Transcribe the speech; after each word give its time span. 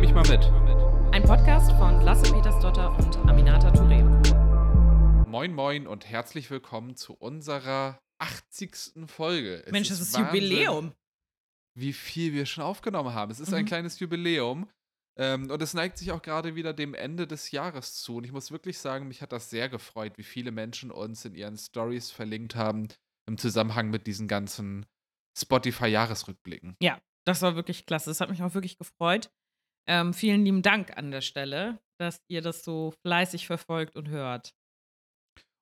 nehme 0.00 0.08
ich 0.08 0.14
mal 0.14 0.34
mit. 0.34 1.14
Ein 1.14 1.22
Podcast 1.24 1.72
von 1.72 2.00
Lasse 2.00 2.32
Petersdotter 2.32 2.96
und 2.96 3.16
Aminata 3.28 3.68
Touré. 3.70 4.02
Moin, 5.28 5.52
moin 5.52 5.86
und 5.86 6.06
herzlich 6.08 6.50
willkommen 6.50 6.96
zu 6.96 7.12
unserer 7.12 8.00
80. 8.18 9.08
Folge. 9.08 9.62
Es 9.66 9.72
Mensch, 9.72 9.90
das 9.90 10.00
ist 10.00 10.14
Wahnsinn, 10.14 10.26
Jubiläum. 10.42 10.92
Wie 11.74 11.92
viel 11.92 12.32
wir 12.32 12.46
schon 12.46 12.64
aufgenommen 12.64 13.12
haben. 13.12 13.30
Es 13.30 13.40
ist 13.40 13.52
ein 13.52 13.64
Mhm. 13.64 13.66
kleines 13.66 14.00
Jubiläum. 14.00 14.70
Ähm, 15.18 15.50
und 15.50 15.60
es 15.60 15.74
neigt 15.74 15.98
sich 15.98 16.12
auch 16.12 16.22
gerade 16.22 16.54
wieder 16.54 16.72
dem 16.72 16.94
Ende 16.94 17.26
des 17.26 17.50
Jahres 17.50 17.96
zu. 17.96 18.16
Und 18.16 18.24
ich 18.24 18.32
muss 18.32 18.50
wirklich 18.50 18.78
sagen, 18.78 19.06
mich 19.06 19.20
hat 19.20 19.32
das 19.32 19.50
sehr 19.50 19.68
gefreut, 19.68 20.16
wie 20.16 20.22
viele 20.22 20.50
Menschen 20.50 20.90
uns 20.90 21.26
in 21.26 21.34
ihren 21.34 21.58
Stories 21.58 22.10
verlinkt 22.10 22.54
haben 22.54 22.88
im 23.26 23.36
Zusammenhang 23.36 23.90
mit 23.90 24.06
diesen 24.06 24.28
ganzen 24.28 24.86
Spotify-Jahresrückblicken. 25.36 26.76
Ja, 26.80 26.98
das 27.26 27.42
war 27.42 27.54
wirklich 27.54 27.84
klasse. 27.84 28.08
Das 28.08 28.22
hat 28.22 28.30
mich 28.30 28.42
auch 28.42 28.54
wirklich 28.54 28.78
gefreut. 28.78 29.30
Ähm, 29.88 30.14
vielen 30.14 30.44
lieben 30.44 30.62
Dank 30.62 30.96
an 30.96 31.10
der 31.10 31.20
Stelle, 31.20 31.78
dass 31.98 32.22
ihr 32.28 32.42
das 32.42 32.64
so 32.64 32.92
fleißig 33.06 33.46
verfolgt 33.46 33.96
und 33.96 34.08
hört. 34.08 34.54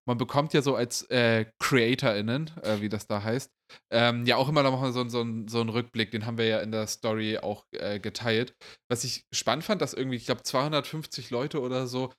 Man 0.09 0.17
bekommt 0.17 0.55
ja 0.55 0.63
so 0.63 0.75
als 0.75 1.03
äh, 1.11 1.45
CreatorInnen, 1.59 2.51
äh, 2.63 2.81
wie 2.81 2.89
das 2.89 3.07
da 3.07 3.23
heißt, 3.23 3.53
ähm, 3.93 4.25
ja 4.25 4.37
auch 4.37 4.49
immer 4.49 4.63
noch 4.63 4.81
mal 4.81 4.91
so, 4.91 5.07
so, 5.07 5.27
so 5.47 5.61
einen 5.61 5.69
Rückblick, 5.69 6.11
den 6.11 6.25
haben 6.25 6.39
wir 6.39 6.47
ja 6.47 6.61
in 6.61 6.73
der 6.73 6.87
Story 6.87 7.37
auch 7.37 7.67
äh, 7.73 8.01
geteilt. 8.01 8.55
Was 8.91 9.05
ich 9.05 9.27
spannend 9.35 9.65
fand, 9.65 9.83
dass 9.83 9.93
irgendwie, 9.93 10.17
ich 10.17 10.25
glaube, 10.25 10.43
250 10.43 11.29
Leute 11.29 11.61
oder 11.61 11.87
so 11.87 12.11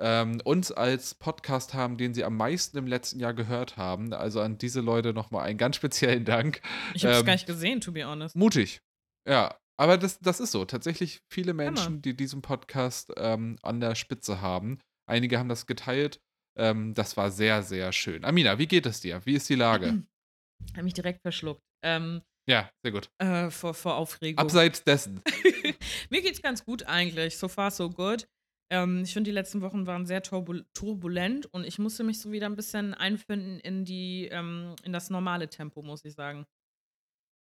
ähm, 0.00 0.40
uns 0.44 0.72
als 0.72 1.14
Podcast 1.14 1.72
haben, 1.72 1.96
den 1.96 2.14
sie 2.14 2.24
am 2.24 2.36
meisten 2.36 2.76
im 2.78 2.88
letzten 2.88 3.20
Jahr 3.20 3.32
gehört 3.32 3.76
haben. 3.76 4.12
Also 4.12 4.40
an 4.40 4.58
diese 4.58 4.80
Leute 4.80 5.14
nochmal 5.14 5.46
einen 5.46 5.56
ganz 5.56 5.76
speziellen 5.76 6.24
Dank. 6.24 6.60
Ich 6.94 7.04
habe 7.04 7.14
es 7.14 7.20
Ähm, 7.20 7.26
gar 7.26 7.32
nicht 7.34 7.46
gesehen, 7.46 7.80
to 7.80 7.92
be 7.92 8.04
honest. 8.04 8.34
Mutig. 8.34 8.80
Ja, 9.28 9.56
aber 9.76 9.98
das, 9.98 10.18
das 10.20 10.40
ist 10.40 10.52
so. 10.52 10.64
Tatsächlich 10.64 11.20
viele 11.30 11.52
Menschen, 11.54 12.02
die 12.02 12.16
diesen 12.16 12.42
Podcast 12.42 13.12
ähm, 13.16 13.58
an 13.62 13.80
der 13.80 13.94
Spitze 13.94 14.40
haben. 14.40 14.78
Einige 15.08 15.38
haben 15.38 15.48
das 15.48 15.66
geteilt. 15.66 16.20
Ähm, 16.58 16.94
das 16.94 17.16
war 17.16 17.30
sehr, 17.30 17.62
sehr 17.62 17.92
schön. 17.92 18.24
Amina, 18.24 18.58
wie 18.58 18.66
geht 18.66 18.86
es 18.86 19.00
dir? 19.00 19.20
Wie 19.24 19.34
ist 19.34 19.48
die 19.48 19.54
Lage? 19.54 20.02
Habe 20.72 20.84
mich 20.84 20.94
direkt 20.94 21.20
verschluckt. 21.22 21.60
Ähm, 21.84 22.22
Ja, 22.48 22.70
sehr 22.82 22.92
gut. 22.92 23.10
äh, 23.18 23.50
vor, 23.50 23.74
vor 23.74 23.96
Aufregung. 23.96 24.38
Abseits 24.38 24.82
dessen. 24.82 25.20
Mir 26.10 26.22
geht's 26.22 26.40
ganz 26.40 26.64
gut 26.64 26.84
eigentlich. 26.84 27.36
So 27.36 27.48
far, 27.48 27.70
so 27.70 27.90
good. 27.90 28.26
Ähm, 28.72 29.02
ich 29.04 29.12
finde, 29.12 29.28
die 29.30 29.34
letzten 29.34 29.60
Wochen 29.60 29.86
waren 29.86 30.06
sehr 30.06 30.22
turbul 30.22 30.64
turbulent 30.74 31.46
und 31.46 31.64
ich 31.64 31.78
musste 31.78 32.02
mich 32.02 32.18
so 32.20 32.32
wieder 32.32 32.46
ein 32.46 32.56
bisschen 32.56 32.94
einfinden 32.94 33.60
in 33.60 33.84
die, 33.84 34.26
ähm, 34.32 34.74
in 34.82 34.92
das 34.92 35.10
normale 35.10 35.48
Tempo, 35.48 35.82
muss 35.82 36.04
ich 36.04 36.14
sagen. 36.14 36.46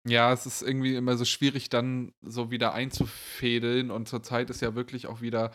Ja, 0.08 0.31
es 0.33 0.45
ist 0.45 0.61
irgendwie 0.61 0.95
immer 0.95 1.17
so 1.17 1.25
schwierig, 1.25 1.69
dann 1.69 2.14
so 2.22 2.52
wieder 2.52 2.73
einzufädeln. 2.73 3.92
Und 3.92 4.08
zurzeit 4.08 4.50
ist 4.50 4.61
ja 4.61 4.75
wirklich 4.75 5.08
auch 5.08 5.22
wieder 5.22 5.53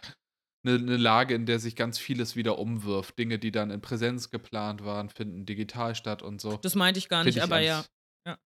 eine, 0.66 0.76
eine 0.76 0.96
Lage, 0.96 1.34
in 1.34 1.46
der 1.46 1.58
sich 1.58 1.76
ganz 1.76 1.98
vieles 1.98 2.36
wieder 2.36 2.58
umwirft. 2.58 3.18
Dinge, 3.18 3.38
die 3.38 3.52
dann 3.52 3.70
in 3.70 3.80
Präsenz 3.80 4.30
geplant 4.30 4.84
waren, 4.84 5.08
finden 5.08 5.46
digital 5.46 5.94
statt 5.94 6.22
und 6.22 6.40
so. 6.40 6.56
Das 6.58 6.74
meinte 6.74 6.98
ich 6.98 7.08
gar 7.08 7.24
nicht, 7.24 7.36
ich 7.36 7.42
aber 7.42 7.60
ja. 7.60 7.76
alles- 7.76 7.88
Ja. 8.26 8.38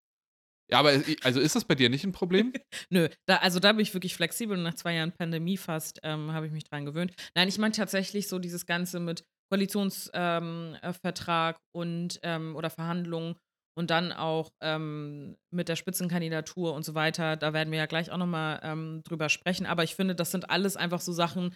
Ja, 0.70 0.78
aber 0.80 1.02
also 1.22 1.41
ist 1.41 1.56
das 1.56 1.64
bei 1.64 1.74
dir 1.74 1.88
nicht 1.88 2.04
ein 2.04 2.12
Problem? 2.12 2.52
Nö, 2.91 3.08
da, 3.26 3.36
also 3.38 3.58
da 3.58 3.72
bin 3.72 3.80
ich 3.80 3.94
wirklich 3.94 4.14
flexibel 4.14 4.56
und 4.56 4.62
nach 4.62 4.74
zwei 4.74 4.94
Jahren 4.94 5.12
Pandemie 5.12 5.56
fast 5.56 5.98
ähm, 6.02 6.32
habe 6.32 6.46
ich 6.46 6.52
mich 6.52 6.64
dran 6.64 6.84
gewöhnt. 6.84 7.14
Nein, 7.34 7.48
ich 7.48 7.58
meine 7.58 7.72
tatsächlich 7.72 8.28
so 8.28 8.38
dieses 8.38 8.66
Ganze 8.66 9.00
mit 9.00 9.24
Koalitionsvertrag 9.50 11.56
ähm, 11.56 11.60
äh, 11.74 11.78
und 11.78 12.20
ähm, 12.22 12.56
oder 12.56 12.70
Verhandlungen 12.70 13.36
und 13.78 13.90
dann 13.90 14.12
auch 14.12 14.50
ähm, 14.60 15.36
mit 15.50 15.68
der 15.68 15.76
Spitzenkandidatur 15.76 16.74
und 16.74 16.84
so 16.84 16.94
weiter. 16.94 17.36
Da 17.36 17.52
werden 17.52 17.70
wir 17.70 17.78
ja 17.78 17.86
gleich 17.86 18.10
auch 18.10 18.18
nochmal 18.18 18.60
ähm, 18.62 19.02
drüber 19.04 19.28
sprechen. 19.28 19.66
Aber 19.66 19.84
ich 19.84 19.94
finde, 19.94 20.14
das 20.16 20.32
sind 20.32 20.50
alles 20.50 20.76
einfach 20.76 21.00
so 21.00 21.12
Sachen, 21.12 21.54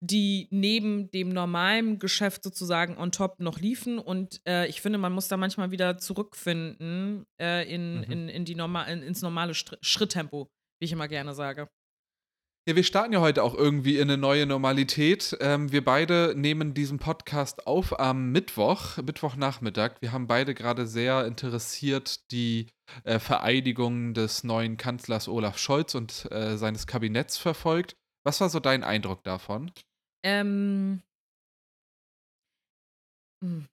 die 0.00 0.48
neben 0.50 1.10
dem 1.10 1.30
normalen 1.30 1.98
Geschäft 1.98 2.44
sozusagen 2.44 2.96
on 2.96 3.10
top 3.10 3.40
noch 3.40 3.58
liefen. 3.58 3.98
Und 3.98 4.40
äh, 4.46 4.66
ich 4.68 4.80
finde, 4.82 4.98
man 4.98 5.12
muss 5.12 5.28
da 5.28 5.36
manchmal 5.36 5.70
wieder 5.70 5.98
zurückfinden 5.98 7.26
äh, 7.40 7.68
in, 7.74 7.96
Mhm. 7.98 8.02
in, 8.12 8.28
in 8.28 8.44
die 8.44 8.54
norma 8.54 8.84
in, 8.84 9.02
ins 9.02 9.22
normale 9.22 9.54
Str 9.54 9.76
Schritttempo, 9.80 10.48
wie 10.80 10.84
ich 10.84 10.92
immer 10.92 11.08
gerne 11.08 11.34
sage. 11.34 11.68
Ja, 12.66 12.76
wir 12.76 12.82
starten 12.82 13.12
ja 13.12 13.20
heute 13.20 13.42
auch 13.42 13.54
irgendwie 13.54 13.98
in 13.98 14.08
eine 14.08 14.16
neue 14.16 14.46
Normalität. 14.46 15.36
Ähm, 15.40 15.70
wir 15.70 15.84
beide 15.84 16.32
nehmen 16.34 16.72
diesen 16.72 16.98
Podcast 16.98 17.66
auf 17.66 18.00
am 18.00 18.32
Mittwoch, 18.32 18.96
Mittwochnachmittag. 18.96 20.00
Wir 20.00 20.12
haben 20.12 20.26
beide 20.26 20.54
gerade 20.54 20.86
sehr 20.86 21.26
interessiert 21.26 22.30
die 22.30 22.68
äh, 23.04 23.18
Vereidigung 23.18 24.14
des 24.14 24.44
neuen 24.44 24.78
Kanzlers 24.78 25.28
Olaf 25.28 25.58
Scholz 25.58 25.94
und 25.94 26.26
äh, 26.32 26.56
seines 26.56 26.86
Kabinetts 26.86 27.36
verfolgt. 27.36 27.96
Was 28.24 28.40
war 28.40 28.48
so 28.48 28.60
dein 28.60 28.82
Eindruck 28.82 29.22
davon? 29.24 29.70
Ähm, 30.24 31.02
hm. 33.42 33.66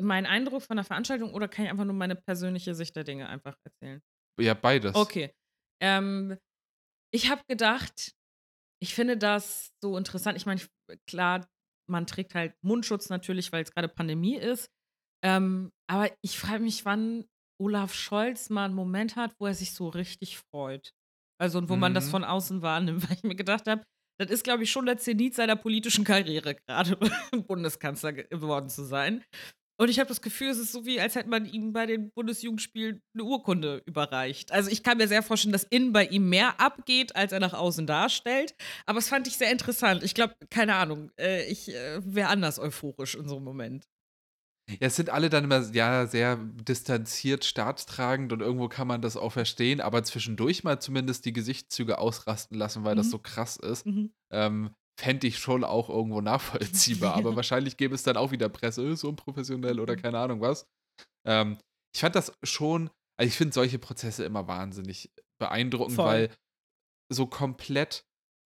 Mein 0.00 0.26
Eindruck 0.26 0.60
von 0.60 0.76
der 0.76 0.84
Veranstaltung 0.84 1.32
oder 1.32 1.48
kann 1.48 1.64
ich 1.64 1.70
einfach 1.70 1.86
nur 1.86 1.94
meine 1.94 2.16
persönliche 2.16 2.74
Sicht 2.74 2.96
der 2.96 3.04
Dinge 3.04 3.30
einfach 3.30 3.56
erzählen? 3.64 4.02
Ja, 4.38 4.52
beides. 4.52 4.94
Okay. 4.94 5.32
Ähm, 5.80 6.36
ich 7.14 7.30
habe 7.30 7.42
gedacht, 7.48 8.12
ich 8.82 8.94
finde 8.94 9.16
das 9.16 9.70
so 9.82 9.96
interessant. 9.96 10.36
Ich 10.36 10.46
meine, 10.46 10.60
klar, 11.08 11.46
man 11.90 12.06
trägt 12.06 12.34
halt 12.34 12.54
Mundschutz 12.62 13.08
natürlich, 13.08 13.52
weil 13.52 13.62
es 13.64 13.72
gerade 13.72 13.88
Pandemie 13.88 14.36
ist. 14.36 14.68
Ähm, 15.24 15.70
aber 15.90 16.10
ich 16.22 16.38
frage 16.38 16.62
mich, 16.62 16.84
wann 16.84 17.24
Olaf 17.60 17.92
Scholz 17.92 18.50
mal 18.50 18.66
einen 18.66 18.74
Moment 18.74 19.16
hat, 19.16 19.34
wo 19.40 19.46
er 19.46 19.54
sich 19.54 19.72
so 19.72 19.88
richtig 19.88 20.38
freut. 20.38 20.92
Also, 21.40 21.58
und 21.58 21.68
wo 21.68 21.76
man 21.76 21.94
das 21.94 22.06
Mhm. 22.06 22.10
von 22.10 22.24
außen 22.24 22.62
wahrnimmt, 22.62 23.02
weil 23.10 23.16
ich 23.16 23.22
mir 23.24 23.34
gedacht 23.34 23.66
habe, 23.66 23.82
das 24.20 24.30
ist, 24.30 24.44
glaube 24.44 24.64
ich, 24.64 24.70
schon 24.70 24.86
der 24.86 24.98
Zenit 24.98 25.34
seiner 25.34 25.56
politischen 25.56 26.04
Karriere, 26.04 26.54
gerade 26.66 26.96
Bundeskanzler 27.46 28.12
geworden 28.12 28.68
zu 28.68 28.84
sein. 28.84 29.24
Und 29.80 29.88
ich 29.90 30.00
habe 30.00 30.08
das 30.08 30.20
Gefühl, 30.22 30.48
es 30.48 30.58
ist 30.58 30.72
so 30.72 30.86
wie, 30.86 31.00
als 31.00 31.14
hätte 31.14 31.28
man 31.28 31.46
ihm 31.46 31.72
bei 31.72 31.86
den 31.86 32.10
Bundesjugendspielen 32.10 33.00
eine 33.14 33.22
Urkunde 33.24 33.82
überreicht. 33.86 34.50
Also 34.50 34.70
ich 34.70 34.82
kann 34.82 34.98
mir 34.98 35.06
sehr 35.06 35.22
vorstellen, 35.22 35.52
dass 35.52 35.62
innen 35.64 35.92
bei 35.92 36.04
ihm 36.06 36.28
mehr 36.28 36.60
abgeht, 36.60 37.14
als 37.14 37.30
er 37.32 37.38
nach 37.38 37.54
außen 37.54 37.86
darstellt. 37.86 38.54
Aber 38.86 38.98
es 38.98 39.08
fand 39.08 39.28
ich 39.28 39.36
sehr 39.38 39.52
interessant. 39.52 40.02
Ich 40.02 40.14
glaube, 40.14 40.34
keine 40.50 40.74
Ahnung, 40.74 41.12
äh, 41.18 41.44
ich 41.50 41.68
äh, 41.72 42.00
wäre 42.04 42.28
anders 42.28 42.58
euphorisch 42.58 43.14
in 43.14 43.28
so 43.28 43.36
einem 43.36 43.44
Moment. 43.44 43.84
Ja, 44.68 44.76
es 44.88 44.96
sind 44.96 45.08
alle 45.08 45.30
dann 45.30 45.44
immer 45.44 45.60
ja 45.72 46.06
sehr 46.06 46.36
distanziert, 46.36 47.44
staatstragend 47.46 48.32
und 48.34 48.40
irgendwo 48.42 48.68
kann 48.68 48.86
man 48.86 49.00
das 49.00 49.16
auch 49.16 49.32
verstehen, 49.32 49.80
aber 49.80 50.02
zwischendurch 50.04 50.62
mal 50.62 50.78
zumindest 50.78 51.24
die 51.24 51.32
Gesichtszüge 51.32 51.98
ausrasten 51.98 52.58
lassen, 52.58 52.84
weil 52.84 52.94
das 52.94 53.06
Mhm. 53.06 53.10
so 53.12 53.18
krass 53.18 53.56
ist. 53.56 53.86
Mhm. 53.86 54.12
ähm, 54.30 54.74
fände 54.98 55.26
ich 55.28 55.38
schon 55.38 55.62
auch 55.64 55.88
irgendwo 55.88 56.20
nachvollziehbar. 56.20 57.14
Aber 57.14 57.36
wahrscheinlich 57.36 57.76
gäbe 57.76 57.94
es 57.94 58.02
dann 58.02 58.16
auch 58.16 58.32
wieder 58.32 58.48
Presse, 58.48 58.84
äh, 58.86 58.96
so 58.96 59.08
unprofessionell 59.08 59.80
oder 59.80 59.94
Mhm. 59.94 60.02
keine 60.02 60.18
Ahnung 60.18 60.40
was. 60.40 60.66
Ähm, 61.26 61.58
ich 61.94 62.00
fand 62.00 62.14
das 62.16 62.32
schon, 62.42 62.90
also 63.18 63.28
ich 63.28 63.36
finde 63.36 63.54
solche 63.54 63.78
Prozesse 63.78 64.24
immer 64.24 64.48
wahnsinnig 64.48 65.10
beeindruckend, 65.40 65.96
Voll. 65.96 66.04
weil 66.06 66.34
so 67.12 67.26
komplett 67.26 68.04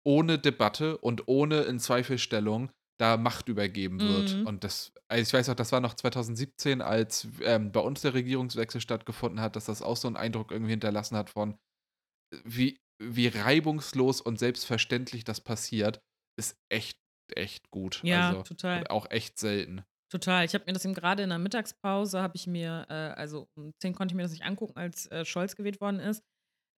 ohne 0.06 0.40
Debatte 0.40 0.98
und 0.98 1.28
ohne 1.28 1.62
in 1.62 1.80
Zweifelstellung 1.80 2.72
da 3.00 3.16
Macht 3.16 3.48
übergeben 3.48 4.00
wird. 4.00 4.36
Mhm. 4.36 4.48
Und 4.48 4.64
das, 4.64 4.92
also 5.08 5.22
ich 5.22 5.34
weiß 5.34 5.50
auch, 5.50 5.56
das 5.56 5.72
war 5.72 5.80
noch 5.82 5.94
2017, 5.94 6.82
als 6.82 7.28
ähm, 7.42 7.72
bei 7.72 7.80
uns 7.80 8.02
der 8.02 8.14
Regierungswechsel 8.14 8.82
stattgefunden 8.82 9.40
hat, 9.40 9.56
dass 9.56 9.66
das 9.66 9.82
auch 9.82 9.96
so 9.98 10.08
einen 10.08 10.18
Eindruck 10.18 10.52
irgendwie 10.52 10.72
hinterlassen 10.72 11.16
hat 11.16 11.30
von, 11.30 11.58
wie, 12.44 12.78
wie 13.02 13.28
reibungslos 13.28 14.20
und 14.20 14.40
selbstverständlich 14.40 15.24
das 15.24 15.40
passiert, 15.42 16.02
ist 16.40 16.58
echt, 16.70 16.98
echt 17.36 17.70
gut. 17.70 18.02
Ja, 18.04 18.30
also, 18.30 18.44
total. 18.44 18.88
Auch 18.88 19.10
echt 19.12 19.38
selten. 19.38 19.84
Total. 20.12 20.44
Ich 20.46 20.54
habe 20.56 20.64
mir 20.66 20.74
das 20.74 20.86
eben 20.86 20.96
gerade 20.96 21.22
in 21.22 21.30
der 21.30 21.38
Mittagspause, 21.38 22.22
habe 22.22 22.36
ich 22.36 22.48
mir, 22.48 22.86
äh, 22.90 22.94
also 22.94 23.48
um 23.56 23.72
10 23.82 23.94
konnte 23.94 24.14
ich 24.14 24.16
mir 24.16 24.24
das 24.24 24.32
nicht 24.32 24.44
angucken, 24.44 24.76
als 24.78 25.06
äh, 25.12 25.24
Scholz 25.26 25.56
gewählt 25.56 25.80
worden 25.82 26.00
ist. 26.00 26.24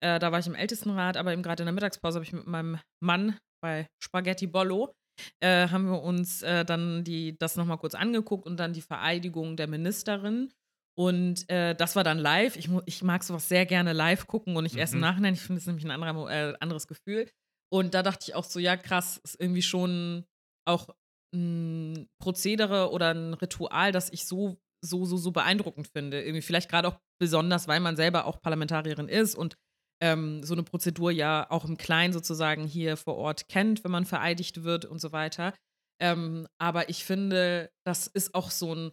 Äh, 0.04 0.18
da 0.18 0.32
war 0.32 0.38
ich 0.40 0.46
im 0.46 0.54
Ältestenrat, 0.54 1.16
aber 1.16 1.32
eben 1.32 1.42
gerade 1.42 1.62
in 1.62 1.66
der 1.66 1.72
Mittagspause 1.72 2.16
habe 2.16 2.24
ich 2.26 2.32
mit 2.32 2.46
meinem 2.46 2.78
Mann 3.02 3.38
bei 3.62 3.86
Spaghetti 4.02 4.46
Bollo, 4.48 4.92
äh, 5.40 5.68
haben 5.68 5.86
wir 5.86 6.02
uns 6.02 6.42
äh, 6.42 6.64
dann 6.64 7.04
die, 7.04 7.38
das 7.38 7.56
nochmal 7.56 7.78
kurz 7.78 7.94
angeguckt 7.94 8.44
und 8.46 8.58
dann 8.58 8.72
die 8.74 8.82
Vereidigung 8.82 9.56
der 9.56 9.68
Ministerin. 9.68 10.52
Und 10.94 11.48
äh, 11.48 11.74
das 11.74 11.96
war 11.96 12.04
dann 12.04 12.18
live. 12.18 12.56
Ich, 12.56 12.68
ich 12.84 13.02
mag 13.02 13.22
sowas 13.24 13.48
sehr 13.48 13.64
gerne 13.64 13.94
live 13.94 14.26
gucken 14.26 14.56
und 14.56 14.64
nicht 14.64 14.76
erst 14.76 14.92
im 14.92 14.98
Mhm. 14.98 15.02
Nachhinein. 15.06 15.34
Ich 15.34 15.40
finde 15.40 15.58
es 15.60 15.66
nämlich 15.66 15.86
ein 15.86 15.90
anderer, 15.90 16.56
anderes 16.60 16.86
Gefühl. 16.86 17.30
Und 17.72 17.94
da 17.94 18.02
dachte 18.02 18.26
ich 18.28 18.34
auch 18.34 18.44
so, 18.44 18.58
ja, 18.58 18.76
krass, 18.76 19.18
ist 19.24 19.40
irgendwie 19.40 19.62
schon 19.62 20.26
auch 20.68 20.90
ein 21.34 22.06
Prozedere 22.20 22.90
oder 22.90 23.14
ein 23.14 23.32
Ritual, 23.34 23.92
das 23.92 24.12
ich 24.12 24.26
so, 24.26 24.60
so, 24.84 25.06
so, 25.06 25.16
so 25.16 25.30
beeindruckend 25.30 25.88
finde. 25.88 26.22
Irgendwie 26.22 26.42
vielleicht 26.42 26.70
gerade 26.70 26.88
auch 26.88 26.98
besonders, 27.18 27.68
weil 27.68 27.80
man 27.80 27.96
selber 27.96 28.26
auch 28.26 28.42
Parlamentarierin 28.42 29.08
ist 29.08 29.34
und 29.34 29.56
ähm, 30.02 30.42
so 30.42 30.52
eine 30.52 30.64
Prozedur 30.64 31.10
ja 31.12 31.48
auch 31.50 31.64
im 31.64 31.78
Kleinen 31.78 32.12
sozusagen 32.12 32.64
hier 32.64 32.96
vor 32.96 33.16
Ort 33.16 33.48
kennt, 33.48 33.84
wenn 33.84 33.90
man 33.92 34.04
vereidigt 34.04 34.64
wird 34.64 34.84
und 34.84 35.00
so 35.00 35.12
weiter. 35.12 35.54
Ähm, 36.00 36.46
aber 36.58 36.90
ich 36.90 37.04
finde, 37.04 37.70
das 37.86 38.06
ist 38.06 38.34
auch 38.34 38.50
so 38.50 38.74
ein 38.74 38.90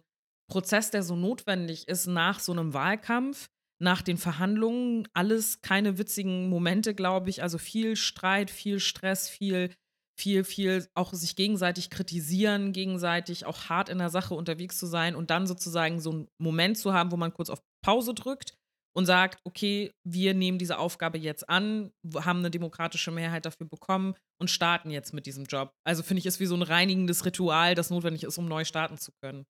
Prozess, 0.50 0.90
der 0.90 1.02
so 1.02 1.16
notwendig 1.16 1.86
ist 1.88 2.06
nach 2.06 2.40
so 2.40 2.52
einem 2.52 2.72
Wahlkampf, 2.72 3.48
nach 3.80 4.02
den 4.02 4.18
Verhandlungen 4.18 5.08
alles 5.14 5.62
keine 5.62 5.98
witzigen 5.98 6.48
Momente, 6.48 6.94
glaube 6.94 7.30
ich. 7.30 7.42
Also 7.42 7.58
viel 7.58 7.96
Streit, 7.96 8.50
viel 8.50 8.78
Stress, 8.78 9.28
viel, 9.28 9.70
viel, 10.18 10.44
viel 10.44 10.86
auch 10.94 11.14
sich 11.14 11.34
gegenseitig 11.34 11.88
kritisieren, 11.88 12.72
gegenseitig 12.72 13.46
auch 13.46 13.68
hart 13.70 13.88
in 13.88 13.98
der 13.98 14.10
Sache 14.10 14.34
unterwegs 14.34 14.78
zu 14.78 14.86
sein 14.86 15.14
und 15.14 15.30
dann 15.30 15.46
sozusagen 15.46 16.00
so 16.00 16.10
einen 16.10 16.28
Moment 16.38 16.76
zu 16.76 16.92
haben, 16.92 17.10
wo 17.10 17.16
man 17.16 17.32
kurz 17.32 17.48
auf 17.48 17.62
Pause 17.82 18.12
drückt 18.14 18.54
und 18.94 19.06
sagt, 19.06 19.40
okay, 19.44 19.92
wir 20.04 20.34
nehmen 20.34 20.58
diese 20.58 20.78
Aufgabe 20.78 21.16
jetzt 21.16 21.48
an, 21.48 21.92
haben 22.16 22.40
eine 22.40 22.50
demokratische 22.50 23.10
Mehrheit 23.10 23.46
dafür 23.46 23.66
bekommen 23.66 24.14
und 24.38 24.50
starten 24.50 24.90
jetzt 24.90 25.14
mit 25.14 25.26
diesem 25.26 25.44
Job. 25.44 25.72
Also 25.86 26.02
finde 26.02 26.18
ich, 26.18 26.26
ist 26.26 26.40
wie 26.40 26.46
so 26.46 26.56
ein 26.56 26.62
reinigendes 26.62 27.24
Ritual, 27.24 27.74
das 27.74 27.90
notwendig 27.90 28.24
ist, 28.24 28.36
um 28.36 28.46
neu 28.46 28.64
starten 28.64 28.98
zu 28.98 29.12
können. 29.22 29.46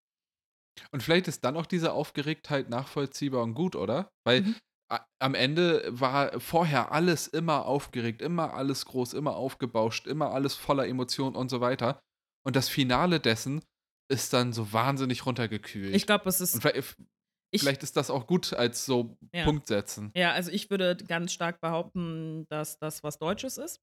Und 0.92 1.02
vielleicht 1.02 1.28
ist 1.28 1.44
dann 1.44 1.56
auch 1.56 1.66
diese 1.66 1.92
Aufgeregtheit 1.92 2.70
nachvollziehbar 2.70 3.42
und 3.42 3.54
gut, 3.54 3.76
oder? 3.76 4.10
Weil 4.24 4.42
mhm. 4.42 4.56
am 5.18 5.34
Ende 5.34 5.84
war 5.88 6.40
vorher 6.40 6.92
alles 6.92 7.26
immer 7.26 7.66
aufgeregt, 7.66 8.22
immer 8.22 8.54
alles 8.54 8.84
groß, 8.86 9.14
immer 9.14 9.36
aufgebauscht, 9.36 10.06
immer 10.06 10.30
alles 10.30 10.54
voller 10.54 10.86
Emotionen 10.86 11.36
und 11.36 11.50
so 11.50 11.60
weiter. 11.60 12.00
Und 12.44 12.56
das 12.56 12.68
Finale 12.68 13.20
dessen 13.20 13.62
ist 14.10 14.32
dann 14.32 14.52
so 14.52 14.72
wahnsinnig 14.72 15.26
runtergekühlt. 15.26 15.94
Ich 15.94 16.06
glaube, 16.06 16.28
es 16.28 16.40
ist. 16.40 16.54
Und 16.54 16.62
vielleicht, 16.62 16.96
ich, 17.52 17.60
vielleicht 17.60 17.82
ist 17.82 17.96
das 17.96 18.10
auch 18.10 18.26
gut 18.26 18.52
als 18.52 18.84
so 18.84 19.16
ja. 19.32 19.44
Punkt 19.44 19.66
setzen. 19.66 20.10
Ja, 20.14 20.32
also 20.32 20.50
ich 20.50 20.70
würde 20.70 20.96
ganz 20.96 21.32
stark 21.32 21.60
behaupten, 21.60 22.46
dass 22.48 22.78
das 22.78 23.02
was 23.02 23.18
Deutsches 23.18 23.58
ist. 23.58 23.80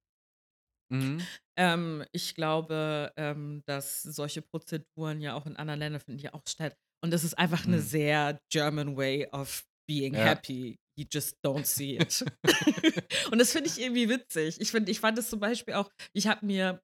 Mhm. 0.89 1.22
Ähm, 1.57 2.06
ich 2.12 2.36
glaube, 2.36 3.12
ähm, 3.18 3.62
dass 3.66 4.04
solche 4.04 4.42
Prozeduren 4.42 5.22
ja 5.22 5.36
auch 5.36 5.45
in 5.45 5.56
anderen 5.56 5.80
Ländern 5.80 6.01
finden 6.01 6.22
ja 6.22 6.34
auch 6.34 6.44
statt. 6.48 6.75
Und 7.04 7.12
das 7.12 7.24
ist 7.24 7.38
einfach 7.38 7.66
eine 7.66 7.78
mhm. 7.78 7.81
sehr 7.81 8.39
German 8.51 8.98
way 8.98 9.28
of 9.31 9.66
being 9.88 10.13
ja. 10.13 10.25
happy. 10.25 10.78
You 10.98 11.06
just 11.12 11.38
don't 11.45 11.66
see 11.66 11.98
it. 11.98 12.25
und 13.31 13.39
das 13.39 13.51
finde 13.51 13.69
ich 13.69 13.80
irgendwie 13.80 14.10
witzig. 14.10 14.60
Ich, 14.60 14.72
find, 14.72 14.89
ich 14.89 15.00
fand 15.00 15.18
es 15.18 15.30
zum 15.30 15.39
Beispiel 15.39 15.75
auch, 15.75 15.89
ich 16.13 16.28
habe 16.28 16.45
mir 16.45 16.81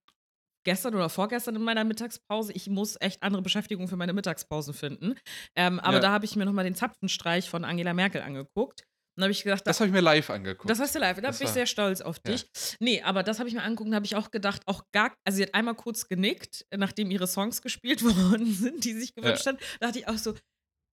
gestern 0.66 0.96
oder 0.96 1.10
vorgestern 1.10 1.56
in 1.56 1.62
meiner 1.62 1.84
Mittagspause, 1.84 2.54
ich 2.54 2.70
muss 2.70 2.96
echt 3.00 3.22
andere 3.22 3.42
Beschäftigung 3.42 3.88
für 3.88 3.98
meine 3.98 4.14
Mittagspause 4.14 4.74
finden. 4.74 5.16
Ähm, 5.56 5.80
aber 5.80 5.96
ja. 5.96 6.00
da 6.00 6.12
habe 6.12 6.26
ich 6.26 6.36
mir 6.36 6.46
nochmal 6.46 6.64
den 6.64 6.76
Zapfenstreich 6.76 7.50
von 7.50 7.66
Angela 7.66 7.94
Merkel 7.94 8.22
angeguckt. 8.22 8.84
Und 9.16 9.24
habe 9.24 9.32
ich 9.32 9.44
gedacht, 9.44 9.66
das 9.68 9.80
habe 9.80 9.88
ich 9.88 9.94
mir 9.94 10.02
live 10.02 10.30
angeguckt. 10.30 10.70
Das 10.70 10.80
hast 10.80 10.96
du 10.96 11.00
live, 11.00 11.22
da 11.22 11.30
bin 11.30 11.48
ich 11.48 11.50
sehr 11.50 11.68
stolz 11.68 12.02
auf 12.02 12.20
dich. 12.20 12.42
Ja. 12.42 12.48
Nee, 12.80 13.02
aber 13.04 13.22
das 13.22 13.40
habe 13.40 13.48
ich 13.48 13.54
mir 13.54 13.62
angeguckt 13.62 13.88
und 13.88 13.96
habe 13.96 14.06
ich 14.06 14.16
auch 14.16 14.32
gedacht, 14.32 14.64
auch 14.66 14.84
gar, 14.92 15.16
also 15.24 15.38
sie 15.38 15.44
hat 15.44 15.54
einmal 15.54 15.76
kurz 15.76 16.08
genickt, 16.08 16.66
nachdem 16.76 17.12
ihre 17.12 17.28
Songs 17.28 17.62
gespielt 17.62 18.04
worden 18.04 18.52
sind, 18.54 18.84
die 18.86 18.94
sich 18.94 19.14
gewünscht 19.14 19.46
ja. 19.46 19.54
hat. 19.54 19.62
Da 19.80 19.88
dachte 19.88 20.00
ich 20.00 20.08
auch 20.08 20.18
so, 20.18 20.34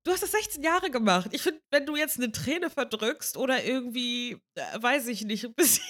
du 0.04 0.12
hast 0.12 0.22
das 0.22 0.32
16 0.32 0.62
Jahre 0.62 0.90
gemacht. 0.90 1.30
Ich 1.32 1.42
finde, 1.42 1.60
wenn 1.70 1.86
du 1.86 1.96
jetzt 1.96 2.18
eine 2.18 2.32
Träne 2.32 2.70
verdrückst 2.70 3.36
oder 3.36 3.64
irgendwie, 3.64 4.32
äh, 4.54 4.82
weiß 4.82 5.08
ich 5.08 5.24
nicht, 5.24 5.44
ein 5.44 5.54
bisschen 5.56 5.82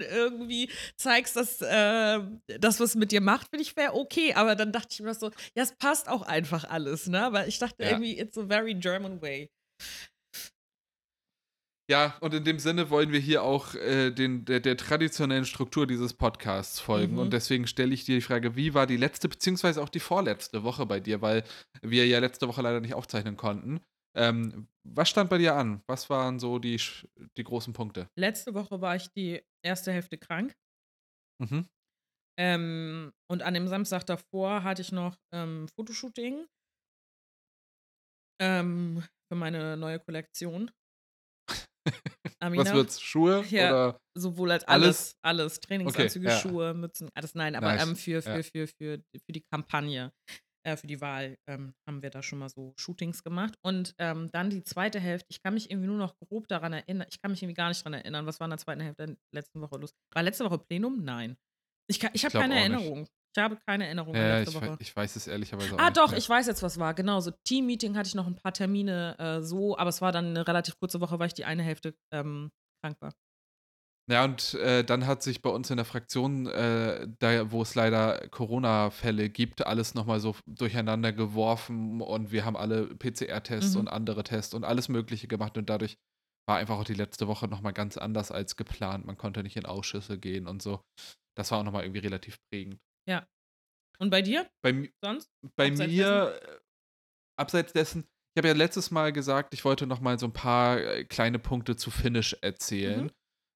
irgendwie 0.00 0.70
zeigst, 0.96 1.36
dass 1.36 1.60
äh, 1.62 2.20
das, 2.58 2.80
was 2.80 2.94
mit 2.94 3.12
dir 3.12 3.20
macht, 3.20 3.48
finde 3.50 3.62
ich, 3.62 3.76
wäre 3.76 3.94
okay. 3.94 4.34
Aber 4.34 4.54
dann 4.54 4.72
dachte 4.72 4.88
ich 4.92 5.00
mir 5.00 5.14
so, 5.14 5.30
ja, 5.54 5.62
es 5.62 5.72
passt 5.72 6.08
auch 6.08 6.22
einfach 6.22 6.64
alles, 6.64 7.06
ne? 7.06 7.28
Weil 7.30 7.48
ich 7.48 7.58
dachte 7.58 7.84
ja. 7.84 7.90
irgendwie, 7.90 8.18
it's 8.18 8.38
a 8.38 8.46
very 8.46 8.74
German 8.74 9.20
way. 9.20 9.50
Ja, 11.90 12.16
und 12.20 12.32
in 12.34 12.44
dem 12.44 12.60
Sinne 12.60 12.88
wollen 12.88 13.10
wir 13.10 13.18
hier 13.18 13.42
auch 13.42 13.74
äh, 13.74 14.12
den, 14.12 14.44
der, 14.44 14.60
der, 14.60 14.76
traditionellen 14.76 15.44
Struktur 15.44 15.88
dieses 15.88 16.14
Podcasts 16.14 16.78
folgen. 16.78 17.14
Mhm. 17.14 17.18
Und 17.18 17.32
deswegen 17.32 17.66
stelle 17.66 17.92
ich 17.92 18.04
dir 18.04 18.14
die 18.14 18.20
Frage, 18.20 18.54
wie 18.54 18.74
war 18.74 18.86
die 18.86 18.96
letzte, 18.96 19.28
beziehungsweise 19.28 19.82
auch 19.82 19.88
die 19.88 19.98
vorletzte 19.98 20.62
Woche 20.62 20.86
bei 20.86 21.00
dir, 21.00 21.20
weil 21.20 21.42
wir 21.82 22.06
ja 22.06 22.20
letzte 22.20 22.46
Woche 22.46 22.62
leider 22.62 22.80
nicht 22.80 22.94
aufzeichnen 22.94 23.36
konnten. 23.36 23.80
Ähm, 24.16 24.68
was 24.84 25.08
stand 25.08 25.30
bei 25.30 25.38
dir 25.38 25.56
an? 25.56 25.82
Was 25.88 26.08
waren 26.08 26.38
so 26.38 26.60
die, 26.60 26.80
die 27.36 27.42
großen 27.42 27.72
Punkte? 27.72 28.08
Letzte 28.16 28.54
Woche 28.54 28.80
war 28.80 28.94
ich 28.94 29.08
die 29.10 29.42
erste 29.64 29.90
Hälfte 29.90 30.16
krank. 30.16 30.54
Mhm. 31.42 31.66
Ähm, 32.38 33.12
und 33.28 33.42
an 33.42 33.54
dem 33.54 33.66
Samstag 33.66 34.06
davor 34.06 34.62
hatte 34.62 34.82
ich 34.82 34.92
noch 34.92 35.16
ähm, 35.34 35.66
Fotoshooting 35.74 36.46
ähm, 38.40 39.02
für 39.28 39.34
meine 39.34 39.76
neue 39.76 39.98
Kollektion. 39.98 40.70
Amina. 42.40 42.64
Was 42.64 42.72
wird's? 42.72 43.00
Schuhe? 43.00 43.44
Ja, 43.50 43.70
oder 43.70 44.00
sowohl 44.16 44.52
als 44.52 44.64
alles, 44.64 45.14
alles. 45.22 45.40
alles. 45.40 45.60
Trainingsanzüge, 45.60 46.26
okay, 46.26 46.34
ja. 46.34 46.40
Schuhe, 46.40 46.74
Mützen, 46.74 47.08
alles 47.14 47.34
nein, 47.34 47.54
aber 47.54 47.74
nice. 47.74 47.88
ähm, 47.88 47.96
für, 47.96 48.22
für, 48.22 48.36
ja. 48.36 48.42
für, 48.42 48.66
für, 48.66 48.98
für 48.98 49.32
die 49.32 49.42
Kampagne, 49.52 50.12
äh, 50.66 50.76
für 50.76 50.86
die 50.86 51.00
Wahl 51.00 51.36
ähm, 51.48 51.74
haben 51.88 52.02
wir 52.02 52.10
da 52.10 52.22
schon 52.22 52.38
mal 52.38 52.48
so 52.48 52.74
Shootings 52.76 53.22
gemacht. 53.22 53.54
Und 53.62 53.94
ähm, 53.98 54.30
dann 54.32 54.50
die 54.50 54.62
zweite 54.62 55.00
Hälfte, 55.00 55.26
ich 55.30 55.42
kann 55.42 55.54
mich 55.54 55.70
irgendwie 55.70 55.88
nur 55.88 55.98
noch 55.98 56.14
grob 56.18 56.48
daran 56.48 56.72
erinnern, 56.72 57.06
ich 57.10 57.20
kann 57.20 57.30
mich 57.30 57.42
irgendwie 57.42 57.54
gar 57.54 57.68
nicht 57.68 57.80
daran 57.80 57.94
erinnern, 57.94 58.26
was 58.26 58.40
war 58.40 58.46
in 58.46 58.50
der 58.50 58.58
zweiten 58.58 58.80
Hälfte 58.80 59.06
der 59.06 59.16
letzten 59.34 59.60
Woche 59.60 59.78
los. 59.78 59.92
War 60.14 60.22
letzte 60.22 60.44
Woche 60.44 60.58
Plenum? 60.58 61.02
Nein. 61.02 61.36
Ich, 61.88 62.02
ich 62.12 62.24
habe 62.24 62.38
keine 62.38 62.58
Erinnerung. 62.58 63.00
Nicht. 63.00 63.12
Ich 63.36 63.42
habe 63.42 63.56
keine 63.66 63.84
Erinnerung 63.84 64.14
ja, 64.14 64.38
letzte 64.38 64.50
ich 64.50 64.56
Woche. 64.56 64.72
Weiß, 64.72 64.80
ich 64.80 64.96
weiß 64.96 65.16
es 65.16 65.26
ehrlicherweise 65.28 65.74
auch 65.74 65.78
Ah, 65.78 65.86
nicht 65.86 65.96
doch, 65.96 66.10
mehr. 66.10 66.18
ich 66.18 66.28
weiß 66.28 66.46
jetzt, 66.48 66.62
was 66.62 66.78
war. 66.78 66.94
Genau, 66.94 67.20
so 67.20 67.30
Team-Meeting 67.46 67.96
hatte 67.96 68.08
ich 68.08 68.14
noch 68.14 68.26
ein 68.26 68.34
paar 68.34 68.52
Termine 68.52 69.16
äh, 69.18 69.42
so, 69.42 69.78
aber 69.78 69.88
es 69.88 70.02
war 70.02 70.10
dann 70.10 70.28
eine 70.28 70.46
relativ 70.46 70.78
kurze 70.80 71.00
Woche, 71.00 71.18
weil 71.18 71.28
ich 71.28 71.34
die 71.34 71.44
eine 71.44 71.62
Hälfte 71.62 71.94
ähm, 72.12 72.50
krank 72.82 72.96
war. 73.00 73.12
Ja, 74.10 74.24
und 74.24 74.54
äh, 74.54 74.82
dann 74.82 75.06
hat 75.06 75.22
sich 75.22 75.40
bei 75.40 75.50
uns 75.50 75.70
in 75.70 75.76
der 75.76 75.84
Fraktion, 75.84 76.46
äh, 76.48 77.06
da, 77.20 77.52
wo 77.52 77.62
es 77.62 77.76
leider 77.76 78.26
Corona-Fälle 78.28 79.30
gibt, 79.30 79.64
alles 79.64 79.94
nochmal 79.94 80.18
so 80.18 80.34
durcheinander 80.46 81.12
geworfen 81.12 82.00
und 82.00 82.32
wir 82.32 82.44
haben 82.44 82.56
alle 82.56 82.88
PCR-Tests 82.96 83.74
mhm. 83.74 83.80
und 83.80 83.88
andere 83.88 84.24
Tests 84.24 84.52
und 84.52 84.64
alles 84.64 84.88
Mögliche 84.88 85.28
gemacht 85.28 85.56
und 85.56 85.70
dadurch 85.70 85.96
war 86.48 86.56
einfach 86.56 86.78
auch 86.78 86.84
die 86.84 86.94
letzte 86.94 87.28
Woche 87.28 87.46
nochmal 87.46 87.72
ganz 87.72 87.96
anders 87.96 88.32
als 88.32 88.56
geplant. 88.56 89.06
Man 89.06 89.16
konnte 89.16 89.44
nicht 89.44 89.56
in 89.56 89.66
Ausschüsse 89.66 90.18
gehen 90.18 90.48
und 90.48 90.60
so. 90.60 90.80
Das 91.36 91.52
war 91.52 91.60
auch 91.60 91.64
nochmal 91.64 91.84
irgendwie 91.84 92.00
relativ 92.00 92.38
prägend. 92.50 92.80
Ja. 93.10 93.26
Und 93.98 94.10
bei 94.10 94.22
dir? 94.22 94.48
Bei, 94.62 94.88
Sonst? 95.02 95.30
Bei 95.56 95.68
abseits 95.68 95.92
mir, 95.92 96.40
dessen? 96.40 96.48
Äh, 96.48 96.60
abseits 97.36 97.72
dessen, 97.72 98.04
ich 98.34 98.40
habe 98.40 98.48
ja 98.48 98.54
letztes 98.54 98.92
Mal 98.92 99.12
gesagt, 99.12 99.52
ich 99.52 99.64
wollte 99.64 99.86
noch 99.86 100.00
mal 100.00 100.18
so 100.18 100.26
ein 100.26 100.32
paar 100.32 100.78
äh, 100.78 101.04
kleine 101.04 101.40
Punkte 101.40 101.74
zu 101.74 101.90
Finish 101.90 102.36
erzählen. 102.40 103.04
Mhm. 103.04 103.10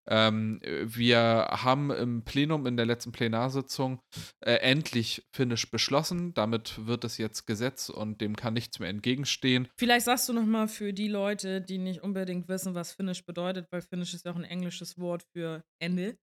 Ähm, 0.06 0.60
wir 0.62 1.46
haben 1.50 1.90
im 1.90 2.24
Plenum 2.24 2.66
in 2.66 2.76
der 2.76 2.84
letzten 2.84 3.12
Plenarsitzung 3.12 4.02
äh, 4.40 4.56
endlich 4.56 5.24
Finish 5.32 5.70
beschlossen. 5.70 6.34
Damit 6.34 6.84
wird 6.86 7.04
es 7.04 7.16
jetzt 7.16 7.46
Gesetz 7.46 7.88
und 7.88 8.20
dem 8.20 8.36
kann 8.36 8.52
nichts 8.52 8.80
mehr 8.80 8.90
entgegenstehen. 8.90 9.68
Vielleicht 9.78 10.04
sagst 10.04 10.28
du 10.28 10.34
noch 10.34 10.44
mal 10.44 10.68
für 10.68 10.92
die 10.92 11.08
Leute, 11.08 11.62
die 11.62 11.78
nicht 11.78 12.02
unbedingt 12.02 12.48
wissen, 12.48 12.74
was 12.74 12.92
Finish 12.92 13.24
bedeutet, 13.24 13.68
weil 13.70 13.80
Finish 13.80 14.12
ist 14.12 14.26
ja 14.26 14.32
auch 14.32 14.36
ein 14.36 14.44
englisches 14.44 14.98
Wort 14.98 15.22
für 15.32 15.64
Ende. 15.80 16.18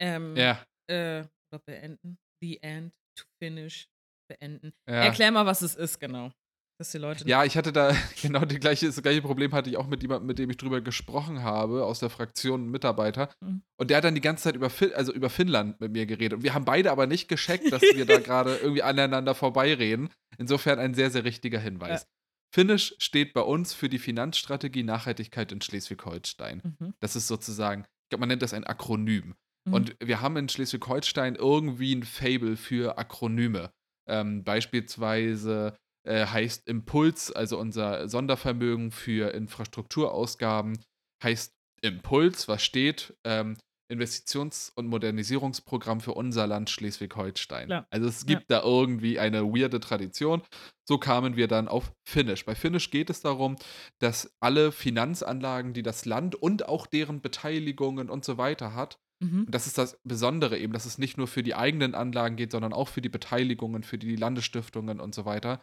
Ähm, 0.00 0.34
ja. 0.36 0.64
Äh, 0.86 1.24
oder 1.50 1.60
beenden 1.66 2.18
the 2.40 2.62
end, 2.62 2.92
to 3.16 3.24
finish, 3.42 3.88
beenden. 4.28 4.72
Ja. 4.88 5.04
Erklär 5.04 5.30
mal, 5.30 5.46
was 5.46 5.62
es 5.62 5.74
ist, 5.74 5.98
genau. 5.98 6.32
Dass 6.78 6.92
die 6.92 6.98
Leute 6.98 7.28
ja, 7.28 7.44
ich 7.44 7.56
hatte 7.56 7.72
da 7.72 7.92
genau 8.22 8.44
die 8.44 8.60
gleiche, 8.60 8.86
das 8.86 9.02
gleiche 9.02 9.20
Problem 9.20 9.52
hatte 9.52 9.68
ich 9.68 9.76
auch 9.76 9.88
mit 9.88 10.00
jemandem, 10.00 10.28
mit 10.28 10.38
dem 10.38 10.48
ich 10.48 10.56
drüber 10.56 10.80
gesprochen 10.80 11.42
habe, 11.42 11.84
aus 11.84 11.98
der 11.98 12.08
Fraktion 12.08 12.70
Mitarbeiter. 12.70 13.30
Mhm. 13.40 13.62
Und 13.76 13.90
der 13.90 13.96
hat 13.96 14.04
dann 14.04 14.14
die 14.14 14.20
ganze 14.20 14.44
Zeit 14.44 14.54
über, 14.54 14.70
fin 14.70 14.92
also 14.92 15.12
über 15.12 15.28
Finnland 15.28 15.80
mit 15.80 15.90
mir 15.90 16.06
geredet. 16.06 16.34
Und 16.34 16.42
wir 16.44 16.54
haben 16.54 16.64
beide 16.64 16.92
aber 16.92 17.08
nicht 17.08 17.26
gescheckt, 17.26 17.72
dass 17.72 17.82
wir 17.82 18.06
da 18.06 18.18
gerade 18.20 18.56
irgendwie 18.56 18.84
aneinander 18.84 19.34
vorbeireden. 19.34 20.10
Insofern 20.38 20.78
ein 20.78 20.94
sehr, 20.94 21.10
sehr 21.10 21.24
richtiger 21.24 21.58
Hinweis. 21.58 22.02
Ja. 22.02 22.08
Finnish 22.54 22.94
steht 22.98 23.34
bei 23.34 23.42
uns 23.42 23.74
für 23.74 23.88
die 23.88 23.98
Finanzstrategie 23.98 24.84
Nachhaltigkeit 24.84 25.50
in 25.50 25.60
Schleswig-Holstein. 25.60 26.62
Mhm. 26.78 26.94
Das 27.00 27.16
ist 27.16 27.26
sozusagen, 27.26 27.82
ich 27.82 28.10
glaube, 28.10 28.20
man 28.20 28.28
nennt 28.28 28.42
das 28.42 28.54
ein 28.54 28.64
Akronym. 28.64 29.34
Mhm. 29.68 29.74
Und 29.74 29.96
wir 30.02 30.20
haben 30.20 30.36
in 30.36 30.48
Schleswig-Holstein 30.48 31.34
irgendwie 31.36 31.94
ein 31.94 32.02
Fable 32.02 32.56
für 32.56 32.98
Akronyme. 32.98 33.70
Ähm, 34.08 34.42
beispielsweise 34.44 35.76
äh, 36.06 36.26
heißt 36.26 36.66
Impuls, 36.68 37.30
also 37.32 37.58
unser 37.58 38.08
Sondervermögen 38.08 38.90
für 38.90 39.34
Infrastrukturausgaben, 39.34 40.78
heißt 41.22 41.52
Impuls, 41.82 42.48
was 42.48 42.62
steht? 42.62 43.14
Ähm, 43.24 43.56
Investitions- 43.90 44.70
und 44.74 44.86
Modernisierungsprogramm 44.86 46.00
für 46.00 46.12
unser 46.12 46.46
Land 46.46 46.68
Schleswig-Holstein. 46.70 47.70
Ja. 47.70 47.86
Also 47.90 48.06
es 48.06 48.26
gibt 48.26 48.50
ja. 48.50 48.60
da 48.60 48.66
irgendwie 48.66 49.18
eine 49.18 49.44
weirde 49.44 49.80
Tradition. 49.80 50.42
So 50.86 50.98
kamen 50.98 51.36
wir 51.36 51.48
dann 51.48 51.68
auf 51.68 51.92
Finnish. 52.06 52.44
Bei 52.44 52.54
Finnish 52.54 52.90
geht 52.90 53.08
es 53.08 53.22
darum, 53.22 53.56
dass 53.98 54.30
alle 54.40 54.72
Finanzanlagen, 54.72 55.72
die 55.72 55.82
das 55.82 56.04
Land 56.04 56.34
und 56.34 56.68
auch 56.68 56.86
deren 56.86 57.22
Beteiligungen 57.22 58.10
und 58.10 58.24
so 58.24 58.36
weiter 58.36 58.74
hat, 58.74 58.98
Mhm. 59.20 59.44
Und 59.44 59.50
das 59.54 59.66
ist 59.66 59.78
das 59.78 59.98
Besondere 60.04 60.58
eben, 60.58 60.72
dass 60.72 60.84
es 60.84 60.98
nicht 60.98 61.18
nur 61.18 61.26
für 61.26 61.42
die 61.42 61.54
eigenen 61.54 61.94
Anlagen 61.94 62.36
geht, 62.36 62.52
sondern 62.52 62.72
auch 62.72 62.88
für 62.88 63.02
die 63.02 63.08
Beteiligungen, 63.08 63.82
für 63.82 63.98
die 63.98 64.16
Landesstiftungen 64.16 65.00
und 65.00 65.14
so 65.14 65.24
weiter, 65.24 65.60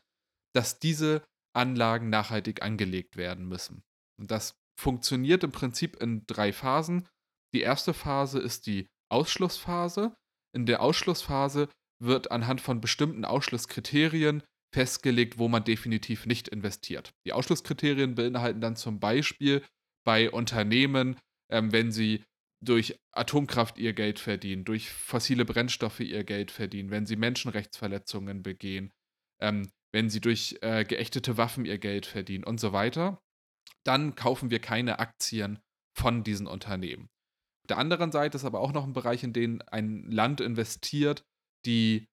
dass 0.54 0.80
diese 0.80 1.24
Anlagen 1.56 2.10
nachhaltig 2.10 2.62
angelegt 2.62 3.18
werden 3.18 3.48
müssen. 3.48 3.84
Und 4.20 4.32
das 4.32 4.56
funktioniert 4.80 5.44
im 5.44 5.52
Prinzip 5.52 5.96
in 6.02 6.26
drei 6.28 6.52
Phasen. 6.52 7.08
Die 7.54 7.62
erste 7.62 7.94
Phase 7.94 8.40
ist 8.40 8.68
die 8.68 8.88
Ausschlussphase. 9.10 10.16
In 10.54 10.66
der 10.66 10.82
Ausschlussphase 10.82 11.70
wird 12.02 12.32
anhand 12.32 12.60
von 12.62 12.82
bestimmten 12.82 13.24
Ausschlusskriterien 13.24 14.44
festgelegt, 14.74 15.38
wo 15.38 15.48
man 15.48 15.64
definitiv 15.64 16.26
nicht 16.26 16.50
investiert. 16.50 17.14
Die 17.26 17.32
Ausschlusskriterien 17.32 18.16
beinhalten 18.16 18.60
dann 18.60 18.76
zum 18.76 19.00
Beispiel 19.00 19.64
bei 20.06 20.30
Unternehmen, 20.30 21.18
ähm, 21.50 21.72
wenn 21.72 21.94
sie 21.94 22.24
durch 22.66 23.00
Atomkraft 23.12 23.78
ihr 23.78 23.94
Geld 23.94 24.20
verdienen, 24.20 24.66
durch 24.66 24.90
fossile 24.90 25.46
Brennstoffe 25.46 26.02
ihr 26.02 26.24
Geld 26.24 26.52
verdienen, 26.52 26.92
wenn 26.92 27.06
sie 27.06 27.16
Menschenrechtsverletzungen 27.16 28.44
begehen, 28.44 28.92
ähm, 29.42 29.72
wenn 29.94 30.10
sie 30.10 30.22
durch 30.22 30.58
äh, 30.62 30.84
geächtete 30.84 31.38
Waffen 31.38 31.66
ihr 31.66 31.78
Geld 31.78 32.06
verdienen 32.06 32.44
und 32.44 32.60
so 32.60 32.74
weiter, 32.74 33.22
dann 33.86 34.16
kaufen 34.16 34.50
wir 34.50 34.60
keine 34.60 35.00
Aktien 35.00 35.60
von 35.98 36.24
diesen 36.24 36.48
Unternehmen. 36.48 37.10
Auf 37.64 37.68
der 37.70 37.78
anderen 37.78 38.12
Seite 38.12 38.38
ist 38.38 38.46
aber 38.46 38.60
auch 38.60 38.74
noch 38.74 38.84
ein 38.84 38.94
Bereich, 38.94 39.24
in 39.24 39.34
den 39.34 39.62
ein 39.64 40.04
Land 40.12 40.42
investiert, 40.42 41.24
die 41.66 42.08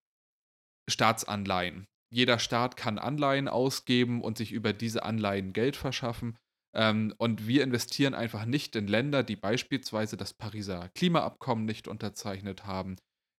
Staatsanleihen. 0.88 1.86
Jeder 2.12 2.38
Staat 2.38 2.76
kann 2.76 2.98
Anleihen 2.98 3.48
ausgeben 3.48 4.22
und 4.22 4.36
sich 4.36 4.52
über 4.52 4.72
diese 4.72 5.02
Anleihen 5.02 5.52
Geld 5.52 5.76
verschaffen. 5.76 6.38
Ähm, 6.74 7.14
und 7.18 7.46
wir 7.46 7.62
investieren 7.62 8.14
einfach 8.14 8.44
nicht 8.44 8.76
in 8.76 8.86
Länder, 8.86 9.22
die 9.22 9.36
beispielsweise 9.36 10.16
das 10.16 10.32
Pariser 10.32 10.88
Klimaabkommen 10.94 11.64
nicht 11.64 11.86
unterzeichnet 11.86 12.64
haben, 12.64 12.96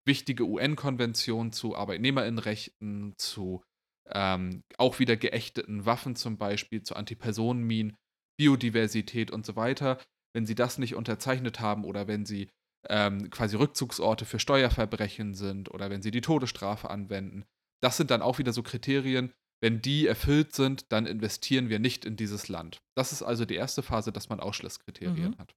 wichtige 0.07 0.45
UN-Konventionen 0.45 1.53
zu 1.53 1.77
Arbeitnehmerinnenrechten, 1.77 3.15
zu 3.17 3.63
ähm, 4.11 4.63
auch 4.79 4.99
wieder 4.99 5.17
geächteten 5.17 5.87
Waffen 5.87 6.17
zum 6.17 6.37
Beispiel, 6.37 6.83
zu 6.83 6.97
Antipersonenminen, 6.97 7.97
Biodiversität 8.39 9.31
und 9.31 9.47
so 9.47 9.57
weiter. 9.57 9.99
Wenn 10.35 10.47
sie 10.47 10.55
das 10.55 10.79
nicht 10.79 10.95
unterzeichnet 10.95 11.61
haben 11.61 11.85
oder 11.85 12.09
wenn 12.09 12.27
sie 12.27 12.51
ähm, 12.89 13.31
quasi 13.31 13.57
Rückzugsorte 13.57 14.25
für 14.25 14.39
Steuerverbrechen 14.39 15.35
sind 15.35 15.71
oder 15.71 15.91
wenn 15.91 16.03
sie 16.03 16.11
die 16.11 16.21
Todesstrafe 16.21 16.91
anwenden, 16.91 17.45
das 17.83 17.97
sind 17.97 18.11
dann 18.11 18.23
auch 18.23 18.39
wieder 18.39 18.53
so 18.53 18.63
Kriterien, 18.63 19.33
wenn 19.63 19.81
die 19.81 20.07
erfüllt 20.07 20.55
sind, 20.55 20.91
dann 20.91 21.07
investieren 21.07 21.69
wir 21.69 21.79
nicht 21.79 22.05
in 22.05 22.17
dieses 22.17 22.49
Land. 22.49 22.83
Das 22.97 23.13
ist 23.13 23.23
also 23.23 23.45
die 23.45 23.55
erste 23.55 23.83
Phase, 23.83 24.13
dass 24.13 24.29
man 24.29 24.41
Ausschlusskriterien 24.41 25.31
mhm. 25.31 25.39
hat. 25.39 25.55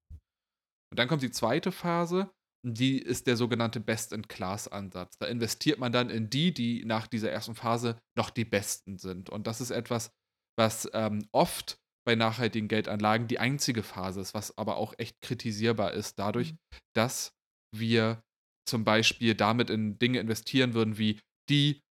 Und 0.92 1.00
dann 1.00 1.08
kommt 1.08 1.24
die 1.24 1.32
zweite 1.32 1.72
Phase, 1.72 2.30
die 2.64 3.00
ist 3.00 3.28
der 3.28 3.36
sogenannte 3.36 3.80
Best-in-Class-Ansatz. 3.80 5.18
Da 5.20 5.28
investiert 5.28 5.80
man 5.80 5.92
dann 5.92 6.10
in 6.10 6.30
die, 6.30 6.54
die 6.54 6.86
nach 6.86 7.08
dieser 7.08 7.32
ersten 7.32 7.56
Phase 7.56 8.00
noch 8.18 8.30
die 8.30 8.46
besten 8.46 8.98
sind. 8.98 9.30
Und 9.30 9.48
das 9.48 9.60
ist 9.60 9.72
etwas, 9.72 10.12
was 10.58 10.90
ähm, 10.94 11.28
oft 11.32 11.78
bei 12.08 12.16
nachhaltigen 12.16 12.68
Geldanlagen 12.68 13.28
die 13.28 13.40
einzige 13.40 13.84
Phase 13.84 14.22
ist, 14.22 14.34
was 14.34 14.58
aber 14.58 14.78
auch 14.78 14.94
echt 14.98 15.22
kritisierbar 15.22 15.94
ist, 15.94 16.20
dadurch, 16.20 16.54
mhm. 16.54 16.58
dass 16.96 17.34
wir 17.76 18.24
zum 18.68 18.84
Beispiel 18.84 19.36
damit 19.36 19.70
in 19.70 19.98
Dinge 20.00 20.20
investieren 20.20 20.74
würden, 20.74 20.98
wie 20.98 21.20
die 21.50 21.82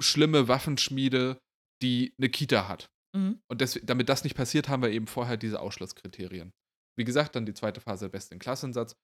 schlimme 0.00 0.48
Waffenschmiede, 0.48 1.38
die 1.82 2.14
eine 2.18 2.28
Kita 2.28 2.68
hat. 2.68 2.90
Mhm. 3.14 3.40
Und 3.48 3.60
das, 3.60 3.78
damit 3.82 4.08
das 4.08 4.24
nicht 4.24 4.36
passiert, 4.36 4.68
haben 4.68 4.82
wir 4.82 4.90
eben 4.90 5.06
vorher 5.06 5.36
diese 5.36 5.60
Ausschlusskriterien. 5.60 6.52
Wie 6.96 7.04
gesagt, 7.04 7.36
dann 7.36 7.46
die 7.46 7.54
zweite 7.54 7.80
Phase, 7.80 8.06
der 8.06 8.10
Best-in-Klassensatz. 8.10 8.94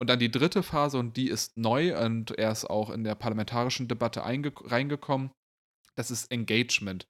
Und 0.00 0.10
dann 0.10 0.18
die 0.18 0.30
dritte 0.30 0.62
Phase, 0.62 0.98
und 0.98 1.16
die 1.16 1.28
ist 1.28 1.56
neu 1.56 1.96
und 1.96 2.32
er 2.32 2.50
ist 2.50 2.64
auch 2.64 2.90
in 2.90 3.04
der 3.04 3.14
parlamentarischen 3.14 3.88
Debatte 3.88 4.24
reingekommen. 4.24 5.30
Das 5.94 6.10
ist 6.10 6.30
Engagement. 6.32 7.06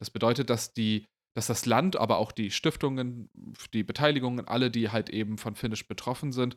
Das 0.00 0.10
bedeutet, 0.10 0.48
dass 0.50 0.72
die, 0.72 1.06
dass 1.34 1.48
das 1.48 1.66
Land, 1.66 1.96
aber 1.96 2.18
auch 2.18 2.32
die 2.32 2.50
Stiftungen, 2.50 3.30
die 3.72 3.82
Beteiligungen, 3.82 4.46
alle, 4.46 4.70
die 4.70 4.90
halt 4.90 5.10
eben 5.10 5.38
von 5.38 5.56
Finnish 5.56 5.88
betroffen 5.88 6.32
sind, 6.32 6.56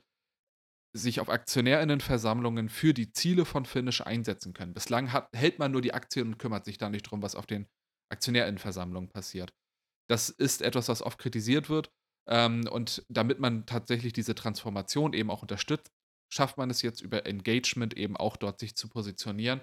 sich 0.96 1.20
auf 1.20 1.30
Aktionärinnenversammlungen 1.30 2.70
für 2.70 2.94
die 2.94 3.12
Ziele 3.12 3.46
von 3.46 3.66
Finish 3.66 4.02
einsetzen 4.02 4.54
können. 4.54 4.74
Bislang 4.74 5.12
hat, 5.12 5.28
hält 5.34 5.60
man 5.60 5.72
nur 5.72 5.82
die 5.82 5.94
Aktien 5.94 6.28
und 6.28 6.38
kümmert 6.38 6.66
sich 6.66 6.78
da 6.78 6.90
nicht 6.90 7.04
drum, 7.04 7.22
was 7.22 7.36
auf 7.36 7.48
den 7.48 7.68
Aktionärinnenversammlungen 8.12 9.10
passiert. 9.10 9.52
Das 10.08 10.30
ist 10.30 10.62
etwas, 10.62 10.90
was 10.90 11.02
oft 11.02 11.18
kritisiert 11.18 11.70
wird. 11.70 11.90
Ähm, 12.30 12.68
und 12.70 13.04
damit 13.10 13.40
man 13.40 13.66
tatsächlich 13.66 14.14
diese 14.14 14.36
Transformation 14.36 15.14
eben 15.14 15.32
auch 15.32 15.42
unterstützt, 15.42 15.90
schafft 16.32 16.58
man 16.58 16.70
es 16.70 16.82
jetzt 16.82 17.02
über 17.02 17.26
Engagement 17.26 17.96
eben 17.96 18.16
auch 18.16 18.38
dort 18.38 18.60
sich 18.60 18.76
zu 18.76 18.88
positionieren. 18.88 19.62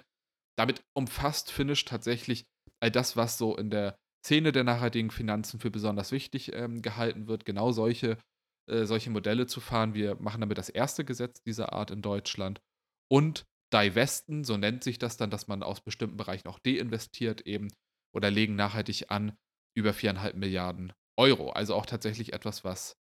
Damit 0.57 0.83
umfasst 0.93 1.51
Finish 1.51 1.85
tatsächlich 1.85 2.45
all 2.81 2.91
das, 2.91 3.15
was 3.15 3.37
so 3.37 3.55
in 3.55 3.69
der 3.69 3.95
Szene 4.25 4.51
der 4.51 4.63
nachhaltigen 4.63 5.11
Finanzen 5.11 5.59
für 5.59 5.71
besonders 5.71 6.11
wichtig 6.11 6.53
ähm, 6.53 6.81
gehalten 6.81 7.27
wird. 7.27 7.45
Genau 7.45 7.71
solche 7.71 8.17
äh, 8.67 8.85
solche 8.85 9.09
Modelle 9.09 9.47
zu 9.47 9.59
fahren. 9.59 9.93
Wir 9.93 10.15
machen 10.15 10.41
damit 10.41 10.57
das 10.57 10.69
erste 10.69 11.05
Gesetz 11.05 11.41
dieser 11.43 11.73
Art 11.73 11.91
in 11.91 12.01
Deutschland. 12.01 12.61
Und 13.09 13.45
divesten, 13.73 14.43
so 14.43 14.57
nennt 14.57 14.83
sich 14.83 14.99
das 14.99 15.17
dann, 15.17 15.29
dass 15.29 15.47
man 15.47 15.63
aus 15.63 15.81
bestimmten 15.81 16.17
Bereichen 16.17 16.47
auch 16.47 16.59
deinvestiert 16.59 17.41
eben 17.41 17.69
oder 18.13 18.29
legen 18.29 18.55
nachhaltig 18.55 19.09
an 19.09 19.37
über 19.75 19.93
viereinhalb 19.93 20.35
Milliarden 20.35 20.93
Euro. 21.17 21.51
Also 21.51 21.75
auch 21.75 21.85
tatsächlich 21.85 22.33
etwas, 22.33 22.63
was 22.63 22.97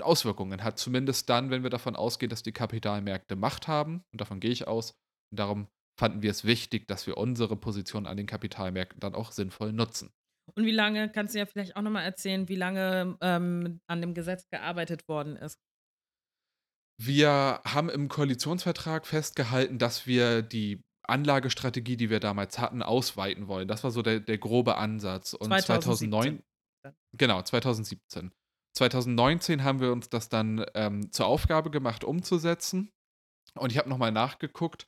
Auswirkungen 0.00 0.62
hat. 0.64 0.78
Zumindest 0.78 1.28
dann, 1.28 1.50
wenn 1.50 1.62
wir 1.62 1.70
davon 1.70 1.96
ausgehen, 1.96 2.30
dass 2.30 2.42
die 2.42 2.52
Kapitalmärkte 2.52 3.36
Macht 3.36 3.68
haben. 3.68 4.04
Und 4.12 4.20
davon 4.20 4.40
gehe 4.40 4.50
ich 4.50 4.66
aus. 4.66 4.92
Und 5.30 5.38
darum 5.38 5.68
fanden 5.98 6.22
wir 6.22 6.30
es 6.30 6.44
wichtig, 6.44 6.88
dass 6.88 7.06
wir 7.06 7.16
unsere 7.16 7.56
Position 7.56 8.06
an 8.06 8.16
den 8.16 8.26
Kapitalmärkten 8.26 9.00
dann 9.00 9.14
auch 9.14 9.32
sinnvoll 9.32 9.72
nutzen. 9.72 10.10
Und 10.54 10.66
wie 10.66 10.72
lange, 10.72 11.10
kannst 11.10 11.34
du 11.34 11.38
ja 11.38 11.46
vielleicht 11.46 11.76
auch 11.76 11.82
nochmal 11.82 12.04
erzählen, 12.04 12.48
wie 12.48 12.56
lange 12.56 13.16
ähm, 13.20 13.80
an 13.86 14.00
dem 14.00 14.14
Gesetz 14.14 14.48
gearbeitet 14.48 15.08
worden 15.08 15.36
ist? 15.36 15.58
Wir 16.98 17.60
haben 17.64 17.88
im 17.88 18.08
Koalitionsvertrag 18.08 19.06
festgehalten, 19.06 19.78
dass 19.78 20.06
wir 20.06 20.42
die 20.42 20.84
Anlagestrategie, 21.04 21.96
die 21.96 22.10
wir 22.10 22.20
damals 22.20 22.58
hatten, 22.58 22.82
ausweiten 22.82 23.48
wollen. 23.48 23.66
Das 23.66 23.82
war 23.82 23.90
so 23.90 24.02
der, 24.02 24.20
der 24.20 24.38
grobe 24.38 24.76
Ansatz. 24.76 25.32
Und 25.32 25.48
2017. 25.48 26.10
2009, 26.10 26.42
genau, 27.12 27.42
2017. 27.42 28.30
2019 28.74 29.64
haben 29.64 29.80
wir 29.80 29.92
uns 29.92 30.08
das 30.08 30.28
dann 30.28 30.64
ähm, 30.74 31.10
zur 31.12 31.26
Aufgabe 31.26 31.70
gemacht, 31.70 32.04
umzusetzen. 32.04 32.92
Und 33.54 33.70
ich 33.70 33.78
habe 33.78 33.88
nochmal 33.88 34.12
nachgeguckt. 34.12 34.86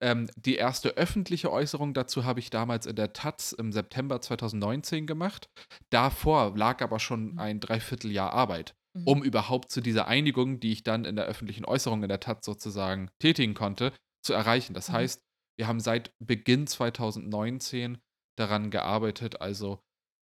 Ähm, 0.00 0.28
die 0.36 0.56
erste 0.56 0.96
öffentliche 0.96 1.52
Äußerung 1.52 1.92
dazu 1.92 2.24
habe 2.24 2.40
ich 2.40 2.50
damals 2.50 2.86
in 2.86 2.96
der 2.96 3.12
Taz 3.12 3.52
im 3.52 3.72
September 3.72 4.20
2019 4.20 5.06
gemacht. 5.06 5.48
Davor 5.90 6.56
lag 6.56 6.82
aber 6.82 6.98
schon 6.98 7.32
mhm. 7.32 7.38
ein 7.38 7.60
Dreivierteljahr 7.60 8.32
Arbeit, 8.32 8.74
mhm. 8.94 9.06
um 9.06 9.22
überhaupt 9.22 9.70
zu 9.70 9.80
dieser 9.80 10.08
Einigung, 10.08 10.60
die 10.60 10.72
ich 10.72 10.82
dann 10.82 11.04
in 11.04 11.16
der 11.16 11.26
öffentlichen 11.26 11.64
Äußerung 11.64 12.02
in 12.02 12.08
der 12.08 12.20
Taz 12.20 12.44
sozusagen 12.46 13.10
tätigen 13.20 13.54
konnte, 13.54 13.92
zu 14.24 14.32
erreichen. 14.32 14.72
Das 14.72 14.88
mhm. 14.88 14.94
heißt, 14.94 15.22
wir 15.58 15.66
haben 15.66 15.80
seit 15.80 16.12
Beginn 16.18 16.66
2019 16.66 17.98
daran 18.38 18.70
gearbeitet, 18.70 19.40
also 19.40 19.80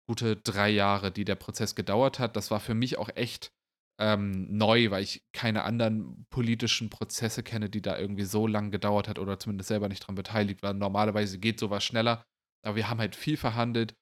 gute 0.08 0.36
drei 0.36 0.70
Jahre, 0.70 1.12
die 1.12 1.24
der 1.24 1.34
Prozess 1.34 1.74
gedauert 1.74 2.18
hat. 2.18 2.36
Das 2.36 2.50
war 2.50 2.60
für 2.60 2.74
mich 2.74 2.98
auch 2.98 3.10
echt 3.14 3.50
ähm, 4.00 4.56
neu, 4.56 4.90
weil 4.90 5.02
ich 5.02 5.24
keine 5.32 5.64
anderen 5.64 6.26
politischen 6.30 6.88
Prozesse 6.88 7.42
kenne, 7.42 7.68
die 7.68 7.82
da 7.82 7.98
irgendwie 7.98 8.24
so 8.24 8.46
lange 8.46 8.70
gedauert 8.70 9.08
hat 9.08 9.18
oder 9.18 9.38
zumindest 9.38 9.68
selber 9.68 9.88
nicht 9.88 10.06
dran 10.06 10.14
beteiligt 10.14 10.62
war. 10.62 10.72
Normalerweise 10.72 11.38
geht 11.38 11.58
sowas 11.58 11.84
schneller, 11.84 12.24
aber 12.64 12.76
wir 12.76 12.88
haben 12.88 13.00
halt 13.00 13.16
viel 13.16 13.36
verhandelt, 13.36 13.94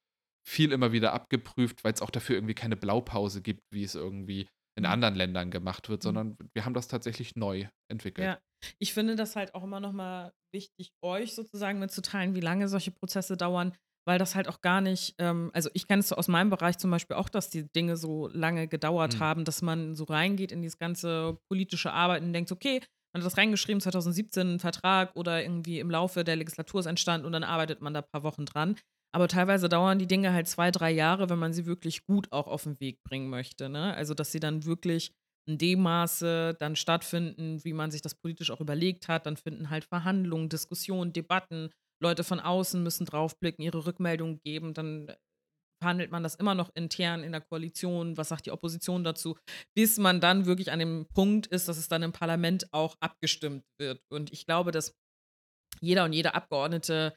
viel 0.46 0.72
immer 0.72 0.92
wieder 0.92 1.12
abgeprüft, 1.12 1.82
weil 1.82 1.92
es 1.92 2.02
auch 2.02 2.10
dafür 2.10 2.36
irgendwie 2.36 2.54
keine 2.54 2.76
Blaupause 2.76 3.42
gibt, 3.42 3.62
wie 3.72 3.84
es 3.84 3.94
irgendwie 3.94 4.48
in 4.76 4.84
mhm. 4.84 4.90
anderen 4.90 5.14
Ländern 5.14 5.50
gemacht 5.50 5.88
wird, 5.88 6.02
mhm. 6.02 6.04
sondern 6.04 6.38
wir 6.52 6.64
haben 6.64 6.74
das 6.74 6.88
tatsächlich 6.88 7.34
neu 7.34 7.66
entwickelt. 7.90 8.26
Ja, 8.26 8.38
ich 8.78 8.92
finde 8.92 9.16
das 9.16 9.34
halt 9.34 9.54
auch 9.54 9.64
immer 9.64 9.80
noch 9.80 9.92
mal 9.92 10.32
wichtig, 10.52 10.92
euch 11.02 11.34
sozusagen 11.34 11.78
mitzuteilen, 11.78 12.34
wie 12.34 12.40
lange 12.40 12.68
solche 12.68 12.90
Prozesse 12.90 13.36
dauern, 13.36 13.74
weil 14.06 14.18
das 14.18 14.34
halt 14.34 14.48
auch 14.48 14.60
gar 14.60 14.80
nicht, 14.80 15.14
ähm, 15.18 15.50
also 15.52 15.68
ich 15.74 15.86
kenne 15.86 16.00
es 16.00 16.08
so 16.08 16.16
aus 16.16 16.28
meinem 16.28 16.50
Bereich 16.50 16.78
zum 16.78 16.90
Beispiel 16.90 17.16
auch, 17.16 17.28
dass 17.28 17.50
die 17.50 17.70
Dinge 17.72 17.96
so 17.96 18.28
lange 18.32 18.68
gedauert 18.68 19.16
mhm. 19.16 19.20
haben, 19.20 19.44
dass 19.44 19.62
man 19.62 19.94
so 19.94 20.04
reingeht 20.04 20.52
in 20.52 20.62
dieses 20.62 20.78
ganze 20.78 21.38
politische 21.48 21.92
Arbeiten 21.92 22.26
und 22.26 22.32
denkt, 22.32 22.52
okay, 22.52 22.80
man 23.12 23.22
hat 23.22 23.26
das 23.26 23.38
reingeschrieben, 23.38 23.80
2017 23.80 24.54
ein 24.54 24.60
Vertrag 24.60 25.16
oder 25.16 25.42
irgendwie 25.42 25.80
im 25.80 25.90
Laufe 25.90 26.22
der 26.22 26.36
Legislatur 26.36 26.80
ist 26.80 26.86
entstanden 26.86 27.26
und 27.26 27.32
dann 27.32 27.44
arbeitet 27.44 27.80
man 27.80 27.94
da 27.94 28.00
ein 28.00 28.10
paar 28.12 28.22
Wochen 28.22 28.46
dran. 28.46 28.76
Aber 29.14 29.28
teilweise 29.28 29.68
dauern 29.68 29.98
die 29.98 30.06
Dinge 30.06 30.32
halt 30.32 30.46
zwei, 30.46 30.70
drei 30.70 30.90
Jahre, 30.90 31.30
wenn 31.30 31.38
man 31.38 31.54
sie 31.54 31.64
wirklich 31.64 32.04
gut 32.04 32.30
auch 32.32 32.46
auf 32.46 32.64
den 32.64 32.78
Weg 32.80 33.02
bringen 33.02 33.30
möchte. 33.30 33.70
Ne? 33.70 33.94
Also, 33.94 34.12
dass 34.12 34.32
sie 34.32 34.40
dann 34.40 34.66
wirklich 34.66 35.12
in 35.48 35.56
dem 35.58 35.80
Maße 35.80 36.56
dann 36.58 36.76
stattfinden, 36.76 37.64
wie 37.64 37.72
man 37.72 37.90
sich 37.90 38.02
das 38.02 38.14
politisch 38.14 38.50
auch 38.50 38.60
überlegt 38.60 39.08
hat. 39.08 39.24
Dann 39.24 39.38
finden 39.38 39.70
halt 39.70 39.84
Verhandlungen, 39.84 40.50
Diskussionen, 40.50 41.14
Debatten 41.14 41.70
Leute 42.02 42.24
von 42.24 42.40
außen 42.40 42.82
müssen 42.82 43.06
draufblicken, 43.06 43.64
ihre 43.64 43.86
Rückmeldung 43.86 44.40
geben, 44.44 44.74
dann 44.74 45.14
verhandelt 45.82 46.10
man 46.10 46.22
das 46.22 46.34
immer 46.34 46.54
noch 46.54 46.70
intern 46.74 47.22
in 47.22 47.32
der 47.32 47.40
Koalition, 47.40 48.16
was 48.16 48.30
sagt 48.30 48.46
die 48.46 48.50
Opposition 48.50 49.04
dazu, 49.04 49.36
bis 49.76 49.98
man 49.98 50.20
dann 50.20 50.46
wirklich 50.46 50.72
an 50.72 50.78
dem 50.78 51.06
Punkt 51.14 51.46
ist, 51.46 51.68
dass 51.68 51.76
es 51.76 51.88
dann 51.88 52.02
im 52.02 52.12
Parlament 52.12 52.72
auch 52.72 52.96
abgestimmt 53.00 53.64
wird. 53.78 54.00
Und 54.10 54.32
ich 54.32 54.46
glaube, 54.46 54.72
dass 54.72 54.94
jeder 55.80 56.04
und 56.04 56.12
jede 56.12 56.34
Abgeordnete 56.34 57.14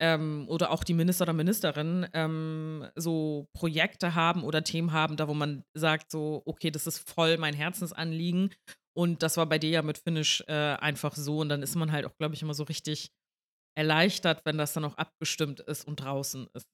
ähm, 0.00 0.46
oder 0.48 0.70
auch 0.70 0.84
die 0.84 0.94
Minister 0.94 1.22
oder 1.22 1.32
Ministerin 1.32 2.06
ähm, 2.12 2.86
so 2.96 3.48
Projekte 3.56 4.14
haben 4.14 4.44
oder 4.44 4.64
Themen 4.64 4.92
haben, 4.92 5.16
da 5.16 5.28
wo 5.28 5.34
man 5.34 5.64
sagt, 5.74 6.10
so, 6.10 6.42
okay, 6.44 6.70
das 6.70 6.86
ist 6.86 7.08
voll 7.08 7.38
mein 7.38 7.54
Herzensanliegen. 7.54 8.52
Und 8.94 9.22
das 9.22 9.38
war 9.38 9.46
bei 9.46 9.58
dir 9.58 9.70
ja 9.70 9.82
mit 9.82 9.98
Finish 9.98 10.44
äh, 10.48 10.52
einfach 10.52 11.14
so. 11.16 11.38
Und 11.38 11.48
dann 11.48 11.62
ist 11.62 11.76
man 11.76 11.92
halt 11.92 12.04
auch, 12.04 12.16
glaube 12.18 12.34
ich, 12.34 12.42
immer 12.42 12.52
so 12.52 12.64
richtig 12.64 13.10
erleichtert, 13.76 14.42
wenn 14.44 14.58
das 14.58 14.72
dann 14.74 14.84
auch 14.84 14.96
abgestimmt 14.96 15.60
ist 15.60 15.86
und 15.86 15.96
draußen 15.96 16.48
ist. 16.54 16.64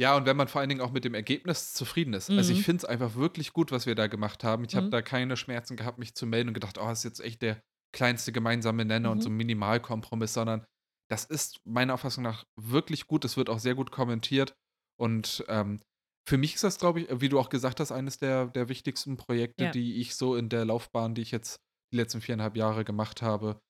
Ja, 0.00 0.16
und 0.16 0.26
wenn 0.26 0.36
man 0.36 0.48
vor 0.48 0.60
allen 0.60 0.68
Dingen 0.68 0.80
auch 0.80 0.90
mit 0.92 1.04
dem 1.04 1.14
Ergebnis 1.14 1.72
zufrieden 1.72 2.14
ist. 2.14 2.36
Also, 2.36 2.52
ich 2.52 2.60
Mhm. 2.60 2.64
finde 2.64 2.78
es 2.78 2.84
einfach 2.84 3.14
wirklich 3.14 3.52
gut, 3.52 3.70
was 3.70 3.86
wir 3.86 3.94
da 3.94 4.08
gemacht 4.08 4.42
haben. 4.42 4.64
Ich 4.64 4.74
habe 4.76 4.86
Mhm. 4.86 4.90
da 4.90 5.02
keine 5.02 5.36
Schmerzen 5.36 5.76
gehabt, 5.76 5.98
mich 5.98 6.14
zu 6.14 6.26
melden 6.26 6.48
und 6.48 6.54
gedacht: 6.54 6.78
„Oh, 6.78 6.86
das 6.86 6.98
ist 7.00 7.04
jetzt 7.04 7.20
echt 7.20 7.42
der 7.42 7.60
kleinste 7.92 8.32
gemeinsame 8.32 8.84
Nenner 8.84 9.10
und 9.12 9.22
so 9.22 9.28
Mhm. 9.28 9.30
'n 9.30 9.36
Minimalkompromiss“, 9.36 10.34
sondern 10.34 10.64
das 11.08 11.24
ist 11.24 11.60
meiner 11.64 11.94
Auffassung 11.94 12.24
nach 12.24 12.44
wirklich 12.60 13.06
gut. 13.06 13.22
Das 13.24 13.36
wird 13.36 13.48
auch 13.48 13.58
sehr 13.60 13.74
gut 13.76 13.90
kommentiert. 13.92 14.54
Und, 14.98 15.44
ähm, 15.48 15.80
für 16.26 16.38
mich 16.38 16.54
ist 16.54 16.64
das, 16.64 16.78
glaube 16.78 17.02
ich, 17.02 17.20
wie 17.20 17.28
du 17.28 17.38
auch 17.38 17.50
gesagt 17.50 17.78
hast, 17.80 17.92
eines 17.92 18.18
der 18.18 18.46
der 18.46 18.68
wichtigsten 18.68 19.16
Projekte, 19.16 19.68
Ja. 19.68 19.74
die 19.74 20.00
ich 20.00 20.16
so 20.16 20.34
in 20.36 20.48
der 20.48 20.64
Laufbahn, 20.64 21.14
die 21.14 21.22
ich 21.22 21.30
jetzt 21.30 21.58
die 21.92 21.98
letzten 21.98 22.20
4,5 22.20 22.56
Jahre 22.56 22.84
gemacht 22.84 23.22
habe 23.22 23.60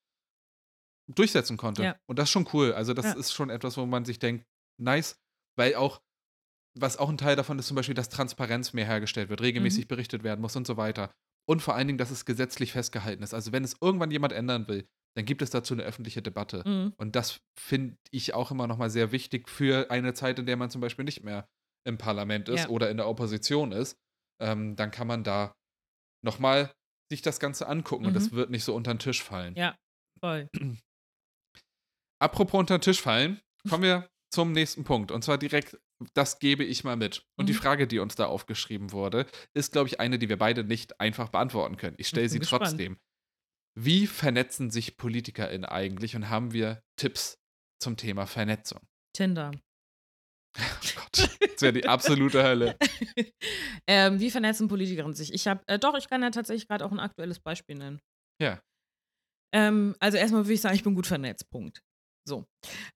durchsetzen 1.09 1.57
konnte. 1.57 1.89
Ja. 1.89 1.99
Und 2.09 2.19
das 2.19 2.27
ist 2.29 2.33
schon 2.33 2.49
cool. 2.53 2.73
Also, 2.73 2.95
das 2.95 3.13
Ja. 3.13 3.15
ist 3.15 3.33
schon 3.33 3.51
etwas, 3.51 3.77
wo 3.77 3.87
man 3.87 4.05
sich 4.05 4.19
denkt: 4.19 4.47
„Nice“, 4.81 5.17
weil 5.59 5.75
auch 5.77 6.03
was 6.79 6.99
auch 6.99 7.11
'n 7.11 7.19
Teil 7.19 7.37
davon 7.37 7.59
ist 7.61 7.69
zum 7.69 7.77
Beispiel, 7.77 7.95
dass 7.97 8.11
Transparenz 8.11 8.73
mehr 8.75 8.87
hergestellt 8.87 9.29
wird, 9.31 9.43
regelmäßig 9.43 9.87
Mhm. 9.87 9.89
berichtet 9.89 10.25
werden 10.25 10.41
muss 10.43 10.57
und 10.57 10.67
so 10.67 10.77
weiter. 10.79 11.13
Und 11.49 11.63
vor 11.63 11.75
allen 11.77 11.89
Dingen, 11.89 11.99
dass 11.99 12.11
es 12.13 12.25
gesetzlich 12.27 12.73
festgehalten 12.73 13.23
ist. 13.25 13.35
Also, 13.35 13.53
wenn 13.53 13.65
es 13.65 13.77
irgendwann 13.81 14.11
jemand 14.13 14.33
ändern 14.35 14.69
will, 14.69 14.87
dann 15.17 15.27
gibt 15.27 15.43
es 15.43 15.51
dazu 15.51 15.75
'ne 15.77 15.85
öffentliche 15.85 16.23
Debatte. 16.23 16.67
Mhm. 16.67 16.95
Und 16.99 17.17
das 17.17 17.41
finde 17.59 17.99
ich 18.13 18.35
auch 18.35 18.51
immer 18.53 18.67
noch 18.69 18.79
mal 18.79 18.91
sehr 18.91 19.13
wichtig 19.13 19.49
für 19.51 19.91
eine 19.91 20.15
Zeit, 20.15 20.39
in 20.41 20.47
der 20.47 20.57
man 20.59 20.71
zum 20.71 20.81
Beispiel 20.83 21.05
nicht 21.07 21.25
mehr 21.25 21.49
im 21.87 21.99
Parlament 21.99 22.49
ist 22.51 22.67
Ja. 22.67 22.69
oder 22.69 22.91
in 22.91 22.99
der 22.99 23.09
Opposition 23.09 23.73
ist. 23.73 23.99
Ähm, 24.43 24.77
dann 24.77 24.91
kann 24.93 25.07
man 25.09 25.25
da 25.25 25.55
noch 26.25 26.39
mal 26.41 26.73
sich 27.13 27.23
das 27.23 27.41
Ganze 27.41 27.69
angucken 27.69 28.07
und 28.07 28.15
das 28.17 28.31
Mhm. 28.31 28.35
wird 28.35 28.51
nicht 28.51 28.65
so 28.65 28.75
unter 28.77 28.93
'n 28.93 28.99
Tisch 29.01 29.23
fallen. 29.25 29.57
Ja, 29.57 29.77
voll. 30.21 30.51
Apropos 32.25 32.59
unter 32.61 32.77
'n 32.77 32.81
Tisch 32.81 33.03
fallen, 33.03 33.41
kommen 33.69 33.83
wir 33.83 34.09
zum 34.33 34.53
nächsten 34.53 34.85
Punkt. 34.85 35.13
Und 35.13 35.23
zwar 35.23 35.39
direkt 35.39 35.79
das 36.15 36.39
gebe 36.41 36.65
ich 36.65 36.83
mal 36.85 36.97
mit. 36.97 37.25
Und 37.39 37.49
die 37.49 37.53
Mhm. 37.53 37.59
Frage, 37.59 37.87
die 37.87 37.99
uns 38.01 38.15
da 38.17 38.27
aufgeschrieben 38.27 38.93
wurde, 38.93 39.27
ist, 39.55 39.73
glaube 39.73 39.89
ich, 39.89 40.01
eine, 40.01 40.19
die 40.19 40.29
wir 40.29 40.37
beide 40.39 40.65
nicht 40.65 41.01
einfach 41.01 41.29
beantworten 41.29 41.77
können. 41.77 41.97
Ich 41.99 42.09
stelle 42.09 42.29
sie 42.29 42.41
gespannt. 42.41 42.81
trotzdem. 42.81 42.99
Wie 43.79 44.07
vernetzen 44.07 44.71
sich 44.71 44.97
PolitikerInnen 44.99 45.65
eigentlich 45.67 46.17
und 46.17 46.31
haben 46.31 46.53
wir 46.53 46.83
Tipps 46.97 47.39
zum 47.81 47.97
Thema 47.97 48.27
Vernetzung? 48.27 48.81
Tinder. 49.13 49.53
Oh 50.59 50.89
Gott, 50.95 51.29
das 51.55 51.63
wäre 51.63 51.73
die 51.73 51.87
absolute 51.87 52.43
Hölle. 52.43 52.77
Ähm, 53.87 54.19
wie 54.19 54.31
vernetzen 54.31 54.69
Politikerinnen 54.69 55.15
sich? 55.15 55.33
Ich 55.35 55.47
habe 55.47 55.63
äh, 55.67 55.79
doch, 55.79 55.95
ich 55.97 56.09
kann 56.09 56.23
ja 56.23 56.31
tatsächlich 56.31 56.69
grad 56.69 56.83
auch 56.83 56.91
'n 56.93 57.01
aktuelles 57.01 57.39
Beispiel 57.39 57.77
nennen. 57.77 58.01
Ja. 58.41 58.63
Ähm, 59.55 59.95
also, 60.01 60.19
erst 60.19 60.33
mal 60.33 60.45
würde 60.45 60.53
ich 60.55 60.61
sagen, 60.61 60.75
ich 60.75 60.83
bin 60.85 60.95
gut 60.95 61.07
vernetzt, 61.07 61.51
Punkt. 61.51 61.81
So. 62.27 62.45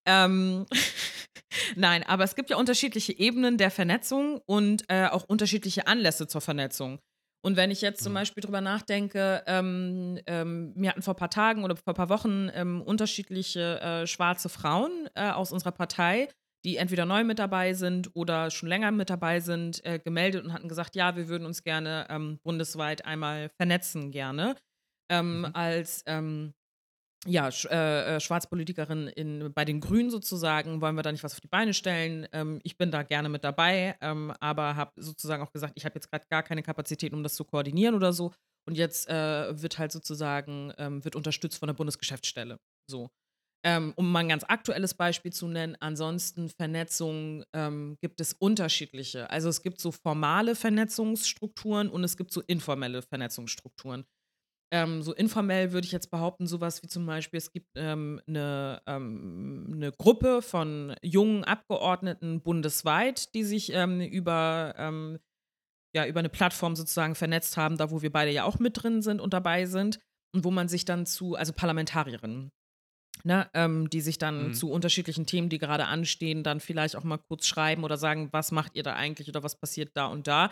Ähm, 0.06 0.66
nein, 1.76 2.02
aber 2.04 2.24
es 2.24 2.34
gibt 2.36 2.50
ja 2.50 2.56
unterschiedliche 2.56 3.18
Ebenen 3.18 3.58
der 3.58 3.70
Vernetzung 3.70 4.40
und, 4.46 4.84
äh, 4.88 5.06
auch 5.08 5.24
unterschiedliche 5.24 5.86
Anlässe 5.86 6.26
zur 6.26 6.40
Vernetzung. 6.40 7.00
Und 7.44 7.56
wenn 7.56 7.70
ich 7.70 7.80
jetzt 7.82 8.02
zum 8.02 8.12
Mhm. 8.12 8.14
Beispiel 8.14 8.42
drüber 8.42 8.60
nachdenke, 8.60 9.44
ähm, 9.46 10.18
ähm, 10.26 10.72
mir 10.74 10.90
hatten 10.90 11.02
vor 11.02 11.14
paar 11.14 11.30
Tagen 11.30 11.64
oder 11.64 11.76
vor 11.76 11.94
paar 11.94 12.08
Wochen, 12.08 12.50
ähm, 12.52 12.82
unterschiedliche, 12.82 13.80
äh, 13.80 14.06
schwarze 14.06 14.48
Frauen, 14.48 15.08
äh, 15.14 15.30
aus 15.30 15.52
unserer 15.52 15.72
Partei, 15.72 16.28
die 16.64 16.76
entweder 16.76 17.06
neu 17.06 17.24
mit 17.24 17.38
dabei 17.38 17.74
sind 17.74 18.10
oder 18.14 18.50
schon 18.50 18.68
länger 18.68 18.90
mit 18.90 19.10
dabei 19.10 19.40
sind, 19.40 19.84
äh, 19.84 20.00
gemeldet 20.00 20.44
und 20.44 20.52
hatten 20.52 20.68
gesagt: 20.68 20.96
„Ja, 20.96 21.16
wir 21.16 21.28
würden 21.28 21.46
uns 21.46 21.62
gerne, 21.62 22.06
ähm, 22.10 22.40
bundesweit 22.44 23.04
einmal 23.06 23.50
vernetzen 23.60 24.10
gerne, 24.10 24.56
ähm, 25.10 25.46
Mhm. 25.46 25.52
als, 25.52 26.02
ähm, 26.06 26.54
ja, 27.28 27.50
sch 27.52 27.66
äh, 27.66 28.16
äh, 28.16 28.20
Schwarzpolitikerin 28.20 29.08
in 29.08 29.52
bei 29.52 29.64
den 29.64 29.80
Grünen 29.80 30.10
sozusagen 30.10 30.80
wollen 30.80 30.96
wir 30.96 31.02
da 31.02 31.12
nicht 31.12 31.24
was 31.24 31.34
auf 31.34 31.40
die 31.40 31.48
Beine 31.48 31.74
stellen. 31.74 32.26
Ähm, 32.32 32.60
ich 32.64 32.76
bin 32.78 32.90
da 32.90 33.02
gerne 33.02 33.28
mit 33.28 33.44
dabei, 33.44 33.96
ähm, 34.00 34.32
aber 34.40 34.76
habe 34.76 34.92
sozusagen 34.96 35.42
auch 35.42 35.52
gesagt, 35.52 35.74
ich 35.76 35.84
habe 35.84 35.94
jetzt 35.96 36.10
grad 36.10 36.28
gar 36.30 36.42
keine 36.42 36.62
Kapazitäten, 36.62 37.14
um 37.14 37.22
das 37.22 37.34
zu 37.34 37.44
koordinieren 37.44 37.94
oder 37.94 38.12
so. 38.12 38.32
Und 38.66 38.76
jetzt, 38.76 39.08
äh, 39.08 39.60
wird 39.62 39.78
halt 39.78 39.92
sozusagen 39.92 40.72
ähm, 40.78 41.04
wird 41.04 41.16
unterstützt 41.16 41.58
von 41.58 41.68
der 41.68 41.74
Bundesgeschäftsstelle, 41.74 42.58
so. 42.90 43.08
Ähm, 43.64 43.92
um 43.96 44.10
mal 44.12 44.20
'n 44.24 44.28
ganz 44.30 44.44
aktuelles 44.48 44.94
Beispiel 44.94 45.32
zu 45.32 45.48
nennen, 45.48 45.76
ansonsten 45.80 46.48
Vernetzung, 46.50 47.44
ähm, 47.54 47.98
gibt 48.02 48.20
es 48.20 48.32
unterschiedliche. 48.34 49.30
Also, 49.30 49.48
es 49.50 49.62
gibt 49.62 49.80
so 49.80 49.92
formale 49.92 50.56
Vernetzungsstrukturen 50.56 51.88
und 51.90 52.04
es 52.04 52.16
gibt 52.16 52.32
so 52.32 52.42
informelle 52.46 53.02
Vernetzungsstrukturen. 53.02 54.04
Ähm, 54.72 55.02
so 55.02 55.14
informell 55.14 55.72
würde 55.72 55.86
ich 55.86 55.92
jetzt 55.92 56.10
behaupten, 56.10 56.46
so 56.46 56.60
was 56.60 56.82
wie 56.82 56.88
zum 56.88 57.06
Beispiel, 57.06 57.38
es 57.38 57.52
gibt, 57.52 57.68
ähm, 57.76 58.20
'ne 58.26 58.82
ähm, 58.86 59.64
'ne 59.78 59.92
Gruppe 59.92 60.42
von 60.42 60.94
jungen 61.02 61.44
Abgeordneten 61.44 62.42
bundesweit, 62.42 63.34
die 63.34 63.44
sich, 63.44 63.72
ähm, 63.72 64.00
über 64.02 64.74
ähm, 64.76 65.18
ja, 65.94 66.06
über 66.06 66.22
'ne 66.22 66.30
Plattform 66.30 66.76
sozusagen 66.76 67.14
vernetzt 67.16 67.56
haben, 67.56 67.78
da 67.78 67.90
wo 67.90 68.02
wir 68.02 68.12
beide 68.12 68.32
ja 68.32 68.44
auch 68.44 68.58
mit 68.60 68.82
drin 68.82 69.02
sind 69.02 69.20
und 69.20 69.34
dabei 69.34 69.66
sind 69.66 70.00
und 70.34 70.44
wo 70.44 70.50
man 70.52 70.68
sich 70.68 70.84
dann 70.86 71.06
zu 71.06 71.36
also, 71.36 71.52
Parlamentarierinnen, 71.54 72.50
ne, 73.24 73.48
ähm, 73.54 73.90
die 73.90 74.00
sich 74.00 74.18
dann 74.18 74.52
Mhm. 74.52 74.52
zu 74.52 74.70
unterschiedlichen 74.70 75.26
Themen, 75.26 75.48
die 75.48 75.58
gerade 75.58 75.86
anstehen, 75.86 76.42
dann 76.42 76.60
vielleicht 76.60 76.96
auch 76.96 77.04
mal 77.04 77.18
kurz 77.18 77.46
schreiben 77.46 77.84
oder 77.84 77.96
sagen: 77.96 78.28
„Was 78.32 78.52
macht 78.52 78.74
ihr 78.76 78.82
da 78.82 78.94
eigentlich 78.94 79.28
oder 79.28 79.42
was 79.42 79.56
passiert 79.58 79.90
da 79.94 80.06
und 80.06 80.26
da?“ 80.26 80.50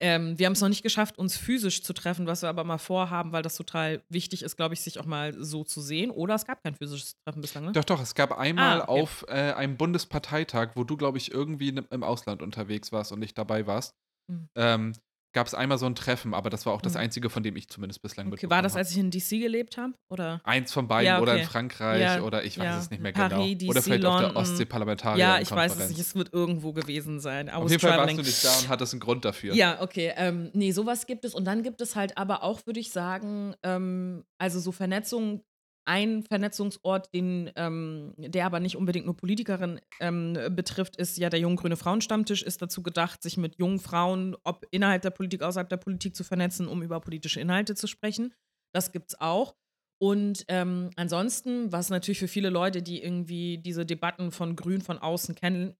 Ähm, 0.00 0.38
wir 0.38 0.46
haben's 0.46 0.60
noch 0.60 0.68
nicht 0.68 0.82
geschafft, 0.82 1.18
uns 1.18 1.36
physisch 1.36 1.82
zu 1.82 1.92
treffen, 1.92 2.26
was 2.26 2.42
wir 2.42 2.48
aber 2.48 2.64
mal 2.64 2.78
vorhaben, 2.78 3.32
weil 3.32 3.42
das 3.42 3.56
total 3.56 4.02
wichtig 4.08 4.42
ist, 4.42 4.56
glaube 4.56 4.74
ich, 4.74 4.80
sich 4.82 4.98
auch 4.98 5.06
mal 5.06 5.32
so 5.42 5.64
zu 5.64 5.80
sehen. 5.80 6.10
Oder 6.10 6.34
es 6.34 6.44
gab 6.46 6.62
kein 6.62 6.74
physisches 6.74 7.14
Treffen 7.24 7.42
bislang, 7.42 7.64
ne? 7.64 7.76
Doch, 7.76 7.84
doch, 7.84 8.00
es 8.00 8.14
gab 8.14 8.32
einmal 8.38 8.80
Ah, 8.80 8.84
okay. 8.84 9.04
auf, 9.04 9.24
äh, 9.28 9.52
einem 9.52 9.76
Bundesparteitag, 9.76 10.72
wo 10.76 10.84
du, 10.84 10.96
glaube 10.96 11.18
ich, 11.18 11.30
irgendwie 11.32 11.68
im 11.68 12.02
Ausland 12.02 12.42
unterwegs 12.42 12.92
warst 12.92 13.12
und 13.12 13.18
nicht 13.18 13.36
dabei 13.36 13.66
warst, 13.66 13.94
Mhm. 14.28 14.46
ähm, 14.56 14.94
gab's 15.36 15.54
einmal 15.54 15.78
so 15.78 15.86
'n 15.86 15.94
Treffen, 15.94 16.34
aber 16.34 16.50
das 16.50 16.66
war 16.66 16.72
auch 16.72 16.82
das 16.82 16.94
Mhm. 16.94 17.00
einzige, 17.00 17.30
von 17.30 17.42
dem 17.42 17.56
ich 17.56 17.68
zumindest 17.68 18.02
bislang 18.02 18.32
Okay, 18.32 18.50
war 18.50 18.62
das, 18.62 18.72
habe. 18.72 18.80
als 18.80 18.90
ich 18.92 18.98
in 18.98 19.10
DC 19.10 19.38
gelebt 19.40 19.76
habe, 19.76 19.92
oder? 20.10 20.40
Eins 20.44 20.72
von 20.72 20.88
beiden 20.88 21.06
Ja, 21.06 21.20
oder 21.20 21.34
in 21.34 21.38
okay. 21.38 21.44
Frankreich 21.44 22.00
Ja, 22.00 22.22
oder 22.22 22.44
ich 22.44 22.58
weiß 22.58 22.64
ja. 22.64 22.78
es 22.78 22.90
nicht 22.90 23.02
mehr 23.02 23.12
Paris, 23.12 23.30
genau. 23.30 23.46
DC, 23.46 23.68
Oder 23.68 23.82
vielleicht 23.82 24.04
auf 24.06 24.16
der 24.16 24.26
London. 24.28 24.36
Ostsee-Parlamentarierin 24.36 25.28
Ja, 25.28 25.40
ich 25.40 25.50
weiß 25.50 25.76
es 25.76 25.88
nicht. 25.90 26.00
Es 26.00 26.14
wird 26.14 26.32
irgendwo 26.32 26.72
gewesen 26.72 27.20
sein. 27.20 27.50
Auf 27.50 27.68
jeden 27.70 27.80
Fall 27.80 27.96
warst 27.96 28.16
du 28.18 28.22
nicht 28.22 28.44
da 28.44 28.58
und 28.58 28.68
hattest 28.68 28.94
'n 28.94 29.00
Grund 29.00 29.24
dafür. 29.24 29.54
Ja, 29.54 29.82
okay. 29.82 30.12
Ähm, 30.16 30.50
ne, 30.54 30.72
so 30.72 30.86
was 30.86 31.06
gibt 31.06 31.24
es. 31.24 31.34
Und 31.34 31.44
dann 31.44 31.62
gibt 31.62 31.80
es 31.80 31.96
halt 31.96 32.16
aber 32.16 32.42
auch, 32.42 32.64
würde 32.66 32.80
ich 32.80 32.90
sagen, 32.90 33.54
ähm, 33.62 34.24
also, 34.38 34.60
so 34.60 34.72
Vernetzung 34.72 35.42
ein 35.86 36.22
Vernetzungsort, 36.22 37.12
den 37.14 37.50
ähm, 37.56 38.12
der 38.18 38.46
aber 38.46 38.60
nicht 38.60 38.76
unbedingt 38.76 39.06
nur 39.06 39.16
Politikerinnen, 39.16 39.80
ähm, 40.00 40.36
betrifft, 40.50 40.96
ist 40.96 41.16
ja 41.16 41.30
der 41.30 41.40
Jung-Grüne 41.40 41.76
Frauenstammtisch, 41.76 42.42
ist 42.42 42.60
dazu 42.60 42.82
gedacht, 42.82 43.22
sich 43.22 43.36
mit 43.36 43.58
jungen 43.58 43.78
Frauen, 43.78 44.36
ob 44.44 44.66
innerhalb 44.70 45.02
der 45.02 45.10
Politik, 45.10 45.42
außerhalb 45.42 45.68
der 45.68 45.76
Politik 45.76 46.16
zu 46.16 46.24
vernetzen, 46.24 46.68
um 46.68 46.82
über 46.82 47.00
politische 47.00 47.40
Inhalte 47.40 47.74
zu 47.74 47.86
sprechen. 47.86 48.34
Das 48.74 48.92
gibt's 48.92 49.18
auch. 49.20 49.54
Und, 49.98 50.44
ähm, 50.48 50.90
ansonsten, 50.96 51.72
was 51.72 51.88
natürlich 51.88 52.18
für 52.18 52.28
viele 52.28 52.50
Leute, 52.50 52.82
die 52.82 53.02
irgendwie 53.02 53.58
diese 53.58 53.86
Debatten 53.86 54.30
von 54.30 54.56
Grün 54.56 54.82
von 54.82 54.98
außen 54.98 55.34
kennen, 55.34 55.74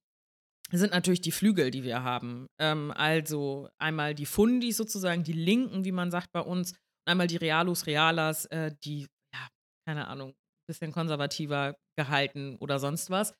sind 0.71 0.93
natürlich 0.93 1.21
die 1.21 1.33
Flügel, 1.33 1.71
die 1.71 1.85
wir 1.85 2.03
haben. 2.03 2.47
Ähm, 2.59 2.93
also, 2.93 3.69
einmal 3.79 4.15
die 4.15 4.27
Fundis 4.27 4.77
sozusagen, 4.77 5.23
die 5.23 5.33
Linken, 5.33 5.85
wie 5.85 5.93
man 5.93 6.11
sagt 6.11 6.33
bei 6.33 6.41
uns, 6.41 6.75
einmal 7.07 7.27
die 7.27 7.37
Realos, 7.37 7.87
Realas, 7.87 8.47
äh, 8.47 8.75
die, 8.85 9.07
keine 9.87 10.09
Ahnung, 10.09 10.35
bisschen 10.69 10.93
konservativer 10.93 11.77
gehalten 11.97 12.57
oder 12.57 12.79
sonst 12.79 13.11
was. 13.11 13.35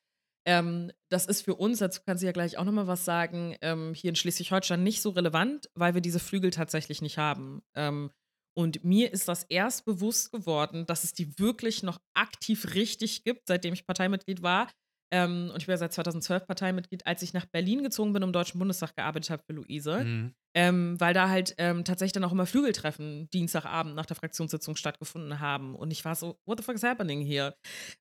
Ähm, 0.47 0.91
das 1.11 1.25
ist 1.25 1.41
für 1.41 1.55
uns, 1.55 1.79
dazu 1.79 2.01
kannst 2.05 2.23
du 2.23 2.25
ja 2.25 2.31
gleich 2.31 2.57
auch 2.57 2.63
noch 2.63 2.71
mal 2.71 2.87
was 2.87 3.03
sagen, 3.03 3.57
ähm, 3.61 3.93
hier 3.93 4.09
in 4.09 4.15
Schleswig-Holstein 4.15 4.81
nicht 4.81 5.01
so 5.01 5.09
relevant, 5.09 5.69
weil 5.75 5.93
wir 5.93 6.01
diese 6.01 6.19
Flügel 6.19 6.51
tatsächlich 6.51 7.01
nicht 7.01 7.17
haben. 7.17 7.61
Ähm, 7.75 8.11
und 8.57 8.83
mir 8.83 9.11
ist 9.11 9.27
das 9.27 9.43
erst 9.43 9.85
bewusst 9.85 10.31
geworden, 10.31 10.85
dass 10.85 11.03
es 11.03 11.13
die 11.13 11.37
wirklich 11.37 11.83
noch 11.83 11.99
aktiv 12.15 12.73
richtig 12.73 13.23
gibt, 13.23 13.47
seitdem 13.47 13.73
ich 13.73 13.85
Parteimitglied 13.85 14.41
war. 14.41 14.71
Ähm, 15.11 15.49
und 15.53 15.57
ich 15.61 15.65
bin 15.67 15.73
ja 15.73 15.77
seit 15.77 15.93
2012 15.93 16.45
Parteimitglied, 16.45 17.05
als 17.07 17.21
ich 17.21 17.33
nach 17.33 17.45
Berlin 17.45 17.83
gezogen 17.83 18.13
bin, 18.13 18.23
und 18.23 18.29
im 18.29 18.33
Deutschen 18.33 18.59
Bundestag 18.59 18.95
gearbeitet 18.95 19.29
habe 19.29 19.43
für 19.45 19.53
Luise. 19.53 20.03
Mhm. 20.03 20.33
Ähm, 20.55 20.99
weil 20.99 21.13
da 21.13 21.29
halt, 21.29 21.53
ähm, 21.59 21.83
tatsächlich 21.85 22.13
dann 22.13 22.23
auch 22.23 22.31
immer 22.31 22.47
Flügeltreffen 22.47 23.29
Dienstagabend 23.31 23.95
nach 23.95 24.07
der 24.07 24.15
Fraktionssitzung 24.15 24.75
stattgefunden 24.75 25.39
haben. 25.39 25.75
Und 25.75 25.91
ich 25.91 26.03
war 26.03 26.15
so: 26.15 26.39
„What 26.45 26.59
the 26.59 26.63
fuck 26.63 26.75
is 26.75 26.83
happening 26.83 27.21
here?“ 27.21 27.55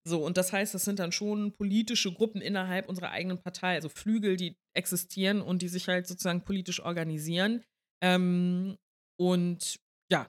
So, 0.05 0.25
und 0.25 0.37
das 0.37 0.53
heißt, 0.53 0.75
das 0.75 0.85
sind 0.85 0.99
dann 0.99 1.13
schon 1.13 1.53
politische 1.53 2.13
Gruppen 2.13 2.41
innerhalb 2.41 2.89
unserer 2.89 3.11
eigenen 3.11 3.41
Partei, 3.43 3.75
also 3.75 3.89
Flügel, 3.91 4.37
die 4.37 4.57
existieren 4.75 5.43
und 5.43 5.63
die 5.63 5.69
sich 5.69 5.87
halt 5.89 6.07
sozusagen 6.07 6.45
politisch 6.45 6.81
organisieren. 6.81 7.63
Ähm, 8.03 8.77
und 9.19 9.77
ja. 10.11 10.27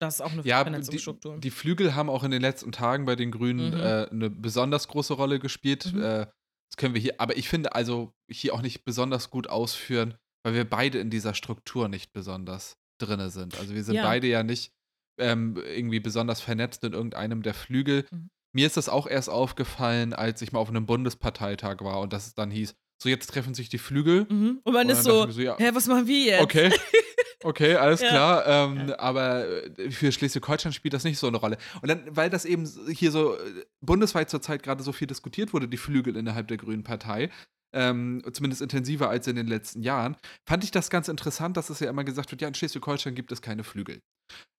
Das 0.00 0.14
ist 0.16 0.20
auch 0.20 0.32
'ne 0.32 0.42
Ja, 0.44 0.62
die 0.64 0.64
Vernetzungsstruktur. 0.64 1.36
die 1.38 1.50
Flügel 1.50 1.94
haben 1.94 2.08
auch 2.10 2.22
in 2.24 2.30
den 2.30 2.42
letzten 2.42 2.72
Tagen 2.72 3.04
bei 3.04 3.16
den 3.16 3.30
Grünen, 3.30 3.72
Mhm. 3.72 3.80
äh, 3.80 4.08
'ne 4.12 4.30
besonders 4.30 4.88
große 4.88 5.14
Rolle 5.14 5.38
gespielt. 5.40 5.92
Mhm. 5.92 6.00
Äh, 6.02 6.26
das 6.70 6.76
können 6.76 6.94
wir 6.94 7.00
hier 7.00 7.14
aber 7.20 7.36
ich 7.36 7.48
finde, 7.48 7.74
also, 7.74 8.12
hier 8.30 8.54
auch 8.54 8.62
nicht 8.62 8.84
besonders 8.84 9.30
gut 9.30 9.48
ausführen, 9.48 10.14
weil 10.44 10.54
wir 10.54 10.68
beide 10.68 10.98
in 10.98 11.10
dieser 11.10 11.34
Struktur 11.34 11.88
nicht 11.88 12.12
besonders 12.12 12.76
drinne 13.00 13.30
sind. 13.30 13.56
Also, 13.56 13.74
wir 13.74 13.82
sind 13.84 13.96
Ja. 13.96 14.02
beide 14.02 14.26
ja 14.28 14.42
nicht, 14.42 14.72
ähm, 15.20 15.56
irgendwie 15.56 16.00
besonders 16.00 16.40
vernetzt 16.40 16.84
in 16.84 16.92
irgendeinem 16.92 17.42
der 17.42 17.54
Flügel. 17.54 18.06
Mhm. 18.12 18.28
Mir 18.54 18.66
ist 18.66 18.76
das 18.76 18.88
auch 18.88 19.06
erst 19.08 19.28
aufgefallen, 19.30 20.12
als 20.14 20.40
ich 20.42 20.52
mal 20.52 20.60
auf 20.60 20.70
'nem 20.70 20.86
Bundesparteitag 20.86 21.78
war 21.80 22.00
und 22.00 22.12
dass 22.12 22.26
es 22.28 22.34
dann 22.34 22.50
hieß: 22.50 22.74
so 23.02 23.08
jetzt 23.08 23.26
treffen 23.28 23.54
sich 23.54 23.68
die 23.68 23.78
Flügel. 23.78 24.26
Mhm. 24.30 24.60
Und 24.64 24.72
man 24.74 24.86
Und 24.86 24.92
ist 24.92 25.02
so, 25.04 25.30
so, 25.30 25.40
ja. 25.40 25.56
hä, 25.58 25.70
was 25.74 25.86
machen 25.88 26.06
wir 26.06 26.20
jetzt? 26.24 26.42
Okay. 26.42 26.70
Okay, 27.44 27.76
alles 27.76 28.00
Ja. 28.02 28.08
klar. 28.08 28.46
Ähm, 28.46 28.88
Ja. 28.88 28.98
Aber 28.98 29.46
äh, 29.46 29.90
für 29.90 30.10
Schleswig-Holstein 30.12 30.72
spielt 30.72 30.94
das 30.94 31.04
nicht 31.04 31.18
so 31.18 31.26
eine 31.28 31.36
Rolle. 31.36 31.58
Und 31.82 31.88
dann, 31.88 32.04
weil 32.16 32.30
das 32.30 32.44
eben 32.44 32.66
hier 32.92 33.10
so 33.10 33.36
äh, 33.36 33.64
bundesweit 33.80 34.30
zurzeit 34.30 34.62
gerade 34.62 34.82
so 34.82 34.92
viel 34.92 35.06
diskutiert 35.06 35.52
wurde, 35.52 35.68
die 35.68 35.76
Flügel 35.76 36.16
innerhalb 36.16 36.48
der 36.48 36.56
Grünen 36.56 36.84
Partei, 36.84 37.30
ähm, 37.74 38.22
zumindest 38.32 38.62
intensiver 38.62 39.08
als 39.10 39.26
in 39.26 39.36
den 39.36 39.46
letzten 39.46 39.82
Jahren, 39.82 40.16
fand 40.48 40.64
ich 40.64 40.70
das 40.70 40.90
ganz 40.90 41.08
interessant, 41.08 41.56
dass 41.56 41.70
es 41.70 41.80
ja 41.80 41.90
immer 41.90 42.04
gesagt 42.04 42.30
wird, 42.30 42.40
ja, 42.40 42.48
in 42.48 42.54
Schleswig-Holstein 42.54 43.14
gibt 43.14 43.30
es 43.32 43.42
keine 43.42 43.62
Flügel. 43.64 44.00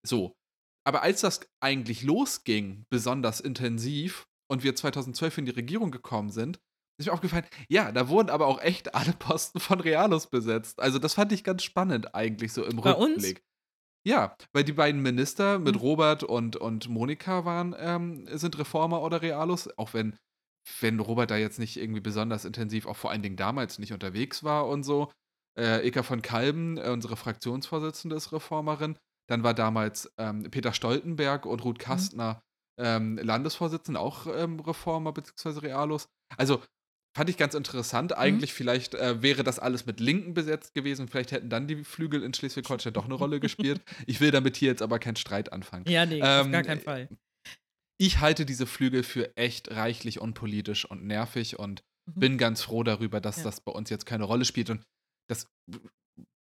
So. 0.06 0.34
Aber 0.88 1.02
als 1.04 1.22
das 1.22 1.42
eigentlich 1.62 2.04
losging, 2.04 2.86
besonders 2.90 3.40
intensiv, 3.42 4.26
und 4.52 4.64
wir 4.64 4.76
2012 4.76 5.38
in 5.40 5.46
die 5.46 5.52
Regierung 5.52 5.92
gekommen 5.92 6.32
sind, 6.32 6.60
ist 7.00 7.08
mir 7.08 7.14
aufgefallen, 7.14 7.46
ja, 7.70 7.92
da 7.92 8.10
wurden 8.10 8.30
aber 8.30 8.48
auch 8.48 8.62
echt 8.62 8.94
alle 8.96 9.14
Posten 9.14 9.60
von 9.60 9.80
Realos 9.80 10.28
besetzt. 10.28 10.80
Also 10.80 11.00
das 11.00 11.14
fand 11.16 11.32
ich 11.32 11.44
ganz 11.44 11.64
spannend 11.64 12.14
eigentlich 12.14 12.54
so 12.54 12.64
im 12.64 12.78
Bei 12.78 12.94
uns? 12.94 13.24
Rückblick. 13.24 13.44
Ja, 14.06 14.36
weil 14.54 14.64
die 14.64 14.74
beiden 14.74 15.02
Minister 15.02 15.60
mit 15.60 15.76
Mhm. 15.76 15.82
Robert 15.82 16.24
und, 16.24 16.56
und 16.56 16.88
Monika 16.90 17.46
waren, 17.46 17.76
ähm, 17.78 18.28
sind 18.32 18.58
Reformer 18.58 19.02
oder 19.02 19.22
Realos, 19.22 19.70
auch 19.78 19.94
wenn, 19.94 20.18
wenn 20.80 21.00
Robert 21.00 21.32
da 21.32 21.38
jetzt 21.38 21.60
nicht 21.60 21.78
irgendwie 21.78 22.00
besonders 22.02 22.46
intensiv, 22.46 22.86
auch 22.86 22.96
vor 22.98 23.12
allen 23.12 23.22
Dingen 23.24 23.36
damals 23.36 23.80
nicht 23.80 23.94
unterwegs 23.94 24.44
war 24.44 24.68
und 24.68 24.84
so. 24.84 25.12
Äh, 25.58 25.86
Eka 25.88 26.04
von 26.04 26.22
Kalben, 26.22 26.78
äh, 26.78 26.90
unsere 26.90 27.18
Fraktionsvorsitzende, 27.18 28.16
ist 28.16 28.32
Reformerin. 28.32 28.98
Dann 29.28 29.44
war 29.44 29.54
damals 29.54 30.12
ähm, 30.18 30.44
Peter 30.50 30.74
Stoltenberg 30.74 31.46
und 31.46 31.64
Ruth 31.64 31.80
Kastner 31.80 32.42
ähm, 32.80 33.18
Landesvorsitzende, 33.22 34.00
auch 34.00 34.26
ähm, 34.28 34.60
Reformer 34.62 35.12
bzw. 35.12 35.60
Realos. 35.60 36.08
Also 36.38 36.62
fand 37.16 37.30
ich 37.30 37.38
ganz 37.38 37.54
interessant. 37.56 38.16
Eigentlich 38.18 38.54
vielleicht 38.54 38.94
äh, 38.96 39.22
wäre 39.22 39.44
das 39.44 39.60
alles 39.60 39.86
mit 39.86 40.00
Linken 40.00 40.34
besetzt 40.34 40.74
gewesen. 40.74 41.08
Vielleicht 41.08 41.32
hätten 41.32 41.50
dann 41.50 41.68
die 41.68 41.84
Flügel 41.84 42.24
in 42.24 42.34
Schleswig-Holstein 42.34 42.94
doch 42.94 43.06
eine 43.06 43.16
Rolle 43.16 43.40
gespielt. 43.40 43.82
Ich 44.08 44.20
will 44.22 44.32
damit 44.32 44.56
hier 44.58 44.70
jetzt 44.70 44.82
aber 44.82 45.00
keinen 45.00 45.16
Streit 45.16 45.52
anfangen. 45.52 45.86
Ja, 45.88 46.06
nee, 46.06 46.22
auf 46.22 46.46
Ähm, 46.46 46.52
gar 46.52 46.64
keinen 46.64 46.82
Fall. 46.82 47.10
Ich 47.98 48.20
halte 48.20 48.46
diese 48.46 48.66
Flügel 48.66 49.04
für 49.04 49.36
echt 49.36 49.72
reichlich 49.72 50.22
unpolitisch 50.22 50.86
und 50.86 51.04
nervig 51.06 51.60
und 51.60 51.82
Mhm. 52.08 52.20
bin 52.20 52.38
ganz 52.38 52.62
froh 52.64 52.84
darüber, 52.84 53.20
dass 53.22 53.38
Ja. 53.38 53.44
das 53.44 53.62
bei 53.62 53.72
uns 53.72 53.90
jetzt 53.90 54.06
keine 54.06 54.24
Rolle 54.24 54.46
spielt. 54.46 54.70
Und 54.70 54.84
das 55.28 55.48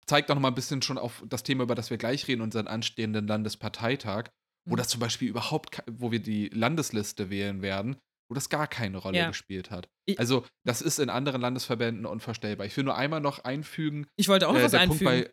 zeigt 0.06 0.30
auch 0.30 0.36
noch 0.36 0.42
mal 0.42 0.50
ein 0.50 0.56
bisschen 0.56 0.82
schon 0.82 0.98
auf 0.98 1.24
das 1.28 1.44
Thema, 1.44 1.64
über 1.64 1.76
das 1.76 1.90
wir 1.90 1.98
gleich 1.98 2.28
reden, 2.28 2.42
unseren 2.42 2.68
anstehenden 2.68 3.28
Landesparteitag, 3.28 4.30
wo 4.66 4.74
Mhm. 4.74 4.78
das 4.78 4.88
zum 4.90 5.00
Beispiel 5.00 5.30
überhaupt, 5.30 5.82
wo 5.90 6.12
wir 6.12 6.20
die 6.20 6.50
Landesliste 6.50 7.30
wählen 7.30 7.62
werden, 7.62 7.98
wo 8.34 8.36
das 8.36 8.50
gar 8.50 8.66
keine 8.66 8.98
Rolle 8.98 9.20
Ja. 9.20 9.28
gespielt 9.28 9.70
hat. 9.70 9.88
Also, 10.18 10.44
das 10.66 10.82
ist 10.82 10.98
in 10.98 11.12
anderen 11.12 11.40
Landesverbänden 11.40 12.08
unvorstellbar. 12.08 12.66
Ich 12.66 12.76
will 12.76 12.84
nur 12.84 12.98
einmal 12.98 13.22
noch 13.22 13.44
einfügen, 13.44 14.08
Ich 14.16 14.28
wollte 14.28 14.48
auch 14.48 14.54
noch 14.54 14.60
äh, 14.60 14.64
was 14.64 14.74
einfügen. 14.74 15.06
bei, 15.06 15.32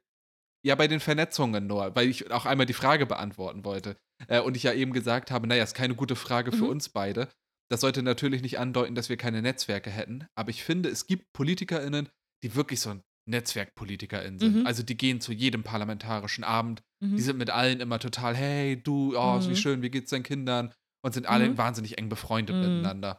ja, 0.63 0.75
bei 0.75 0.87
den 0.87 1.01
Vernetzungen 1.01 1.67
nur, 1.67 1.97
weil 1.97 2.09
ich 2.09 2.31
auch 2.31 2.45
einmal 2.45 2.67
die 2.67 2.75
Frage 2.75 3.07
beantworten 3.07 3.65
wollte. 3.65 3.97
Äh, 4.29 4.41
und 4.41 4.55
ich 4.55 4.65
ja 4.65 4.75
eben 4.75 4.93
gesagt 4.93 5.31
habe, 5.31 5.47
naja, 5.47 5.63
ist 5.65 5.75
keine 5.75 5.95
gute 5.95 6.15
Frage 6.15 6.53
für 6.53 6.65
Mhm. 6.65 6.71
uns 6.73 6.91
beide. 6.91 7.29
Das 7.71 7.81
sollte 7.81 8.03
natürlich 8.03 8.43
nicht 8.43 8.59
andeuten, 8.59 8.95
dass 8.95 9.09
wir 9.09 9.17
keine 9.17 9.41
Netzwerke 9.41 9.89
hätten. 9.91 10.27
Aber 10.35 10.51
ich 10.51 10.63
finde, 10.63 10.91
es 10.91 11.07
gibt 11.07 11.33
PolitikerInnen, 11.33 12.11
die 12.43 12.55
wirklich 12.55 12.81
so 12.81 12.91
ein 12.91 13.03
NetzwerkpolitikerInnen 13.55 14.39
sind. 14.39 14.57
Mhm. 14.61 14.67
Also 14.67 14.83
die 14.83 14.97
gehen 14.97 15.21
zu 15.21 15.33
jedem 15.33 15.63
parlamentarischen 15.63 16.45
Abend, 16.45 16.83
Mhm. 17.03 17.17
die 17.17 17.23
sind 17.23 17.39
mit 17.39 17.51
allen 17.51 17.81
immer 17.81 17.99
total, 17.99 18.37
hey, 18.37 18.81
du, 18.83 19.17
oh, 19.17 19.37
Mhm. 19.39 19.49
wie 19.51 19.57
schön, 19.57 19.83
wie 19.83 19.91
geht's 19.91 20.11
deinen 20.11 20.23
Kindern? 20.23 20.75
Und 21.03 21.15
sind 21.15 21.27
alle 21.27 21.51
Mhm. 21.51 21.59
wahnsinnig 21.59 21.99
eng 21.99 22.09
befreundet 22.09 22.57
Mhm. 22.57 22.63
miteinander. 22.63 23.19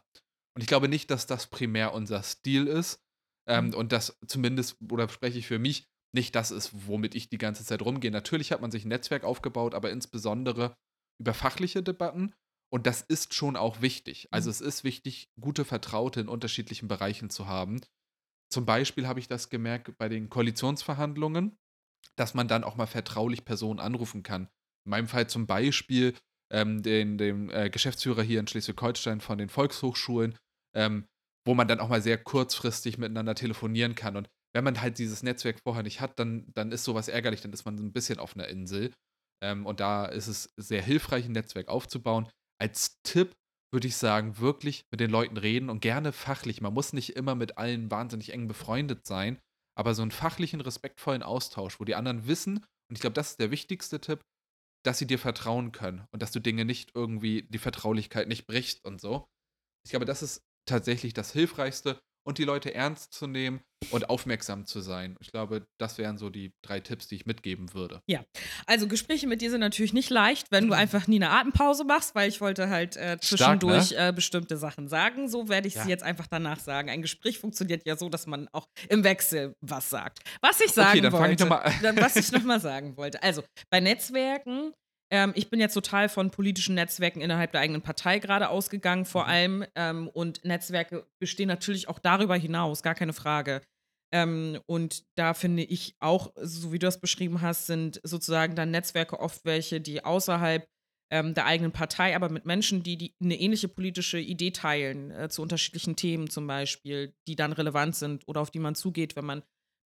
Und 0.54 0.62
ich 0.62 0.66
glaube 0.68 0.88
nicht, 0.88 1.10
dass 1.10 1.26
das 1.26 1.46
primär 1.48 1.94
unser 1.94 2.22
Stil 2.22 2.66
ist. 2.66 3.00
Ähm, 3.48 3.68
Mhm. 3.68 3.74
Und 3.74 3.92
das 3.92 4.18
zumindest, 4.26 4.76
oder 4.90 5.08
spreche 5.08 5.38
ich 5.38 5.46
für 5.46 5.58
mich, 5.58 5.84
nicht 6.14 6.34
das 6.34 6.50
ist, 6.50 6.86
womit 6.86 7.14
ich 7.14 7.28
die 7.30 7.38
ganze 7.38 7.64
Zeit 7.64 7.82
rumgehe. 7.82 8.10
Natürlich 8.10 8.52
hat 8.52 8.60
man 8.60 8.70
sich 8.70 8.84
ein 8.84 8.88
Netzwerk 8.88 9.24
aufgebaut, 9.24 9.74
aber 9.74 9.90
insbesondere 9.90 10.74
über 11.20 11.34
fachliche 11.34 11.82
Debatten. 11.82 12.34
Und 12.72 12.86
das 12.86 13.02
ist 13.02 13.34
schon 13.34 13.56
auch 13.56 13.80
wichtig. 13.82 14.28
Also 14.30 14.48
Mhm. 14.48 14.50
es 14.52 14.60
ist 14.60 14.84
wichtig, 14.84 15.30
gute 15.40 15.64
Vertraute 15.64 16.20
in 16.20 16.28
unterschiedlichen 16.28 16.86
Bereichen 16.88 17.30
zu 17.30 17.46
haben. 17.46 17.80
Zum 18.52 18.66
Beispiel 18.66 19.06
habe 19.08 19.20
ich 19.20 19.28
das 19.28 19.48
gemerkt 19.50 19.96
bei 19.98 20.08
den 20.08 20.28
Koalitionsverhandlungen, 20.28 21.56
dass 22.16 22.34
man 22.34 22.48
dann 22.48 22.64
auch 22.64 22.76
mal 22.76 22.86
vertraulich 22.86 23.44
Personen 23.44 23.80
anrufen 23.80 24.22
kann. 24.22 24.48
In 24.86 24.90
meinem 24.90 25.08
Fall 25.08 25.28
zum 25.28 25.46
Beispiel 25.46 26.14
ähm, 26.52 26.82
den, 26.82 27.18
den 27.18 27.50
äh, 27.50 27.70
Geschäftsführer 27.70 28.22
hier 28.22 28.40
in 28.40 28.46
Schleswig-Holstein 28.46 29.20
von 29.20 29.38
den 29.38 29.48
Volkshochschulen, 29.48 30.36
ähm, 30.76 31.06
wo 31.46 31.54
man 31.54 31.66
dann 31.66 31.80
auch 31.80 31.88
mal 31.88 32.02
sehr 32.02 32.18
kurzfristig 32.18 32.98
miteinander 32.98 33.34
telefonieren 33.34 33.94
kann. 33.94 34.16
Und 34.16 34.28
wenn 34.54 34.64
man 34.64 34.80
halt 34.80 34.98
dieses 34.98 35.22
Netzwerk 35.22 35.58
vorher 35.64 35.82
nicht 35.82 36.00
hat, 36.00 36.18
dann, 36.18 36.52
dann 36.54 36.70
ist 36.70 36.84
sowas 36.84 37.08
ärgerlich, 37.08 37.40
dann 37.40 37.52
ist 37.52 37.64
man 37.64 37.76
ein 37.76 37.92
bisschen 37.92 38.18
auf 38.18 38.36
einer 38.36 38.48
Insel. 38.48 38.92
Ähm, 39.42 39.66
und 39.66 39.80
da 39.80 40.04
ist 40.04 40.28
es 40.28 40.52
sehr 40.56 40.82
hilfreich, 40.82 41.24
ein 41.24 41.32
Netzwerk 41.32 41.68
aufzubauen. 41.68 42.28
Als 42.60 43.00
Tipp 43.02 43.32
würde 43.72 43.88
ich 43.88 43.96
sagen, 43.96 44.38
wirklich 44.38 44.84
mit 44.90 45.00
den 45.00 45.10
Leuten 45.10 45.38
reden 45.38 45.70
und 45.70 45.80
gerne 45.80 46.12
fachlich. 46.12 46.60
Man 46.60 46.74
muss 46.74 46.92
nicht 46.92 47.16
immer 47.16 47.34
mit 47.34 47.56
allen 47.56 47.90
wahnsinnig 47.90 48.32
eng 48.32 48.46
befreundet 48.46 49.06
sein, 49.06 49.38
aber 49.74 49.94
so 49.94 50.02
einen 50.02 50.10
fachlichen, 50.10 50.60
respektvollen 50.60 51.22
Austausch, 51.22 51.80
wo 51.80 51.84
die 51.84 51.94
anderen 51.94 52.26
wissen, 52.26 52.58
und 52.90 52.96
ich 52.96 53.00
glaube, 53.00 53.14
das 53.14 53.30
ist 53.30 53.40
der 53.40 53.50
wichtigste 53.50 54.00
Tipp, 54.00 54.20
dass 54.82 54.98
sie 54.98 55.06
dir 55.06 55.18
vertrauen 55.18 55.72
können 55.72 56.06
und 56.10 56.22
dass 56.22 56.32
du 56.32 56.40
Dinge 56.40 56.64
nicht 56.64 56.92
irgendwie, 56.94 57.42
die 57.48 57.58
Vertraulichkeit 57.58 58.28
nicht 58.28 58.46
brichst 58.46 58.84
und 58.84 59.00
so. 59.00 59.26
Ich 59.84 59.90
glaube, 59.90 60.04
das 60.04 60.22
ist 60.22 60.42
tatsächlich 60.66 61.12
das 61.14 61.32
Hilfreichste 61.32 62.00
und 62.24 62.38
die 62.38 62.44
Leute 62.44 62.74
ernst 62.74 63.12
zu 63.12 63.26
nehmen 63.26 63.60
und 63.90 64.08
aufmerksam 64.08 64.64
zu 64.64 64.80
sein. 64.80 65.16
Ich 65.20 65.32
glaube, 65.32 65.66
das 65.78 65.98
wären 65.98 66.16
so 66.18 66.30
die 66.30 66.52
drei 66.62 66.78
Tipps, 66.80 67.08
die 67.08 67.16
ich 67.16 67.26
mitgeben 67.26 67.74
würde. 67.74 68.00
Also 68.66 68.86
Gespräche 68.86 69.26
mit 69.26 69.42
dir 69.42 69.50
sind 69.50 69.60
natürlich 69.60 69.92
nicht 69.92 70.08
leicht, 70.08 70.52
wenn 70.52 70.68
du 70.68 70.74
einfach 70.74 71.08
nie 71.08 71.16
eine 71.16 71.30
Atempause 71.30 71.82
machst, 71.84 72.14
weil 72.14 72.28
ich 72.28 72.40
wollte 72.40 72.68
halt 72.68 72.96
äh, 72.96 73.18
Stark, 73.20 73.22
zwischendurch 73.24 73.90
ne? 73.90 74.08
äh, 74.08 74.12
bestimmte 74.12 74.56
Sachen 74.56 74.86
sagen. 74.88 75.28
So 75.28 75.48
werde 75.48 75.66
ich 75.66 75.74
Ja. 75.74 75.82
sie 75.82 75.88
jetzt 75.90 76.04
einfach 76.04 76.28
danach 76.28 76.60
sagen. 76.60 76.90
Ein 76.90 77.02
Gespräch 77.02 77.38
funktioniert 77.38 77.82
ja 77.86 77.96
so, 77.96 78.08
dass 78.08 78.26
man 78.26 78.48
auch 78.52 78.68
im 78.88 79.02
Wechsel 79.02 79.56
was 79.60 79.90
sagt. 79.90 80.20
Was 80.40 80.60
ich 80.60 80.70
sagen 80.70 80.90
Okay, 80.90 81.00
dann 81.00 81.12
ich 81.12 81.18
wollte, 81.18 81.42
nochmal 81.42 81.62
an. 81.62 81.74
dann, 81.82 81.96
was 81.96 82.14
ich 82.16 82.30
nochmal 82.32 82.60
sagen 82.60 82.96
wollte. 82.96 83.20
Also 83.22 83.42
bei 83.70 83.80
Netzwerken, 83.80 84.72
ähm, 85.12 85.32
ich 85.36 85.50
bin 85.50 85.60
jetzt 85.60 85.74
total 85.74 86.08
von 86.08 86.30
politischen 86.30 86.74
Netzwerken 86.74 87.20
innerhalb 87.20 87.52
der 87.52 87.60
eigenen 87.60 87.82
Partei 87.82 88.18
gerade 88.18 88.48
ausgegangen, 88.48 89.04
vor 89.04 89.24
Mhm. 89.24 89.30
allem. 89.30 89.64
Ähm, 89.76 90.08
und 90.08 90.44
Netzwerke 90.44 91.06
bestehen 91.20 91.48
natürlich 91.48 91.88
auch 91.88 91.98
darüber 91.98 92.34
hinaus, 92.34 92.82
gar 92.82 92.94
keine 92.94 93.12
Frage. 93.12 93.60
Ähm, 94.10 94.58
und 94.66 95.04
da 95.16 95.34
finde 95.34 95.62
ich 95.62 95.96
auch, 96.00 96.32
so 96.36 96.72
wie 96.72 96.78
du 96.78 96.86
das 96.86 97.00
beschrieben 97.00 97.42
hast, 97.42 97.66
sind 97.66 98.00
sozusagen 98.02 98.56
dann 98.56 98.70
Netzwerke 98.70 99.20
oft 99.20 99.44
welche, 99.44 99.80
die 99.80 100.04
außerhalb 100.04 100.66
ähm, 101.10 101.34
der 101.34 101.44
eigenen 101.44 101.72
Partei, 101.72 102.16
aber 102.16 102.30
mit 102.30 102.46
Menschen, 102.46 102.82
die, 102.82 102.96
die 102.96 103.14
eine 103.22 103.38
ähnliche 103.38 103.68
politische 103.68 104.18
Idee 104.18 104.50
teilen, 104.50 105.10
äh, 105.10 105.28
zu 105.28 105.42
unterschiedlichen 105.42 105.94
Themen 105.94 106.30
zum 106.30 106.46
Beispiel, 106.46 107.14
die 107.28 107.36
dann 107.36 107.52
relevant 107.52 107.96
sind 107.96 108.26
oder 108.26 108.40
auf 108.40 108.50
die 108.50 108.60
man 108.60 108.74
zugeht, 108.74 109.14
wenn 109.14 109.26
man 109.26 109.42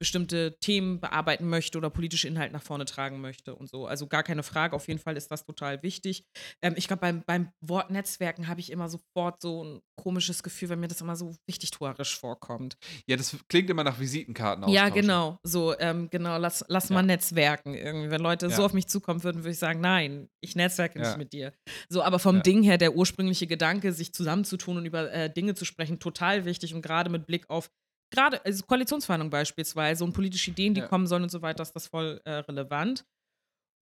bestimmte 0.04 0.54
Themen 0.60 1.00
bearbeiten 1.00 1.48
möchte 1.48 1.78
oder 1.78 1.88
politische 1.88 2.28
Inhalte 2.28 2.52
nach 2.52 2.62
vorne 2.62 2.84
tragen 2.84 3.22
möchte 3.22 3.54
und 3.54 3.70
so. 3.70 3.86
Also 3.86 4.06
gar 4.06 4.22
keine 4.22 4.42
Frage, 4.42 4.76
auf 4.76 4.86
jeden 4.86 5.00
Fall 5.00 5.16
ist 5.16 5.30
das 5.30 5.46
total 5.46 5.82
wichtig. 5.82 6.24
Ähm, 6.60 6.74
ich 6.76 6.88
glaube, 6.88 7.00
beim, 7.00 7.22
beim 7.24 7.48
Wort 7.62 7.90
Netzwerken 7.90 8.46
habe 8.46 8.60
ich 8.60 8.70
immer 8.70 8.90
sofort 8.90 9.40
so 9.40 9.64
ein 9.64 9.80
komisches 9.98 10.42
Gefühl, 10.42 10.68
weil 10.68 10.76
mir 10.76 10.88
das 10.88 11.00
immer 11.00 11.16
so 11.16 11.34
richtig 11.48 11.70
tuerisch 11.70 12.18
vorkommt. 12.18 12.76
Ja, 13.06 13.16
das 13.16 13.34
klingt 13.48 13.70
immer 13.70 13.82
nach 13.82 13.98
Visitenkarten 13.98 14.68
Ja, 14.68 14.90
genau. 14.90 15.38
So, 15.42 15.74
ähm, 15.78 16.08
genau, 16.10 16.36
lass, 16.36 16.62
lass 16.68 16.90
Ja. 16.90 16.94
mal 16.96 17.02
netzwerken 17.02 17.72
irgendwie. 17.74 18.10
Wenn 18.10 18.20
Leute 18.20 18.50
so 18.50 18.60
Ja. 18.60 18.66
auf 18.66 18.74
mich 18.74 18.86
zukommen 18.88 19.24
würden, 19.24 19.38
würde 19.38 19.52
ich 19.52 19.58
sagen, 19.58 19.80
nein, 19.80 20.28
ich 20.42 20.54
netzwerke 20.54 20.98
Ja. 20.98 21.06
nicht 21.08 21.16
mit 21.16 21.32
dir. 21.32 21.54
So, 21.88 22.02
aber 22.02 22.18
vom. 22.18 22.42
Ding 22.42 22.62
her, 22.62 22.76
der 22.76 22.94
ursprüngliche 22.94 23.46
Gedanke, 23.46 23.92
sich 23.94 24.12
zusammenzutun 24.12 24.76
und 24.76 24.84
über 24.84 25.10
äh, 25.10 25.32
Dinge 25.32 25.54
zu 25.54 25.64
sprechen, 25.64 25.98
total 25.98 26.44
wichtig 26.44 26.74
und 26.74 26.82
gerade 26.82 27.08
mit 27.08 27.26
Blick 27.26 27.48
auf 27.48 27.70
gerade 28.10 28.44
also 28.44 28.64
Koalitionsverhandlungen 28.64 29.30
beispielsweise 29.30 30.04
und 30.04 30.12
politische 30.12 30.50
Ideen, 30.50 30.74
die 30.74 30.80
Ja. 30.80 30.86
kommen 30.88 31.06
sollen 31.06 31.22
und 31.24 31.30
so 31.30 31.42
weiter, 31.42 31.62
ist 31.62 31.72
das 31.72 31.86
voll 31.88 32.20
äh, 32.24 32.30
relevant. 32.32 33.04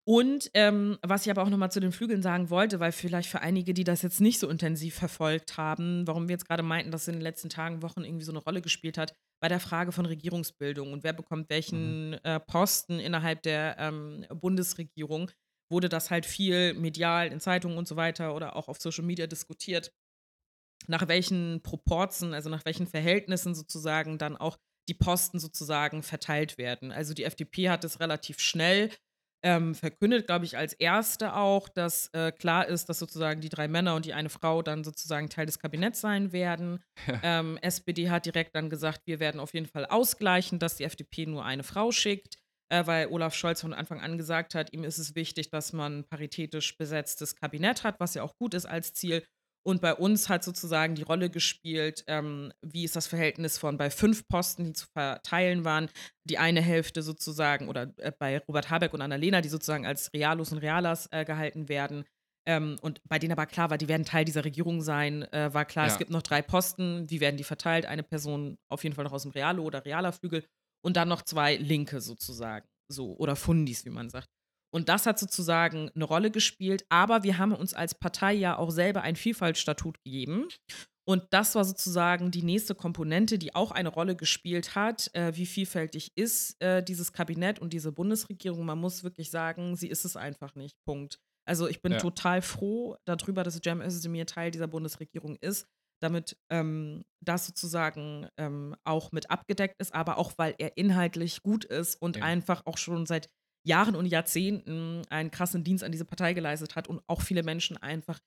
Und 0.05 0.51
ähm, 0.55 0.99
was 1.03 1.25
ich 1.25 1.31
aber 1.31 1.43
auch 1.45 1.49
nochmal 1.49 1.71
zu 1.71 1.79
den 1.79 1.93
Flügeln 1.93 2.23
sagen 2.23 2.51
wollte, 2.51 2.81
weil 2.81 2.91
vielleicht 2.91 3.29
für 3.29 3.41
einige, 3.41 3.73
die 3.73 3.85
das 3.85 4.03
jetzt 4.03 4.21
nicht 4.21 4.41
so 4.41 4.49
intensiv 4.49 4.97
verfolgt 4.97 5.57
haben, 5.59 6.05
warum 6.09 6.27
wir 6.27 6.33
jetzt 6.33 6.49
gerade 6.49 6.65
meinten, 6.65 6.91
dass 6.91 7.03
es 7.03 7.09
in 7.09 7.15
den 7.15 7.23
letzten 7.23 7.51
Tagen, 7.51 7.83
Wochen 7.83 8.03
irgendwie 8.03 8.25
so 8.25 8.33
eine 8.33 8.41
Rolle 8.41 8.63
gespielt 8.63 8.99
hat, 8.99 9.15
bei 9.41 9.49
der 9.49 9.61
Frage 9.61 9.93
von 9.93 10.05
Regierungsbildung 10.05 10.93
und 10.93 11.05
wer 11.05 11.13
bekommt 11.13 11.51
welchen 11.51 12.15
äh, 12.25 12.41
Posten 12.41 12.99
innerhalb 12.99 13.43
der 13.43 13.77
ähm, 13.79 14.27
Bundesregierung, 14.35 15.31
wurde 15.71 15.89
das 15.89 16.11
halt 16.11 16.27
viel 16.27 16.75
medial 16.75 17.29
in 17.29 17.39
Zeitungen 17.39 17.79
und 17.79 17.87
so 17.87 17.95
weiter 17.95 18.35
oder 18.35 18.57
auch 18.57 18.67
auf 18.67 18.79
Social 18.79 19.05
Media 19.05 19.29
diskutiert, 19.29 19.93
nach 20.89 21.09
welchen 21.09 21.63
Proporzen, 21.63 22.35
also 22.35 22.51
nach 22.51 22.65
welchen 22.65 22.87
Verhältnissen 22.87 23.55
sozusagen 23.55 24.19
dann 24.19 24.37
auch 24.37 24.59
die 24.89 24.95
Posten 24.95 25.39
sozusagen 25.39 26.03
verteilt 26.03 26.59
werden. 26.59 26.93
Also 26.93 27.15
die 27.15 27.25
FDP 27.25 27.71
hat 27.71 27.85
es 27.85 28.01
relativ 28.01 28.41
schnell 28.41 28.91
ähm, 29.45 29.75
verkündet, 29.75 30.27
glaube 30.27 30.45
ich, 30.45 30.57
als 30.57 30.73
Erste 30.73 31.35
auch, 31.35 31.69
dass 31.69 32.09
äh, 32.13 32.31
klar 32.31 32.69
ist, 32.69 32.89
dass 32.89 32.99
sozusagen 32.99 33.41
die 33.41 33.49
drei 33.49 33.67
Männer 33.67 33.97
und 33.97 34.05
die 34.05 34.15
eine 34.15 34.29
Frau 34.29 34.63
dann 34.63 34.85
sozusagen 34.85 35.29
Teil 35.29 35.47
des 35.47 35.59
Kabinetts 35.59 36.01
sein 36.01 36.33
werden. 36.33 36.83
Ähm, 37.25 37.59
SPD 37.61 38.11
hat 38.11 38.27
direkt 38.27 38.55
dann 38.55 38.71
gesagt, 38.71 39.03
wir 39.07 39.21
werden 39.21 39.41
auf 39.41 39.55
jeden 39.55 39.67
Fall 39.67 39.87
ausgleichen, 39.87 40.59
dass 40.59 40.77
die 40.77 40.85
FDP 40.85 41.27
nur 41.27 41.45
eine 41.45 41.63
Frau 41.63 41.93
schickt, 41.93 42.39
äh, 42.69 42.87
weil 42.87 43.09
Olaf 43.09 43.35
Scholz 43.35 43.61
von 43.61 43.75
Anfang 43.75 44.01
an 44.01 44.19
gesagt 44.19 44.55
hat, 44.55 44.73
ihm 44.73 44.85
ist 44.85 44.99
es 44.99 45.15
wichtig, 45.15 45.51
dass 45.51 45.73
man 45.73 46.05
paritätisch 46.05 46.77
besetztes 46.77 47.37
Kabinett 47.37 47.85
hat, 47.85 48.01
was 48.01 48.15
ja 48.15 48.23
auch 48.23 48.37
gut 48.37 48.55
ist 48.55 48.67
als 48.67 48.95
Ziel. 48.95 49.25
Und 49.65 49.81
bei 49.81 49.95
uns 49.95 50.29
hat 50.29 50.43
sozusagen 50.43 50.97
die 50.97 51.03
Rolle 51.03 51.31
gespielt, 51.31 52.03
ähm, 52.09 52.53
wie 52.63 52.85
ist 52.85 52.97
das 52.97 53.07
Verhältnis 53.07 53.59
von 53.59 53.77
bei 53.77 53.91
fünf 53.91 54.27
Posten, 54.27 54.65
die 54.65 54.73
zu 54.73 54.87
verteilen 54.93 55.65
waren, 55.65 55.89
die 56.25 56.39
eine 56.39 56.61
Hälfte 56.61 57.03
sozusagen, 57.03 57.69
oder 57.69 57.93
äh, 57.99 58.11
bei 58.19 58.39
Robert 58.41 58.71
Habeck 58.71 58.93
und 58.93 59.03
Annalena, 59.03 59.41
die 59.41 59.49
sozusagen 59.49 59.87
als 59.87 60.13
Realos 60.13 60.53
und 60.53 60.59
Realas 60.59 61.09
äh, 61.13 61.25
gehalten 61.25 61.69
werden. 61.69 62.05
Ähm, 62.45 62.77
und 62.83 63.01
bei 63.09 63.21
denen 63.21 63.33
aber 63.33 63.47
klar 63.47 63.71
war, 63.71 63.79
die 63.79 63.87
werden 63.87 64.05
Teil 64.05 64.25
dieser 64.25 64.45
Regierung 64.45 64.83
sein, 64.83 65.23
äh, 65.33 65.55
war 65.55 65.65
klar, 65.65 65.87
ja. 65.87 65.93
es 65.93 65.99
gibt 65.99 66.11
noch 66.11 66.23
drei 66.23 66.43
Posten, 66.43 67.09
wie 67.09 67.21
werden 67.21 67.37
die 67.37 67.45
verteilt? 67.45 67.87
Eine 67.87 68.03
Person 68.03 68.59
auf 68.69 68.83
jeden 68.83 68.97
Fall 68.97 69.05
noch 69.05 69.13
aus 69.13 69.23
dem 69.23 69.31
Realo 69.31 69.63
oder 69.63 69.85
Realer-Flügel 69.85 70.45
und 70.85 70.97
dann 70.97 71.09
noch 71.09 71.23
zwei 71.23 71.55
Linke 71.55 72.01
sozusagen, 72.01 72.67
so, 72.89 73.17
oder 73.17 73.37
Fundis, 73.37 73.85
wie 73.85 73.91
man 73.91 74.11
sagt. 74.11 74.29
Und 74.73 74.89
das 74.89 75.07
hat 75.07 75.19
sozusagen 75.19 75.91
eine 75.95 76.05
Rolle 76.05 76.31
gespielt. 76.31 76.85
Aber 76.89 77.23
wir 77.23 77.39
haben 77.39 77.53
uns 77.53 77.75
als 77.75 77.95
Partei 77.95 78.33
ja 78.33 78.57
auch 78.57 78.71
selber 78.71 79.03
ein 79.03 79.17
Vielfaltstatut 79.17 80.03
gegeben. 80.03 80.49
Und 81.05 81.25
das 81.31 81.55
war 81.55 81.65
sozusagen 81.65 82.31
die 82.31 82.43
nächste 82.43 82.75
Komponente, 82.75 83.39
die 83.39 83.55
auch 83.55 83.73
eine 83.73 83.89
Rolle 83.89 84.15
gespielt 84.15 84.75
hat, 84.77 85.11
äh, 85.15 85.33
wie 85.35 85.47
vielfältig 85.47 86.13
ist 86.15 86.61
äh, 86.63 86.83
dieses 86.83 87.13
Kabinett 87.13 87.59
und 87.59 87.73
diese 87.73 87.91
Bundesregierung. 87.91 88.65
Man 88.65 88.79
muss 88.79 89.03
wirklich 89.03 89.31
sagen, 89.31 89.75
sie 89.77 89.89
ist 89.89 90.05
es 90.05 90.17
einfach 90.17 90.55
nicht. 90.55 90.77
Punkt. 90.85 91.19
Also 91.45 91.67
ich 91.67 91.83
bin 91.83 91.93
ja. 91.93 91.99
total 91.99 92.41
froh 92.41 92.97
darüber, 93.05 93.43
dass 93.43 93.61
Cem 93.63 93.81
Özdemir 93.81 94.27
Teil 94.27 94.53
dieser 94.53 94.69
Bundesregierung 94.69 95.37
ist, 95.41 95.67
damit 96.01 96.37
ähm, 96.51 97.03
das 97.21 97.47
sozusagen 97.47 98.29
ähm, 98.37 98.77
auch 98.85 99.11
mit 99.11 99.29
abgedeckt 99.29 99.77
ist, 99.81 99.93
aber 99.93 100.19
auch 100.19 100.33
weil 100.37 100.55
er 100.59 100.77
inhaltlich 100.77 101.43
gut 101.43 101.65
ist 101.65 102.01
und 102.01 102.19
ja. 102.19 102.25
einfach 102.25 102.63
auch 102.65 102.79
schon 102.79 103.07
seit 103.07 103.29
Jahren 103.65 103.95
und 103.95 104.07
Jahrzehnten 104.07 105.03
einen 105.09 105.31
krassen 105.31 105.65
Dienst 105.65 105.85
an 105.85 105.93
diese 105.93 106.05
Partei 106.05 106.33
geleistet 106.33 106.77
hat 106.77 106.89
und 106.89 107.03
auch 107.07 107.23
viele 107.23 107.43
Menschen 107.43 107.77
einfach 107.77 108.21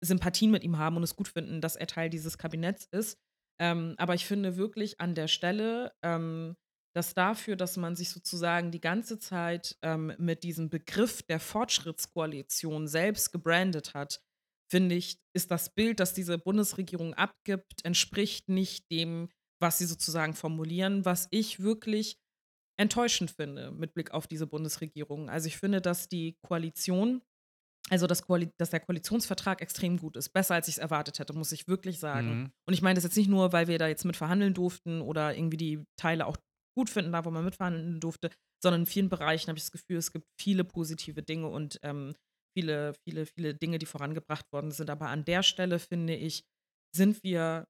Sympathien 0.00 0.50
mit 0.50 0.62
ihm 0.62 0.78
haben 0.78 0.96
und 0.96 1.02
es 1.02 1.16
gut 1.16 1.28
finden, 1.28 1.60
dass 1.60 1.76
er 1.76 1.86
Teil 1.86 2.10
dieses 2.10 2.38
Kabinetts 2.38 2.86
ist. 2.92 3.18
Ähm, 3.58 3.94
aber 3.98 4.14
ich 4.14 4.26
finde 4.26 4.56
wirklich 4.56 5.00
an 5.00 5.14
der 5.14 5.28
Stelle, 5.28 5.92
ähm, 6.02 6.56
dass 6.94 7.14
dafür, 7.14 7.56
dass 7.56 7.76
man 7.76 7.96
sich 7.96 8.10
sozusagen 8.10 8.70
die 8.70 8.80
ganze 8.80 9.18
Zeit 9.18 9.76
ähm, 9.82 10.14
mit 10.18 10.44
diesem 10.44 10.70
Begriff 10.70 11.22
der 11.22 11.40
Fortschrittskoalition 11.40 12.88
selbst 12.88 13.32
gebrandet 13.32 13.94
hat, 13.94 14.20
finde 14.70 14.94
ich, 14.94 15.18
ist 15.34 15.50
das 15.50 15.74
Bild, 15.74 16.00
das 16.00 16.14
diese 16.14 16.38
Bundesregierung 16.38 17.14
abgibt, 17.14 17.84
entspricht 17.84 18.48
nicht 18.48 18.90
dem, 18.90 19.28
was 19.60 19.78
sie 19.78 19.86
sozusagen 19.86 20.34
formulieren, 20.34 21.04
was 21.04 21.28
ich 21.30 21.60
wirklich 21.60 22.18
enttäuschend 22.78 23.30
finde 23.30 23.70
mit 23.70 23.94
Blick 23.94 24.12
auf 24.12 24.26
diese 24.26 24.46
Bundesregierung. 24.46 25.30
Also 25.30 25.46
ich 25.48 25.56
finde, 25.56 25.80
dass 25.80 26.08
die 26.08 26.36
Koalition, 26.42 27.22
also 27.90 28.06
das 28.06 28.22
Koali 28.22 28.50
dass 28.58 28.70
der 28.70 28.80
Koalitionsvertrag 28.80 29.62
extrem 29.62 29.98
gut 29.98 30.16
ist. 30.16 30.30
Besser 30.30 30.54
als 30.54 30.68
ich 30.68 30.74
es 30.74 30.78
erwartet 30.78 31.18
hätte, 31.18 31.32
muss 31.32 31.52
ich 31.52 31.68
wirklich 31.68 31.98
sagen. 31.98 32.28
Mhm. 32.28 32.52
Und 32.66 32.74
ich 32.74 32.82
meine 32.82 32.94
das 32.94 33.04
jetzt 33.04 33.16
nicht 33.16 33.28
nur, 33.28 33.52
weil 33.52 33.68
wir 33.68 33.78
da 33.78 33.88
jetzt 33.88 34.04
mit 34.04 34.16
verhandeln 34.16 34.54
durften 34.54 35.00
oder 35.00 35.36
irgendwie 35.36 35.56
die 35.56 35.84
Teile 35.96 36.26
auch 36.26 36.36
gut 36.76 36.90
finden, 36.90 37.12
da 37.12 37.24
wo 37.24 37.30
man 37.30 37.44
mitverhandeln 37.44 38.00
durfte, 38.00 38.30
sondern 38.62 38.82
in 38.82 38.86
vielen 38.86 39.08
Bereichen 39.08 39.48
habe 39.48 39.58
ich 39.58 39.64
das 39.64 39.72
Gefühl, 39.72 39.96
es 39.96 40.12
gibt 40.12 40.26
viele 40.38 40.64
positive 40.64 41.22
Dinge 41.22 41.48
und 41.48 41.78
ähm, 41.82 42.14
viele, 42.56 42.94
viele, 43.06 43.26
viele 43.26 43.54
Dinge, 43.54 43.78
die 43.78 43.86
vorangebracht 43.86 44.46
worden 44.52 44.70
sind. 44.70 44.90
Aber 44.90 45.08
an 45.08 45.24
der 45.24 45.42
Stelle 45.42 45.78
finde 45.78 46.14
ich, 46.14 46.44
sind 46.94 47.22
wir 47.22 47.66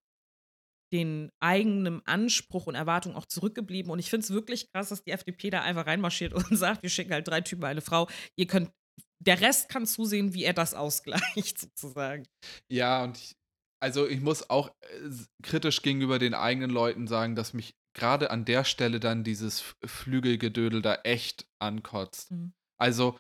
den 0.93 1.31
eigenen 1.41 2.05
Anspruch 2.07 2.67
und 2.67 2.75
Erwartungen 2.75 3.17
auch 3.17 3.27
zurückgeblieben. 3.27 3.91
Und 3.91 3.99
ich 3.99 4.11
finde 4.11 4.25
es 4.25 4.31
wirklich 4.31 4.71
krass, 4.73 4.89
dass 4.91 5.03
die 5.03 5.11
FDP 5.11 5.51
da 5.51 5.63
einfach 5.63 5.87
reinmarschiert 5.87 6.33
und 6.33 6.47
sagt, 6.57 6.83
wir 6.83 6.91
schicken 6.91 7.13
halt 7.13 7.27
drei 7.27 7.41
Typen, 7.41 7.65
eine 7.65 7.81
Frau. 7.81 8.09
Ihr 8.37 8.47
könnt, 8.47 8.71
der 9.19 9.41
Rest 9.41 9.69
kann 9.69 9.87
zusehen, 9.87 10.35
wie 10.35 10.45
er 10.45 10.53
das 10.53 10.75
ausgleicht, 10.75 11.59
sozusagen. 11.59 12.27
Ja, 12.71 13.05
und 13.05 13.17
ich, 13.19 13.37
also 13.83 14.07
ich 14.07 14.21
muss 14.21 14.49
auch 14.49 14.69
äh, 14.69 15.11
kritisch 15.43 15.83
gegenüber 15.83 16.19
den 16.19 16.35
eigenen 16.35 16.71
Leuten 16.71 17.07
sagen, 17.07 17.35
dass 17.35 17.53
mich 17.53 17.75
gerade 17.95 18.31
an 18.31 18.45
der 18.45 18.65
Stelle 18.65 19.01
dann 19.01 19.25
dieses 19.25 19.75
Flügelgedödel 19.85 20.83
da 20.83 20.97
echt 20.97 21.47
ankotzt. 21.59 22.31
Mhm. 22.31 22.53
Also 22.79 23.19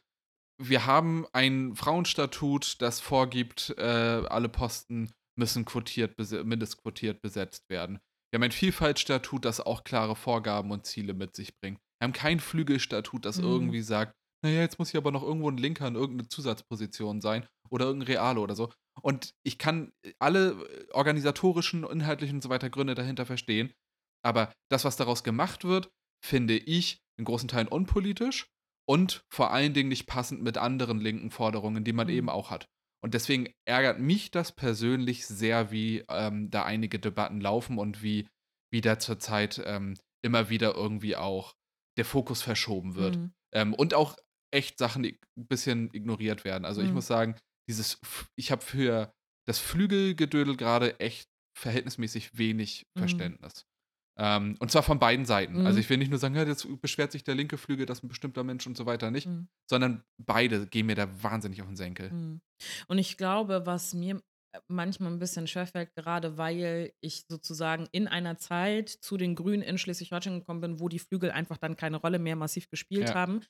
wir 0.58 0.86
haben 0.86 1.26
ein 1.32 1.74
Frauenstatut, 1.74 2.80
das 2.80 3.00
vorgibt, 3.00 3.74
äh, 3.78 3.82
alle 3.82 4.48
Posten 4.48 5.12
müssen 5.38 5.64
quotiert, 5.64 6.16
mindestquotiert 6.44 7.20
besetzt 7.22 7.68
werden. 7.68 7.98
Wir 8.30 8.38
haben 8.38 8.44
ein 8.44 8.52
Vielfaltstatut, 8.52 9.44
das 9.44 9.60
auch 9.60 9.84
klare 9.84 10.16
Vorgaben 10.16 10.70
und 10.70 10.84
Ziele 10.84 11.14
mit 11.14 11.36
sich 11.36 11.56
bringt. 11.58 11.78
Wir 12.00 12.06
haben 12.06 12.12
kein 12.12 12.40
Flügelstatut, 12.40 13.24
das 13.24 13.38
mhm. 13.38 13.44
irgendwie 13.44 13.82
sagt, 13.82 14.14
naja, 14.42 14.60
jetzt 14.60 14.78
muss 14.78 14.90
hier 14.90 14.98
aber 14.98 15.12
noch 15.12 15.22
irgendwo 15.22 15.50
ein 15.50 15.56
Linker 15.56 15.86
in 15.88 15.94
irgendeine 15.94 16.28
Zusatzposition 16.28 17.20
sein 17.20 17.46
oder 17.70 17.86
irgendein 17.86 18.14
Reale 18.16 18.40
oder 18.40 18.54
so. 18.54 18.72
Und 19.02 19.34
ich 19.42 19.58
kann 19.58 19.92
alle 20.18 20.50
äh, 20.50 20.92
organisatorischen, 20.92 21.84
inhaltlichen 21.84 22.36
und 22.36 22.42
so 22.42 22.48
weiter 22.48 22.70
Gründe 22.70 22.94
dahinter 22.94 23.26
verstehen. 23.26 23.72
Aber 24.22 24.52
das, 24.70 24.84
was 24.84 24.96
daraus 24.96 25.24
gemacht 25.24 25.64
wird, 25.64 25.90
finde 26.24 26.56
ich 26.56 26.98
in 27.18 27.24
großen 27.24 27.48
Teilen 27.48 27.68
unpolitisch 27.68 28.48
und 28.88 29.24
vor 29.32 29.50
allen 29.50 29.74
Dingen 29.74 29.88
nicht 29.88 30.06
passend 30.06 30.42
mit 30.42 30.58
anderen 30.58 31.00
linken 31.00 31.30
Forderungen, 31.30 31.84
die 31.84 31.92
man 31.92 32.06
mhm. 32.06 32.12
eben 32.12 32.28
auch 32.28 32.50
hat. 32.50 32.68
Und 33.02 33.14
deswegen 33.14 33.52
ärgert 33.66 34.00
mich 34.00 34.30
das 34.30 34.52
persönlich 34.52 35.26
sehr, 35.26 35.70
wie 35.70 36.04
ähm, 36.08 36.50
da 36.50 36.64
einige 36.64 36.98
Debatten 36.98 37.40
laufen 37.40 37.78
und 37.78 38.02
wie, 38.02 38.28
wie 38.72 38.80
da 38.80 38.98
zurzeit 38.98 39.62
ähm, 39.64 39.94
immer 40.22 40.48
wieder 40.48 40.74
irgendwie 40.74 41.16
auch 41.16 41.54
der 41.96 42.04
Fokus 42.04 42.42
verschoben 42.42 42.94
wird. 42.94 43.16
Mhm. 43.16 43.32
Ähm, 43.54 43.74
und 43.74 43.94
auch 43.94 44.16
echt 44.52 44.78
Sachen 44.78 45.04
ein 45.04 45.46
bisschen 45.46 45.92
ignoriert 45.92 46.44
werden. 46.44 46.64
Also 46.64 46.80
mhm. 46.80 46.88
ich 46.88 46.92
muss 46.94 47.06
sagen, 47.06 47.36
dieses, 47.68 48.00
ich 48.36 48.50
habe 48.50 48.62
für 48.62 49.12
das 49.46 49.58
Flügelgedödel 49.58 50.56
gerade 50.56 50.98
echt 50.98 51.28
verhältnismäßig 51.56 52.36
wenig 52.36 52.86
mhm. 52.94 53.00
Verständnis. 53.00 53.66
Ähm, 54.18 54.56
und 54.60 54.70
zwar 54.70 54.82
von 54.82 54.98
beiden 54.98 55.26
Seiten. 55.26 55.52
Also 55.52 55.60
mhm. 55.60 55.66
Also 55.66 55.78
ich 55.80 55.90
will 55.90 55.98
nicht 55.98 56.10
nur 56.10 56.18
sagen, 56.18 56.34
ja, 56.34 56.44
jetzt 56.44 56.66
beschwert 56.80 57.12
sich 57.12 57.24
der 57.24 57.34
linke 57.34 57.58
Flügel, 57.58 57.86
dass 57.86 58.02
ein 58.02 58.08
bestimmter 58.08 58.44
Mensch 58.44 58.66
und 58.66 58.76
so 58.76 58.86
weiter 58.86 59.10
nicht, 59.10 59.26
mhm. 59.26 59.48
sondern 59.68 60.02
beide 60.16 60.66
gehen 60.66 60.86
mir 60.86 60.94
da 60.94 61.22
wahnsinnig 61.22 61.60
auf 61.60 61.68
den 61.68 61.76
Senkel. 61.76 62.10
Mhm. 62.10 62.40
Und 62.88 62.98
ich 62.98 63.18
glaube, 63.18 63.66
was 63.66 63.92
mir 63.92 64.22
äh, 64.52 64.60
manchmal 64.68 65.12
ein 65.12 65.18
bisschen 65.18 65.46
schwerfällt, 65.46 65.94
gerade 65.94 66.38
weil 66.38 66.92
ich 67.00 67.26
sozusagen 67.28 67.88
in 67.92 68.08
einer 68.08 68.38
Zeit 68.38 68.88
zu 68.88 69.18
den 69.18 69.34
Grünen 69.34 69.62
in 69.62 69.76
Schleswig-Holstein 69.76 70.40
gekommen 70.40 70.60
bin, 70.60 70.80
wo 70.80 70.88
die 70.88 70.98
Flügel 70.98 71.30
einfach 71.30 71.58
dann 71.58 71.76
keine 71.76 71.98
Rolle 71.98 72.18
mehr 72.18 72.36
massiv 72.36 72.70
gespielt 72.70 73.10
ja. 73.10 73.14
haben, 73.14 73.42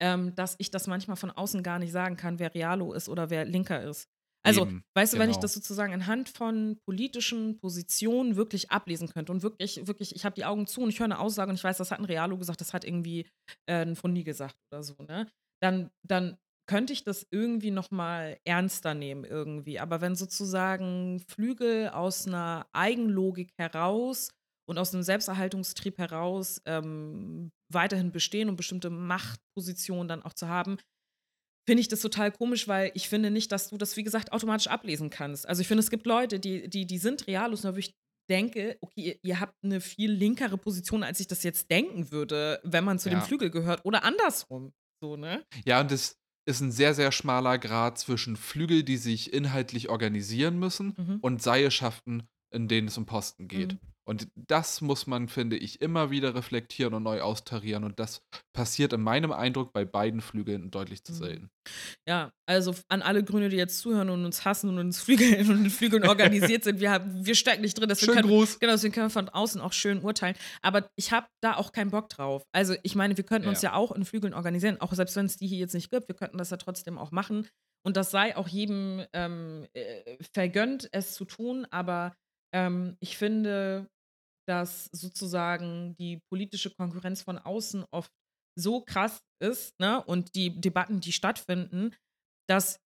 ähm, 0.00 0.34
dass 0.34 0.56
ich 0.58 0.70
das 0.70 0.86
manchmal 0.86 1.16
von 1.16 1.30
außen 1.30 1.62
gar 1.62 1.78
nicht 1.78 1.92
sagen 1.92 2.16
kann, 2.16 2.38
wer 2.38 2.54
Realo 2.54 2.94
ist 2.94 3.10
oder 3.10 3.28
wer 3.28 3.44
Linker 3.44 3.82
ist. 3.82 4.08
Also, 4.46 4.62
Eben, 4.62 4.84
weißt 4.94 5.14
du, 5.14 5.18
wenn 5.18 5.30
ich 5.30 5.36
genau. 5.36 5.42
das 5.42 5.54
sozusagen 5.54 5.94
anhand 5.94 6.28
von 6.28 6.78
politischen 6.84 7.58
Positionen 7.58 8.36
wirklich 8.36 8.70
ablesen 8.70 9.08
könnte 9.08 9.32
und 9.32 9.42
wirklich, 9.42 9.86
wirklich, 9.86 10.14
ich 10.14 10.24
habe 10.26 10.34
die 10.34 10.44
Augen 10.44 10.66
zu 10.66 10.82
und 10.82 10.90
ich 10.90 10.98
höre 10.98 11.06
eine 11.06 11.18
Aussage 11.18 11.48
und 11.50 11.56
ich 11.56 11.64
weiß, 11.64 11.78
das 11.78 11.90
hat 11.90 11.98
ein 11.98 12.04
Realo 12.04 12.36
gesagt, 12.36 12.60
das 12.60 12.74
hat 12.74 12.84
irgendwie 12.84 13.26
äh, 13.66 13.82
ein 13.82 13.96
Fundi 13.96 14.22
gesagt 14.22 14.56
oder 14.70 14.82
so, 14.82 14.94
ne? 15.02 15.26
Dann, 15.62 15.90
dann 16.06 16.36
könnte 16.66 16.92
ich 16.92 17.04
das 17.04 17.26
irgendwie 17.30 17.70
noch 17.70 17.90
mal 17.90 18.38
ernster 18.44 18.94
nehmen 18.94 19.24
irgendwie. 19.24 19.80
Aber 19.80 20.00
wenn 20.00 20.14
sozusagen 20.14 21.20
Flügel 21.20 21.88
aus 21.88 22.26
einer 22.26 22.66
Eigenlogik 22.72 23.52
heraus 23.56 24.30
und 24.68 24.78
aus 24.78 24.94
einem 24.94 25.02
Selbsterhaltungstrieb 25.02 25.98
heraus 25.98 26.60
ähm, 26.66 27.50
weiterhin 27.72 28.12
bestehen 28.12 28.48
und 28.48 28.56
bestimmte 28.56 28.90
Machtpositionen 28.90 30.08
dann 30.08 30.22
auch 30.22 30.32
zu 30.32 30.48
haben, 30.48 30.78
finde 31.66 31.80
ich 31.80 31.88
das 31.88 32.00
total 32.00 32.30
komisch, 32.30 32.68
weil 32.68 32.90
ich 32.94 33.08
finde 33.08 33.30
nicht, 33.30 33.50
dass 33.52 33.70
du 33.70 33.76
das, 33.76 33.96
wie 33.96 34.02
gesagt, 34.02 34.32
automatisch 34.32 34.66
ablesen 34.66 35.10
kannst. 35.10 35.48
Also 35.48 35.60
ich 35.60 35.68
finde, 35.68 35.82
es 35.82 35.90
gibt 35.90 36.06
Leute, 36.06 36.38
die, 36.38 36.68
die, 36.68 36.86
die 36.86 36.98
sind 36.98 37.26
realos, 37.26 37.64
wo 37.64 37.76
ich 37.76 37.94
denke, 38.30 38.78
okay, 38.80 39.00
ihr, 39.00 39.16
ihr, 39.22 39.40
habt 39.40 39.54
eine 39.62 39.80
viel 39.80 40.10
linkere 40.10 40.56
Position, 40.56 41.02
als 41.02 41.20
ich 41.20 41.26
das 41.26 41.42
jetzt 41.42 41.70
denken 41.70 42.10
würde, 42.10 42.60
wenn 42.64 42.84
man 42.84 42.98
zu 42.98 43.10
ja. 43.10 43.18
dem 43.18 43.22
Flügel 43.22 43.50
gehört 43.50 43.84
oder 43.84 44.04
andersrum. 44.04 44.72
So, 45.02 45.16
ne? 45.16 45.44
Ja, 45.64 45.80
und 45.80 45.90
das 45.90 46.18
ist 46.46 46.60
ein 46.60 46.72
sehr, 46.72 46.94
sehr 46.94 47.12
schmaler 47.12 47.58
Grad 47.58 47.98
zwischen 47.98 48.36
Flügel, 48.36 48.82
die 48.82 48.96
sich 48.96 49.32
inhaltlich 49.32 49.88
organisieren 49.88 50.58
müssen, 50.58 50.94
mhm. 50.96 51.18
und 51.20 51.42
Seilschaften, 51.42 52.28
in 52.50 52.68
denen 52.68 52.88
es 52.88 52.98
um 52.98 53.06
Posten 53.06 53.48
geht. 53.48 53.74
Mhm. 53.74 53.93
Und 54.06 54.28
das 54.34 54.80
muss 54.82 55.06
man, 55.06 55.28
finde 55.28 55.56
ich, 55.56 55.80
immer 55.80 56.10
wieder 56.10 56.34
reflektieren 56.34 56.92
und 56.92 57.02
neu 57.04 57.22
austarieren. 57.22 57.84
Und 57.84 57.98
das 57.98 58.20
passiert 58.52 58.92
in 58.92 59.00
meinem 59.00 59.32
Eindruck 59.32 59.72
bei 59.72 59.84
beiden 59.86 60.20
Flügeln 60.20 60.70
deutlich 60.70 61.02
zu 61.04 61.12
Mhm. 61.12 61.16
selten. 61.16 61.50
Ja, 62.06 62.30
also 62.46 62.74
an 62.88 63.00
alle 63.00 63.24
Grüne, 63.24 63.48
die 63.48 63.56
jetzt 63.56 63.78
zuhören 63.78 64.10
und 64.10 64.24
uns 64.26 64.44
hassen 64.44 64.68
und 64.68 64.78
uns 64.78 65.00
Flügeln 65.40 65.50
und 65.50 65.64
in 65.64 65.70
Flügeln 65.70 66.06
organisiert 66.06 66.64
sind, 66.64 66.80
wir, 66.80 66.90
haben, 66.90 67.24
wir 67.24 67.34
stecken 67.34 67.62
nicht 67.62 67.78
drin. 67.78 67.88
Deswegen 67.88 68.12
Schönen 68.12 68.26
können, 68.26 68.38
Gruß. 68.38 68.58
Genau, 68.60 68.72
deswegen 68.72 68.92
können 68.92 69.06
wir 69.06 69.10
von 69.10 69.28
außen 69.30 69.60
auch 69.62 69.72
schön 69.72 70.02
urteilen. 70.02 70.36
Aber 70.60 70.86
ich 70.96 71.10
habe 71.12 71.26
da 71.42 71.56
auch 71.56 71.72
keinen 71.72 71.90
Bock 71.90 72.10
drauf. 72.10 72.42
Also 72.52 72.74
ich 72.82 72.94
meine, 72.94 73.16
wir 73.16 73.24
könnten 73.24 73.48
uns 73.48 73.62
Ja. 73.62 73.70
ja 73.70 73.76
auch 73.76 73.90
in 73.92 74.04
Flügeln 74.04 74.34
organisieren, 74.34 74.80
auch 74.80 74.92
selbst 74.92 75.16
wenn 75.16 75.26
es 75.26 75.38
die 75.38 75.46
hier 75.46 75.58
jetzt 75.58 75.74
nicht 75.74 75.90
gibt, 75.90 76.08
wir 76.08 76.14
könnten 76.14 76.36
das 76.36 76.50
ja 76.50 76.58
trotzdem 76.58 76.98
auch 76.98 77.10
machen. 77.10 77.48
Und 77.86 77.96
das 77.96 78.10
sei 78.10 78.36
auch 78.36 78.48
jedem 78.48 79.02
ähm, 79.14 79.66
äh, 79.74 80.16
vergönnt, 80.34 80.88
es 80.92 81.14
zu 81.14 81.24
tun. 81.24 81.66
Aber 81.70 82.14
ähm, 82.54 82.96
ich 83.00 83.16
finde, 83.18 83.88
dass 84.46 84.86
sozusagen 84.92 85.94
die 85.96 86.20
politische 86.30 86.70
Konkurrenz 86.70 87.22
von 87.22 87.38
außen 87.38 87.84
oft 87.90 88.10
so 88.58 88.80
krass 88.82 89.20
ist, 89.42 89.78
ne, 89.80 90.02
und 90.04 90.34
die 90.34 90.60
Debatten, 90.60 91.00
die 91.00 91.12
stattfinden, 91.12 91.94
dass 92.48 92.78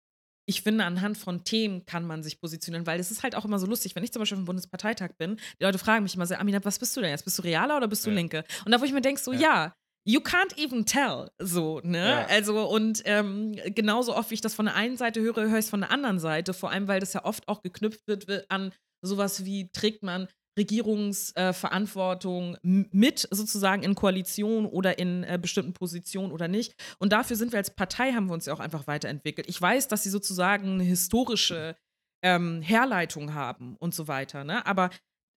ich 0.49 0.62
finde, 0.62 0.85
anhand 0.85 1.18
von 1.18 1.44
Themen 1.44 1.85
kann 1.85 2.07
man 2.07 2.23
sich 2.23 2.40
positionieren, 2.40 2.87
weil 2.87 2.99
es 2.99 3.11
ist 3.11 3.23
halt 3.23 3.35
auch 3.35 3.44
immer 3.44 3.59
so 3.59 3.66
lustig, 3.66 3.94
wenn 3.94 4.03
ich 4.03 4.12
zum 4.12 4.21
Beispiel 4.21 4.37
auf 4.37 4.42
dem 4.42 4.47
Bundesparteitag 4.47 5.11
bin, 5.18 5.37
die 5.61 5.64
Leute 5.64 5.79
fragen 5.79 6.05
mich 6.05 6.14
immer 6.14 6.27
so, 6.27 6.37
Amina, 6.37 6.64
was 6.64 6.79
bist 6.79 6.97
du 6.97 7.03
denn 7.03 7.11
jetzt? 7.11 7.25
Bist 7.25 7.37
du 7.38 7.42
Realer 7.42 7.77
oder 7.77 7.87
bist 7.87 8.07
du 8.07 8.11
Ja. 8.11 8.16
Linke? 8.16 8.44
Und 8.64 8.73
da, 8.73 8.81
wo 8.81 8.85
ich 8.85 8.92
mir 8.92 9.03
denke, 9.03 9.21
so, 9.21 9.33
Ja. 9.33 9.38
ja, 9.40 9.75
you 10.07 10.21
can't 10.21 10.57
even 10.57 10.87
tell, 10.87 11.29
so, 11.38 11.81
ne? 11.85 11.99
Ja. 11.99 12.27
Also, 12.29 12.66
und 12.66 13.03
ähm, 13.05 13.61
genauso 13.75 14.16
oft, 14.16 14.31
wie 14.31 14.35
ich 14.37 14.40
das 14.40 14.55
von 14.55 14.64
der 14.64 14.75
einen 14.75 14.97
Seite 14.97 15.21
höre, 15.21 15.37
höre 15.51 15.59
ich 15.59 15.66
es 15.66 15.71
von 15.71 15.81
der 15.81 15.90
anderen 15.90 16.18
Seite, 16.18 16.55
vor 16.55 16.71
allem, 16.71 16.88
weil 16.88 17.01
das 17.01 17.12
ja 17.12 17.27
oft 17.27 17.47
auch 17.47 17.61
geknüpft 17.61 18.07
wird 18.07 18.27
wi- 18.27 18.40
an 18.49 18.73
sowas 19.05 19.44
wie, 19.44 19.68
trägt 19.71 20.03
man 20.03 20.29
Regierungsverantwortung 20.59 22.59
mit 22.62 23.27
sozusagen 23.31 23.83
in 23.83 23.94
Koalition 23.94 24.66
oder 24.66 24.99
in 24.99 25.25
äh, 25.25 25.38
bestimmten 25.40 25.73
Positionen 25.73 26.33
oder 26.33 26.49
nicht. 26.49 26.75
Und 26.99 27.12
dafür 27.12 27.37
sind 27.37 27.53
wir 27.53 27.59
als 27.59 27.75
Partei, 27.75 28.12
haben 28.12 28.27
wir 28.27 28.35
uns 28.35 28.47
ja 28.47 28.53
auch 28.53 28.61
einfach 28.61 28.87
weiterentwickelt. 28.87 29.49
Ich 29.49 29.61
weiß, 29.61 29.88
dass 29.88 30.03
sie 30.03 30.11
sozusagen 30.11 30.75
eine 30.75 30.85
historische 30.85 31.77
ähm, 32.23 32.61
Herleitung 32.61 33.35
haben 33.35 33.77
und 33.77 33.94
so 33.94 34.09
weiter, 34.09 34.44
ne? 34.44 34.66
Aber 34.66 34.90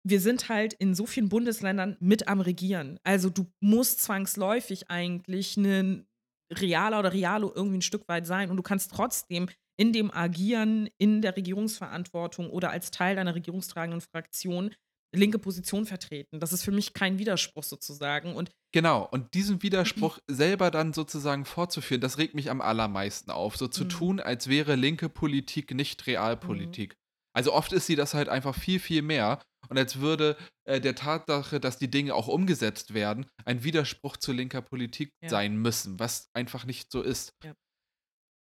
wir 0.04 0.22
sind 0.22 0.50
halt 0.50 0.74
in 0.74 0.96
so 0.96 1.06
vielen 1.06 1.30
Bundesländern 1.30 1.98
mit 2.00 2.28
am 2.28 2.40
Regieren. 2.40 3.00
Also 3.04 3.30
du 3.30 3.52
musst 3.60 4.02
zwangsläufig 4.02 4.90
eigentlich 4.90 5.58
ein 5.58 6.08
realer 6.54 7.00
oder 7.00 7.14
realo 7.14 7.52
irgendwie 7.54 7.80
ein 7.80 7.84
Stück 7.84 8.08
weit 8.08 8.26
sein 8.26 8.50
und 8.50 8.58
du 8.58 8.64
kannst 8.64 8.92
trotzdem 8.92 9.50
in 9.78 9.94
dem 9.94 10.12
Agieren 10.12 10.90
in 10.98 11.22
der 11.22 11.38
Regierungsverantwortung 11.38 12.50
oder 12.50 12.72
als 12.72 12.92
Teil 12.92 13.16
deiner 13.16 13.36
regierungstragenden 13.36 14.02
Fraktion 14.02 14.72
linke 15.16 15.40
Position 15.40 15.86
vertreten. 15.86 16.40
Das 16.40 16.54
ist 16.54 16.64
für 16.64 16.72
mich 16.72 16.94
kein 16.94 17.18
Widerspruch 17.20 17.64
sozusagen. 17.64 18.36
Und 18.36 18.52
Genau, 18.72 19.08
und 19.10 19.34
diesen 19.34 19.64
Widerspruch 19.64 20.20
selber 20.30 20.70
dann 20.72 20.94
sozusagen 20.94 21.46
fortzuführen, 21.46 22.02
das 22.02 22.18
regt 22.20 22.36
mich 22.36 22.50
am 22.52 22.62
allermeisten 22.62 23.32
auf. 23.32 23.58
So 23.58 23.68
zu 23.68 23.86
Mhm. 23.86 23.90
tun, 23.90 24.20
als 24.20 24.48
wäre 24.48 24.76
linke 24.76 25.10
Politik 25.10 25.74
nicht 25.74 26.06
Realpolitik. 26.08 26.96
Also 27.36 27.54
oft 27.54 27.74
ist 27.74 27.86
sie 27.88 27.96
das 27.96 28.14
halt 28.14 28.30
einfach 28.30 28.56
viel, 28.56 28.80
viel 28.80 29.02
mehr. 29.02 29.42
Und 29.70 29.78
als 29.78 30.00
würde 30.00 30.36
äh, 30.66 30.80
der 30.82 30.96
Tatsache, 30.96 31.60
dass 31.60 31.78
die 31.78 31.90
Dinge 31.90 32.14
auch 32.16 32.28
umgesetzt 32.28 32.94
werden, 32.94 33.26
ein 33.46 33.64
Widerspruch 33.64 34.18
zu 34.18 34.32
linker 34.32 34.62
Politik 34.62 35.10
Ja. 35.24 35.30
sein 35.30 35.58
müssen, 35.58 36.00
was 36.00 36.30
einfach 36.34 36.66
nicht 36.66 36.92
so 36.92 37.02
ist. 37.02 37.32
Ja. 37.44 37.54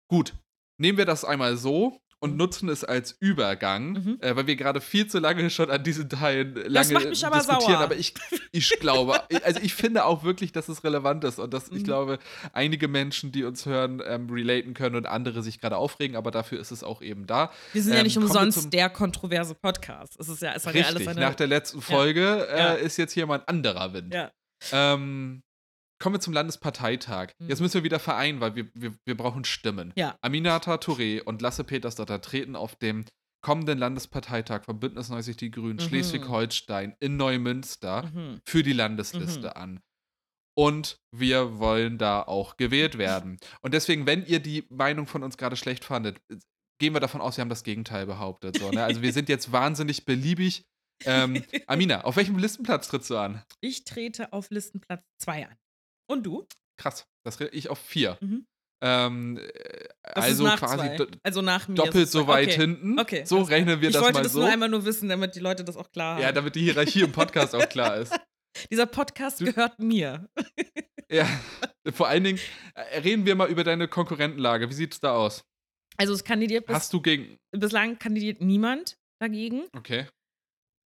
Gut, 0.09 0.33
nehmen 0.79 0.97
wir 0.97 1.05
das 1.05 1.23
einmal 1.25 1.55
so 1.57 1.99
und 2.21 2.35
nutzen 2.37 2.67
es 2.69 2.83
als 2.83 3.15
Übergang, 3.19 3.91
Mhm. 3.93 4.17
äh, 4.21 4.35
weil 4.35 4.45
wir 4.47 4.55
gerade 4.55 4.81
viel 4.81 5.07
zu 5.07 5.19
lange 5.19 5.49
schon 5.49 5.69
an 5.71 5.83
diesen 5.83 6.09
Teilen 6.09 6.53
lange 6.55 6.93
macht 6.93 7.09
mich 7.09 7.25
aber 7.25 7.37
diskutieren. 7.37 7.71
sauer. 7.71 7.79
Aber 7.79 7.95
ich, 7.95 8.13
ich 8.51 8.69
glaube, 8.79 9.21
also 9.43 9.59
ich 9.61 9.73
finde 9.73 10.03
auch 10.05 10.23
wirklich, 10.23 10.51
dass 10.51 10.67
es 10.69 10.83
relevant 10.83 11.23
ist 11.23 11.39
und 11.39 11.53
dass 11.53 11.69
ich 11.69 11.79
Mhm. 11.81 11.83
glaube, 11.83 12.19
einige 12.53 12.87
Menschen, 12.87 13.31
die 13.31 13.43
uns 13.43 13.65
hören, 13.65 14.01
ähm, 14.05 14.29
relaten 14.29 14.73
können 14.73 14.95
und 14.95 15.05
andere 15.05 15.41
sich 15.43 15.61
gerade 15.61 15.77
aufregen, 15.77 16.15
aber 16.17 16.31
dafür 16.31 16.59
ist 16.59 16.71
es 16.71 16.83
auch 16.83 17.01
eben 17.01 17.25
da. 17.25 17.51
wir 17.73 17.81
sind 17.81 17.93
ja 17.93 17.99
Ähm, 17.99 18.03
nicht 18.05 18.15
kommen 18.15 18.27
wir 18.27 18.41
umsonst 18.41 18.73
der 18.73 18.89
kontroverse 18.89 19.55
Podcast. 19.55 20.17
Es 20.19 20.27
ist 20.29 20.41
ja, 20.41 20.53
es 20.55 20.65
hat 20.67 20.75
ja 20.75 20.83
alles 20.85 20.99
Richtig, 20.99 21.05
seine. 21.15 21.21
nach 21.21 21.35
der 21.35 21.47
letzten 21.47 21.81
Folge 21.81 22.47
Ja. 22.49 22.73
äh, 22.75 22.83
ist 22.85 22.97
jetzt 22.97 23.13
hier 23.13 23.25
mal 23.27 23.39
ein 23.39 23.47
anderer 23.47 23.93
Wind. 23.93 24.13
ja. 24.13 24.31
Ähm, 24.73 25.41
kommen 25.99 26.15
wir 26.15 26.19
zum 26.21 26.33
Landesparteitag. 26.33 27.31
Mhm. 27.39 27.49
Jetzt 27.49 27.59
müssen 27.61 27.75
wir 27.75 27.83
wieder 27.83 27.99
vereinen, 27.99 28.39
weil 28.41 28.55
wir, 28.55 28.69
wir, 28.73 28.95
wir 29.05 29.17
brauchen 29.17 29.43
Stimmen. 29.45 29.93
Ja. 29.95 30.15
Aminata 30.21 30.75
Touré 30.75 31.21
und 31.21 31.41
Lasse 31.41 31.63
Petersdotter 31.63 32.21
treten 32.21 32.55
auf 32.55 32.75
dem 32.75 33.05
kommenden 33.41 33.77
Landesparteitag 33.77 34.65
von 34.65 34.79
Bündnis 34.79 35.09
90 35.09 35.37
Die 35.37 35.51
Grünen 35.51 35.75
Mhm. 35.77 35.79
Schleswig-Holstein 35.81 36.95
in 36.99 37.15
Neumünster 37.17 38.03
Mhm. 38.13 38.41
für 38.47 38.63
die 38.63 38.73
Landesliste 38.73 39.55
an. 39.55 39.79
Und 40.57 40.97
wir 41.15 41.57
wollen 41.57 41.97
da 41.97 42.21
auch 42.21 42.57
gewählt 42.57 42.97
werden. 42.97 43.37
Und 43.61 43.73
deswegen, 43.73 44.05
wenn 44.05 44.25
ihr 44.25 44.41
die 44.41 44.65
Meinung 44.69 45.07
von 45.07 45.23
uns 45.23 45.37
gerade 45.37 45.55
schlecht 45.55 45.85
fandet, 45.85 46.19
gehen 46.81 46.93
wir 46.93 46.99
davon 46.99 47.21
aus, 47.21 47.37
wir 47.37 47.41
haben 47.43 47.49
das 47.49 47.63
Gegenteil 47.63 48.05
behauptet. 48.05 48.57
So, 48.57 48.69
ne? 48.71 48.83
Also 48.83 49.01
wir 49.01 49.13
sind 49.13 49.29
jetzt 49.29 49.53
wahnsinnig 49.53 50.05
beliebig. 50.05 50.65
Ähm, 51.05 51.43
Amina, 51.67 52.03
auf 52.03 52.17
welchem 52.17 52.37
Listenplatz 52.37 52.89
trittst 52.89 53.09
du 53.09 53.17
an? 53.17 53.41
Ich 53.61 53.85
trete 53.85 54.33
auf 54.33 54.49
Listenplatz 54.49 55.01
2 55.19 55.47
an. 55.47 55.55
Und 56.09 56.23
du? 56.25 56.45
Krass, 56.77 57.05
das 57.25 57.39
rede 57.39 57.51
ich 57.55 57.69
auf 57.69 57.79
vier. 57.79 58.17
Mhm. 58.21 58.45
Ähm, 58.81 59.37
äh, 59.37 59.87
Das 60.15 60.23
also 60.25 60.45
quasi 60.45 60.95
zwei. 60.95 61.07
also 61.23 61.41
nach 61.41 61.67
mir. 61.67 61.75
doppelt 61.75 62.05
es 62.05 62.11
so 62.13 62.27
weit 62.27 62.47
okay. 62.47 62.57
hinten. 62.61 62.97
Okay. 62.99 63.25
So 63.25 63.37
klar. 63.37 63.49
rechnen 63.49 63.81
wir 63.81 63.89
ich 63.89 63.93
das 63.93 64.01
wollte 64.01 64.13
mal 64.19 64.23
das 64.23 64.31
so. 64.33 64.39
nur 64.39 64.49
einmal 64.49 64.69
nur 64.69 64.85
wissen, 64.85 65.09
damit 65.09 65.35
die 65.35 65.39
Leute 65.41 65.63
das 65.65 65.75
auch 65.75 65.91
klar 65.91 66.15
haben. 66.15 66.21
ja, 66.21 66.31
damit 66.31 66.55
die 66.55 66.61
Hierarchie 66.61 67.01
im 67.01 67.11
Podcast 67.11 67.53
auch 67.55 67.67
klar 67.67 67.97
ist. 67.97 68.17
Dieser 68.71 68.85
Podcast 68.85 69.41
Du- 69.41 69.45
gehört 69.45 69.79
mir. 69.79 70.29
Ja, 71.11 71.27
vor 71.91 72.07
allen 72.07 72.23
Dingen 72.23 72.39
äh, 72.75 72.99
reden 72.99 73.25
wir 73.25 73.33
mal 73.33 73.49
über 73.49 73.63
deine 73.63 73.87
Konkurrentenlage. 73.87 74.69
Wie 74.69 74.75
sieht's 74.75 74.99
da 74.99 75.15
aus? 75.15 75.43
Also 75.97 76.13
es 76.13 76.23
kandidiert 76.23 76.67
bis, 76.67 76.75
Hast 76.75 76.93
du 76.93 77.01
gegen. 77.01 77.35
bislang 77.49 77.97
kandidiert 77.97 78.41
niemand 78.41 78.95
dagegen. 79.19 79.63
Okay. 79.75 80.05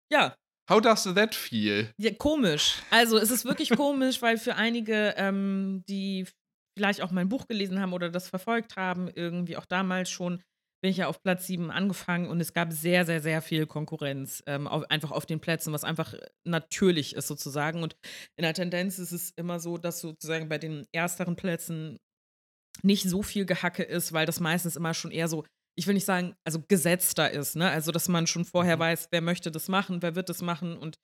Ja, 0.10 0.34
How 0.70 0.82
does 0.82 1.04
that 1.04 1.36
feel? 1.36 1.90
ja, 1.98 2.12
komisch. 2.14 2.82
Also 2.90 3.18
es 3.18 3.32
ist 3.32 3.46
wirklich 3.46 3.70
komisch, 3.78 4.22
weil 4.22 4.38
für 4.38 4.56
einige, 4.56 5.14
ähm, 5.18 5.84
die 5.88 6.28
vielleicht 6.78 7.02
auch 7.02 7.12
mein 7.12 7.30
Buch 7.30 7.48
gelesen 7.48 7.80
haben 7.80 7.94
oder 7.94 8.10
das 8.10 8.30
verfolgt 8.30 8.76
haben, 8.76 9.10
irgendwie 9.10 9.58
auch 9.58 9.66
damals 9.66 10.10
schon, 10.10 10.42
bin 10.82 10.92
ich 10.92 10.98
ja 10.98 11.08
auf 11.08 11.24
Platz 11.24 11.48
7 11.48 11.72
angefangen 11.72 12.28
und 12.28 12.40
es 12.42 12.54
gab 12.54 12.72
sehr, 12.72 13.06
sehr, 13.06 13.22
sehr 13.22 13.42
viel 13.42 13.66
Konkurrenz 13.66 14.44
ähm, 14.46 14.68
auf, 14.68 14.84
einfach 14.90 15.12
auf 15.12 15.26
den 15.26 15.40
Plätzen, 15.40 15.74
was 15.74 15.84
einfach 15.84 16.14
natürlich 16.44 17.16
ist 17.16 17.28
sozusagen. 17.28 17.82
Und 17.82 17.96
in 18.38 18.44
der 18.44 18.54
Tendenz 18.54 19.00
ist 19.00 19.12
es 19.12 19.32
immer 19.36 19.60
so, 19.60 19.78
dass 19.78 20.02
sozusagen 20.02 20.50
bei 20.50 20.58
den 20.58 20.86
ersteren 20.92 21.36
Plätzen 21.36 21.98
nicht 22.84 23.10
so 23.10 23.24
viel 23.24 23.46
Gehacke 23.46 23.84
ist, 23.84 24.14
weil 24.14 24.26
das 24.26 24.40
meistens 24.40 24.76
immer 24.76 24.94
schon 24.94 25.12
eher 25.12 25.28
so, 25.28 25.46
ich 25.78 25.88
will 25.88 25.94
nicht 25.94 26.06
sagen, 26.06 26.36
also 26.46 26.62
gesetzter 26.68 27.32
ist, 27.32 27.56
ne? 27.56 27.70
Also, 27.70 27.92
dass 27.92 28.08
man 28.08 28.28
schon 28.28 28.46
vorher 28.46 28.78
Mhm. 28.78 28.82
weiß, 28.82 29.08
wer 29.12 29.22
möchte 29.22 29.52
das 29.52 29.68
machen, 29.68 30.02
wer 30.02 30.16
wird 30.16 30.30
das 30.30 30.42
machen 30.42 30.78
und 30.78 30.98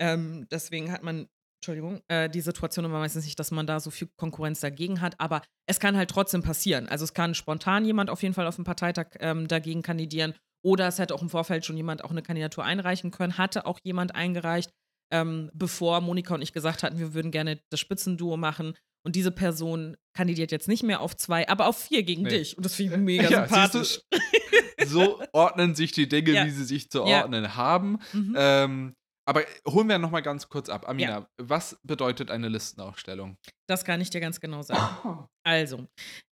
ähm, 0.00 0.46
deswegen 0.50 0.92
hat 0.92 1.02
man, 1.02 1.28
Entschuldigung, 1.60 2.02
äh, 2.08 2.30
die 2.30 2.40
Situation 2.40 2.84
immer 2.84 2.98
meistens 3.00 3.24
nicht, 3.24 3.38
dass 3.38 3.50
man 3.50 3.66
da 3.66 3.80
so 3.80 3.90
viel 3.90 4.08
Konkurrenz 4.16 4.60
dagegen 4.60 5.00
hat, 5.00 5.18
aber 5.18 5.42
es 5.66 5.80
kann 5.80 5.96
halt 5.96 6.10
trotzdem 6.10 6.42
passieren. 6.42 6.88
Also 6.88 7.04
es 7.04 7.14
kann 7.14 7.34
spontan 7.34 7.84
jemand 7.84 8.10
auf 8.10 8.22
jeden 8.22 8.34
Fall 8.34 8.46
auf 8.46 8.56
dem 8.56 8.64
Parteitag 8.64 9.08
ähm, 9.20 9.48
dagegen 9.48 9.82
kandidieren 9.82 10.34
oder 10.64 10.86
es 10.88 10.98
hätte 10.98 11.14
auch 11.14 11.22
im 11.22 11.30
Vorfeld 11.30 11.64
schon 11.64 11.76
jemand 11.76 12.04
auch 12.04 12.10
eine 12.10 12.22
Kandidatur 12.22 12.64
einreichen 12.64 13.10
können, 13.10 13.38
hatte 13.38 13.66
auch 13.66 13.80
jemand 13.82 14.14
eingereicht, 14.14 14.70
ähm, 15.12 15.50
bevor 15.54 16.00
Monika 16.00 16.34
und 16.34 16.42
ich 16.42 16.52
gesagt 16.52 16.82
hatten, 16.82 16.98
wir 16.98 17.14
würden 17.14 17.30
gerne 17.32 17.60
das 17.70 17.80
Spitzenduo 17.80 18.36
machen. 18.36 18.74
Und 19.08 19.16
diese 19.16 19.30
Person 19.30 19.96
kandidiert 20.14 20.52
jetzt 20.52 20.68
nicht 20.68 20.82
mehr 20.82 21.00
auf 21.00 21.16
zwei, 21.16 21.48
aber 21.48 21.66
auf 21.66 21.78
vier 21.78 22.02
gegen 22.02 22.24
Nee. 22.24 22.28
dich. 22.28 22.58
Und 22.58 22.66
das 22.66 22.74
finde 22.74 22.96
ich 22.96 23.00
mega 23.02 23.30
Ja, 23.30 23.46
sympathisch. 23.46 24.00
So 24.86 25.22
ordnen 25.32 25.74
sich 25.74 25.92
die 25.92 26.10
Dinge, 26.10 26.32
Ja. 26.32 26.44
wie 26.44 26.50
sie 26.50 26.64
sich 26.64 26.90
zu 26.90 27.06
Ja. 27.06 27.22
ordnen 27.22 27.56
haben. 27.56 28.00
Mhm. 28.12 28.34
Ähm, 28.38 28.94
aber 29.26 29.44
holen 29.66 29.88
wir 29.88 29.96
noch 29.98 30.10
mal 30.10 30.20
ganz 30.20 30.50
kurz 30.50 30.68
ab. 30.68 30.86
Amina, 30.86 31.26
was 31.38 31.78
bedeutet 31.84 32.30
eine 32.30 32.48
Listenaufstellung? 32.48 33.38
Das 33.66 33.86
kann 33.86 34.02
ich 34.02 34.10
dir 34.10 34.20
ganz 34.20 34.40
genau 34.40 34.60
sagen. 34.60 35.26
Also, 35.42 35.86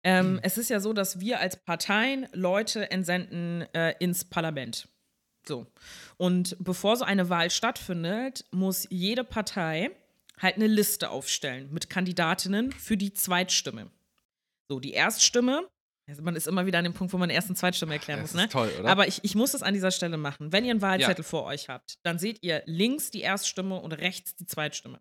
ähm, 0.05 0.39
es 0.43 0.59
ist 0.59 0.69
ja 0.69 0.79
so, 0.79 0.93
dass 0.93 1.19
wir 1.21 1.41
als 1.41 1.57
Parteien 1.65 2.27
Leute 2.35 2.91
entsenden 2.91 3.63
äh, 3.73 3.95
ins 3.99 4.27
Parlament. 4.27 4.89
So. 5.49 5.67
Und 6.19 6.55
bevor 6.61 6.97
so 6.97 7.05
eine 7.07 7.31
Wahl 7.31 7.49
stattfindet, 7.51 8.45
muss 8.53 8.87
jede 8.91 9.25
Partei 9.25 9.91
halt 10.41 10.57
eine 10.57 10.67
Liste 10.67 11.11
aufstellen 11.11 11.73
mit 11.73 11.89
Kandidatinnen 11.91 12.73
für 12.73 12.97
die 12.97 13.13
Zweitstimme. 13.13 13.91
So, 14.71 14.81
die 14.81 14.93
Erststimme, 14.93 15.69
also 16.09 16.23
man 16.23 16.37
ist 16.37 16.47
immer 16.47 16.67
wieder 16.67 16.79
an 16.79 16.85
dem 16.85 16.95
Punkt, 16.95 17.13
wo 17.13 17.19
man 17.19 17.31
Erst- 17.31 17.49
und 17.51 17.57
Zweitstimme 17.57 17.95
erklären 17.95 18.21
das 18.21 18.33
muss, 18.33 18.37
ne? 18.41 18.45
ist 18.47 18.53
toll, 18.53 18.71
oder? 18.79 18.89
Aber 18.89 19.07
ich, 19.09 19.21
ich 19.23 19.35
muss 19.35 19.55
es 19.55 19.63
an 19.63 19.75
dieser 19.75 19.91
Stelle 19.91 20.17
machen. 20.17 20.53
Wenn 20.53 20.65
ihr 20.65 20.73
einen 20.73 20.83
Wahlzettel 20.83 21.25
vor 21.25 21.45
euch 21.45 21.69
habt, 21.69 21.99
dann 22.05 22.19
seht 22.19 22.43
ihr 22.43 22.63
links 22.67 23.11
die 23.11 23.21
Erststimme 23.23 23.81
und 23.81 23.93
rechts 23.93 24.35
die 24.37 24.47
Zweitstimme. 24.47 25.01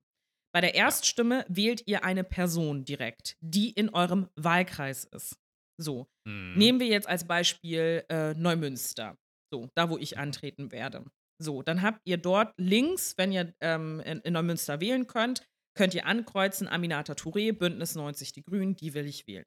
Bei 0.54 0.62
der 0.62 0.74
Erststimme 0.76 1.46
wählt 1.50 1.84
ihr 1.86 2.04
eine 2.06 2.24
Person 2.24 2.86
direkt, 2.86 3.36
die 3.42 3.72
in 3.72 3.90
eurem 3.90 4.30
Wahlkreis 4.36 5.04
ist. 5.06 5.36
So, 5.78 6.08
Hm. 6.28 6.54
nehmen 6.58 6.80
wir 6.80 6.88
jetzt 6.88 7.08
als 7.08 7.28
Beispiel 7.28 8.06
äh, 8.10 8.34
Neumünster. 8.36 9.18
So, 9.52 9.68
da 9.76 9.90
wo 9.90 9.98
ich 9.98 10.18
antreten 10.18 10.72
werde. 10.72 11.04
So, 11.42 11.62
dann 11.62 11.82
habt 11.82 12.00
ihr 12.06 12.18
dort 12.18 12.54
links, 12.58 13.14
wenn 13.18 13.32
ihr 13.32 13.54
ähm, 13.62 14.00
in, 14.02 14.20
in 14.22 14.34
Neumünster 14.34 14.80
wählen 14.80 15.08
könnt, 15.08 15.46
könnt 15.76 15.94
ihr 15.94 16.06
ankreuzen 16.06 16.68
Aminata 16.68 17.14
Touré, 17.14 17.52
Bündnis 17.52 17.96
90 17.96 18.32
Die 18.32 18.44
Grünen, 18.44 18.76
die 18.76 18.94
will 18.94 19.06
ich 19.06 19.28
wählen. 19.28 19.46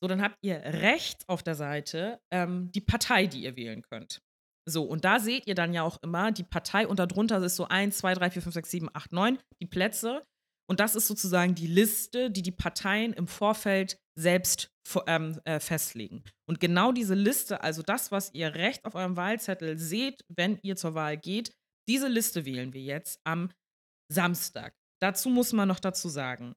So, 0.00 0.08
dann 0.08 0.22
habt 0.22 0.36
ihr 0.42 0.56
rechts 0.56 1.28
auf 1.28 1.42
der 1.42 1.54
Seite 1.54 2.20
ähm, 2.30 2.70
die 2.72 2.80
Partei, 2.80 3.26
die 3.26 3.42
ihr 3.42 3.56
wählen 3.56 3.82
könnt. 3.82 4.20
So, 4.68 4.84
und 4.84 5.04
da 5.04 5.20
seht 5.20 5.46
ihr 5.46 5.54
dann 5.54 5.72
ja 5.72 5.82
auch 5.82 6.02
immer 6.02 6.32
die 6.32 6.42
Partei 6.42 6.88
und 6.88 6.98
darunter 6.98 7.42
ist 7.42 7.56
so 7.56 7.68
1, 7.68 7.98
2, 7.98 8.14
3, 8.14 8.30
4, 8.30 8.42
5, 8.42 8.54
6, 8.54 8.70
7, 8.70 8.90
8, 8.92 9.12
9, 9.12 9.38
die 9.62 9.66
Plätze. 9.66 10.24
Und 10.68 10.80
das 10.80 10.96
ist 10.96 11.06
sozusagen 11.06 11.54
die 11.54 11.68
Liste, 11.68 12.30
die 12.30 12.42
die 12.42 12.52
Parteien 12.52 13.12
im 13.12 13.28
Vorfeld 13.28 13.98
selbst 14.18 14.70
ähm, 15.06 15.40
äh, 15.44 15.60
festlegen. 15.60 16.24
Und 16.48 16.60
genau 16.60 16.92
diese 16.92 17.14
Liste, 17.14 17.62
also 17.62 17.82
das, 17.82 18.10
was 18.10 18.32
ihr 18.34 18.54
rechts 18.54 18.84
auf 18.84 18.94
eurem 18.94 19.16
Wahlzettel 19.16 19.78
seht, 19.78 20.24
wenn 20.28 20.58
ihr 20.62 20.76
zur 20.76 20.94
Wahl 20.94 21.16
geht, 21.16 21.52
diese 21.88 22.08
Liste 22.08 22.44
wählen 22.44 22.72
wir 22.72 22.82
jetzt 22.82 23.20
am 23.24 23.50
Samstag. 24.10 24.74
Dazu 25.00 25.28
muss 25.28 25.52
man 25.52 25.68
noch 25.68 25.80
dazu 25.80 26.08
sagen, 26.08 26.54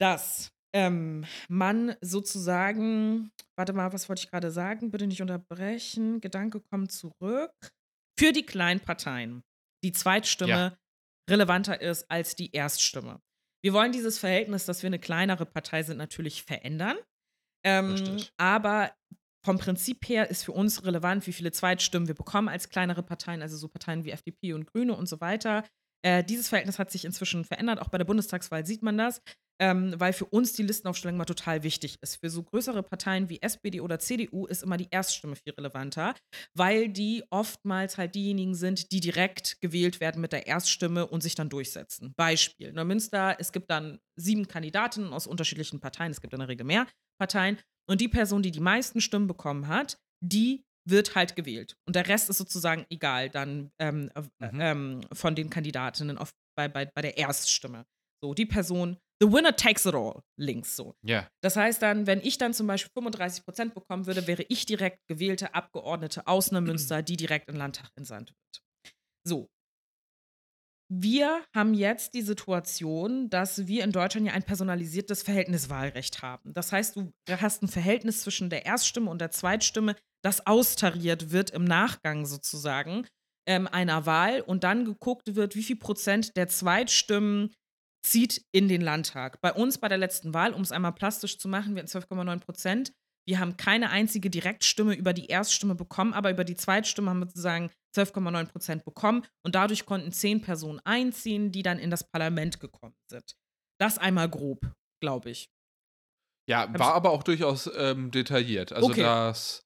dass 0.00 0.50
ähm, 0.74 1.24
man 1.48 1.94
sozusagen, 2.00 3.30
warte 3.56 3.72
mal, 3.72 3.92
was 3.92 4.08
wollte 4.08 4.24
ich 4.24 4.30
gerade 4.30 4.50
sagen? 4.50 4.90
Bitte 4.90 5.06
nicht 5.06 5.22
unterbrechen. 5.22 6.20
Gedanke 6.20 6.60
kommt 6.60 6.90
zurück. 6.90 7.52
Für 8.18 8.32
die 8.32 8.44
kleinen 8.44 8.80
Parteien 8.80 9.42
die 9.84 9.92
Zweitstimme 9.92 10.50
ja. 10.50 10.78
relevanter 11.30 11.80
ist 11.80 12.10
als 12.10 12.34
die 12.34 12.52
Erststimme. 12.52 13.20
Wir 13.64 13.72
wollen 13.72 13.92
dieses 13.92 14.18
Verhältnis, 14.18 14.66
dass 14.66 14.82
wir 14.82 14.88
eine 14.88 14.98
kleinere 14.98 15.46
Partei 15.46 15.82
sind, 15.82 15.96
natürlich 15.96 16.42
verändern. 16.42 16.98
Ähm, 17.64 18.22
aber 18.36 18.92
vom 19.42 19.58
Prinzip 19.58 20.06
her 20.06 20.28
ist 20.28 20.44
für 20.44 20.52
uns 20.52 20.84
relevant, 20.84 21.26
wie 21.26 21.32
viele 21.32 21.50
Zweitstimmen 21.50 22.06
wir 22.06 22.14
bekommen 22.14 22.48
als 22.48 22.68
kleinere 22.68 23.02
Parteien, 23.02 23.40
also 23.40 23.56
so 23.56 23.68
Parteien 23.68 24.04
wie 24.04 24.10
FDP 24.10 24.52
und 24.52 24.66
Grüne 24.66 24.94
und 24.94 25.08
so 25.08 25.22
weiter. 25.22 25.64
Äh, 26.04 26.22
dieses 26.22 26.48
Verhältnis 26.48 26.78
hat 26.78 26.90
sich 26.90 27.04
inzwischen 27.04 27.44
verändert. 27.44 27.80
Auch 27.80 27.88
bei 27.88 27.96
der 27.96 28.04
Bundestagswahl 28.04 28.66
sieht 28.66 28.82
man 28.82 28.98
das, 28.98 29.22
ähm, 29.58 29.94
weil 29.96 30.12
für 30.12 30.26
uns 30.26 30.52
die 30.52 30.62
Listenaufstellung 30.62 31.16
mal 31.16 31.24
total 31.24 31.62
wichtig 31.62 31.96
ist. 32.02 32.16
Für 32.16 32.28
so 32.28 32.42
größere 32.42 32.82
Parteien 32.82 33.30
wie 33.30 33.40
SPD 33.40 33.80
oder 33.80 33.98
CDU 33.98 34.46
ist 34.46 34.62
immer 34.62 34.76
die 34.76 34.88
Erststimme 34.90 35.34
viel 35.36 35.54
relevanter, 35.54 36.14
weil 36.54 36.90
die 36.90 37.24
oftmals 37.30 37.96
halt 37.96 38.14
diejenigen 38.14 38.54
sind, 38.54 38.92
die 38.92 39.00
direkt 39.00 39.60
gewählt 39.62 40.00
werden 40.00 40.20
mit 40.20 40.32
der 40.32 40.46
Erststimme 40.46 41.06
und 41.06 41.22
sich 41.22 41.36
dann 41.36 41.48
durchsetzen. 41.48 42.12
Beispiel: 42.16 42.72
Neumünster, 42.72 43.36
es 43.38 43.52
gibt 43.52 43.70
dann 43.70 43.98
sieben 44.16 44.46
Kandidatinnen 44.46 45.12
aus 45.12 45.26
unterschiedlichen 45.26 45.80
Parteien, 45.80 46.10
es 46.10 46.20
gibt 46.20 46.34
in 46.34 46.40
der 46.40 46.48
Regel 46.48 46.66
mehr 46.66 46.86
Parteien. 47.18 47.58
Und 47.88 48.00
die 48.00 48.08
Person, 48.08 48.42
die 48.42 48.50
die 48.50 48.60
meisten 48.60 49.00
Stimmen 49.00 49.26
bekommen 49.26 49.68
hat, 49.68 49.98
die 50.22 50.64
wird 50.86 51.14
halt 51.14 51.36
gewählt. 51.36 51.76
Und 51.86 51.96
der 51.96 52.08
Rest 52.08 52.30
ist 52.30 52.38
sozusagen 52.38 52.86
egal 52.90 53.30
dann 53.30 53.70
ähm, 53.78 54.10
äh, 54.14 54.52
mhm. 54.52 54.60
ähm, 54.60 55.00
von 55.12 55.34
den 55.34 55.50
Kandidatinnen 55.50 56.18
auf, 56.18 56.32
bei, 56.56 56.68
bei, 56.68 56.86
bei 56.86 57.02
der 57.02 57.16
Erststimme. 57.16 57.84
So, 58.22 58.34
die 58.34 58.46
Person, 58.46 58.98
the 59.20 59.30
winner 59.30 59.54
takes 59.54 59.86
it 59.86 59.94
all, 59.94 60.22
links 60.38 60.76
so. 60.76 60.94
Ja. 61.02 61.20
Yeah. 61.20 61.28
Das 61.42 61.56
heißt 61.56 61.82
dann, 61.82 62.06
wenn 62.06 62.20
ich 62.20 62.38
dann 62.38 62.54
zum 62.54 62.66
Beispiel 62.66 62.90
35 62.94 63.44
Prozent 63.44 63.74
bekommen 63.74 64.06
würde, 64.06 64.26
wäre 64.26 64.44
ich 64.48 64.66
direkt 64.66 65.06
gewählte 65.08 65.54
Abgeordnete 65.54 66.26
aus 66.26 66.52
Neumünster, 66.52 67.02
die 67.02 67.16
direkt 67.16 67.48
in 67.48 67.54
den 67.54 67.58
Landtag 67.58 67.90
entsandt 67.96 68.30
wird. 68.30 68.62
So, 69.26 69.48
wir 70.88 71.42
haben 71.54 71.74
jetzt 71.74 72.14
die 72.14 72.22
Situation, 72.22 73.30
dass 73.30 73.66
wir 73.66 73.84
in 73.84 73.92
Deutschland 73.92 74.26
ja 74.26 74.34
ein 74.34 74.42
personalisiertes 74.42 75.22
Verhältniswahlrecht 75.22 76.22
haben. 76.22 76.52
Das 76.52 76.72
heißt, 76.72 76.96
du 76.96 77.12
hast 77.28 77.62
ein 77.62 77.68
Verhältnis 77.68 78.20
zwischen 78.20 78.50
der 78.50 78.66
Erststimme 78.66 79.10
und 79.10 79.20
der 79.20 79.30
Zweitstimme, 79.30 79.96
das 80.24 80.46
austariert 80.46 81.30
wird 81.32 81.50
im 81.50 81.64
Nachgang 81.64 82.24
sozusagen 82.24 83.06
ähm, 83.46 83.66
einer 83.66 84.06
Wahl 84.06 84.40
und 84.40 84.64
dann 84.64 84.84
geguckt 84.84 85.34
wird, 85.34 85.54
wie 85.54 85.62
viel 85.62 85.76
Prozent 85.76 86.36
der 86.36 86.48
Zweitstimmen 86.48 87.52
zieht 88.04 88.44
in 88.52 88.68
den 88.68 88.80
Landtag. 88.80 89.40
Bei 89.40 89.52
uns 89.52 89.78
bei 89.78 89.88
der 89.88 89.98
letzten 89.98 90.34
Wahl, 90.34 90.52
um 90.52 90.62
es 90.62 90.72
einmal 90.72 90.92
plastisch 90.92 91.38
zu 91.38 91.48
machen, 91.48 91.74
wir 91.74 91.82
hatten 91.82 91.90
12,9 91.90 92.40
Prozent. 92.40 92.92
Wir 93.26 93.38
haben 93.38 93.56
keine 93.56 93.90
einzige 93.90 94.28
Direktstimme 94.28 94.94
über 94.94 95.14
die 95.14 95.26
Erststimme 95.26 95.74
bekommen, 95.74 96.12
aber 96.12 96.30
über 96.30 96.44
die 96.44 96.56
Zweitstimme 96.56 97.10
haben 97.10 97.20
wir 97.20 97.26
sozusagen 97.26 97.70
12,9 97.96 98.46
Prozent 98.46 98.84
bekommen 98.84 99.26
und 99.44 99.54
dadurch 99.54 99.86
konnten 99.86 100.12
zehn 100.12 100.42
Personen 100.42 100.80
einziehen, 100.84 101.50
die 101.50 101.62
dann 101.62 101.78
in 101.78 101.90
das 101.90 102.04
Parlament 102.04 102.60
gekommen 102.60 102.94
sind. 103.10 103.34
Das 103.80 103.96
einmal 103.96 104.28
grob, 104.28 104.70
glaube 105.00 105.30
ich. 105.30 105.48
Ja, 106.46 106.68
war 106.78 106.92
aber 106.92 107.10
auch 107.10 107.22
durchaus 107.22 107.70
ähm, 107.74 108.10
detailliert. 108.10 108.72
Also 108.72 108.88
okay. 108.88 109.00
das 109.00 109.63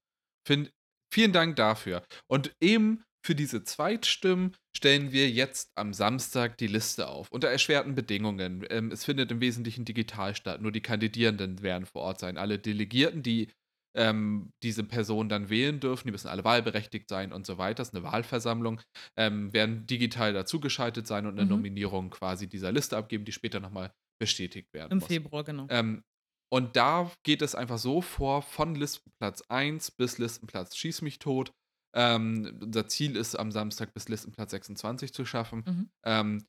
finde. 0.49 0.71
Vielen 1.15 1.33
Dank 1.33 1.57
dafür. 1.57 2.03
Und 2.27 2.53
eben 2.61 3.05
für 3.25 3.35
diese 3.35 3.63
Zweitstimmen 3.63 4.57
stellen 4.77 5.13
wir 5.13 5.31
jetzt 5.31 5.71
am 5.75 5.93
Samstag 5.93 6.57
die 6.59 6.67
Liste 6.67 7.09
auf. 7.09 7.31
Unter 7.31 7.49
erschwerten 7.49 7.95
Bedingungen. 7.95 8.65
Ähm, 8.71 8.91
es 8.91 9.05
findet 9.05 9.31
im 9.31 9.41
Wesentlichen 9.41 9.85
digital 9.85 10.35
statt. 10.35 10.63
Nur 10.63 10.73
die 10.73 10.81
Kandidierenden 10.81 11.63
werden 11.63 11.87
vor 11.87 12.03
Ort 12.03 12.21
sein. 12.21 12.39
Alle 12.39 12.59
Delegierten, 12.59 13.23
die 13.23 13.49
ähm, 13.97 14.53
diese 14.63 14.85
Person 14.85 15.29
dann 15.29 15.51
wählen 15.51 15.81
dürfen, 15.81 16.07
die 16.07 16.13
müssen 16.13 16.29
alle 16.29 16.45
wahlberechtigt 16.45 17.09
sein 17.09 17.33
und 17.33 17.47
so 17.47 17.59
weiter. 17.59 17.77
Das 17.77 17.89
ist 17.89 17.95
eine 17.95 18.05
Wahlversammlung, 18.05 18.81
ähm, 19.17 19.53
werden 19.53 19.87
digital 19.87 20.33
dazugeschaltet 20.33 21.07
sein 21.07 21.27
und 21.27 21.33
eine 21.33 21.45
mhm. 21.45 21.51
Nominierung 21.51 22.11
quasi 22.11 22.49
dieser 22.49 22.71
Liste 22.71 22.97
abgeben, 22.97 23.25
die 23.25 23.33
später 23.33 23.61
nochmal 23.61 23.93
bestätigt 24.21 24.73
werden 24.73 24.93
Im 24.93 24.99
muss. 24.99 25.09
Februar, 25.09 25.43
genau. 25.43 25.67
Ähm, 25.71 26.03
und 26.51 26.77
da 26.77 27.11
geht 27.25 27.43
es 27.43 27.55
einfach 27.55 27.79
so 27.79 28.01
vor, 28.01 28.43
von 28.43 28.75
Listenplatz 28.75 29.43
1 29.49 29.93
bis 29.93 30.19
Listenplatz 30.19 30.77
Schieß 30.77 31.03
mich 31.03 31.19
tot. 31.19 31.53
Ähm, 31.95 32.59
unser 32.63 32.87
Ziel 32.87 33.17
ist, 33.17 33.35
am 33.35 33.51
Samstag 33.51 33.93
bis 33.95 34.09
Listenplatz 34.09 34.51
26 34.53 35.13
zu 35.13 35.25
schaffen. 35.25 35.65
Mhm. 35.67 35.91
Ähm, 36.05 36.47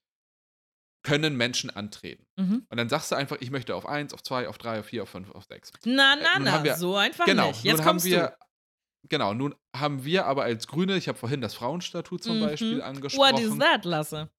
können 1.04 1.38
Menschen 1.38 1.70
antreten. 1.70 2.26
Mhm. 2.38 2.66
Und 2.70 2.78
dann 2.78 2.90
sagst 2.90 3.12
du 3.12 3.16
einfach, 3.16 3.38
ich 3.40 3.52
möchte 3.52 3.76
auf 3.76 3.86
1, 3.86 4.14
auf 4.14 4.22
2, 4.22 4.50
auf 4.50 4.58
3, 4.58 4.80
auf 4.80 4.86
4, 4.86 5.04
auf 5.04 5.10
5, 5.10 5.32
auf 5.32 5.46
6. 5.46 5.72
Na, 5.86 6.16
na, 6.16 6.36
äh, 6.36 6.40
na, 6.40 6.64
wir, 6.64 6.76
so 6.76 6.96
einfach 6.96 7.26
genau, 7.26 7.48
nicht. 7.50 7.64
Jetzt 7.64 7.84
kommst 7.84 8.06
wir, 8.06 8.28
du. 8.28 9.08
Genau, 9.08 9.34
nun 9.34 9.56
haben 9.76 10.04
wir 10.04 10.26
aber 10.26 10.44
als 10.44 10.68
Grüne, 10.68 10.98
ich 10.98 11.08
habe 11.08 11.18
vorhin 11.18 11.40
das 11.40 11.54
Frauenstatut 11.54 12.22
zum 12.22 12.38
mhm. 12.38 12.42
Beispiel 12.42 12.82
angesprochen. 12.82 13.34
What 13.34 13.40
is 13.40 13.58
that, 13.58 13.86
Lasse? 13.86 14.30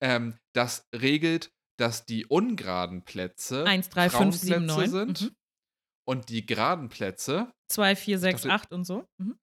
Ähm, 0.00 0.38
das 0.54 0.88
regelt, 0.94 1.52
dass 1.82 2.06
die 2.06 2.24
ungeraden 2.26 3.04
Plätze 3.04 3.66
1, 3.66 3.88
3, 3.88 4.10
5, 4.10 4.36
7, 4.36 4.66
9. 4.66 4.88
sind 4.88 5.20
mhm. 5.22 5.36
und 6.06 6.28
die 6.28 6.46
geraden 6.46 6.88
Plätze 6.88 7.52
2, 7.72 7.96
4, 7.96 8.18
6, 8.20 8.46
8 8.46 8.72
und 8.72 8.84
so. 8.84 9.04
Mhm. 9.18 9.36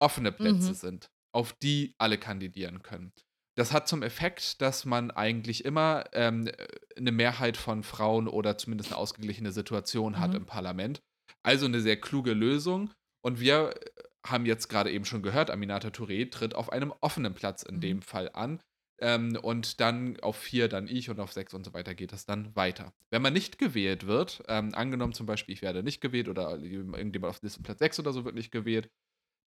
offene 0.00 0.32
Plätze 0.32 0.68
mhm. 0.68 0.74
sind, 0.74 1.10
auf 1.34 1.54
die 1.54 1.94
alle 1.96 2.18
kandidieren 2.18 2.82
können. 2.82 3.14
Das 3.56 3.72
hat 3.72 3.88
zum 3.88 4.02
Effekt, 4.02 4.60
dass 4.60 4.84
man 4.84 5.10
eigentlich 5.12 5.64
immer 5.64 6.04
ähm, 6.12 6.50
eine 6.94 7.12
Mehrheit 7.12 7.56
von 7.56 7.84
Frauen 7.84 8.28
oder 8.28 8.58
zumindest 8.58 8.90
eine 8.90 8.98
ausgeglichene 8.98 9.52
Situation 9.52 10.18
hat 10.18 10.30
mhm. 10.30 10.36
im 10.36 10.46
Parlament. 10.46 11.00
Also 11.42 11.64
eine 11.64 11.80
sehr 11.80 11.98
kluge 11.98 12.34
Lösung. 12.34 12.92
Und 13.24 13.40
wir 13.40 13.70
äh, 13.70 14.02
haben 14.26 14.44
jetzt 14.44 14.68
gerade 14.68 14.90
eben 14.90 15.06
schon 15.06 15.22
gehört, 15.22 15.50
Aminata 15.50 15.88
Touré 15.88 16.30
tritt 16.30 16.54
auf 16.54 16.70
einem 16.70 16.92
offenen 17.00 17.32
Platz 17.32 17.62
in 17.62 17.76
mhm. 17.76 17.80
dem 17.80 18.02
Fall 18.02 18.28
an. 18.34 18.60
Ähm, 19.00 19.36
und 19.42 19.80
dann 19.80 20.20
auf 20.20 20.36
vier, 20.36 20.68
dann 20.68 20.86
ich 20.86 21.10
und 21.10 21.18
auf 21.18 21.32
sechs 21.32 21.52
und 21.52 21.64
so 21.64 21.74
weiter 21.74 21.94
geht 21.94 22.12
das 22.12 22.26
dann 22.26 22.54
weiter. 22.54 22.92
Wenn 23.10 23.22
man 23.22 23.32
nicht 23.32 23.58
gewählt 23.58 24.06
wird, 24.06 24.42
ähm, 24.48 24.74
angenommen 24.74 25.12
zum 25.12 25.26
Beispiel, 25.26 25.54
ich 25.54 25.62
werde 25.62 25.82
nicht 25.82 26.00
gewählt 26.00 26.28
oder 26.28 26.58
irgendjemand 26.58 27.30
auf 27.30 27.42
Listenplatz 27.42 27.80
6 27.80 27.98
oder 27.98 28.12
so 28.12 28.24
wird 28.24 28.36
nicht 28.36 28.52
gewählt, 28.52 28.88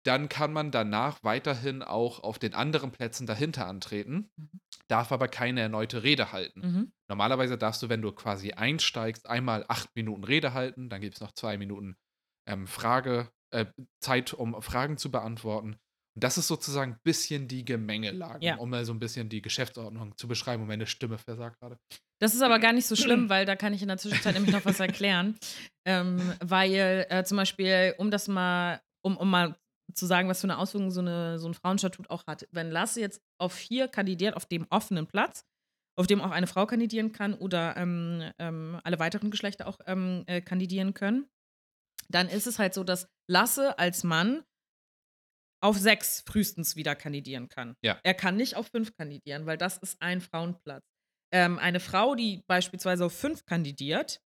dann 0.06 0.28
kann 0.28 0.52
man 0.52 0.70
danach 0.70 1.22
weiterhin 1.24 1.82
auch 1.82 2.20
auf 2.22 2.38
den 2.38 2.54
anderen 2.54 2.92
Plätzen 2.92 3.26
dahinter 3.26 3.66
antreten, 3.66 4.30
mhm. 4.36 4.60
darf 4.88 5.10
aber 5.10 5.26
keine 5.26 5.60
erneute 5.60 6.02
Rede 6.04 6.32
halten. 6.32 6.60
Mhm. 6.60 6.92
Normalerweise 7.08 7.58
darfst 7.58 7.82
du, 7.82 7.88
wenn 7.88 8.02
du 8.02 8.12
quasi 8.12 8.52
einsteigst, 8.52 9.28
einmal 9.28 9.64
acht 9.68 9.94
Minuten 9.96 10.22
Rede 10.22 10.54
halten, 10.54 10.88
dann 10.88 11.00
gibt 11.00 11.14
es 11.14 11.20
noch 11.20 11.32
zwei 11.32 11.58
Minuten 11.58 11.96
ähm, 12.46 12.66
Frage, 12.68 13.30
äh, 13.50 13.66
Zeit, 14.00 14.32
um 14.32 14.60
Fragen 14.62 14.96
zu 14.96 15.10
beantworten. 15.10 15.76
Und 16.16 16.24
das 16.24 16.38
ist 16.38 16.48
sozusagen 16.48 16.92
ein 16.92 17.00
bisschen 17.04 17.46
die 17.46 17.62
Gemengelage, 17.62 18.44
ja. 18.44 18.56
um 18.56 18.70
mal 18.70 18.86
so 18.86 18.94
ein 18.94 18.98
bisschen 18.98 19.28
die 19.28 19.42
Geschäftsordnung 19.42 20.16
zu 20.16 20.26
beschreiben. 20.26 20.62
Und 20.62 20.68
meine 20.68 20.86
Stimme 20.86 21.18
versagt 21.18 21.60
gerade. 21.60 21.78
Das 22.20 22.34
ist 22.34 22.40
aber 22.40 22.58
gar 22.58 22.72
nicht 22.72 22.86
so 22.86 22.96
schlimm, 22.96 23.28
weil 23.28 23.44
da 23.44 23.54
kann 23.54 23.74
ich 23.74 23.82
in 23.82 23.88
der 23.88 23.98
Zwischenzeit 23.98 24.32
nämlich 24.32 24.54
noch 24.54 24.64
was 24.64 24.80
erklären. 24.80 25.38
Ähm, 25.84 26.32
weil 26.40 27.06
äh, 27.10 27.22
zum 27.24 27.36
Beispiel, 27.36 27.94
um 27.98 28.10
das 28.10 28.28
mal, 28.28 28.80
um, 29.02 29.18
um 29.18 29.28
mal 29.28 29.58
zu 29.92 30.06
sagen, 30.06 30.26
was 30.30 30.40
für 30.40 30.46
eine 30.46 30.56
Auswirkung 30.56 30.90
so, 30.90 31.00
eine, 31.00 31.38
so 31.38 31.48
ein 31.48 31.54
Frauenstatut 31.54 32.08
auch 32.08 32.26
hat. 32.26 32.48
Wenn 32.50 32.70
Lasse 32.70 32.98
jetzt 33.00 33.20
auf 33.38 33.52
vier 33.52 33.86
kandidiert, 33.86 34.36
auf 34.36 34.46
dem 34.46 34.66
offenen 34.70 35.06
Platz, 35.06 35.44
auf 35.98 36.06
dem 36.06 36.22
auch 36.22 36.30
eine 36.30 36.46
Frau 36.46 36.64
kandidieren 36.64 37.12
kann 37.12 37.34
oder 37.34 37.76
ähm, 37.76 38.32
ähm, 38.38 38.80
alle 38.84 38.98
weiteren 38.98 39.30
Geschlechter 39.30 39.66
auch 39.66 39.80
ähm, 39.86 40.24
äh, 40.26 40.40
kandidieren 40.40 40.94
können, 40.94 41.28
dann 42.08 42.28
ist 42.28 42.46
es 42.46 42.58
halt 42.58 42.72
so, 42.72 42.84
dass 42.84 43.06
Lasse 43.28 43.78
als 43.78 44.02
Mann 44.02 44.42
auf 45.66 45.76
sechs 45.76 46.22
frühestens 46.26 46.76
wieder 46.76 46.94
kandidieren 46.94 47.48
kann. 47.48 47.74
Ja. 47.82 47.98
Er 48.04 48.14
kann 48.14 48.36
nicht 48.36 48.56
auf 48.56 48.68
fünf 48.68 48.96
kandidieren, 48.96 49.46
weil 49.46 49.58
das 49.58 49.78
ist 49.78 50.00
ein 50.00 50.20
Frauenplatz. 50.20 50.84
Ähm, 51.32 51.58
eine 51.58 51.80
Frau, 51.80 52.14
die 52.14 52.42
beispielsweise 52.46 53.04
auf 53.06 53.12
fünf 53.12 53.44
kandidiert, 53.44 54.20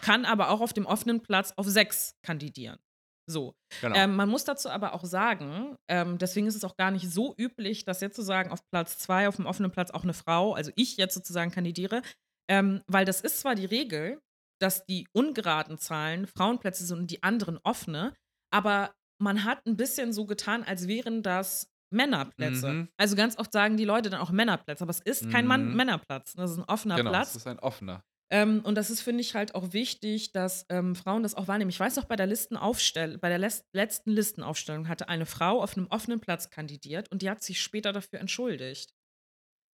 kann 0.00 0.24
aber 0.24 0.50
auch 0.50 0.60
auf 0.60 0.72
dem 0.72 0.86
offenen 0.86 1.22
Platz 1.22 1.52
auf 1.56 1.66
sechs 1.66 2.14
kandidieren. 2.22 2.78
So. 3.26 3.54
Genau. 3.80 3.96
Ähm, 3.96 4.16
man 4.16 4.28
muss 4.28 4.44
dazu 4.44 4.68
aber 4.68 4.94
auch 4.94 5.04
sagen, 5.04 5.76
ähm, 5.88 6.18
deswegen 6.18 6.46
ist 6.46 6.56
es 6.56 6.64
auch 6.64 6.76
gar 6.76 6.90
nicht 6.90 7.10
so 7.10 7.34
üblich, 7.38 7.84
dass 7.84 8.00
jetzt 8.00 8.16
sozusagen 8.16 8.50
auf 8.50 8.60
Platz 8.70 8.98
zwei, 8.98 9.28
auf 9.28 9.36
dem 9.36 9.46
offenen 9.46 9.70
Platz 9.70 9.90
auch 9.90 10.02
eine 10.02 10.14
Frau, 10.14 10.54
also 10.54 10.72
ich 10.76 10.96
jetzt 10.96 11.14
sozusagen 11.14 11.50
kandidiere, 11.50 12.02
ähm, 12.50 12.82
weil 12.86 13.04
das 13.04 13.20
ist 13.20 13.40
zwar 13.40 13.54
die 13.54 13.64
Regel, 13.64 14.20
dass 14.60 14.84
die 14.84 15.06
ungeraden 15.12 15.78
Zahlen 15.78 16.26
Frauenplätze 16.26 16.84
sind 16.84 16.98
und 16.98 17.10
die 17.10 17.22
anderen 17.22 17.58
offene, 17.62 18.14
aber 18.52 18.92
man 19.22 19.44
hat 19.44 19.64
ein 19.66 19.76
bisschen 19.76 20.12
so 20.12 20.26
getan, 20.26 20.64
als 20.64 20.88
wären 20.88 21.22
das 21.22 21.68
Männerplätze. 21.94 22.68
Mhm. 22.68 22.88
Also 22.96 23.16
ganz 23.16 23.38
oft 23.38 23.52
sagen 23.52 23.76
die 23.76 23.84
Leute 23.84 24.10
dann 24.10 24.20
auch 24.20 24.30
Männerplätze, 24.30 24.82
aber 24.82 24.90
es 24.90 25.00
ist 25.00 25.30
kein 25.30 25.46
Mann 25.46 25.68
Mhm. 25.68 25.76
Männerplatz. 25.76 26.32
Das 26.32 26.50
ist 26.50 26.58
ein 26.58 26.64
offener 26.64 26.96
genau, 26.96 27.10
Platz. 27.10 27.30
es 27.30 27.36
ist 27.36 27.46
ein 27.46 27.58
offener. 27.58 28.02
Ähm, 28.30 28.60
und 28.64 28.76
das 28.76 28.88
ist, 28.88 29.02
finde 29.02 29.20
ich, 29.20 29.34
halt 29.34 29.54
auch 29.54 29.74
wichtig, 29.74 30.32
dass 30.32 30.64
ähm, 30.70 30.96
Frauen 30.96 31.22
das 31.22 31.34
auch 31.34 31.48
wahrnehmen. 31.48 31.68
Ich 31.68 31.78
weiß 31.78 31.96
noch, 31.96 32.06
bei 32.06 32.16
der 32.16 32.26
Listenaufstell 32.26 33.18
bei 33.18 33.28
der 33.28 33.38
les- 33.38 33.64
letzten 33.74 34.10
Listenaufstellung 34.10 34.88
hatte 34.88 35.08
eine 35.08 35.26
Frau 35.26 35.62
auf 35.62 35.76
einem 35.76 35.86
offenen 35.88 36.18
Platz 36.20 36.48
kandidiert 36.48 37.10
und 37.12 37.20
die 37.20 37.28
hat 37.28 37.42
sich 37.42 37.60
später 37.60 37.92
dafür 37.92 38.20
entschuldigt. 38.20 38.94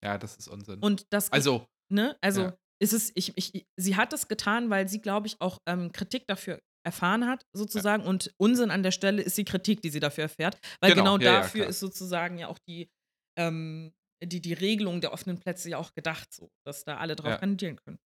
Ja, 0.03 0.17
das 0.17 0.35
ist 0.35 0.49
Unsinn. 0.49 0.79
Und 0.81 1.05
das 1.09 1.31
also, 1.31 1.65
ne, 1.89 2.17
also 2.19 2.41
ja. 2.43 2.57
ist 2.79 2.91
es, 2.91 3.11
ich, 3.15 3.31
ich, 3.37 3.65
sie 3.77 3.95
hat 3.95 4.11
das 4.11 4.27
getan, 4.27 4.69
weil 4.69 4.89
sie, 4.89 4.99
glaube 4.99 5.27
ich, 5.27 5.39
auch 5.39 5.59
ähm, 5.65 5.93
Kritik 5.93 6.27
dafür 6.27 6.59
erfahren 6.83 7.25
hat, 7.27 7.45
sozusagen. 7.53 8.03
Und 8.03 8.33
Unsinn 8.37 8.71
an 8.71 8.83
der 8.83 8.91
Stelle 8.91 9.21
ist 9.21 9.37
die 9.37 9.45
Kritik, 9.45 9.81
die 9.81 9.89
sie 9.89 9.99
dafür 9.99 10.23
erfährt. 10.23 10.57
Weil 10.81 10.93
Genau, 10.93 11.17
genau, 11.17 11.23
ja, 11.25 11.31
ja, 11.33 11.39
dafür 11.41 11.61
klar. 11.61 11.69
ist 11.69 11.79
sozusagen 11.79 12.37
ja 12.37 12.47
auch 12.47 12.59
die, 12.59 12.89
ähm, 13.37 13.93
die, 14.23 14.41
die 14.41 14.53
Regelung 14.53 15.01
der 15.01 15.13
offenen 15.13 15.39
Plätze 15.39 15.69
ja 15.69 15.77
auch 15.77 15.93
gedacht, 15.93 16.33
so, 16.33 16.49
dass 16.65 16.83
da 16.83 16.97
alle 16.97 17.15
drauf 17.15 17.31
Ja. 17.31 17.37
kandidieren 17.37 17.77
können. 17.77 17.99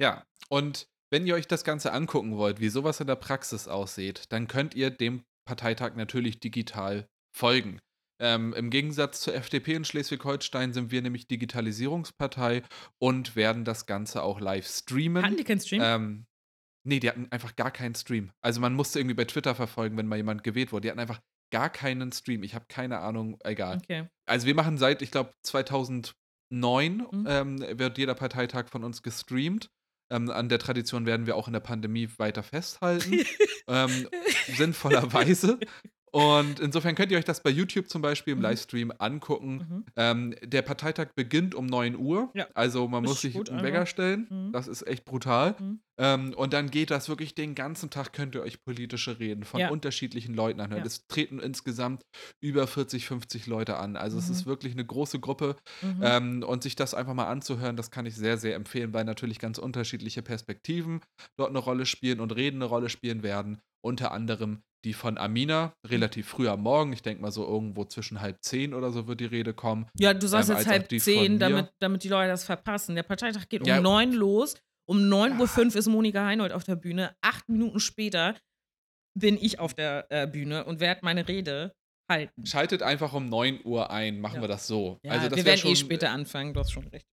Ja, 0.00 0.24
und 0.48 0.86
wenn 1.12 1.26
ihr 1.26 1.34
euch 1.34 1.46
das 1.48 1.64
Ganze 1.64 1.92
angucken 1.92 2.36
wollt, 2.36 2.60
wie 2.60 2.68
sowas 2.68 3.00
in 3.00 3.06
der 3.06 3.16
Praxis 3.16 3.68
aussieht, 3.68 4.24
dann 4.30 4.46
könnt 4.48 4.74
ihr 4.74 4.90
dem 4.90 5.24
Parteitag 5.46 5.94
natürlich 5.96 6.38
digital 6.40 7.08
folgen. 7.36 7.80
Ähm, 8.22 8.52
Im 8.52 8.68
Gegensatz 8.70 9.22
zur 9.22 9.34
FDP 9.34 9.74
in 9.74 9.84
Schleswig-Holstein 9.84 10.74
sind 10.74 10.90
wir 10.90 11.00
nämlich 11.00 11.26
Digitalisierungspartei 11.26 12.62
und 12.98 13.34
werden 13.34 13.64
das 13.64 13.86
Ganze 13.86 14.22
auch 14.22 14.40
live 14.40 14.66
streamen. 14.68 15.24
Hatten 15.24 15.36
die 15.38 15.44
keinen 15.44 15.60
Stream? 15.60 15.80
Ähm, 15.82 16.26
nee, 16.84 17.00
die 17.00 17.08
hatten 17.08 17.26
einfach 17.30 17.56
gar 17.56 17.70
keinen 17.70 17.94
Stream. 17.94 18.30
Also 18.42 18.60
man 18.60 18.74
musste 18.74 18.98
irgendwie 18.98 19.14
bei 19.14 19.24
Twitter 19.24 19.54
verfolgen, 19.54 19.96
wenn 19.96 20.06
mal 20.06 20.16
jemand 20.16 20.44
gewählt 20.44 20.72
wurde. 20.72 20.82
Die 20.82 20.90
hatten 20.90 21.00
einfach 21.00 21.20
gar 21.52 21.68
keinen 21.70 22.12
Stream. 22.12 22.42
Ich 22.42 22.54
habe 22.54 22.66
keine 22.68 22.98
Ahnung, 23.00 23.36
egal. 23.44 23.78
okay. 23.82 24.08
Also 24.26 24.46
wir 24.46 24.54
machen 24.54 24.78
seit, 24.78 25.02
ich 25.02 25.10
glaube, 25.10 25.32
2009 25.44 26.14
Mhm. 26.52 27.26
ähm, 27.28 27.58
wird 27.78 27.98
jeder 27.98 28.14
Parteitag 28.14 28.68
von 28.68 28.84
uns 28.84 29.02
gestreamt. 29.02 29.68
Ähm, 30.12 30.30
an 30.30 30.48
der 30.48 30.58
Tradition 30.58 31.06
werden 31.06 31.26
wir 31.26 31.36
auch 31.36 31.46
in 31.46 31.52
der 31.52 31.60
Pandemie 31.60 32.08
weiter 32.18 32.42
festhalten. 32.42 33.20
ähm, 33.68 34.08
sinnvollerweise. 34.56 35.58
Und 36.12 36.58
insofern 36.60 36.94
könnt 36.96 37.12
ihr 37.12 37.18
euch 37.18 37.24
das 37.24 37.42
bei 37.42 37.50
YouTube 37.50 37.88
zum 37.88 38.02
Beispiel 38.02 38.32
im 38.32 38.38
Mhm. 38.38 38.44
Livestream 38.44 38.92
angucken. 38.98 39.54
Mhm. 39.56 39.84
Ähm, 39.96 40.34
der 40.42 40.62
Parteitag 40.62 41.08
beginnt 41.14 41.54
um 41.54 41.66
9 41.66 41.96
Uhr. 41.96 42.30
Ja. 42.34 42.48
Also 42.54 42.88
man 42.88 43.04
Ist 43.04 43.10
muss 43.10 43.20
sich 43.20 43.36
einen. 43.36 43.62
Wecker 43.62 43.86
stellen. 43.86 44.26
Mhm. 44.28 44.52
Das 44.52 44.66
ist 44.66 44.86
echt 44.86 45.04
brutal. 45.04 45.54
Mhm. 45.60 45.80
Ähm, 45.98 46.34
und 46.34 46.52
dann 46.54 46.70
geht 46.70 46.90
das 46.90 47.08
wirklich 47.08 47.34
den 47.34 47.54
ganzen 47.54 47.90
Tag, 47.90 48.12
könnt 48.12 48.34
ihr 48.34 48.42
euch 48.42 48.64
politische 48.64 49.18
Reden 49.20 49.44
von 49.44 49.60
Ja. 49.60 49.68
unterschiedlichen 49.70 50.34
Leuten 50.34 50.60
anhören. 50.60 50.80
Ja. 50.80 50.86
Es 50.86 51.06
treten 51.06 51.38
insgesamt 51.38 52.02
über 52.40 52.66
40, 52.66 53.06
50 53.06 53.46
Leute 53.46 53.76
an. 53.76 53.96
Also 53.96 54.18
es 54.18 54.26
Mhm. 54.28 54.32
ist 54.34 54.46
wirklich 54.46 54.72
eine 54.72 54.84
große 54.86 55.20
Gruppe. 55.20 55.56
Mhm. 55.82 56.00
Ähm, 56.02 56.42
und 56.42 56.62
sich 56.62 56.74
das 56.74 56.94
einfach 56.94 57.14
mal 57.14 57.26
anzuhören, 57.28 57.76
das 57.76 57.90
kann 57.90 58.06
ich 58.06 58.16
sehr, 58.16 58.38
sehr 58.38 58.56
empfehlen, 58.56 58.92
weil 58.94 59.04
natürlich 59.04 59.38
ganz 59.38 59.58
unterschiedliche 59.58 60.22
Perspektiven 60.22 61.02
dort 61.36 61.50
eine 61.50 61.58
Rolle 61.58 61.86
spielen 61.86 62.20
und 62.20 62.34
Reden 62.34 62.56
eine 62.56 62.64
Rolle 62.64 62.88
spielen 62.88 63.22
werden. 63.22 63.60
Unter 63.82 64.12
anderem 64.12 64.62
die 64.84 64.94
von 64.94 65.18
Amina, 65.18 65.74
relativ 65.86 66.28
früh 66.28 66.48
am 66.48 66.62
Morgen. 66.62 66.92
Ich 66.92 67.02
denke 67.02 67.20
mal 67.22 67.30
so 67.30 67.46
irgendwo 67.46 67.84
zwischen 67.84 68.20
halb 68.20 68.42
zehn 68.42 68.72
oder 68.74 68.90
so 68.90 69.06
wird 69.06 69.20
die 69.20 69.26
Rede 69.26 69.52
kommen. 69.54 69.86
Ja, 69.98 70.14
du 70.14 70.26
sagst 70.26 70.50
Ähm, 70.50 70.56
jetzt 70.56 70.66
halb 70.68 70.88
zehn, 71.00 71.38
damit, 71.38 71.70
damit 71.80 72.02
die 72.04 72.08
Leute 72.08 72.28
das 72.28 72.44
verpassen. 72.44 72.94
Der 72.94 73.02
Parteitag 73.02 73.48
geht 73.48 73.62
um 73.62 73.66
Ja. 73.68 73.80
neun 73.80 74.12
los. 74.12 74.54
Um 74.88 74.98
9.05 75.08 75.58
Ja. 75.58 75.64
Uhr 75.74 75.76
ist 75.76 75.86
Monika 75.88 76.24
Heinold 76.26 76.52
auf 76.52 76.64
der 76.64 76.76
Bühne. 76.76 77.14
Acht 77.20 77.48
Minuten 77.48 77.78
später 77.78 78.34
bin 79.16 79.36
ich 79.40 79.58
auf 79.58 79.74
der 79.74 80.06
äh, 80.10 80.26
Bühne 80.26 80.64
und 80.64 80.80
werde 80.80 81.00
meine 81.04 81.28
Rede 81.28 81.72
halten. 82.10 82.44
Schaltet 82.46 82.82
einfach 82.82 83.12
um 83.12 83.28
9 83.28 83.60
Uhr 83.64 83.90
ein, 83.90 84.20
machen 84.20 84.36
Ja. 84.36 84.40
wir 84.42 84.48
das 84.48 84.66
so. 84.66 84.98
Ja, 85.04 85.12
also 85.12 85.28
das 85.28 85.36
wir 85.36 85.44
werden 85.44 85.58
eh 85.58 85.60
schon- 85.60 85.76
später 85.76 86.10
anfangen, 86.10 86.54
du 86.54 86.60
hast 86.60 86.72
schon 86.72 86.88
recht. 86.88 87.06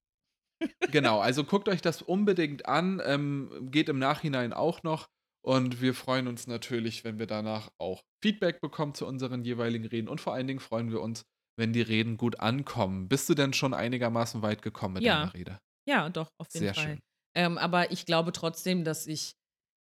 Genau, 0.91 1.19
also 1.19 1.43
guckt 1.43 1.69
euch 1.69 1.81
das 1.81 2.01
unbedingt 2.01 2.65
an. 2.67 2.99
Ähm, 3.05 3.67
geht 3.69 3.89
im 3.89 3.99
Nachhinein 3.99 4.53
auch 4.53 4.81
noch. 4.83 5.07
Und 5.47 5.79
wir 5.81 5.93
freuen 5.93 6.27
uns 6.27 6.45
natürlich, 6.45 7.05
wenn 7.05 7.19
wir 7.19 7.25
danach 7.27 7.71
auch 7.77 8.03
Feedback 8.21 8.59
bekommen 8.59 8.93
zu 8.93 9.07
unseren 9.07 9.45
jeweiligen 9.45 9.85
Reden. 9.85 10.09
Und 10.09 10.19
vor 10.19 10.33
allen 10.33 10.45
Dingen 10.47 10.59
freuen 10.59 10.91
wir 10.91 10.99
uns, 11.01 11.23
wenn 11.57 11.71
die 11.71 11.81
Reden 11.81 12.17
gut 12.17 12.41
ankommen. 12.41 13.07
Bist 13.07 13.29
du 13.29 13.33
denn 13.33 13.53
schon 13.53 13.73
einigermaßen 13.73 14.41
weit 14.41 14.61
gekommen 14.61 14.95
mit 14.95 15.03
Ja. 15.03 15.21
deiner 15.21 15.33
Rede? 15.33 15.59
Ja, 15.87 16.09
doch, 16.09 16.27
auf 16.37 16.47
jeden 16.53 16.65
Sehr 16.65 16.73
Fall. 16.73 16.83
schön. 16.83 16.99
Ähm, 17.33 17.57
aber 17.57 17.91
ich 17.91 18.05
glaube 18.05 18.33
trotzdem, 18.33 18.83
dass 18.83 19.07
ich 19.07 19.35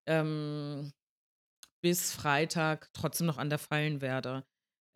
ähm, 0.08 0.90
bis 1.80 2.12
Freitag 2.12 2.88
trotzdem 2.92 3.28
noch 3.28 3.38
an 3.38 3.48
der 3.50 3.58
Fallen 3.58 4.00
werde. 4.00 4.44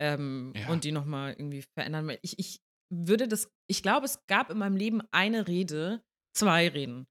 Ähm, 0.01 0.53
Ja. 0.55 0.67
Und 0.67 0.83
die 0.83 0.91
nochmal 0.91 1.31
irgendwie 1.31 1.63
verändern. 1.77 2.11
Ich, 2.21 2.37
ich 2.39 2.59
würde 2.93 3.27
das, 3.29 3.49
ich 3.67 3.81
glaube, 3.83 4.05
es 4.05 4.25
gab 4.27 4.49
in 4.49 4.57
meinem 4.57 4.75
Leben 4.75 5.01
eine 5.11 5.47
Rede, 5.47 6.03
zwei 6.35 6.67
Reden, 6.67 7.07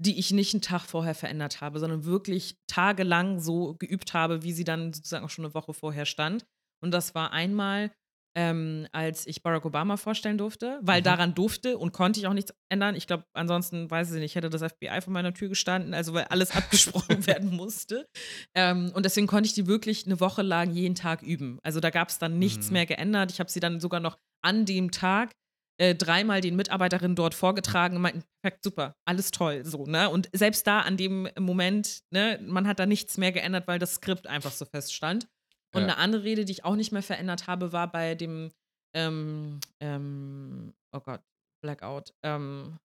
die 0.00 0.18
ich 0.18 0.30
nicht 0.32 0.54
einen 0.54 0.62
Tag 0.62 0.82
vorher 0.86 1.14
verändert 1.14 1.60
habe, 1.60 1.78
sondern 1.80 2.04
wirklich 2.04 2.56
tagelang 2.68 3.40
so 3.40 3.74
geübt 3.78 4.14
habe, 4.14 4.42
wie 4.42 4.52
sie 4.52 4.64
dann 4.64 4.92
sozusagen 4.92 5.24
auch 5.24 5.30
schon 5.30 5.44
eine 5.44 5.54
Woche 5.54 5.74
vorher 5.74 6.06
stand. 6.06 6.46
Und 6.80 6.92
das 6.92 7.14
war 7.16 7.32
einmal, 7.32 7.90
ähm, 8.36 8.86
als 8.92 9.26
ich 9.26 9.42
Barack 9.42 9.64
Obama 9.64 9.96
vorstellen 9.96 10.38
durfte, 10.38 10.78
weil 10.82 11.00
Mhm. 11.00 11.04
daran 11.04 11.34
durfte 11.34 11.76
und 11.78 11.92
konnte 11.92 12.20
ich 12.20 12.28
auch 12.28 12.34
nichts 12.34 12.54
ändern. 12.70 12.94
Ich 12.94 13.08
glaube, 13.08 13.24
ansonsten 13.32 13.90
weiß 13.90 14.12
ich 14.12 14.20
nicht, 14.20 14.36
hätte 14.36 14.50
das 14.50 14.62
FBI 14.62 15.00
vor 15.00 15.12
meiner 15.12 15.34
Tür 15.34 15.48
gestanden, 15.48 15.92
also 15.94 16.14
weil 16.14 16.24
alles 16.26 16.52
abgesprochen 16.52 17.26
werden 17.26 17.56
musste. 17.56 18.06
Ähm, 18.54 18.92
und 18.94 19.04
deswegen 19.04 19.26
konnte 19.26 19.48
ich 19.48 19.54
die 19.54 19.66
wirklich 19.66 20.06
eine 20.06 20.20
Woche 20.20 20.42
lang 20.42 20.70
jeden 20.70 20.94
Tag 20.94 21.22
üben. 21.22 21.58
Also 21.64 21.80
da 21.80 21.90
gab 21.90 22.10
es 22.10 22.18
dann 22.20 22.38
nichts 22.38 22.68
Mhm. 22.68 22.74
mehr 22.74 22.86
geändert. 22.86 23.32
Ich 23.32 23.40
habe 23.40 23.50
sie 23.50 23.58
dann 23.60 23.80
sogar 23.80 23.98
noch 23.98 24.16
an 24.44 24.64
dem 24.64 24.92
Tag 24.92 25.32
äh, 25.80 25.94
dreimal 25.94 26.40
den 26.40 26.56
Mitarbeiterinnen 26.56 27.14
dort 27.16 27.34
vorgetragen 27.34 27.96
und 27.96 28.02
meinten, 28.02 28.24
perfekt, 28.42 28.64
super, 28.64 28.96
alles 29.04 29.30
toll, 29.30 29.64
so, 29.64 29.86
ne? 29.86 30.10
Und 30.10 30.28
selbst 30.32 30.66
da 30.66 30.80
an 30.80 30.96
dem 30.96 31.28
Moment, 31.38 32.00
ne, 32.10 32.38
man 32.42 32.66
hat 32.66 32.78
da 32.78 32.86
nichts 32.86 33.16
mehr 33.16 33.32
geändert, 33.32 33.66
weil 33.68 33.78
das 33.78 33.94
Skript 33.94 34.26
einfach 34.26 34.52
so 34.52 34.64
feststand. 34.64 35.28
Und 35.74 35.82
Ja. 35.82 35.88
eine 35.88 35.96
andere 35.98 36.24
Rede, 36.24 36.44
die 36.44 36.52
ich 36.52 36.64
auch 36.64 36.76
nicht 36.76 36.92
mehr 36.92 37.02
verändert 37.02 37.46
habe, 37.46 37.72
war 37.72 37.90
bei 37.92 38.14
dem, 38.14 38.52
ähm, 38.94 39.60
ähm, 39.80 40.74
oh 40.92 41.00
Gott, 41.00 41.20
Blackout, 41.62 42.12
ähm, 42.24 42.78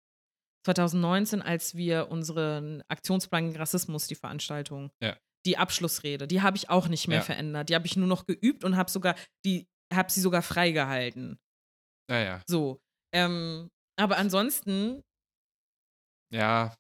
2019, 0.67 1.43
als 1.43 1.75
wir 1.77 2.09
unseren 2.11 2.83
Aktionsplan 2.89 3.47
gegen 3.47 3.57
Rassismus, 3.59 4.07
die 4.07 4.15
Veranstaltung, 4.15 4.91
Ja. 5.03 5.17
die 5.47 5.59
Abschlussrede, 5.59 6.27
die 6.29 6.41
habe 6.43 6.57
ich 6.57 6.71
auch 6.71 6.89
nicht 6.89 7.09
mehr 7.09 7.19
Ja. 7.19 7.25
verändert. 7.25 7.69
Die 7.69 7.75
habe 7.75 7.87
ich 7.87 7.97
nur 7.97 8.07
noch 8.07 8.27
geübt 8.27 8.65
und 8.65 8.77
habe 8.77 8.91
sogar, 8.91 9.15
die, 9.45 9.67
habe 9.93 10.11
sie 10.13 10.21
sogar 10.21 10.43
freigehalten. 10.43 11.39
Naja, 12.09 12.43
So. 12.49 12.81
Ähm, 13.15 13.69
aber 13.97 14.17
ansonsten, 14.17 15.03
ja. 16.31 16.75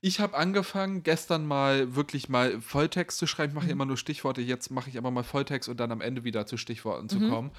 Ich 0.00 0.20
habe 0.20 0.36
angefangen, 0.36 1.02
gestern 1.04 1.46
mal 1.46 1.94
wirklich 1.96 2.28
mal 2.28 2.60
Volltext 2.60 3.18
zu 3.18 3.26
schreiben. 3.26 3.52
Ich 3.52 3.54
mache 3.54 3.66
Mhm. 3.66 3.72
immer 3.72 3.86
nur 3.86 3.96
Stichworte. 3.96 4.40
Jetzt 4.42 4.70
mache 4.70 4.90
ich 4.90 4.98
aber 4.98 5.10
mal 5.12 5.22
Volltext 5.24 5.68
und 5.68 5.78
dann 5.78 5.92
am 5.92 6.00
Ende 6.00 6.24
wieder 6.24 6.46
zu 6.46 6.56
Stichworten 6.56 7.08
zu 7.08 7.20
Mhm. 7.20 7.30
kommen. 7.30 7.52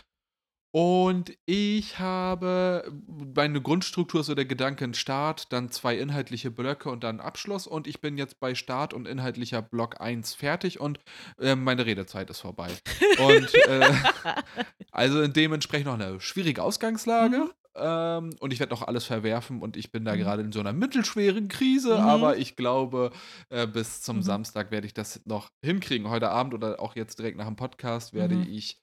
Und 0.72 1.38
ich 1.46 1.98
habe 1.98 2.92
meine 3.36 3.62
Grundstruktur, 3.62 4.24
so 4.24 4.36
der 4.36 4.46
Gedanke 4.46 4.86
in 4.86 4.94
Start, 4.94 5.52
dann 5.54 5.72
zwei 5.72 5.98
inhaltliche 5.98 6.52
Blöcke 6.52 6.90
und 6.90 7.04
dann 7.04 7.20
Abschluss. 7.20 7.68
Und 7.68 7.88
ich 7.88 8.02
bin 8.02 8.18
jetzt 8.18 8.40
bei 8.40 8.54
Start 8.54 8.94
und 8.94 9.08
inhaltlicher 9.08 9.62
Block 9.62 10.02
1 10.02 10.36
fertig 10.36 10.80
und 10.80 11.00
äh, 11.40 11.56
meine 11.56 11.86
Redezeit 11.86 12.30
ist 12.30 12.42
vorbei. 12.42 12.70
Und 13.18 13.54
äh, 13.68 13.94
also 14.92 15.28
dementsprechend 15.28 15.88
noch 15.88 16.00
eine 16.00 16.20
schwierige 16.20 16.62
Ausgangslage. 16.64 17.38
Mhm. 17.38 17.52
Ähm, 17.80 18.32
und 18.40 18.52
ich 18.54 18.60
werde 18.60 18.72
noch 18.74 18.82
alles 18.82 19.06
verwerfen 19.06 19.62
und 19.62 19.78
ich 19.78 19.92
bin 19.92 20.04
da 20.06 20.14
Mhm. 20.16 20.20
gerade 20.20 20.42
in 20.44 20.52
so 20.52 20.60
einer 20.60 20.74
mittelschweren 20.74 21.48
Krise, 21.48 21.94
Mhm. 21.96 22.00
aber 22.04 22.38
ich 22.38 22.56
glaube, 22.56 23.12
äh, 23.50 23.68
bis 23.68 24.02
zum 24.02 24.18
Mhm. 24.18 24.22
Samstag 24.24 24.72
werde 24.72 24.88
ich 24.88 24.94
das 24.94 25.22
noch 25.26 25.50
hinkriegen. 25.64 26.10
Heute 26.10 26.30
Abend 26.30 26.54
oder 26.54 26.80
auch 26.80 26.96
jetzt 26.96 27.20
direkt 27.20 27.38
nach 27.38 27.46
dem 27.46 27.56
Podcast 27.56 28.14
werde 28.14 28.36
Mhm. 28.36 28.48
ich 28.50 28.78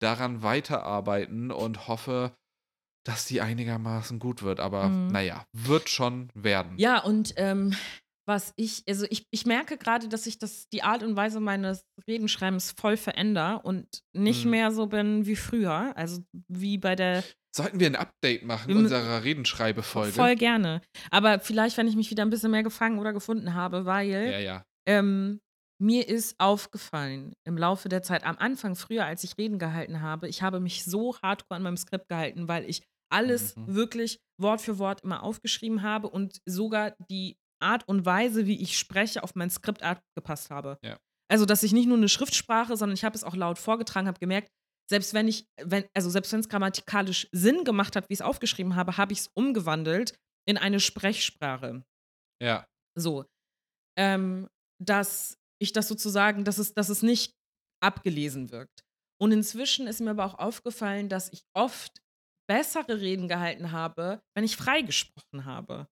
daran 0.00 0.42
weiterarbeiten 0.42 1.50
und 1.50 1.88
hoffe, 1.88 2.32
dass 3.04 3.24
die 3.26 3.40
einigermaßen 3.40 4.18
gut 4.18 4.42
wird. 4.42 4.60
Aber 4.60 4.88
Mhm. 4.88 5.08
naja, 5.08 5.44
wird 5.52 5.88
schon 5.88 6.30
werden. 6.34 6.76
ja, 6.78 7.02
und 7.02 7.34
ähm, 7.36 7.74
was 8.26 8.52
ich, 8.56 8.82
also 8.86 9.06
ich, 9.08 9.26
ich 9.30 9.46
merke 9.46 9.78
gerade, 9.78 10.08
dass 10.08 10.26
ich 10.26 10.38
das, 10.38 10.68
die 10.68 10.82
Art 10.82 11.02
und 11.02 11.16
Weise 11.16 11.40
meines 11.40 11.86
Redenschreibens 12.06 12.72
voll 12.78 12.98
verändere 12.98 13.60
und 13.62 14.02
nicht 14.12 14.44
Mhm. 14.44 14.50
mehr 14.50 14.70
so 14.72 14.86
bin 14.86 15.24
wie 15.24 15.36
früher. 15.36 15.96
Also 15.96 16.22
wie 16.48 16.76
bei 16.76 16.94
der 16.94 17.24
Sollten 17.58 17.78
wir 17.80 17.86
ein 17.88 17.96
Update 17.96 18.44
machen 18.44 18.68
Wir 18.68 18.76
unserer 18.76 19.22
Redenschreibefolge? 19.24 20.12
Voll 20.12 20.36
gerne. 20.36 20.80
Aber 21.10 21.38
vielleicht, 21.40 21.76
wenn 21.76 21.88
ich 21.88 21.96
mich 21.96 22.10
wieder 22.10 22.22
ein 22.24 22.30
bisschen 22.30 22.50
mehr 22.50 22.62
gefangen 22.62 22.98
oder 22.98 23.12
gefunden 23.12 23.52
habe, 23.54 23.84
weil 23.84 24.08
Ja, 24.08 24.38
ja. 24.38 24.64
ähm, 24.88 25.40
mir 25.80 26.08
ist 26.08 26.34
aufgefallen 26.38 27.34
im 27.44 27.56
Laufe 27.56 27.88
der 27.88 28.02
Zeit, 28.02 28.24
am 28.24 28.36
Anfang, 28.38 28.74
früher, 28.76 29.04
als 29.04 29.22
ich 29.24 29.36
Reden 29.38 29.58
gehalten 29.58 30.00
habe, 30.00 30.28
ich 30.28 30.42
habe 30.42 30.58
mich 30.60 30.84
so 30.84 31.16
hardcore 31.22 31.56
an 31.56 31.62
meinem 31.62 31.76
Skript 31.76 32.08
gehalten, 32.08 32.48
weil 32.48 32.64
ich 32.68 32.82
alles 33.12 33.56
Mhm. 33.56 33.74
wirklich 33.74 34.18
Wort 34.40 34.60
für 34.60 34.78
Wort 34.78 35.02
immer 35.02 35.22
aufgeschrieben 35.22 35.82
habe 35.82 36.08
und 36.08 36.38
sogar 36.46 36.94
die 37.10 37.36
Art 37.60 37.86
und 37.88 38.04
Weise, 38.06 38.46
wie 38.46 38.60
ich 38.62 38.78
spreche, 38.78 39.22
auf 39.22 39.34
mein 39.34 39.50
Skript 39.50 39.82
angepasst 39.82 40.50
habe. 40.50 40.78
Ja. 40.84 40.98
Also, 41.30 41.44
dass 41.44 41.62
ich 41.62 41.72
nicht 41.72 41.86
nur 41.88 41.96
eine 41.96 42.08
Schriftsprache, 42.08 42.76
sondern 42.76 42.94
ich 42.94 43.04
habe 43.04 43.14
es 43.16 43.24
auch 43.24 43.34
laut 43.36 43.58
vorgetragen, 43.58 44.06
habe 44.08 44.18
gemerkt, 44.18 44.48
selbst 44.90 45.14
wenn 45.14 45.28
ich, 45.28 45.46
wenn, 45.62 45.84
also 45.94 46.10
selbst 46.10 46.32
wenn 46.32 46.40
es 46.40 46.48
grammatikalisch 46.48 47.28
Sinn 47.32 47.64
gemacht 47.64 47.94
hat, 47.94 48.08
wie 48.08 48.14
ich 48.14 48.20
es 48.20 48.24
aufgeschrieben 48.24 48.74
habe, 48.74 48.96
habe 48.96 49.12
ich 49.12 49.20
es 49.20 49.30
umgewandelt 49.34 50.18
in 50.46 50.56
eine 50.56 50.80
Sprechsprache. 50.80 51.84
Ja. 52.42 52.66
So. 52.96 53.26
Ähm, 53.98 54.48
dass 54.82 55.38
ich 55.60 55.72
das 55.72 55.88
sozusagen, 55.88 56.44
dass 56.44 56.58
es, 56.58 56.72
dass 56.72 56.88
es 56.88 57.02
nicht 57.02 57.34
abgelesen 57.82 58.50
wirkt. 58.50 58.84
Und 59.20 59.32
inzwischen 59.32 59.86
ist 59.86 60.00
mir 60.00 60.10
aber 60.10 60.24
auch 60.24 60.38
aufgefallen, 60.38 61.08
dass 61.08 61.32
ich 61.32 61.42
oft 61.54 62.00
bessere 62.48 63.00
Reden 63.00 63.28
gehalten 63.28 63.72
habe, 63.72 64.22
wenn 64.34 64.44
ich 64.44 64.56
freigesprochen 64.56 65.44
habe. 65.44 65.88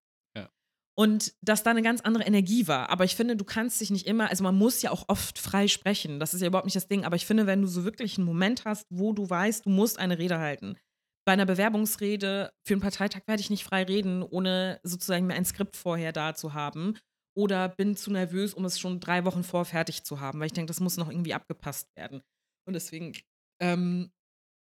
Und 0.99 1.35
dass 1.43 1.63
da 1.63 1.71
eine 1.71 1.83
ganz 1.83 2.01
andere 2.01 2.25
Energie 2.25 2.69
war. 2.69 2.89
Aber 2.89 3.05
ich 3.05 3.17
finde, 3.17 3.37
du 3.37 3.45
kannst 3.45 3.81
dich 3.83 3.91
nicht 3.91 4.07
immer, 4.07 4.31
also 4.31 4.43
man 4.43 4.57
muss 4.57 4.81
ja 4.81 4.91
auch 4.91 5.05
oft 5.09 5.39
frei 5.39 5.69
sprechen. 5.69 6.19
Das 6.19 6.33
ist 6.33 6.41
ja 6.41 6.47
überhaupt 6.47 6.65
nicht 6.65 6.77
das 6.77 6.89
Ding. 6.89 7.05
Aber 7.05 7.17
ich 7.17 7.27
finde, 7.27 7.47
wenn 7.47 7.61
du 7.61 7.69
so 7.69 7.85
wirklich 7.85 8.17
einen 8.17 8.27
Moment 8.27 8.65
hast, 8.65 8.87
wo 8.89 9.13
du 9.13 9.29
weißt, 9.29 9.67
du 9.67 9.71
musst 9.71 9.99
eine 9.99 10.19
Rede 10.19 10.39
halten. 10.39 10.79
Bei 11.27 11.33
einer 11.33 11.45
Bewerbungsrede 11.45 12.51
für 12.67 12.75
einen 12.75 12.81
Parteitag 12.81 13.23
werde 13.27 13.41
ich 13.41 13.51
nicht 13.51 13.65
frei 13.65 13.83
reden, 13.83 14.23
ohne 14.23 14.81
sozusagen 14.85 15.27
mir 15.27 15.35
ein 15.35 15.45
Skript 15.45 15.77
vorher 15.77 16.13
da 16.13 16.35
zu 16.35 16.55
haben. 16.55 16.97
Oder 17.37 17.69
bin 17.69 17.95
zu 17.97 18.11
nervös, 18.11 18.55
um 18.55 18.65
es 18.65 18.81
schon 18.81 18.99
drei 18.99 19.27
Wochen 19.27 19.45
vor 19.45 19.67
fertig 19.67 20.05
zu 20.05 20.21
haben, 20.21 20.41
weil 20.41 20.47
ich 20.47 20.55
denke, 20.55 20.69
das 20.69 20.81
muss 20.81 20.97
noch 20.97 21.11
irgendwie 21.11 21.35
abgepasst 21.35 21.95
werden. 21.95 22.23
Und 22.67 22.73
deswegen, 22.73 23.13
ähm, 23.61 24.11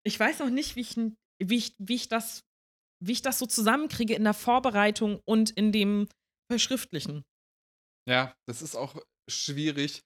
ich 0.06 0.20
weiß 0.20 0.38
noch 0.38 0.50
nicht, 0.50 0.76
wie 0.76 0.82
ich, 0.82 0.96
wie 1.42 1.56
ich, 1.56 1.74
wie 1.78 1.94
ich 1.94 2.08
das, 2.08 2.44
wie 3.04 3.12
ich 3.12 3.22
das 3.22 3.38
so 3.38 3.46
zusammenkriege 3.46 4.14
in 4.14 4.24
der 4.24 4.34
Vorbereitung 4.34 5.20
und 5.26 5.50
in 5.50 5.72
dem 5.72 6.08
Verschriftlichen. 6.50 7.22
Ja, 8.08 8.34
das 8.48 8.62
ist 8.62 8.76
auch 8.76 8.96
schwierig. 9.30 10.00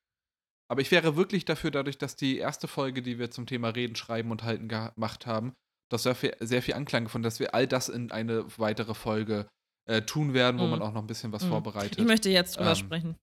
Aber 0.68 0.80
ich 0.80 0.90
wäre 0.90 1.16
wirklich 1.16 1.44
dafür, 1.44 1.70
dadurch, 1.70 1.99
dass 1.99 2.16
die 2.16 2.38
erste 2.38 2.66
Folge, 2.68 3.03
die 3.03 3.18
wir 3.18 3.30
zum 3.30 3.47
Thema 3.47 3.68
Reden, 3.70 3.94
Schreiben 3.97 4.30
und 4.30 4.42
Halten 4.42 4.68
gemacht 4.68 5.26
haben, 5.26 5.55
dass 5.90 6.03
sehr 6.03 6.14
viel, 6.16 6.36
sehr 6.40 6.62
viel 6.62 6.74
Anklang 6.74 7.05
gefunden, 7.05 7.22
dass 7.22 7.38
wir 7.38 7.55
all 7.55 7.66
das 7.68 7.88
in 7.88 8.11
eine 8.11 8.44
weitere 8.59 8.94
Folge 8.94 9.47
äh, 9.88 10.03
tun 10.03 10.34
werden, 10.34 10.59
wo 10.61 10.66
Mm. 10.66 10.70
man 10.70 10.82
auch 10.82 10.92
noch 10.92 11.03
ein 11.03 11.07
bisschen 11.07 11.30
was 11.32 11.44
Mm. 11.44 11.49
vorbereitet. 11.51 11.99
Ich 11.99 12.05
möchte 12.05 12.28
jetzt 12.30 12.57
drüber 12.57 12.70
Ähm, 12.70 12.76
sprechen. 12.76 13.16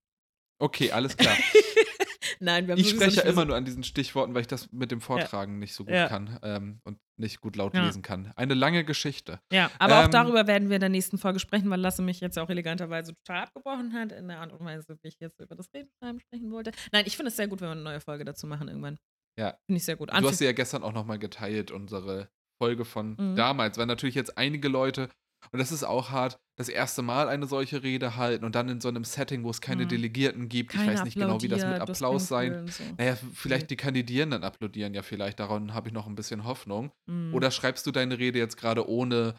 Okay, 0.61 0.91
alles 0.91 1.17
klar. 1.17 1.35
Nein, 2.39 2.67
wir 2.67 2.73
haben 2.73 2.79
Ich 2.79 2.89
spreche 2.89 3.17
ja 3.17 3.23
immer 3.23 3.45
nur 3.45 3.55
an 3.55 3.65
diesen 3.65 3.83
Stichworten, 3.83 4.33
weil 4.33 4.41
ich 4.41 4.47
das 4.47 4.71
mit 4.71 4.91
dem 4.91 5.01
Vortragen 5.01 5.59
nicht 5.59 5.73
so 5.73 5.85
gut 5.85 5.93
Ja. 5.93 6.07
kann 6.07 6.39
ähm, 6.43 6.79
und 6.83 6.99
nicht 7.17 7.41
gut 7.41 7.55
laut 7.55 7.73
Ja. 7.73 7.85
lesen 7.85 8.01
kann. 8.01 8.31
Eine 8.35 8.53
lange 8.53 8.83
Geschichte. 8.83 9.39
Ja, 9.51 9.69
aber 9.79 9.99
auch 9.99 10.05
Ähm, 10.05 10.11
darüber 10.11 10.47
werden 10.47 10.69
wir 10.69 10.75
in 10.77 10.81
der 10.81 10.89
nächsten 10.89 11.17
Folge 11.17 11.39
sprechen, 11.39 11.69
weil 11.69 11.79
Lasse 11.79 12.01
mich 12.01 12.19
jetzt 12.21 12.37
auch 12.39 12.49
eleganterweise 12.49 13.13
total 13.15 13.43
abgebrochen 13.43 13.93
hat, 13.93 14.11
in 14.11 14.27
der 14.27 14.39
Art 14.39 14.51
und 14.53 14.63
Weise, 14.65 14.97
wie 15.01 15.07
ich 15.07 15.19
jetzt 15.19 15.39
über 15.39 15.55
das 15.55 15.67
Redenschreiben 15.73 16.19
sprechen 16.19 16.51
wollte. 16.51 16.71
Nein, 16.91 17.03
ich 17.07 17.15
finde 17.15 17.29
es 17.29 17.35
sehr 17.35 17.47
gut, 17.47 17.61
wenn 17.61 17.67
wir 17.67 17.73
eine 17.73 17.81
neue 17.81 18.01
Folge 18.01 18.25
dazu 18.25 18.47
machen 18.47 18.67
irgendwann. 18.67 18.97
Ja. 19.37 19.57
Finde 19.65 19.77
ich 19.77 19.85
sehr 19.85 19.95
gut. 19.95 20.09
Du 20.11 20.13
hast 20.27 20.37
sie 20.37 20.45
ja 20.45 20.51
gestern 20.51 20.83
auch 20.83 20.93
nochmal 20.93 21.19
geteilt, 21.19 21.71
unsere 21.71 22.29
Folge 22.61 22.85
von 22.85 23.15
Mhm. 23.19 23.35
damals, 23.35 23.77
weil 23.77 23.87
natürlich 23.87 24.15
jetzt 24.15 24.37
einige 24.37 24.67
Leute, 24.69 25.09
und 25.51 25.59
das 25.59 25.71
ist 25.71 25.83
auch 25.83 26.09
hart, 26.09 26.39
das 26.55 26.69
erste 26.69 27.01
Mal 27.01 27.27
eine 27.29 27.47
solche 27.47 27.83
Rede 27.83 28.15
halten 28.15 28.45
und 28.45 28.55
dann 28.55 28.69
in 28.69 28.79
so 28.79 28.87
einem 28.87 29.03
Setting, 29.03 29.43
wo 29.43 29.49
es 29.49 29.59
keine 29.61 29.85
Mhm. 29.85 29.89
Delegierten 29.89 30.49
gibt. 30.49 30.71
Keiner 30.71 30.93
ich 30.93 30.99
weiß 30.99 31.05
nicht 31.05 31.15
genau, 31.15 31.41
wie 31.41 31.47
das 31.47 31.65
mit 31.65 31.81
Applaus 31.81 32.23
das 32.23 32.27
sein. 32.29 32.67
So. 32.67 32.83
Naja, 32.97 33.17
vielleicht 33.33 33.69
die 33.71 33.75
Kandidierenden 33.75 34.43
applaudieren 34.43 34.93
ja 34.93 35.01
vielleicht, 35.01 35.39
daran 35.39 35.73
habe 35.73 35.89
ich 35.89 35.93
noch 35.93 36.07
ein 36.07 36.15
bisschen 36.15 36.43
Hoffnung. 36.43 36.91
Mhm. 37.07 37.33
Oder 37.33 37.51
schreibst 37.51 37.85
du 37.87 37.91
deine 37.91 38.19
Rede 38.19 38.39
jetzt 38.39 38.57
gerade 38.57 38.87
ohne 38.87 39.35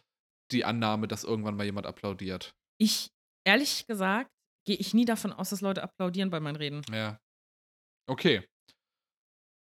die 0.51 0.65
Annahme, 0.65 1.09
dass 1.09 1.25
irgendwann 1.25 1.57
mal 1.57 1.65
jemand 1.65 1.87
applaudiert? 1.87 2.55
Ich, 2.79 3.11
ehrlich 3.45 3.87
gesagt, 3.87 4.31
gehe 4.67 4.77
ich 4.77 4.95
nie 4.95 5.05
davon 5.05 5.33
aus, 5.33 5.51
dass 5.51 5.61
Leute 5.61 5.83
applaudieren 5.83 6.31
bei 6.31 6.41
meinen 6.41 6.57
Reden. 6.57 6.83
Ja. 6.91 7.19
Okay. 8.07 8.43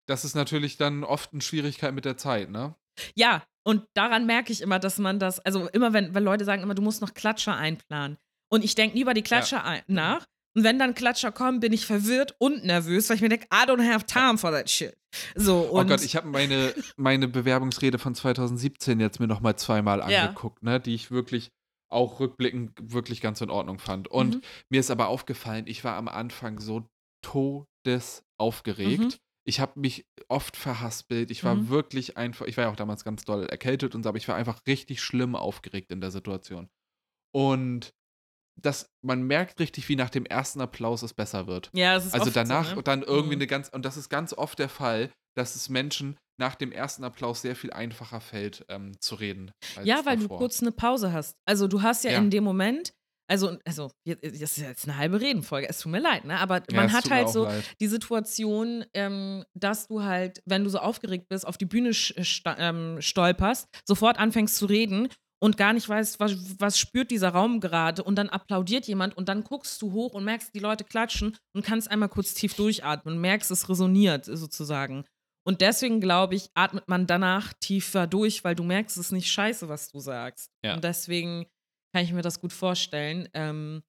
Das 0.07 0.23
ist 0.23 0.35
natürlich 0.35 0.77
dann 0.77 1.03
oft 1.03 1.33
eine 1.33 1.41
Schwierigkeit 1.41 1.93
mit 1.93 2.05
der 2.05 2.17
Zeit, 2.17 2.49
ne? 2.49 2.75
Ja, 3.15 3.45
und 3.67 3.83
daran 3.93 4.25
merke 4.25 4.51
ich 4.53 4.61
immer, 4.61 4.79
dass 4.79 4.97
man 4.97 5.19
das, 5.19 5.39
also 5.41 5.67
immer, 5.69 5.91
wenn, 5.93 6.13
wenn 6.15 6.23
Leute 6.23 6.45
sagen 6.45 6.63
immer, 6.63 6.73
du 6.75 6.81
musst 6.81 7.01
noch 7.01 7.13
Klatscher 7.13 7.55
einplanen. 7.57 8.17
Und 8.49 8.63
ich 8.63 8.75
denke 8.75 8.95
nie 8.95 9.01
über 9.01 9.13
die 9.13 9.23
Klatscher 9.23 9.65
ein, 9.65 9.81
nach. 9.87 10.25
Und 10.55 10.63
wenn 10.63 10.79
dann 10.79 10.95
Klatscher 10.95 11.33
kommen, 11.33 11.59
bin 11.59 11.73
ich 11.73 11.85
verwirrt 11.85 12.33
und 12.39 12.63
nervös, 12.63 13.09
weil 13.09 13.17
ich 13.17 13.21
mir 13.21 13.27
denke, 13.29 13.45
I 13.53 13.67
don't 13.69 13.85
have 13.85 14.05
time 14.05 14.37
for 14.37 14.51
that 14.51 14.69
shit. 14.69 14.95
So, 15.35 15.67
oh 15.71 15.83
Gott, 15.83 16.01
ich 16.01 16.15
habe 16.15 16.27
meine, 16.29 16.73
meine 16.95 17.27
Bewerbungsrede 17.27 17.99
von 17.99 18.15
2017 18.15 18.99
jetzt 19.01 19.19
mir 19.19 19.27
noch 19.27 19.41
mal 19.41 19.57
zweimal 19.57 19.99
Ja. 20.09 20.27
angeguckt, 20.27 20.63
ne, 20.63 20.79
die 20.79 20.95
ich 20.95 21.11
wirklich 21.11 21.49
auch 21.89 22.19
rückblickend 22.21 22.71
wirklich 22.93 23.19
ganz 23.21 23.41
in 23.41 23.49
Ordnung 23.49 23.79
fand. 23.79 24.07
Und 24.07 24.35
Mhm. 24.35 24.41
mir 24.69 24.79
ist 24.79 24.91
aber 24.91 25.09
aufgefallen, 25.09 25.65
ich 25.67 25.83
war 25.83 25.95
am 25.97 26.07
Anfang 26.07 26.59
so 26.59 26.85
todesaufgeregt. 27.21 28.99
Mhm. 29.03 29.13
Ich 29.47 29.59
habe 29.61 29.79
mich 29.79 30.05
oft 30.27 30.57
verhaspelt. 30.57 31.31
Ich 31.31 31.43
war 31.43 31.55
Mhm. 31.55 31.69
wirklich 31.69 32.17
einfach, 32.17 32.45
ich 32.47 32.57
war 32.57 32.65
ja 32.65 32.71
auch 32.71 32.75
damals 32.75 33.03
ganz 33.05 33.23
doll 33.23 33.45
erkältet 33.45 33.95
und 33.95 34.03
so, 34.03 34.09
aber 34.09 34.17
ich 34.17 34.27
war 34.27 34.35
einfach 34.35 34.59
richtig 34.67 35.01
schlimm 35.01 35.35
aufgeregt 35.35 35.89
in 35.91 36.01
der 36.01 36.11
Situation. 36.11 36.67
Und 37.33 37.91
das, 38.59 38.89
man 39.03 39.23
merkt 39.23 39.59
richtig, 39.59 39.87
wie 39.89 39.95
nach 39.95 40.09
dem 40.09 40.25
ersten 40.25 40.61
Applaus 40.61 41.03
es 41.03 41.13
besser 41.13 41.47
wird. 41.47 41.69
ja, 41.73 41.95
es 41.95 42.07
ist 42.07 42.13
Also 42.13 42.25
oft 42.25 42.33
so, 42.33 42.39
danach 42.39 42.75
ne? 42.75 42.83
dann 42.83 43.03
irgendwie 43.03 43.35
Mhm. 43.35 43.41
eine 43.41 43.47
ganz, 43.47 43.69
und 43.69 43.85
das 43.85 43.97
ist 43.97 44.09
ganz 44.09 44.33
oft 44.33 44.59
der 44.59 44.69
Fall, 44.69 45.11
dass 45.35 45.55
es 45.55 45.69
Menschen 45.69 46.17
nach 46.39 46.55
dem 46.55 46.71
ersten 46.71 47.03
Applaus 47.03 47.41
sehr 47.41 47.55
viel 47.55 47.71
einfacher 47.71 48.19
fällt, 48.21 48.65
ähm, 48.69 48.99
zu 48.99 49.15
reden. 49.15 49.51
Ja, 49.83 50.05
weil 50.05 50.17
du 50.17 50.23
davor. 50.23 50.39
kurz 50.39 50.61
eine 50.61 50.71
Pause 50.71 51.13
hast. 51.13 51.35
Also 51.45 51.67
du 51.67 51.81
hast 51.83 52.03
ja, 52.03 52.11
Ja. 52.11 52.17
in 52.19 52.29
dem 52.31 52.43
Moment, 52.43 52.93
also, 53.29 53.57
also, 53.65 53.91
jetzt- 54.05 54.23
das 54.23 54.57
ist 54.57 54.63
jetzt 54.63 54.87
eine 54.87 54.97
halbe 54.97 55.19
Redenfolge, 55.21 55.67
es 55.69 55.79
tut 55.79 55.91
mir 55.91 55.99
leid, 55.99 56.25
ne? 56.25 56.39
Aber 56.39 56.57
Ja, 56.69 56.75
man 56.75 56.85
es 56.87 56.93
hat 56.93 57.09
halt 57.09 57.29
so 57.29 57.43
leid. 57.45 57.63
die 57.79 57.87
Situation, 57.87 58.85
ähm, 58.93 59.43
dass 59.53 59.87
du 59.87 60.03
halt, 60.03 60.41
wenn 60.45 60.63
du 60.63 60.69
so 60.69 60.79
aufgeregt 60.79 61.27
bist, 61.29 61.45
auf 61.45 61.57
die 61.57 61.65
Bühne 61.65 61.93
sta- 61.93 62.57
ähm, 62.57 63.01
stolperst, 63.01 63.67
sofort 63.85 64.17
anfängst 64.17 64.55
zu 64.55 64.65
reden 64.65 65.09
und 65.39 65.57
gar 65.57 65.73
nicht 65.73 65.87
weißt, 65.87 66.19
was, 66.19 66.59
was 66.59 66.79
spürt 66.79 67.11
dieser 67.11 67.29
Raum 67.29 67.59
gerade 67.59 68.03
und 68.03 68.15
dann 68.15 68.29
applaudiert 68.29 68.87
jemand 68.87 69.15
und 69.17 69.29
dann 69.29 69.43
guckst 69.43 69.81
du 69.81 69.91
hoch 69.91 70.13
und 70.13 70.23
merkst, 70.23 70.53
die 70.55 70.59
Leute 70.59 70.83
klatschen 70.83 71.35
und 71.53 71.65
kannst 71.65 71.91
einmal 71.91 72.09
kurz 72.09 72.33
tief 72.33 72.53
durchatmen 72.55 73.15
und 73.15 73.21
merkst, 73.21 73.51
es 73.51 73.69
resoniert 73.69 74.25
sozusagen. 74.25 75.05
Und 75.45 75.61
deswegen 75.61 76.01
glaube 76.01 76.35
ich, 76.35 76.49
atmet 76.55 76.87
man 76.89 77.07
danach 77.07 77.53
tiefer 77.61 78.05
durch, 78.07 78.43
weil 78.43 78.55
du 78.55 78.63
merkst, 78.63 78.97
es 78.97 79.05
ist 79.07 79.11
nicht 79.11 79.31
scheiße, 79.31 79.69
was 79.69 79.89
du 79.91 79.99
sagst. 79.99 80.49
Ja. 80.65 80.73
Und 80.75 80.83
deswegen 80.83 81.45
kann 81.97 82.05
ich 82.05 82.13
mir 82.13 82.21
das 82.21 82.39
gut 82.39 82.53
vorstellen. 82.53 83.27
Ähm, 83.33 83.81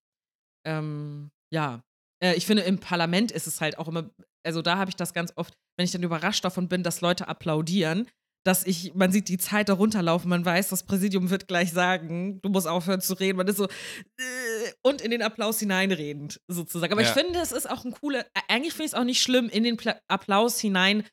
ähm, 0.67 1.31
ja, 1.53 1.83
äh, 2.25 2.35
ich 2.37 2.47
finde, 2.47 2.63
im 2.63 2.79
Parlament 2.79 3.31
ist 3.33 3.47
es 3.47 3.61
halt 3.61 3.77
auch 3.79 3.87
immer, 3.87 4.09
also 4.47 4.63
da 4.63 4.79
habe 4.79 4.89
ich 4.89 4.97
das 4.97 5.13
ganz 5.13 5.31
oft, 5.37 5.53
wenn 5.77 5.85
ich 5.85 5.91
dann 5.93 6.03
überrascht 6.03 6.43
davon 6.43 6.69
bin, 6.69 6.83
dass 6.83 7.03
Leute 7.03 7.29
applaudieren, 7.29 8.09
dass 8.47 8.65
ich, 8.67 8.95
man 8.95 9.13
sieht 9.13 9.29
die 9.29 9.37
Zeit 9.37 9.69
darunter 9.69 10.01
laufen, 10.03 10.31
man 10.31 10.43
weiß, 10.43 10.71
das 10.71 10.85
Präsidium 10.85 11.29
wird 11.29 11.49
gleich 11.49 11.71
sagen, 11.71 12.41
du 12.41 12.49
musst 12.49 12.67
aufhören 12.67 13.03
zu 13.03 13.13
reden, 13.13 13.37
man 13.37 13.47
ist 13.47 13.59
so 13.59 13.67
äh, 13.67 14.73
und 14.83 15.03
in 15.03 15.11
den 15.11 15.21
Applaus 15.21 15.59
hineinredend 15.59 16.41
sozusagen. 16.49 16.91
Aber 16.91 17.03
Ja. 17.03 17.09
ich 17.09 17.15
finde, 17.15 17.41
es 17.41 17.53
ist 17.53 17.69
auch 17.69 17.85
ein 17.85 17.93
cooler, 17.93 18.25
eigentlich 18.49 18.73
finde 18.73 18.85
ich 18.87 18.93
es 18.93 18.99
auch 18.99 19.05
nicht 19.05 19.21
schlimm, 19.21 19.51
in 19.51 19.65
den 19.65 19.77
Pla 19.77 20.01
Applaus 20.09 20.59
hinein 20.61 21.07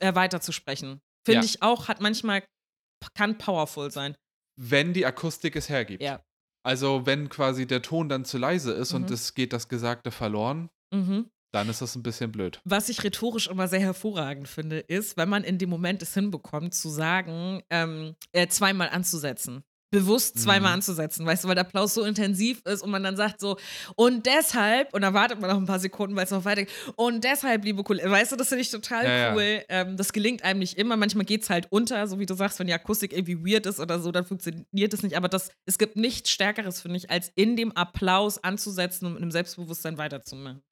äh, 0.00 0.14
weiterzusprechen. 0.14 1.00
Finde 1.24 1.40
Ja. 1.40 1.44
ich 1.44 1.62
auch, 1.62 1.88
hat 1.88 2.02
manchmal, 2.02 2.44
kann 3.16 3.38
powerful 3.38 3.90
sein. 3.90 4.14
Wenn 4.60 4.92
die 4.92 5.04
Akustik 5.04 5.56
es 5.56 5.68
hergibt. 5.68 6.02
Ja. 6.02 6.22
Also 6.64 7.04
wenn 7.04 7.28
quasi 7.28 7.66
der 7.66 7.82
Ton 7.82 8.08
dann 8.08 8.24
zu 8.24 8.38
leise 8.38 8.72
ist 8.72 8.92
und 8.94 9.08
Mhm. 9.08 9.14
es 9.14 9.34
geht 9.34 9.52
das 9.52 9.68
Gesagte 9.68 10.10
verloren, 10.10 10.70
Mhm. 10.92 11.26
dann 11.52 11.68
ist 11.68 11.82
das 11.82 11.94
ein 11.94 12.02
bisschen 12.02 12.32
blöd. 12.32 12.60
Was 12.64 12.88
ich 12.88 13.04
rhetorisch 13.04 13.46
immer 13.48 13.68
sehr 13.68 13.80
hervorragend 13.80 14.48
finde, 14.48 14.78
ist, 14.80 15.16
wenn 15.16 15.28
man 15.28 15.44
in 15.44 15.58
dem 15.58 15.68
Moment 15.70 16.02
es 16.02 16.14
hinbekommt, 16.14 16.74
zu 16.74 16.88
sagen, 16.88 17.62
ähm, 17.70 18.14
äh, 18.32 18.48
zweimal 18.48 18.88
anzusetzen. 18.88 19.62
Bewusst 19.94 20.38
zweimal 20.38 20.70
Mhm. 20.70 20.74
anzusetzen, 20.76 21.24
weißt 21.26 21.44
du, 21.44 21.48
weil 21.48 21.54
der 21.54 21.64
Applaus 21.64 21.94
so 21.94 22.04
intensiv 22.04 22.60
ist 22.64 22.82
und 22.82 22.90
man 22.90 23.02
dann 23.02 23.16
sagt 23.16 23.40
so, 23.40 23.56
und 23.96 24.26
deshalb, 24.26 24.92
und 24.94 25.02
dann 25.02 25.14
wartet 25.14 25.40
man 25.40 25.50
noch 25.50 25.56
ein 25.56 25.66
paar 25.66 25.78
Sekunden, 25.78 26.16
weil 26.16 26.24
es 26.24 26.30
noch 26.30 26.44
weitergeht, 26.44 26.72
und 26.96 27.24
deshalb, 27.24 27.64
liebe 27.64 27.82
Kollegen, 27.82 28.10
weißt 28.10 28.32
du, 28.32 28.36
das 28.36 28.48
finde 28.48 28.62
ich 28.62 28.70
total 28.70 29.04
Ja, 29.04 29.16
ja. 29.16 29.34
cool. 29.34 29.64
Ähm, 29.68 29.96
das 29.96 30.12
gelingt 30.12 30.42
einem 30.44 30.58
nicht 30.58 30.76
immer, 30.78 30.96
manchmal 30.96 31.24
geht 31.24 31.42
es 31.42 31.50
halt 31.50 31.66
unter, 31.70 32.06
so 32.06 32.18
wie 32.18 32.26
du 32.26 32.34
sagst, 32.34 32.58
wenn 32.58 32.66
die 32.66 32.72
Akustik 32.72 33.12
irgendwie 33.12 33.38
weird 33.44 33.66
ist 33.66 33.80
oder 33.80 33.98
so, 34.00 34.12
dann 34.12 34.24
funktioniert 34.24 34.92
es 34.92 35.02
nicht, 35.02 35.16
aber 35.16 35.28
das, 35.28 35.50
es 35.66 35.78
gibt 35.78 35.96
nichts 35.96 36.30
Stärkeres, 36.30 36.80
finde 36.80 36.96
ich, 36.98 37.10
als 37.10 37.30
in 37.34 37.56
dem 37.56 37.72
Applaus 37.72 38.42
anzusetzen 38.42 39.06
und 39.06 39.12
mit 39.14 39.22
einem 39.22 39.30
Selbstbewusstsein 39.30 39.98
weiterzumachen. 39.98 40.62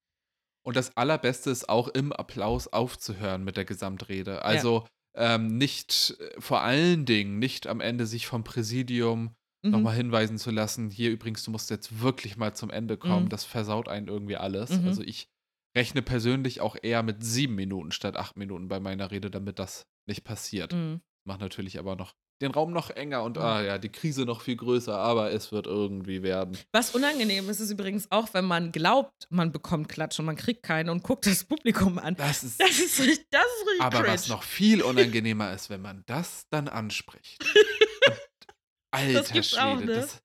Und 0.64 0.76
das 0.76 0.96
Allerbeste 0.96 1.50
ist 1.50 1.68
auch 1.68 1.88
im 1.88 2.12
Applaus 2.12 2.68
aufzuhören 2.68 3.42
mit 3.42 3.56
der 3.56 3.64
Gesamtrede. 3.64 4.44
Also 4.44 4.86
ähm, 5.14 5.58
nicht, 5.58 6.16
äh, 6.18 6.40
vor 6.40 6.62
allen 6.62 7.04
Dingen 7.04 7.38
nicht 7.38 7.66
am 7.66 7.80
Ende 7.80 8.06
sich 8.06 8.26
vom 8.26 8.44
Präsidium 8.44 9.34
Mhm. 9.64 9.70
nochmal 9.70 9.94
hinweisen 9.94 10.38
zu 10.38 10.50
lassen, 10.50 10.90
hier 10.90 11.10
übrigens, 11.12 11.44
du 11.44 11.52
musst 11.52 11.70
jetzt 11.70 12.00
wirklich 12.00 12.36
mal 12.36 12.52
zum 12.54 12.70
Ende 12.70 12.96
kommen, 12.96 13.26
Mhm. 13.26 13.28
das 13.28 13.44
versaut 13.44 13.88
einen 13.88 14.08
irgendwie 14.08 14.36
alles. 14.36 14.70
Mhm. 14.70 14.86
Also 14.88 15.02
ich 15.02 15.28
rechne 15.76 16.02
persönlich 16.02 16.60
auch 16.60 16.76
eher 16.82 17.02
mit 17.04 17.22
sieben 17.24 17.54
Minuten 17.54 17.92
statt 17.92 18.16
acht 18.16 18.36
Minuten 18.36 18.66
bei 18.68 18.80
meiner 18.80 19.10
Rede, 19.12 19.30
damit 19.30 19.58
das 19.60 19.86
nicht 20.08 20.24
passiert. 20.24 20.72
Mhm. 20.72 21.00
Macht 21.24 21.40
natürlich 21.40 21.78
aber 21.78 21.94
noch 21.94 22.12
den 22.42 22.52
Raum 22.52 22.72
noch 22.72 22.90
enger 22.90 23.22
und 23.22 23.38
ah 23.38 23.62
ja, 23.62 23.78
die 23.78 23.88
Krise 23.88 24.24
noch 24.24 24.40
viel 24.42 24.56
größer, 24.56 24.96
aber 24.96 25.32
es 25.32 25.52
wird 25.52 25.66
irgendwie 25.66 26.22
werden. 26.22 26.58
Was 26.72 26.90
unangenehm 26.94 27.48
ist, 27.48 27.60
ist 27.60 27.70
übrigens 27.70 28.10
auch, 28.10 28.28
wenn 28.34 28.44
man 28.44 28.72
glaubt, 28.72 29.26
man 29.30 29.52
bekommt 29.52 29.88
Klatsch 29.88 30.18
und 30.18 30.26
man 30.26 30.36
kriegt 30.36 30.62
keine 30.62 30.92
und 30.92 31.02
guckt 31.02 31.26
das 31.26 31.44
Publikum 31.44 31.98
an. 31.98 32.14
Das 32.16 32.42
ist 32.44 32.60
Das 32.60 32.70
ist 32.78 33.00
richtig, 33.00 33.26
das 33.30 33.42
ist 33.42 33.66
richtig 33.68 33.82
aber 33.82 33.98
cringe. 34.00 34.12
was 34.12 34.28
noch 34.28 34.42
viel 34.42 34.82
unangenehmer 34.82 35.52
ist, 35.54 35.70
wenn 35.70 35.80
man 35.82 36.02
das 36.06 36.46
dann 36.50 36.68
anspricht. 36.68 37.42
Alter 38.90 39.22
gibt's 39.32 39.50
Schwede, 39.50 39.62
auch, 39.64 39.80
ne? 39.80 39.86
das, 39.86 40.22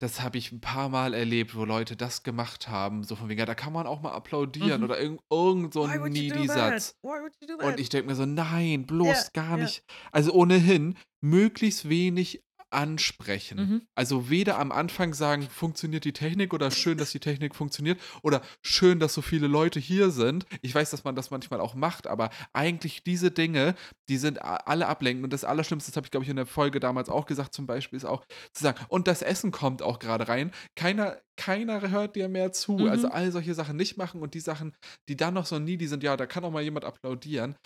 das 0.00 0.22
habe 0.22 0.38
ich 0.38 0.52
ein 0.52 0.60
paar 0.60 0.88
Mal 0.88 1.12
erlebt, 1.14 1.56
wo 1.56 1.64
Leute 1.64 1.96
das 1.96 2.22
gemacht 2.22 2.68
haben, 2.68 3.02
so 3.02 3.16
von 3.16 3.28
wegen, 3.28 3.40
ja, 3.40 3.46
da 3.46 3.54
kann 3.54 3.72
man 3.72 3.86
auch 3.86 4.00
mal 4.00 4.12
applaudieren 4.12 4.78
Mhm. 4.80 4.84
oder 4.84 5.00
irgend, 5.00 5.20
irgend 5.30 5.74
so 5.74 5.82
ein 5.84 6.00
Needy-Satz. 6.12 6.94
Und 7.02 7.80
ich 7.80 7.88
denke 7.88 8.06
mir 8.08 8.14
so, 8.14 8.24
nein, 8.24 8.86
bloß 8.86 9.06
Ja, 9.34 9.42
gar 9.42 9.58
ja. 9.58 9.64
nicht. 9.64 9.82
Also 10.12 10.32
ohnehin, 10.32 10.96
möglichst 11.20 11.88
wenig 11.88 12.42
ansprechen. 12.70 13.58
Mhm. 13.58 13.82
Also 13.94 14.30
weder 14.30 14.58
am 14.58 14.72
Anfang 14.72 15.14
sagen, 15.14 15.42
funktioniert 15.42 16.04
die 16.04 16.12
Technik 16.12 16.52
oder 16.52 16.70
schön, 16.70 16.98
dass 16.98 17.12
die 17.12 17.20
Technik 17.20 17.54
funktioniert 17.54 18.00
oder 18.22 18.42
schön, 18.62 19.00
dass 19.00 19.14
so 19.14 19.22
viele 19.22 19.46
Leute 19.46 19.80
hier 19.80 20.10
sind. 20.10 20.46
Ich 20.62 20.74
weiß, 20.74 20.90
dass 20.90 21.04
man 21.04 21.14
das 21.14 21.30
manchmal 21.30 21.60
auch 21.60 21.74
macht, 21.74 22.06
aber 22.06 22.30
eigentlich 22.52 23.02
diese 23.02 23.30
Dinge, 23.30 23.74
die 24.08 24.18
sind 24.18 24.42
alle 24.42 24.86
ablenkend. 24.86 25.24
Und 25.24 25.32
das 25.32 25.44
Allerschlimmste, 25.44 25.90
das 25.90 25.96
habe 25.96 26.06
ich, 26.06 26.10
glaube 26.10 26.24
ich, 26.24 26.30
in 26.30 26.36
der 26.36 26.46
Folge 26.46 26.80
damals 26.80 27.08
auch 27.08 27.26
gesagt, 27.26 27.54
zum 27.54 27.66
Beispiel, 27.66 27.96
ist 27.96 28.04
auch 28.04 28.24
zu 28.52 28.62
sagen, 28.62 28.78
und 28.88 29.08
das 29.08 29.22
Essen 29.22 29.50
kommt 29.50 29.82
auch 29.82 29.98
gerade 29.98 30.28
rein. 30.28 30.52
Keiner, 30.76 31.18
keiner 31.36 31.90
hört 31.90 32.16
dir 32.16 32.28
mehr 32.28 32.52
zu. 32.52 32.72
Mhm. 32.72 32.88
Also 32.88 33.08
all 33.08 33.32
solche 33.32 33.54
Sachen 33.54 33.76
nicht 33.76 33.96
machen 33.96 34.20
und 34.20 34.34
die 34.34 34.40
Sachen, 34.40 34.74
die 35.08 35.16
dann 35.16 35.34
noch 35.34 35.46
so 35.46 35.58
nie, 35.58 35.76
die 35.76 35.86
sind, 35.86 36.02
ja, 36.02 36.16
da 36.16 36.26
kann 36.26 36.44
auch 36.44 36.50
mal 36.50 36.62
jemand 36.62 36.84
applaudieren. 36.84 37.56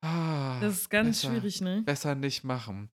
Ah, 0.00 0.60
Das 0.60 0.74
ist 0.74 0.90
ganz 0.90 1.22
besser, 1.22 1.32
schwierig, 1.32 1.60
ne? 1.60 1.82
Besser 1.84 2.14
nicht 2.14 2.44
machen. 2.44 2.90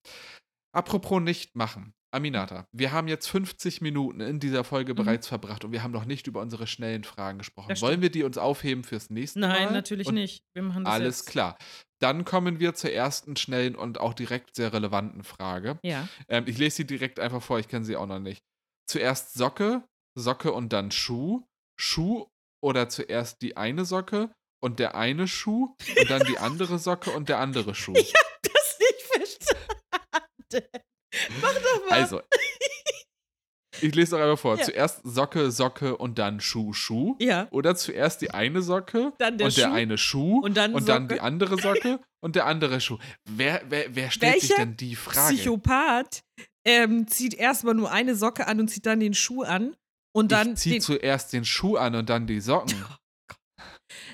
Apropos 0.76 1.22
nicht 1.22 1.56
machen. 1.56 1.94
Aminata, 2.12 2.66
wir 2.72 2.92
haben 2.94 3.08
jetzt 3.10 3.28
50 3.28 3.82
Minuten 3.82 4.22
in 4.22 4.40
dieser 4.40 4.64
Folge 4.64 4.94
Mhm. 4.94 4.98
bereits 4.98 5.28
verbracht 5.28 5.66
und 5.66 5.72
wir 5.74 5.84
haben 5.84 5.92
noch 5.92 6.06
nicht 6.06 6.28
über 6.28 6.40
unsere 6.42 6.66
schnellen 6.66 7.04
Fragen 7.04 7.40
gesprochen. 7.40 7.68
Das 7.70 7.82
Wollen 7.82 7.94
stimmt. 7.94 8.04
wir 8.04 8.10
die 8.12 8.24
uns 8.24 8.38
aufheben 8.38 8.84
fürs 8.86 9.10
nächste 9.10 9.40
Mal? 9.40 9.48
Nein, 9.50 9.74
natürlich 9.74 10.08
und 10.08 10.14
nicht. 10.16 10.44
Wir 10.54 10.64
machen 10.64 10.86
das 10.86 10.94
Alles 10.94 11.18
jetzt. 11.20 11.30
klar. 11.30 11.58
Dann 12.00 12.24
kommen 12.24 12.60
wir 12.60 12.74
zur 12.74 12.92
ersten 12.92 13.36
schnellen 13.36 13.76
und 13.76 14.00
auch 14.00 14.14
direkt 14.14 14.56
sehr 14.56 14.72
relevanten 14.72 15.24
Frage. 15.24 15.78
Ja. 15.84 16.08
Ähm, 16.30 16.46
ich 16.48 16.58
lese 16.58 16.78
sie 16.78 16.86
direkt 16.88 17.20
einfach 17.20 17.42
vor, 17.42 17.60
ich 17.60 17.68
kenne 17.68 17.84
sie 17.86 17.98
auch 17.98 18.06
noch 18.08 18.20
nicht. 18.20 18.42
Zuerst 18.88 19.34
Socke, 19.34 19.84
Socke 20.18 20.54
und 20.54 20.72
dann 20.72 20.92
Schuh. 20.92 21.44
Schuh 21.78 22.28
oder 22.64 22.88
zuerst 22.88 23.42
die 23.42 23.58
eine 23.58 23.84
Socke 23.84 24.32
und 24.64 24.80
der 24.80 24.96
eine 24.96 25.28
Schuh 25.28 25.76
und 26.00 26.10
dann 26.10 26.24
die 26.26 26.38
andere 26.38 26.80
Socke 26.80 27.12
und 27.12 27.28
der 27.28 27.40
andere 27.40 27.76
Schuh. 27.76 27.92
Nicht 27.92 28.14
verstanden. 30.52 30.86
Mach 31.42 31.54
doch 31.54 31.90
mal. 31.90 32.00
Also, 32.02 32.22
ich 33.82 33.94
lese 33.94 34.12
doch 34.12 34.20
einmal 34.20 34.38
vor. 34.38 34.58
Ja. 34.58 34.64
Zuerst 34.64 35.02
Socke, 35.04 35.52
Socke 35.52 35.98
und 35.98 36.18
dann 36.18 36.40
Schuh, 36.40 36.74
Schuh. 36.74 37.16
Ja. 37.20 37.48
Oder 37.52 37.76
zuerst 37.76 38.22
die 38.22 38.32
eine 38.32 38.62
Socke 38.62 39.14
Dann 39.18 39.38
der 39.38 39.48
und 39.48 39.58
der 39.58 39.64
Schuh 39.64 39.74
eine 39.74 39.98
Schuh 39.98 40.40
und 40.40 40.58
dann 40.58 40.74
und 40.74 40.88
dann 40.88 41.08
die 41.08 41.20
andere 41.20 41.58
Socke 41.58 42.00
und 42.22 42.36
der 42.36 42.46
andere 42.46 42.82
Schuh. 42.82 42.98
Wer, 43.30 43.62
wer, 43.68 43.96
wer 43.96 44.12
stellt 44.12 44.42
sich 44.42 44.50
Welcher 44.52 44.66
denn 44.66 44.78
die 44.78 44.96
Frage? 44.96 45.36
Psychopath 45.36 46.22
ähm, 46.66 47.08
zieht 47.08 47.34
erstmal 47.34 47.76
nur 47.76 47.92
eine 47.92 48.16
Socke 48.16 48.48
an 48.48 48.60
und 48.60 48.70
zieht 48.70 48.86
dann 48.86 49.00
den 49.00 49.14
Schuh 49.14 49.44
an. 49.44 49.76
Und 50.16 50.32
dann 50.32 50.54
ich 50.54 50.60
ziehe 50.60 50.76
den, 50.76 50.82
zuerst 50.82 51.34
den 51.34 51.44
Schuh 51.46 51.76
an 51.76 51.96
und 51.96 52.10
dann 52.10 52.26
die 52.26 52.40
Socken. 52.40 52.74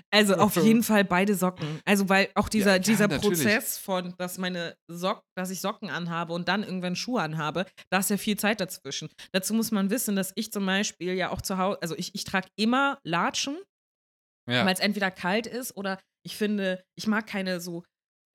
Also 0.10 0.36
auf 0.36 0.56
jeden 0.56 0.84
Fall 0.84 1.04
beide 1.06 1.36
Socken. 1.36 1.80
Also 1.86 2.10
weil 2.10 2.30
auch 2.36 2.50
dieser, 2.50 2.74
ja, 2.74 2.80
dieser 2.80 3.08
natürlich. 3.08 3.40
Prozess 3.40 3.78
von, 3.78 4.14
dass 4.18 4.38
meine 4.38 4.76
Sock, 4.88 5.22
dass 5.38 5.50
ich 5.52 5.62
Socken 5.62 5.90
anhabe 5.90 6.34
und 6.34 6.48
dann 6.48 6.64
irgendwann 6.64 6.96
Schuhe 6.96 7.22
anhabe, 7.22 7.66
da 7.92 8.00
ist 8.00 8.10
ja 8.10 8.18
viel 8.18 8.38
Zeit 8.38 8.60
dazwischen. 8.60 9.10
Dazu 9.32 9.54
muss 9.54 9.72
man 9.72 9.90
wissen, 9.90 10.16
dass 10.16 10.32
ich 10.36 10.52
zum 10.52 10.66
Beispiel 10.66 11.14
ja 11.14 11.30
auch 11.30 11.42
zu 11.42 11.58
Hause, 11.58 11.82
also 11.82 11.96
ich, 11.98 12.16
ich 12.16 12.24
trage 12.24 12.48
immer 12.56 13.00
Latschen, 13.04 13.58
Ja. 14.50 14.66
weil 14.66 14.74
es 14.74 14.80
entweder 14.80 15.12
kalt 15.12 15.48
ist 15.48 15.76
oder 15.78 16.00
ich 16.26 16.36
finde, 16.38 16.84
ich 16.98 17.08
mag 17.08 17.28
keine 17.28 17.60
so, 17.62 17.84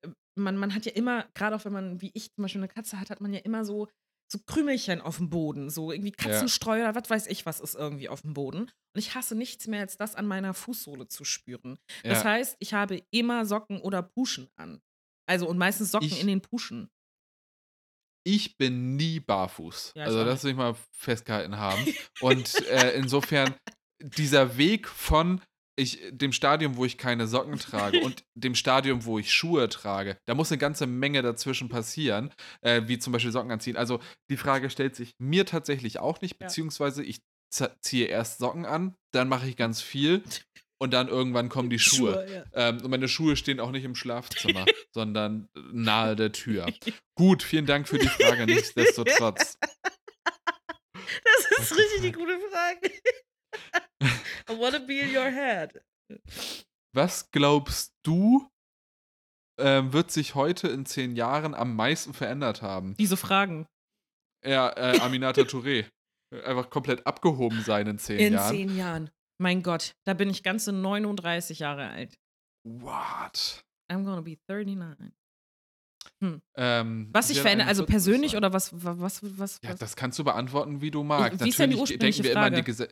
äh, 0.05 0.09
man, 0.39 0.57
man 0.57 0.73
hat 0.75 0.85
ja 0.85 0.91
immer, 0.93 1.25
gerade 1.35 1.55
auch 1.55 1.65
wenn 1.65 1.73
man, 1.73 2.01
wie 2.01 2.11
ich 2.13 2.31
zum 2.33 2.41
Beispiel 2.43 2.61
eine 2.61 2.67
Katze 2.67 2.99
hat, 2.99 3.09
hat 3.09 3.21
man 3.21 3.33
ja 3.33 3.39
immer 3.41 3.65
so, 3.65 3.87
so 4.31 4.39
Krümelchen 4.45 5.01
auf 5.01 5.17
dem 5.17 5.29
Boden, 5.29 5.69
so 5.69 5.91
irgendwie 5.91 6.11
Katzenstreu 6.11 6.81
oder 6.81 6.95
was 6.95 7.09
weiß 7.09 7.27
ich, 7.27 7.45
was 7.45 7.59
ist 7.59 7.75
irgendwie 7.75 8.09
auf 8.09 8.21
dem 8.21 8.33
Boden. 8.33 8.61
Und 8.61 8.99
ich 8.99 9.15
hasse 9.15 9.35
nichts 9.35 9.67
mehr, 9.67 9.81
als 9.81 9.95
das 9.97 10.15
an 10.15 10.25
meiner 10.27 10.53
Fußsohle 10.53 11.07
zu 11.07 11.23
spüren. 11.23 11.77
Das 12.03 12.23
ja. 12.23 12.31
heißt, 12.31 12.57
ich 12.59 12.73
habe 12.73 13.03
immer 13.11 13.45
Socken 13.45 13.79
oder 13.79 14.01
Puschen 14.03 14.49
an. 14.57 14.81
Also 15.29 15.47
und 15.47 15.57
meistens 15.57 15.91
Socken 15.91 16.07
Ich- 16.07 16.21
in 16.21 16.27
den 16.27 16.41
Puschen. 16.41 16.89
ich 18.25 18.57
bin 18.57 18.95
nie 18.97 19.19
barfuß. 19.21 19.93
Ja, 19.95 20.03
also 20.05 20.25
das 20.25 20.43
will 20.43 20.51
ich 20.51 20.57
mal 20.57 20.75
festgehalten 20.91 21.57
haben. 21.57 21.85
Und 22.21 22.55
äh, 22.67 22.91
insofern 22.97 23.55
dieser 24.01 24.57
Weg 24.57 24.87
von 24.89 25.41
ich, 25.77 26.01
dem 26.11 26.33
Stadium, 26.33 26.75
wo 26.75 26.85
ich 26.85 26.97
keine 26.97 27.27
Socken 27.27 27.57
trage 27.59 28.01
und 28.01 28.23
dem 28.35 28.55
Stadium, 28.55 29.05
wo 29.05 29.19
ich 29.19 29.31
Schuhe 29.31 29.69
trage, 29.69 30.17
da 30.25 30.33
muss 30.33 30.51
eine 30.51 30.57
ganze 30.57 30.87
Menge 30.87 31.21
dazwischen 31.21 31.69
passieren, 31.69 32.33
äh, 32.61 32.81
wie 32.87 32.99
zum 32.99 33.13
Beispiel 33.13 33.31
Socken 33.31 33.51
anziehen. 33.51 33.77
Also 33.77 33.99
die 34.29 34.37
Frage 34.37 34.69
stellt 34.69 34.95
sich 34.95 35.13
mir 35.19 35.45
tatsächlich 35.45 35.99
auch 35.99 36.19
nicht, 36.21 36.39
beziehungsweise 36.39 37.03
ich 37.03 37.19
ziehe 37.81 38.07
erst 38.07 38.39
Socken 38.39 38.65
an, 38.65 38.95
dann 39.13 39.29
mache 39.29 39.47
ich 39.47 39.55
ganz 39.55 39.81
viel 39.81 40.23
und 40.79 40.93
dann 40.93 41.07
irgendwann 41.07 41.49
kommen 41.49 41.69
die 41.69 41.79
Schuhe. 41.79 42.27
ja. 42.29 42.43
Ähm, 42.53 42.81
und 42.83 42.89
meine 42.89 43.07
Schuhe 43.07 43.35
stehen 43.35 43.59
auch 43.59 43.71
nicht 43.71 43.83
im 43.83 43.95
Schlafzimmer, 43.95 44.65
sondern 44.93 45.47
nahe 45.71 46.15
der 46.15 46.31
Tür. 46.31 46.67
Gut, 47.15 47.43
vielen 47.43 47.65
Dank 47.65 47.87
für 47.87 47.97
die 47.97 48.07
Frage, 48.07 48.45
nichtsdestotrotz. 48.45 49.57
Das 51.23 51.59
ist 51.59 51.77
richtig 51.77 52.01
die 52.01 52.11
gute 52.11 52.39
Frage. 52.51 52.91
I 54.49 54.57
wanna 54.57 54.79
be 54.79 54.99
in 55.01 55.15
your 55.15 55.29
head. 55.31 55.81
Was 56.93 57.29
glaubst 57.31 57.93
du, 58.03 58.47
ähm, 59.59 59.91
wird 59.93 60.11
sich 60.11 60.35
heute 60.35 60.67
in 60.67 60.85
zehn 60.85 61.15
Jahren 61.15 61.53
am 61.53 61.75
meisten 61.75 62.13
verändert 62.13 62.61
haben? 62.61 62.95
Diese 62.97 63.17
Fragen. 63.17 63.67
Ja, 64.45 64.69
äh, 64.75 64.99
Aminata 64.99 65.41
Touré. 65.43 65.85
Einfach 66.45 66.69
komplett 66.69 67.05
abgehoben 67.07 67.61
sein 67.63 67.87
in 67.87 67.99
zehn 67.99 68.19
In 68.19 68.33
Jahren. 68.33 68.49
zehn 68.55 68.77
Jahren. 68.77 69.09
Mein 69.39 69.63
Gott, 69.63 69.95
da 70.05 70.13
bin 70.13 70.29
ich 70.29 70.43
ganze 70.43 70.71
39 70.73 71.59
Jahre 71.59 71.89
alt. 71.89 72.17
What? 72.67 73.63
I'm 73.91 74.03
gonna 74.03 74.21
be 74.21 74.37
39. 74.49 75.13
Ähm, 76.55 77.09
Was 77.13 77.27
sich 77.27 77.39
verändert, 77.41 77.67
also 77.67 77.83
41 77.83 77.87
persönlich 77.93 78.31
sein. 78.31 78.37
oder 78.39 78.51
was, 78.53 78.71
was, 78.73 79.21
was, 79.21 79.37
was? 79.37 79.59
Ja, 79.63 79.75
das 79.75 79.95
kannst 79.95 80.17
du 80.17 80.23
beantworten, 80.23 80.81
wie 80.81 80.89
du 80.89 81.03
magst. 81.03 81.43
wie 81.43 81.49
ist 81.49 81.59
denn 81.59 81.69
die 81.69 81.75
Natürlich 81.77 81.91
ursprüngliche 81.93 82.23
denken 82.23 82.23
wir 82.23 82.31
immer 82.31 82.41
an 82.47 82.53
die 82.53 82.73
Frage? 82.73 82.87
Gese 82.87 82.89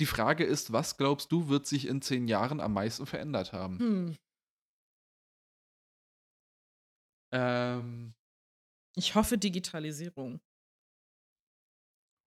Die 0.00 0.06
Frage 0.06 0.44
ist, 0.44 0.72
was 0.72 0.96
glaubst 0.98 1.32
du, 1.32 1.48
wird 1.48 1.66
sich 1.66 1.86
in 1.86 2.02
zehn 2.02 2.28
Jahren 2.28 2.60
am 2.60 2.72
meisten 2.74 3.06
verändert 3.06 3.52
haben? 3.52 3.78
Hm. 3.78 4.16
Ähm. 7.32 8.14
Ich 8.96 9.14
hoffe 9.14 9.36
Digitalisierung. 9.38 10.40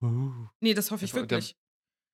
Uh. 0.04 0.48
Nee, 0.62 0.74
das 0.74 0.92
hoffe 0.92 1.06
ich 1.06 1.12
Der- 1.12 1.24
der- 1.26 1.38
wirklich. 1.38 1.56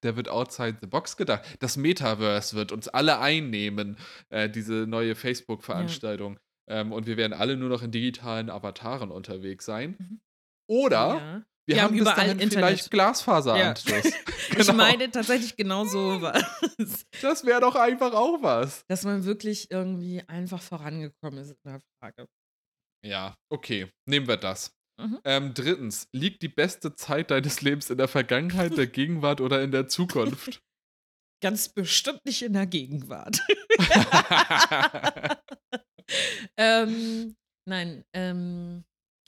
Der 0.03 0.16
wird 0.16 0.30
outside 0.30 0.78
the 0.82 0.88
box 0.88 1.18
gedacht. 1.18 1.58
Das 1.62 1.78
Metaverse 1.78 2.56
wird 2.56 2.72
uns 2.72 2.88
alle 2.88 3.20
einnehmen, 3.20 3.97
äh, 4.30 4.49
diese 4.49 4.86
neue 4.88 5.16
Facebook-Veranstaltung. 5.16 6.38
Ähm, 6.70 6.91
und 6.91 7.08
wir 7.08 7.18
werden 7.18 7.34
alle 7.34 7.58
nur 7.58 7.70
noch 7.70 7.82
in 7.82 7.91
digitalen 7.91 8.49
Avataren 8.49 9.10
unterwegs 9.10 9.66
sein. 9.66 9.95
Mhm. 9.97 10.22
Oder 10.70 11.16
Ja. 11.16 11.45
Wir, 11.68 11.76
Wir 11.76 11.82
haben 11.84 11.97
haben 11.97 12.03
bis 12.03 12.13
dahin 12.16 12.39
Internet. 12.39 12.51
vielleicht 12.51 12.91
Glaasfaseranschluss. 12.91 14.13
Ich 14.51 14.57
Genau. 14.68 14.74
meine 14.76 15.09
tatsächlich 15.09 15.55
genau 15.57 15.86
so 15.86 16.22
was. 16.22 17.05
Das 17.22 17.43
wäre 17.45 17.59
doch 17.61 17.76
einfach 17.76 18.13
auch 18.13 18.41
was. 18.43 18.86
Dass 18.88 19.03
man 19.03 19.26
wirklich 19.26 19.72
irgendwie 19.72 20.22
einfach 20.28 20.61
vorangekommen 20.61 21.39
ist 21.39 21.49
in 21.51 21.57
der 21.72 21.80
Frage. 21.99 22.28
Ja, 23.03 23.36
okay. 23.49 23.89
Nehmen 24.07 24.28
wir 24.28 24.38
das. 24.38 24.72
Mhm. 25.01 25.20
Ähm, 25.26 25.53
drittens, 25.53 26.07
liegt 26.13 26.41
die 26.41 26.47
beste 26.47 26.95
Zeit 26.95 27.32
deines 27.32 27.61
Lebens 27.61 27.89
in 27.89 27.97
der 27.97 28.07
Vergangenheit, 28.07 28.78
der 28.78 28.88
Gegenwart 28.88 29.41
oder 29.41 29.61
in 29.61 29.72
der 29.72 29.88
Zukunft? 29.88 30.61
Ganz 31.43 31.68
bestimmt 31.70 32.22
nicht 32.26 32.43
in 32.43 32.53
der 32.53 32.66
Gegenwart. 32.66 33.39
ähm, 36.57 37.36
nein, 37.68 38.05
ähm, 38.13 38.86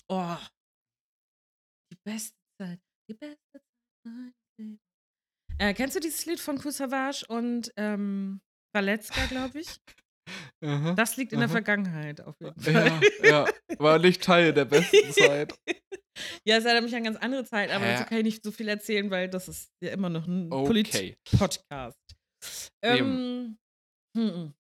oh. 0.08 0.38
Beste 2.08 2.36
Zeit. 2.62 2.80
Die 3.10 3.14
beste 3.16 3.62
Zeit. 4.05 4.34
Äh, 5.60 5.74
kennst 5.74 5.95
du 5.95 5.99
dieses 5.99 6.26
Lied 6.26 6.39
von 6.39 6.58
Kusavage 6.58 7.26
und 7.28 7.74
ähm, 7.76 8.39
Valetzka, 8.74 9.26
glaube 9.26 9.60
ich? 9.60 9.68
Aha. 10.64 10.93
Das 10.93 11.18
liegt 11.18 11.34
in 11.34 11.39
der 11.39 11.47
Aha. 11.47 11.53
Vergangenheit 11.53 12.22
auf 12.22 12.39
jeden 12.39 12.60
Fall. 12.62 12.74
ja, 12.74 13.01
ja, 13.30 13.45
war 13.78 13.99
nicht 13.99 14.24
Teil 14.24 14.53
der 14.53 14.66
besten 14.66 15.12
Zeit. 15.12 15.53
Ja, 16.45 16.58
es 16.58 16.66
erinnert 16.66 16.84
mich 16.86 16.95
an 16.95 17.03
ganz 17.03 17.18
andere 17.18 17.43
Zeit, 17.43 17.72
aber 17.72 17.86
dazu 17.86 18.05
kann 18.05 18.20
ich 18.20 18.24
nicht 18.24 18.43
so 18.43 18.51
viel 18.51 18.68
erzählen, 18.70 19.10
weil 19.12 19.30
das 19.30 19.47
ist 19.49 19.70
ja 19.84 19.91
immer 19.91 20.10
noch 20.10 20.28
ein 20.28 20.51
Okay. 20.51 20.66
Polit-Podcast. 20.68 21.99
Ähm, 22.84 23.58
Hm. 24.18 24.53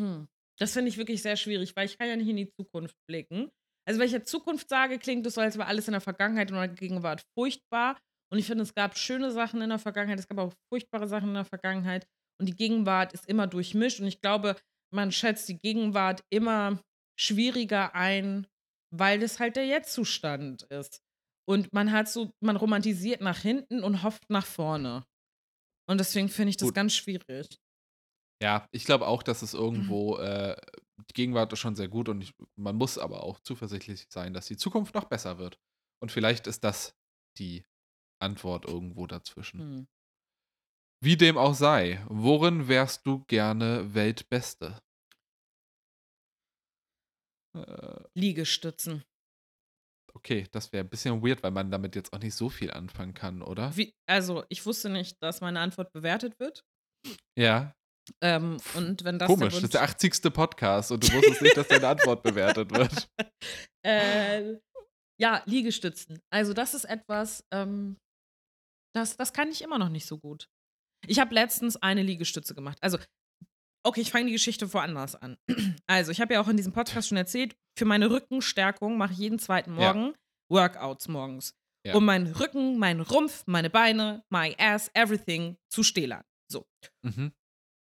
Hm. 0.00 0.28
Das 0.58 0.72
finde 0.72 0.88
ich 0.88 0.96
wirklich 0.96 1.20
sehr 1.22 1.36
schwierig, 1.36 1.76
weil 1.76 1.86
ich 1.86 1.98
kann 1.98 2.08
ja 2.08 2.16
nicht 2.16 2.28
in 2.28 2.36
die 2.36 2.50
Zukunft 2.50 2.96
blicken. 3.08 3.50
Also, 3.86 4.00
wenn 4.00 4.06
ich 4.06 4.12
jetzt 4.12 4.30
Zukunft 4.30 4.68
sage, 4.68 4.98
klingt 4.98 5.26
es 5.26 5.34
so, 5.34 5.40
als 5.40 5.56
wäre 5.56 5.68
alles 5.68 5.86
in 5.88 5.92
der 5.92 6.00
Vergangenheit 6.00 6.50
und 6.50 6.56
in 6.56 6.62
der 6.62 6.74
Gegenwart 6.74 7.22
furchtbar. 7.38 7.98
Und 8.32 8.38
ich 8.38 8.46
finde, 8.46 8.64
es 8.64 8.74
gab 8.74 8.98
schöne 8.98 9.30
Sachen 9.30 9.62
in 9.62 9.68
der 9.68 9.78
Vergangenheit, 9.78 10.18
es 10.18 10.26
gab 10.28 10.38
auch 10.38 10.52
furchtbare 10.72 11.06
Sachen 11.06 11.28
in 11.28 11.34
der 11.34 11.44
Vergangenheit. 11.44 12.06
Und 12.40 12.46
die 12.46 12.56
Gegenwart 12.56 13.12
ist 13.12 13.26
immer 13.28 13.46
durchmischt. 13.46 14.00
Und 14.00 14.08
ich 14.08 14.20
glaube, 14.20 14.56
man 14.92 15.12
schätzt 15.12 15.48
die 15.48 15.58
Gegenwart 15.58 16.22
immer 16.30 16.80
schwieriger 17.18 17.94
ein, 17.94 18.46
weil 18.92 19.20
das 19.20 19.38
halt 19.38 19.56
der 19.56 19.66
Jetzt-Zustand 19.66 20.64
ist. 20.64 21.00
Und 21.48 21.72
man 21.72 21.92
hat 21.92 22.08
so, 22.08 22.32
man 22.40 22.56
romantisiert 22.56 23.20
nach 23.20 23.38
hinten 23.38 23.84
und 23.84 24.02
hofft 24.02 24.28
nach 24.28 24.44
vorne. 24.46 25.04
Und 25.88 25.98
deswegen 25.98 26.28
finde 26.28 26.50
ich 26.50 26.56
das 26.56 26.68
Gut. 26.68 26.74
ganz 26.74 26.94
schwierig. 26.94 27.56
Ja, 28.42 28.66
ich 28.72 28.84
glaube 28.84 29.06
auch, 29.06 29.22
dass 29.22 29.42
es 29.42 29.52
Mhm. 29.54 29.60
irgendwo, 29.60 30.16
äh, 30.18 30.56
die 31.10 31.14
Gegenwart 31.14 31.52
ist 31.52 31.60
schon 31.60 31.76
sehr 31.76 31.88
gut 31.88 32.08
und 32.08 32.20
ich, 32.20 32.34
man 32.56 32.76
muss 32.76 32.98
aber 32.98 33.22
auch 33.22 33.40
zuversichtlich 33.40 34.06
sein, 34.08 34.34
dass 34.34 34.46
die 34.46 34.56
Zukunft 34.56 34.94
noch 34.94 35.04
besser 35.04 35.38
wird. 35.38 35.58
Und 36.00 36.12
vielleicht 36.12 36.46
ist 36.46 36.64
das 36.64 36.94
die 37.38 37.64
Antwort 38.20 38.64
irgendwo 38.64 39.06
dazwischen. 39.06 39.60
Hm. 39.60 39.88
Wie 41.02 41.16
dem 41.16 41.36
auch 41.36 41.54
sei, 41.54 42.04
worin 42.08 42.68
wärst 42.68 43.06
du 43.06 43.24
gerne 43.26 43.94
Weltbeste? 43.94 44.80
Äh, 47.54 48.04
Liegestützen. 48.14 49.04
okay, 50.14 50.46
das 50.50 50.72
wäre 50.72 50.84
ein 50.84 50.88
bisschen 50.88 51.22
weird, 51.22 51.42
weil 51.42 51.50
man 51.50 51.70
damit 51.70 51.94
jetzt 51.94 52.12
auch 52.12 52.18
nicht 52.18 52.34
so 52.34 52.48
viel 52.48 52.70
anfangen 52.70 53.14
kann, 53.14 53.42
oder? 53.42 53.76
Wie, 53.76 53.94
also, 54.06 54.44
ich 54.48 54.64
wusste 54.64 54.88
nicht, 54.88 55.22
dass 55.22 55.42
meine 55.42 55.60
Antwort 55.60 55.92
bewertet 55.92 56.40
wird. 56.40 56.64
Ja, 57.36 57.75
Ähm, 58.20 58.58
und 58.74 59.04
wenn 59.04 59.18
das 59.18 59.28
komisch. 59.28 59.54
Das 59.54 59.62
ist 59.62 59.74
der 59.74 59.82
80. 59.82 60.32
Podcast 60.32 60.92
und 60.92 61.06
du 61.06 61.12
wusstest 61.12 61.42
nicht, 61.42 61.56
dass 61.56 61.68
deine 61.68 61.88
Antwort 61.88 62.22
bewertet 62.22 62.70
wird. 62.72 63.08
äh, 63.84 64.56
ja, 65.20 65.42
Liegestützen. 65.46 66.20
Also, 66.30 66.52
das 66.52 66.74
ist 66.74 66.84
etwas, 66.84 67.44
ähm, 67.52 67.96
das, 68.94 69.16
das 69.16 69.32
kann 69.32 69.50
ich 69.50 69.62
immer 69.62 69.78
noch 69.78 69.88
nicht 69.88 70.06
so 70.06 70.18
gut. 70.18 70.48
Ich 71.06 71.18
habe 71.18 71.34
letztens 71.34 71.76
eine 71.76 72.02
Liegestütze 72.02 72.54
gemacht. 72.54 72.78
Also, 72.80 72.98
okay, 73.84 74.00
ich 74.00 74.10
fange 74.10 74.26
die 74.26 74.32
Geschichte 74.32 74.72
woanders 74.72 75.14
an. 75.14 75.36
Also, 75.88 76.10
ich 76.10 76.20
habe 76.20 76.34
ja 76.34 76.40
auch 76.40 76.48
in 76.48 76.56
diesem 76.56 76.72
Podcast 76.72 77.08
schon 77.08 77.18
erzählt, 77.18 77.56
für 77.78 77.84
meine 77.84 78.10
Rückenstärkung 78.10 78.96
mache 78.98 79.12
ich 79.12 79.18
jeden 79.18 79.38
zweiten 79.38 79.78
Ja. 79.78 79.92
Morgen 79.92 80.14
Workouts 80.50 81.08
morgens. 81.08 81.54
Ja. 81.86 81.94
Um 81.94 82.04
meinen 82.04 82.26
Rücken, 82.26 82.78
meinen 82.78 83.00
Rumpf, 83.00 83.44
meine 83.46 83.70
Beine, 83.70 84.24
my 84.30 84.56
ass, 84.58 84.90
everything 84.94 85.56
zu 85.68 85.84
stählern. 85.84 86.24
So. 86.50 86.66
Mhm. 87.02 87.32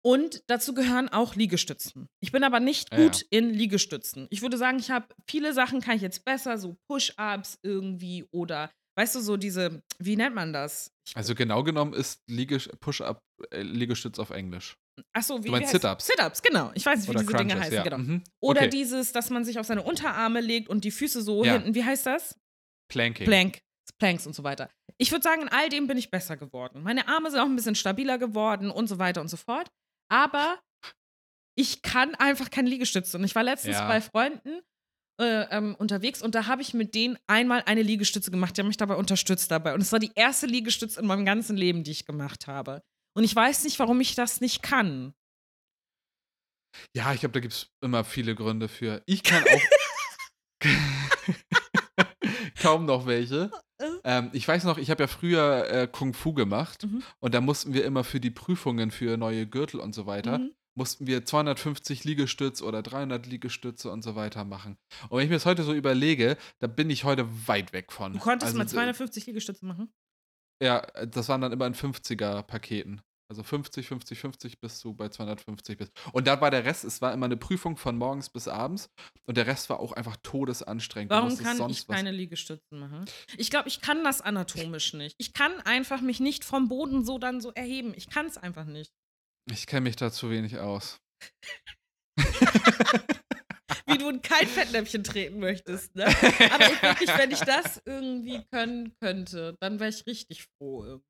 Und 0.09 0.42
dazu 0.46 0.72
gehören 0.72 1.11
auch 1.11 1.34
Liegestützen. 1.34 2.06
Ich 2.20 2.32
bin 2.32 2.42
aber 2.42 2.61
nicht 2.61 2.90
Ja, 2.94 2.98
gut 3.04 3.26
in 3.28 3.50
Liegestützen. 3.50 4.26
Ich 4.30 4.40
würde 4.40 4.56
sagen, 4.56 4.78
ich 4.78 4.90
habe 4.90 5.06
viele 5.28 5.52
Sachen 5.52 5.82
kann 5.82 5.96
ich 5.96 6.02
jetzt 6.02 6.24
besser, 6.24 6.56
so 6.56 6.78
Push-ups 6.88 7.59
irgendwie 7.62 8.24
oder 8.30 8.70
weißt 8.96 9.16
du 9.16 9.20
so 9.20 9.36
diese, 9.36 9.82
wie 9.98 10.16
nennt 10.16 10.34
man 10.34 10.54
das? 10.54 10.90
Ich, 11.06 11.14
Also 11.14 11.34
genau 11.34 11.62
genommen 11.62 11.92
ist 11.92 12.22
Liege 12.26 12.59
Push-Up 12.80 13.20
äh, 13.50 13.61
Liegestütz 13.61 14.18
auf 14.18 14.30
Englisch. 14.30 14.76
ach 15.12 15.22
so, 15.22 15.42
wie 15.44 15.48
Du 15.48 15.52
meinst 15.52 15.72
Sit-ups. 15.72 16.06
Sit-ups, 16.06 16.40
genau. 16.40 16.70
Ich 16.74 16.86
weiß 16.86 17.00
nicht, 17.00 17.09
wie 17.09 17.11
Oder 17.11 17.20
diese 17.20 17.32
Dinge 17.36 17.52
Crunches, 17.52 17.61
heißen, 17.66 17.76
ja. 17.76 17.82
genau. 17.82 17.98
Mhm. 17.98 18.24
Oder 18.40 18.61
okay. 18.62 18.70
dieses, 18.70 19.12
dass 19.12 19.28
man 19.28 19.44
sich 19.44 19.59
auf 19.59 19.66
seine 19.66 19.82
Unterarme 19.82 20.40
legt 20.40 20.70
und 20.70 20.84
die 20.84 20.90
Füße 20.90 21.20
so 21.20 21.44
Ja. 21.44 21.52
hinten, 21.52 21.74
wie 21.74 21.84
heißt 21.84 22.06
das? 22.06 22.34
Planking. 22.90 23.26
Plank, 23.26 23.59
Planks 23.98 24.26
und 24.26 24.34
so 24.34 24.42
weiter. 24.42 24.70
Ich 24.96 25.12
würde 25.12 25.22
sagen, 25.22 25.42
in 25.42 25.48
all 25.48 25.68
dem 25.68 25.86
bin 25.86 25.98
ich 25.98 26.11
besser 26.11 26.38
geworden. 26.38 26.82
Meine 26.82 27.09
Arme 27.09 27.30
sind 27.30 27.40
auch 27.40 27.44
ein 27.46 27.56
bisschen 27.56 27.74
stabiler 27.74 28.16
geworden 28.16 28.70
und 28.70 28.88
so 28.88 28.98
weiter 28.98 29.20
und 29.20 29.28
so 29.28 29.36
fort. 29.36 29.68
Aber 30.09 30.59
ich 31.56 31.82
kann 31.82 32.14
einfach 32.14 32.50
keine 32.50 32.70
Liegestütze. 32.70 33.18
Und 33.18 33.24
ich 33.24 33.34
war 33.34 33.42
letztens 33.42 33.76
Ja. 33.76 33.88
bei 33.88 34.00
Freunden 34.00 34.61
äh, 35.20 35.46
ähm, 35.50 35.74
unterwegs 35.74 36.22
und 36.22 36.36
da 36.36 36.46
habe 36.46 36.62
ich 36.62 36.74
mit 36.74 36.94
denen 36.94 37.18
einmal 37.26 37.64
eine 37.66 37.82
Liegestütze 37.82 38.30
gemacht. 38.30 38.56
Die 38.56 38.61
haben 38.61 38.68
mich 38.68 38.76
dabei 38.76 38.94
unterstützt 38.94 39.50
dabei. 39.50 39.74
Und 39.74 39.80
es 39.80 39.90
war 39.90 39.98
die 39.98 40.12
erste 40.14 40.46
Liegestütze 40.46 41.00
in 41.00 41.06
meinem 41.06 41.24
ganzen 41.24 41.56
Leben, 41.56 41.82
die 41.82 41.90
ich 41.90 42.06
gemacht 42.06 42.46
habe. 42.46 42.84
Und 43.16 43.24
ich 43.24 43.34
weiß 43.34 43.64
nicht, 43.64 43.80
warum 43.80 44.00
ich 44.00 44.14
das 44.14 44.40
nicht 44.40 44.62
kann. 44.62 45.14
Ja, 46.94 47.12
ich 47.12 47.20
glaube, 47.20 47.32
da 47.32 47.40
gibt 47.40 47.54
es 47.54 47.68
immer 47.80 48.04
viele 48.04 48.36
Gründe 48.36 48.68
für. 48.68 49.02
Ich 49.06 49.24
kann 49.24 49.42
auch 50.62 50.62
kaum 52.62 52.84
noch 52.84 53.06
welche. 53.06 53.50
Ähm, 54.05 54.31
ich 54.33 54.47
weiß 54.47 54.64
noch, 54.64 54.79
ich 54.79 54.91
habe 54.91 55.03
ja 55.05 55.07
früher 55.07 55.68
äh, 55.70 55.89
Kung 55.91 56.12
Fu 56.14 56.33
gemacht 56.33 56.85
Mhm. 56.85 57.03
und 57.20 57.35
da 57.35 57.41
mussten 57.41 57.74
wir 57.74 57.85
immer 57.85 58.05
für 58.05 58.20
die 58.20 58.31
Prüfungen 58.31 58.91
für 58.91 59.16
neue 59.16 59.47
Gürtel 59.47 59.81
und 59.81 59.95
so 59.95 60.07
weiter, 60.07 60.39
Mhm. 60.39 60.51
mussten 60.74 61.07
wir 61.07 61.24
250 61.24 62.05
Liegestütz 62.05 62.62
oder 62.62 62.83
300 62.83 63.26
Liegestütze 63.26 63.91
und 63.91 64.03
so 64.03 64.14
weiter 64.16 64.45
machen. 64.45 64.76
Und 65.09 65.18
wenn 65.18 65.24
ich 65.24 65.31
mir 65.31 65.37
das 65.37 65.47
heute 65.47 65.62
so 65.64 65.72
überlege, 65.74 66.37
da 66.61 66.66
bin 66.66 66.91
ich 66.91 67.05
heute 67.05 67.26
weit 67.49 67.72
weg 67.72 67.93
von. 67.93 68.12
Du 68.12 68.18
konntest 68.18 68.47
Also, 68.49 68.59
mal 68.59 68.64
d- 68.64 68.70
250 68.70 69.26
Liegestütze 69.26 69.64
machen? 69.66 69.93
Ja, 70.62 70.81
das 71.07 71.29
waren 71.29 71.41
dann 71.41 71.53
immer 71.53 71.66
in 71.66 71.74
50er-Paketen. 71.74 73.01
Also 73.31 73.43
50, 73.43 73.87
50, 73.87 74.18
50 74.18 74.61
bis 74.61 74.81
du 74.81 74.95
bei 74.95 75.11
250 75.11 75.76
bist. 75.76 75.93
Und 76.12 76.26
da 76.26 76.41
war 76.41 76.51
der 76.51 76.64
Rest, 76.64 76.85
es 76.85 77.03
war 77.03 77.12
immer 77.12 77.26
eine 77.26 77.37
Prüfung 77.37 77.76
von 77.76 77.99
morgens 77.99 78.31
bis 78.31 78.49
abends 78.49 78.89
und 79.26 79.37
der 79.37 79.47
Rest 79.47 79.68
war 79.68 79.81
auch 79.81 79.93
einfach 79.93 80.16
todesanstrengend. 80.22 81.11
Warum 81.11 81.37
kann 81.37 81.68
ich 81.68 81.87
keine 81.87 82.11
Liegestützen 82.11 82.79
machen? 82.79 83.05
Ich 83.37 83.51
glaube, 83.51 83.68
ich 83.68 83.83
kann 83.83 84.03
das 84.03 84.22
anatomisch 84.22 84.95
nicht. 84.95 85.14
Ich 85.18 85.35
kann 85.35 85.61
einfach 85.61 86.01
mich 86.01 86.20
nicht 86.20 86.43
vom 86.43 86.68
Boden 86.68 87.05
so 87.05 87.18
dann 87.18 87.43
so 87.43 87.53
erheben. 87.53 87.93
Ich 87.95 88.09
kann 88.09 88.26
es 88.26 88.39
einfach 88.39 88.64
nicht. 88.64 88.93
Ich 89.51 89.66
kenne 89.66 89.83
mich 89.83 89.97
da 89.97 90.11
zu 90.11 90.31
wenig 90.31 90.59
aus. 90.59 90.99
Wie 93.87 93.99
du 93.99 94.09
in 94.09 94.22
kein 94.22 94.47
Fettnäpfchen 94.47 95.03
treten 95.05 95.39
möchtest, 95.39 95.95
ne? 95.95 96.05
Aber 96.53 96.72
ich 96.72 96.83
wirklich, 96.83 97.09
wenn 97.11 97.31
ich 97.31 97.41
das 97.41 97.83
irgendwie 97.87 98.45
können 98.51 98.95
könnte, 99.01 99.57
dann 99.61 99.81
wäre 99.81 99.91
ich 99.91 100.07
richtig 100.07 100.47
froh. 100.59 100.85
irgendwie. 100.85 101.07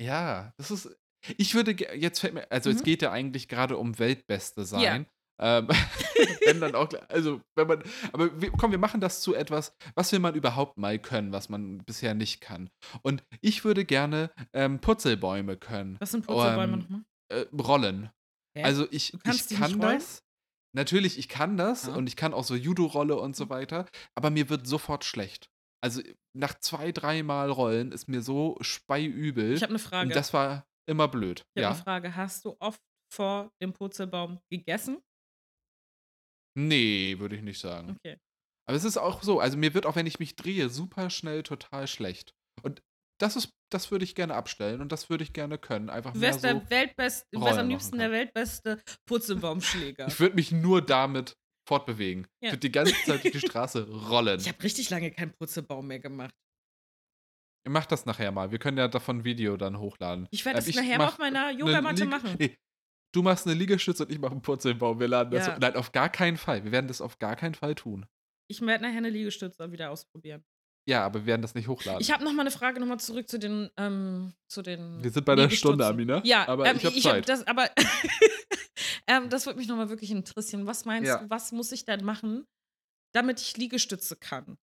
Ja, 0.00 0.52
das 0.58 0.70
ist. 0.70 0.96
Ich 1.36 1.54
würde 1.54 1.76
jetzt 1.96 2.20
fällt 2.20 2.34
mir, 2.34 2.50
also 2.50 2.70
es 2.70 2.80
Mhm. 2.80 2.84
geht 2.84 3.02
ja 3.02 3.10
eigentlich 3.12 3.48
gerade 3.48 3.76
um 3.76 3.98
Weltbeste 3.98 4.60
Ja. 4.62 4.66
sein. 4.66 5.06
Ähm, 5.38 5.68
wenn 6.46 6.60
dann 6.62 6.74
auch, 6.74 6.88
also 7.08 7.42
wenn 7.56 7.66
man, 7.66 7.82
aber 8.12 8.40
wir, 8.40 8.50
komm, 8.52 8.70
wir 8.70 8.78
machen 8.78 9.00
das 9.02 9.20
zu 9.20 9.34
etwas, 9.34 9.74
was 9.94 10.10
will 10.12 10.18
man 10.18 10.34
überhaupt 10.34 10.78
mal 10.78 10.98
können, 10.98 11.30
was 11.32 11.48
man 11.50 11.78
bisher 11.84 12.14
nicht 12.14 12.40
kann. 12.40 12.70
Und 13.02 13.22
ich 13.42 13.62
würde 13.64 13.84
gerne 13.84 14.30
ähm, 14.54 14.78
Purzelbäume 14.80 15.56
können, 15.58 15.96
Was 16.00 16.12
sind 16.12 16.24
Purzelbäume 16.26 16.72
Ähm, 16.74 16.78
nochmal? 16.80 17.00
äh, 17.28 17.44
rollen. 17.60 18.10
Hä? 18.56 18.62
Also 18.64 18.86
ich, 18.90 19.12
ich 19.24 19.48
kann 19.50 19.78
das. 19.80 20.22
Natürlich, 20.74 21.18
ich 21.18 21.28
kann 21.28 21.56
das 21.58 21.86
Ja. 21.86 21.94
und 21.94 22.06
ich 22.06 22.16
kann 22.16 22.32
auch 22.34 22.44
so 22.44 22.54
Judo-Rolle 22.54 23.16
und 23.16 23.36
so 23.36 23.50
weiter, 23.50 23.84
aber 24.14 24.30
mir 24.30 24.48
wird 24.48 24.66
sofort 24.66 25.04
schlecht. 25.04 25.50
Also 25.82 26.00
nach 26.34 26.58
zwei, 26.60 26.92
dreimal 26.92 27.50
Rollen 27.50 27.92
ist 27.92 28.08
mir 28.08 28.22
so 28.22 28.56
speiübel. 28.62 29.52
Ich 29.54 29.62
habe 29.62 29.70
eine 29.70 29.78
Frage. 29.78 30.08
Und 30.08 30.16
das 30.16 30.32
war 30.32 30.66
immer 30.86 31.08
blöd. 31.08 31.44
ich 31.54 31.62
Ja. 31.62 31.70
eine 31.70 31.78
Frage. 31.82 32.16
Hast 32.16 32.44
du 32.44 32.56
oft 32.60 32.80
vor 33.12 33.50
dem 33.62 33.72
Purzelbaum 33.72 34.40
gegessen? 34.50 34.98
Nee, 36.58 37.16
würde 37.18 37.36
ich 37.36 37.42
nicht 37.42 37.60
sagen. 37.60 37.96
Okay. 37.98 38.18
Aber 38.68 38.76
es 38.76 38.84
ist 38.84 38.96
auch 38.96 39.22
so, 39.22 39.38
also 39.40 39.56
mir 39.56 39.74
wird 39.74 39.86
auch, 39.86 39.94
wenn 39.96 40.06
ich 40.06 40.18
mich 40.18 40.36
drehe, 40.36 40.68
super 40.70 41.10
schnell 41.10 41.42
total 41.42 41.86
schlecht. 41.86 42.34
Und 42.62 42.82
das 43.20 43.36
ist, 43.36 43.50
das 43.70 43.90
würde 43.90 44.04
ich 44.04 44.14
gerne 44.14 44.34
abstellen 44.34 44.80
und 44.80 44.90
das 44.92 45.08
würde 45.08 45.22
ich 45.24 45.32
gerne 45.32 45.58
können. 45.58 45.88
Einfach 45.90 46.12
Du 46.12 46.18
mehr 46.18 46.30
wärst 46.30 46.42
so. 46.42 46.48
der 46.48 46.70
weltbeste, 46.70 47.26
du 47.32 47.44
wärst 47.44 47.58
am 47.58 47.68
liebsten 47.68 47.98
der 47.98 48.10
weltbeste 48.10 48.82
Purzelbaumschläger. 49.06 50.06
Ich 50.08 50.18
würde 50.18 50.34
mich 50.34 50.50
nur 50.52 50.82
damit 50.82 51.36
fortbewegen. 51.68 52.26
Ja. 52.42 52.48
Ich 52.48 52.52
würde 52.52 52.60
die 52.60 52.72
ganze 52.72 52.94
Zeit 53.04 53.22
durch 53.24 53.32
die 53.32 53.40
Straße 53.46 53.88
rollen. 54.08 54.40
Ich 54.40 54.48
habe 54.48 54.62
richtig 54.62 54.90
lange 54.90 55.10
keinen 55.12 55.32
Purzelbaum 55.32 55.86
mehr 55.86 56.00
gemacht. 56.00 56.34
Mach 57.68 57.86
das 57.86 58.06
nachher 58.06 58.30
mal. 58.32 58.50
Wir 58.50 58.58
können 58.58 58.78
ja 58.78 58.88
davon 58.88 59.18
ein 59.18 59.24
Video 59.24 59.56
dann 59.56 59.78
hochladen. 59.78 60.28
Ich 60.30 60.44
werde 60.44 60.58
Ähm, 60.60 60.64
das 60.66 60.74
nachher 60.74 60.98
mal 60.98 61.08
auf 61.08 61.18
meiner 61.18 61.46
eine 61.46 61.58
Yogamatte 61.58 62.04
machen. 62.04 62.36
Nee, 62.38 62.56
du 63.12 63.22
machst 63.22 63.46
eine 63.46 63.54
Liegestütze 63.56 64.04
und 64.04 64.12
ich 64.12 64.18
mache 64.18 64.32
einen 64.32 64.42
Purzelbaum. 64.42 65.00
Wir 65.00 65.08
laden 65.08 65.30
das. 65.32 65.46
Ja. 65.46 65.58
Nein, 65.58 65.74
auf 65.76 65.92
gar 65.92 66.08
keinen 66.08 66.36
Fall. 66.36 66.64
Wir 66.64 66.72
werden 66.72 66.88
das 66.88 67.00
auf 67.00 67.18
gar 67.18 67.34
keinen 67.36 67.54
Fall 67.54 67.74
tun. 67.74 68.06
Ich 68.48 68.60
werde 68.60 68.84
nachher 68.84 68.98
eine 68.98 69.10
Liegestütze 69.10 69.72
wieder 69.72 69.90
ausprobieren. 69.90 70.44
Ja, 70.88 71.04
aber 71.04 71.20
wir 71.20 71.26
werden 71.26 71.42
das 71.42 71.56
nicht 71.56 71.66
hochladen. 71.66 72.00
Ich 72.00 72.12
habe 72.12 72.22
noch 72.22 72.32
mal 72.32 72.42
eine 72.42 72.52
Frage 72.52 72.78
noch 72.78 72.86
mal 72.86 72.98
zurück 72.98 73.28
zu 73.28 73.40
den 73.40 73.68
ähm, 73.76 74.32
zu 74.48 74.62
den 74.62 75.02
Wir 75.02 75.10
sind 75.10 75.24
bei 75.26 75.34
der. 75.34 75.50
Stunde, 75.50 75.84
Amina. 75.84 76.20
Ja, 76.24 76.46
aber 76.46 76.66
ähm, 76.66 76.76
ich 76.76 76.84
habe 76.84 76.94
hab 76.94 77.02
Zeit. 77.02 77.28
das 77.28 77.44
aber 77.48 77.68
ähm, 79.08 79.28
das 79.28 79.46
würde 79.46 79.58
mich 79.58 79.66
noch 79.68 79.76
mal 79.76 79.88
wirklich 79.88 80.10
interessieren. 80.12 80.66
Was 80.66 80.84
meinst 80.84 81.08
Ja. 81.08 81.18
du, 81.18 81.30
was 81.30 81.50
muss 81.50 81.72
ich 81.72 81.84
denn 81.84 82.04
machen, 82.04 82.46
damit 83.12 83.40
ich 83.40 83.56
Liegestütze 83.56 84.14
kann? 84.14 84.56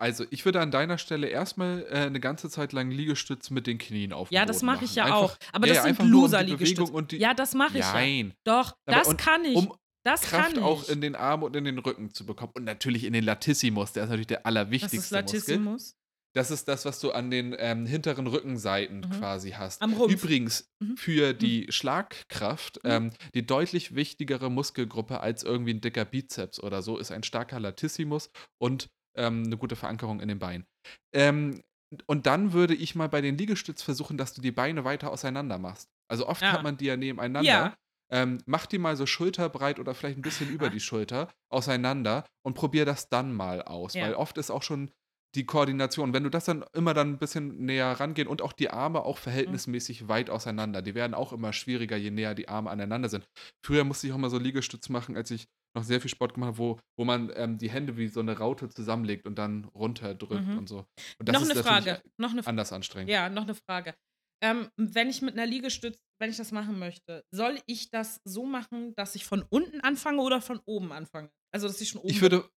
Also, 0.00 0.24
ich 0.30 0.44
würde 0.44 0.60
an 0.60 0.70
deiner 0.70 0.96
Stelle 0.98 1.26
erstmal 1.26 1.84
äh, 1.90 1.94
eine 2.06 2.20
ganze 2.20 2.48
Zeit 2.48 2.72
lang 2.72 2.90
Liegestütz 2.90 3.50
mit 3.50 3.66
den 3.66 3.78
Knien 3.78 4.12
auf 4.12 4.30
Ja, 4.30 4.46
das 4.46 4.62
mache 4.62 4.84
ich 4.84 4.94
ja 4.94 5.04
machen. 5.08 5.12
auch. 5.14 5.32
Einfach- 5.32 5.48
Aber 5.52 5.66
ja, 5.66 5.74
das 5.74 5.76
ja, 5.76 5.82
sind 5.82 5.88
einfach 5.90 6.04
um 6.04 6.08
die 6.08 6.12
Loser-Liegestütze. 6.12 7.02
Die- 7.10 7.16
Ja, 7.18 7.34
das 7.34 7.54
mache 7.54 7.78
ich 7.78 7.84
ja. 7.84 7.92
Nein. 7.92 8.34
Doch, 8.44 8.76
Aber 8.86 8.96
das 8.98 9.08
und 9.08 9.16
kann 9.18 9.44
ich. 9.44 9.56
Um 9.56 9.74
das 10.04 10.22
Kraft 10.22 10.54
kann 10.54 10.62
auch 10.62 10.84
ich. 10.84 10.88
in 10.90 11.00
den 11.00 11.16
Arm 11.16 11.42
und 11.42 11.54
in 11.56 11.64
den 11.64 11.78
Rücken 11.78 12.14
zu 12.14 12.24
bekommen. 12.24 12.52
Und 12.54 12.64
natürlich 12.64 13.04
in 13.04 13.12
den 13.12 13.24
Latissimus, 13.24 13.92
der 13.92 14.04
ist 14.04 14.10
natürlich 14.10 14.28
der 14.28 14.38
Was 14.38 14.44
allerwichtigste 14.46 14.96
ist 14.96 15.10
Muskel. 15.10 15.16
Latissimus? 15.18 15.94
Das 16.34 16.50
ist 16.52 16.68
das, 16.68 16.84
was 16.84 17.00
du 17.00 17.10
an 17.10 17.30
den 17.30 17.56
ähm, 17.58 17.84
hinteren 17.86 18.26
Rückenseiten 18.28 19.00
Mhm. 19.00 19.10
quasi 19.10 19.50
hast. 19.52 19.82
Am 19.82 19.94
Rumpf. 19.94 20.12
Übrigens, 20.12 20.68
Mhm. 20.78 20.96
für 20.96 21.32
die 21.34 21.66
Schlagkraft, 21.70 22.76
Mhm. 22.84 22.90
ähm, 22.90 23.10
die 23.34 23.44
deutlich 23.46 23.94
wichtigere 23.94 24.50
Muskelgruppe 24.50 25.20
als 25.20 25.42
irgendwie 25.42 25.74
ein 25.74 25.80
dicker 25.80 26.04
Bizeps 26.04 26.60
oder 26.62 26.82
so, 26.82 26.98
ist 26.98 27.10
ein 27.10 27.22
starker 27.24 27.58
Latissimus 27.60 28.30
und 28.58 28.88
ähm, 29.16 29.44
eine 29.46 29.56
gute 29.56 29.76
Verankerung 29.76 30.20
in 30.20 30.28
den 30.28 30.38
Beinen. 30.38 30.66
Ähm, 31.14 31.62
und 32.06 32.26
dann 32.26 32.52
würde 32.52 32.74
ich 32.74 32.94
mal 32.94 33.08
bei 33.08 33.20
den 33.20 33.38
Liegestütz 33.38 33.82
versuchen, 33.82 34.18
dass 34.18 34.34
du 34.34 34.42
die 34.42 34.52
Beine 34.52 34.84
weiter 34.84 35.10
auseinander 35.10 35.58
machst. 35.58 35.88
Also 36.10 36.26
oft 36.28 36.42
Ah. 36.42 36.52
hat 36.52 36.62
man 36.62 36.76
die 36.76 36.86
ja 36.86 36.96
nebeneinander. 36.96 37.48
Ja. 37.48 37.74
Ähm, 38.10 38.38
mach 38.46 38.66
die 38.66 38.78
mal 38.78 38.96
so 38.96 39.04
schulterbreit 39.06 39.78
oder 39.78 39.94
vielleicht 39.94 40.18
ein 40.18 40.22
bisschen 40.22 40.48
über 40.48 40.70
die 40.70 40.80
Schulter 40.80 41.28
auseinander 41.50 42.24
und 42.42 42.54
probier 42.54 42.84
das 42.86 43.08
dann 43.08 43.32
mal 43.34 43.62
aus. 43.62 43.94
Ja. 43.94 44.04
Weil 44.04 44.14
oft 44.14 44.38
ist 44.38 44.50
auch 44.50 44.62
schon 44.62 44.90
die 45.34 45.44
Koordination, 45.44 46.14
wenn 46.14 46.24
du 46.24 46.30
das 46.30 46.46
dann 46.46 46.64
immer 46.72 46.94
dann 46.94 47.10
ein 47.12 47.18
bisschen 47.18 47.58
näher 47.66 47.88
rangehen 48.00 48.28
und 48.28 48.40
auch 48.40 48.54
die 48.54 48.70
Arme 48.70 49.02
auch 49.02 49.18
verhältnismäßig 49.18 50.08
weit 50.08 50.30
auseinander. 50.30 50.80
Die 50.80 50.94
werden 50.94 51.12
auch 51.12 51.34
immer 51.34 51.52
schwieriger, 51.52 51.96
je 51.98 52.10
näher 52.10 52.34
die 52.34 52.48
Arme 52.48 52.70
aneinander 52.70 53.10
sind. 53.10 53.28
Früher 53.62 53.84
musste 53.84 54.06
ich 54.06 54.12
auch 54.14 54.18
mal 54.18 54.30
so 54.30 54.38
Liegestütz 54.38 54.88
machen, 54.88 55.14
als 55.16 55.30
ich 55.30 55.46
noch 55.76 55.84
sehr 55.84 56.00
viel 56.00 56.10
Sport 56.10 56.34
gemacht 56.34 56.48
habe, 56.48 56.58
wo, 56.58 56.80
wo 56.98 57.04
man 57.04 57.30
ähm, 57.34 57.58
die 57.58 57.70
Hände 57.70 57.96
wie 57.96 58.08
so 58.08 58.20
eine 58.20 58.36
Raute 58.38 58.68
zusammenlegt 58.68 59.26
und 59.26 59.36
dann 59.38 59.64
runterdrückt 59.66 60.46
Mhm. 60.46 60.58
und 60.58 60.68
so. 60.68 60.86
Und 61.18 61.28
das 61.28 61.34
noch 61.34 61.42
ist 61.42 61.50
eine 61.50 61.62
Frage. 61.62 62.02
Noch 62.18 62.30
eine 62.32 62.46
anders 62.46 62.72
anstrengend. 62.72 63.10
Ja, 63.10 63.28
noch 63.28 63.42
eine 63.44 63.54
Frage. 63.54 63.94
Ähm, 64.42 64.68
wenn 64.76 65.08
ich 65.10 65.20
mit 65.22 65.34
einer 65.34 65.46
Liegestütze, 65.46 65.98
wenn 66.20 66.30
ich 66.30 66.36
das 66.36 66.52
machen 66.52 66.78
möchte, 66.78 67.24
soll 67.34 67.58
ich 67.66 67.90
das 67.90 68.20
so 68.24 68.46
machen, 68.46 68.94
dass 68.96 69.14
ich 69.14 69.24
von 69.24 69.42
unten 69.50 69.80
anfange 69.80 70.22
oder 70.22 70.40
von 70.40 70.60
oben 70.64 70.92
anfange? 70.92 71.30
Also, 71.52 71.66
dass 71.66 71.80
ich 71.80 71.88
schon 71.90 72.00
oben 72.00 72.10
Ich 72.10 72.20
würde, 72.20 72.48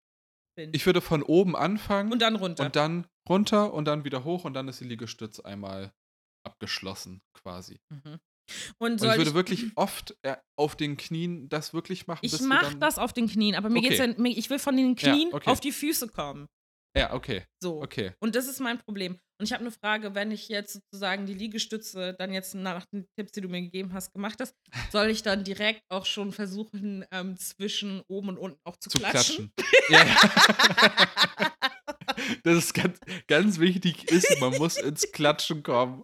bin. 0.56 0.72
ich 0.74 0.86
würde 0.86 1.02
von 1.02 1.24
oben 1.24 1.56
anfangen 1.56 2.12
und 2.12 2.22
dann 2.22 2.36
runter. 2.36 2.66
und 2.66 2.76
dann 2.76 3.08
runter 3.28 3.74
und 3.74 3.86
dann 3.86 4.04
wieder 4.04 4.24
hoch 4.24 4.46
und 4.46 4.54
dann 4.54 4.68
ist 4.68 4.80
die 4.80 4.86
Liegestütz 4.86 5.40
einmal 5.40 5.92
abgeschlossen 6.46 7.22
quasi. 7.34 7.80
mhm. 7.90 8.20
Und 8.80 9.02
Und 9.02 9.08
ich 9.10 9.18
würde 9.18 9.34
wirklich 9.34 9.66
oft 9.76 10.16
äh, 10.24 10.36
auf 10.58 10.76
den 10.76 10.98
Knien 10.98 11.48
das 11.50 11.74
wirklich 11.74 12.08
machen. 12.08 12.20
Ich 12.24 12.40
mache 12.42 12.76
das 12.78 12.98
auf 12.98 13.14
den 13.14 13.28
Knien, 13.30 13.56
aber 13.56 13.70
mir 13.70 13.80
Okay. 13.80 13.90
geht's 13.90 14.00
ja, 14.00 14.08
mir- 14.22 14.38
ich 14.38 14.50
will 14.50 14.60
von 14.60 14.76
den 14.76 14.96
Ja, 14.96 15.14
Knien 15.14 15.30
okay. 15.34 15.50
auf 15.50 15.60
die 15.60 15.72
Füße 15.72 16.08
kommen. 16.10 16.48
Ja, 16.98 17.14
okay, 17.14 17.46
So. 17.64 17.82
okay. 17.82 18.12
Und 18.20 18.36
das 18.36 18.48
ist 18.48 18.60
mein 18.60 18.78
Problem. 18.78 19.14
Und 19.40 19.46
ich 19.46 19.54
habe 19.54 19.62
eine 19.62 19.72
Frage, 19.72 20.14
wenn 20.14 20.30
ich 20.30 20.50
jetzt 20.50 20.74
sozusagen 20.74 21.26
die 21.26 21.34
Liegestütze 21.34 22.14
dann 22.20 22.34
jetzt 22.34 22.54
nach 22.54 22.86
den 22.94 23.06
Tipps, 23.18 23.32
die 23.32 23.40
du 23.42 23.48
mir 23.48 23.62
gegeben 23.62 23.94
hast, 23.94 24.12
gemacht 24.14 24.38
hast, 24.42 24.54
soll 24.92 25.08
ich 25.10 25.24
dann 25.24 25.46
direkt 25.46 25.82
auch 25.90 26.06
schon 26.06 26.34
versuchen, 26.34 27.06
ähm, 27.12 27.38
zwischen 27.38 28.02
oben 28.10 28.28
und 28.30 28.38
unten 28.38 28.60
auch 28.66 28.76
zu, 28.76 28.90
Zu 28.90 29.00
klatschen? 29.00 29.52
klatschen. 29.56 29.90
ja. 29.90 31.51
das 32.44 32.58
ist 32.58 32.74
ganz, 32.74 33.00
ganz 33.28 33.60
wichtig 33.60 34.10
ist, 34.12 34.40
man 34.40 34.58
muss 34.58 34.78
ins 34.78 35.12
Klatschen 35.12 35.64
kommen. 35.64 36.04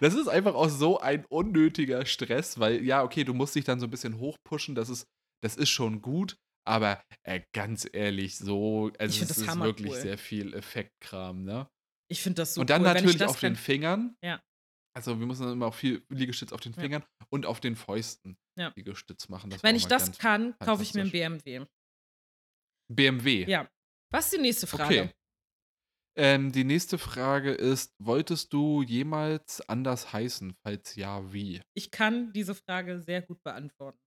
Das 0.00 0.14
ist 0.14 0.28
einfach 0.28 0.54
auch 0.54 0.68
so 0.68 1.00
ein 1.00 1.24
unnötiger 1.26 2.06
Stress, 2.06 2.58
weil 2.60 2.84
ja, 2.84 3.02
okay, 3.02 3.24
du 3.24 3.34
musst 3.34 3.54
dich 3.54 3.64
dann 3.64 3.80
so 3.80 3.86
ein 3.86 3.90
bisschen 3.90 4.18
hochpushen, 4.18 4.74
das 4.74 4.88
ist, 4.88 5.06
das 5.42 5.56
ist 5.56 5.70
schon 5.70 6.00
gut, 6.00 6.36
aber 6.66 7.02
äh, 7.24 7.40
ganz 7.52 7.88
ehrlich, 7.92 8.38
so, 8.38 8.92
also 8.98 9.22
es 9.22 9.30
ist 9.38 9.58
wirklich 9.60 9.94
sehr 9.94 10.18
viel 10.18 10.54
Effektkram, 10.54 11.44
ne? 11.44 11.68
Ich 12.10 12.22
finde 12.22 12.42
das 12.42 12.54
so 12.54 12.60
und 12.60 12.70
dann 12.70 12.82
cool, 12.82 12.94
natürlich 12.94 13.24
auf 13.24 13.40
den. 13.40 13.56
Fingern. 13.56 14.16
Ja. 14.22 14.40
Also 14.96 15.18
wir 15.18 15.26
müssen 15.26 15.42
dann 15.42 15.52
immer 15.54 15.66
auch 15.66 15.74
viel 15.74 16.04
Liegestütz 16.08 16.52
auf 16.52 16.60
den 16.60 16.72
Ja. 16.74 16.80
Fingern 16.80 17.04
und 17.30 17.46
auf 17.46 17.60
den 17.60 17.74
Fäusten 17.74 18.36
Ja. 18.56 18.72
Liegestütz 18.76 19.28
machen. 19.28 19.52
Wenn 19.62 19.74
ich 19.74 19.86
das 19.86 20.16
kann, 20.18 20.56
kaufe 20.58 20.82
ich 20.82 20.94
mir 20.94 21.00
einen 21.02 21.10
fantastisch. 21.10 21.44
BMW. 21.44 21.66
BMW. 22.88 23.44
Ja. 23.50 23.68
Was 24.12 24.26
ist 24.26 24.34
die 24.34 24.40
nächste 24.42 24.66
Frage? 24.66 25.02
Okay. 25.02 25.14
Ähm, 26.16 26.52
die 26.52 26.64
nächste 26.64 26.98
Frage 26.98 27.52
ist, 27.52 27.94
wolltest 27.98 28.52
du 28.52 28.82
jemals 28.82 29.60
anders 29.68 30.12
heißen? 30.12 30.54
Falls 30.62 30.94
ja, 30.94 31.32
wie? 31.32 31.60
Ich 31.74 31.90
kann 31.90 32.32
diese 32.32 32.54
Frage 32.54 33.00
sehr 33.00 33.22
gut 33.22 33.42
beantworten. 33.42 33.98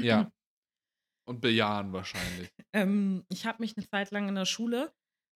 Ja. 0.00 0.30
Und 1.28 1.40
bejahen 1.40 1.92
wahrscheinlich. 1.92 2.50
Ähm, 2.72 3.24
ich 3.28 3.46
habe 3.46 3.62
mich 3.62 3.76
eine 3.76 3.86
Zeit 3.86 4.10
lang 4.10 4.28
in 4.28 4.34
der 4.34 4.46
Schule 4.46 4.92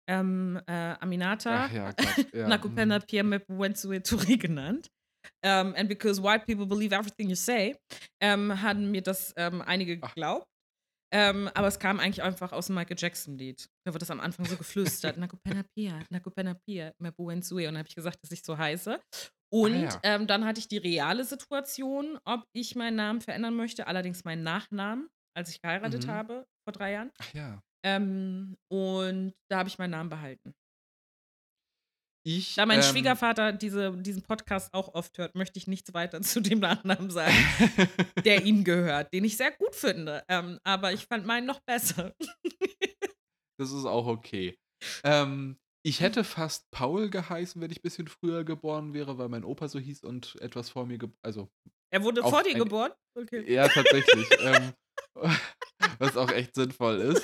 ähm, 0.07 0.59
äh, 0.67 0.95
Aminata 0.99 1.65
Ach 1.65 1.71
ja, 1.71 1.91
Gott. 1.91 2.25
Ja. 2.33 2.47
Nakupenda 2.47 2.99
mhm. 2.99 3.03
Pierre 3.03 4.37
genannt. 4.37 4.91
Um, 5.41 5.73
and 5.75 5.87
because 5.87 6.21
white 6.21 6.45
people 6.45 6.65
believe 6.65 6.93
everything 6.93 7.29
you 7.29 7.35
say, 7.35 7.73
ähm, 8.19 8.61
haben 8.61 8.91
mir 8.91 9.01
das 9.01 9.33
ähm, 9.37 9.61
einige 9.61 9.97
Ach. 10.01 10.09
geglaubt. 10.09 10.47
Ähm, 11.13 11.47
aber 11.53 11.67
es 11.67 11.77
kam 11.77 11.99
eigentlich 11.99 12.23
einfach 12.23 12.51
aus 12.51 12.67
dem 12.67 12.75
Michael 12.75 12.97
Jackson-Lied. 12.99 13.69
Da 13.85 13.93
wird 13.93 14.01
das 14.01 14.09
am 14.09 14.19
Anfang 14.19 14.45
so 14.45 14.57
geflüstert. 14.57 15.15
Nakupenda 15.17 15.63
Pia, 15.75 15.99
Nakupenda 16.09 16.55
Pia, 16.67 16.91
Mebu 16.99 17.27
Wenzue. 17.27 17.67
Und 17.67 17.75
dann 17.75 17.77
habe 17.77 17.87
ich 17.87 17.95
gesagt, 17.95 18.17
dass 18.23 18.31
ich 18.31 18.43
so 18.43 18.57
heiße. 18.57 18.99
Und 19.53 19.83
ja. 19.83 19.99
ähm, 20.01 20.25
dann 20.25 20.43
hatte 20.45 20.59
ich 20.59 20.67
die 20.67 20.79
reale 20.79 21.23
Situation, 21.23 22.17
ob 22.25 22.43
ich 22.55 22.75
meinen 22.75 22.95
Namen 22.95 23.21
verändern 23.21 23.55
möchte, 23.55 23.85
allerdings 23.85 24.23
meinen 24.23 24.41
Nachnamen, 24.41 25.07
als 25.37 25.49
ich 25.51 25.61
geheiratet 25.61 26.07
Mhm. 26.07 26.11
habe 26.11 26.45
vor 26.67 26.73
drei 26.73 26.93
Jahren. 26.93 27.11
Ach 27.19 27.33
ja. 27.35 27.61
Ähm, 27.85 28.55
und 28.71 29.33
da 29.51 29.59
habe 29.59 29.69
ich 29.69 29.77
meinen 29.77 29.91
Namen 29.91 30.09
behalten. 30.09 30.53
Ich, 32.25 32.55
Da 32.55 32.65
mein 32.65 32.79
ähm, 32.79 32.83
Schwiegervater 32.83 33.51
diese, 33.51 33.91
diesen 33.97 34.21
Podcast 34.21 34.73
auch 34.73 34.93
oft 34.93 35.17
hört, 35.17 35.35
möchte 35.35 35.59
ich 35.59 35.67
nichts 35.67 35.93
weiter 35.93 36.21
zu 36.21 36.41
dem 36.41 36.59
Nachnamen 36.59 37.09
sagen, 37.09 37.35
der 38.23 38.43
ihm 38.45 38.63
gehört, 38.63 39.13
den 39.13 39.25
ich 39.25 39.37
sehr 39.37 39.51
gut 39.51 39.75
finde. 39.75 40.23
Ähm, 40.29 40.59
aber 40.63 40.93
ich 40.93 41.05
fand 41.05 41.25
meinen 41.25 41.45
noch 41.45 41.59
besser. 41.61 42.15
das 43.59 43.71
ist 43.71 43.85
auch 43.85 44.07
okay. 44.07 44.57
Ähm, 45.03 45.57
ich 45.85 45.99
hätte 45.99 46.23
fast 46.23 46.71
Paul 46.71 47.09
geheißen, 47.09 47.61
wenn 47.61 47.71
ich 47.71 47.79
ein 47.79 47.83
bisschen 47.83 48.07
früher 48.07 48.45
geboren 48.45 48.93
wäre, 48.93 49.17
weil 49.17 49.27
mein 49.27 49.43
Opa 49.43 49.67
so 49.67 49.79
hieß 49.79 50.03
und 50.03 50.37
etwas 50.39 50.69
vor 50.69 50.85
mir, 50.85 50.97
also 51.21 51.49
Er 51.91 52.03
wurde 52.03 52.21
vor 52.21 52.41
dir 52.43 52.53
geboren? 52.53 52.91
Okay. 53.15 53.51
Ja, 53.51 53.67
tatsächlich. 53.67 54.27
ähm, 54.39 54.73
was 55.99 56.15
auch 56.15 56.31
echt 56.31 56.55
sinnvoll 56.55 56.99
ist. 57.01 57.23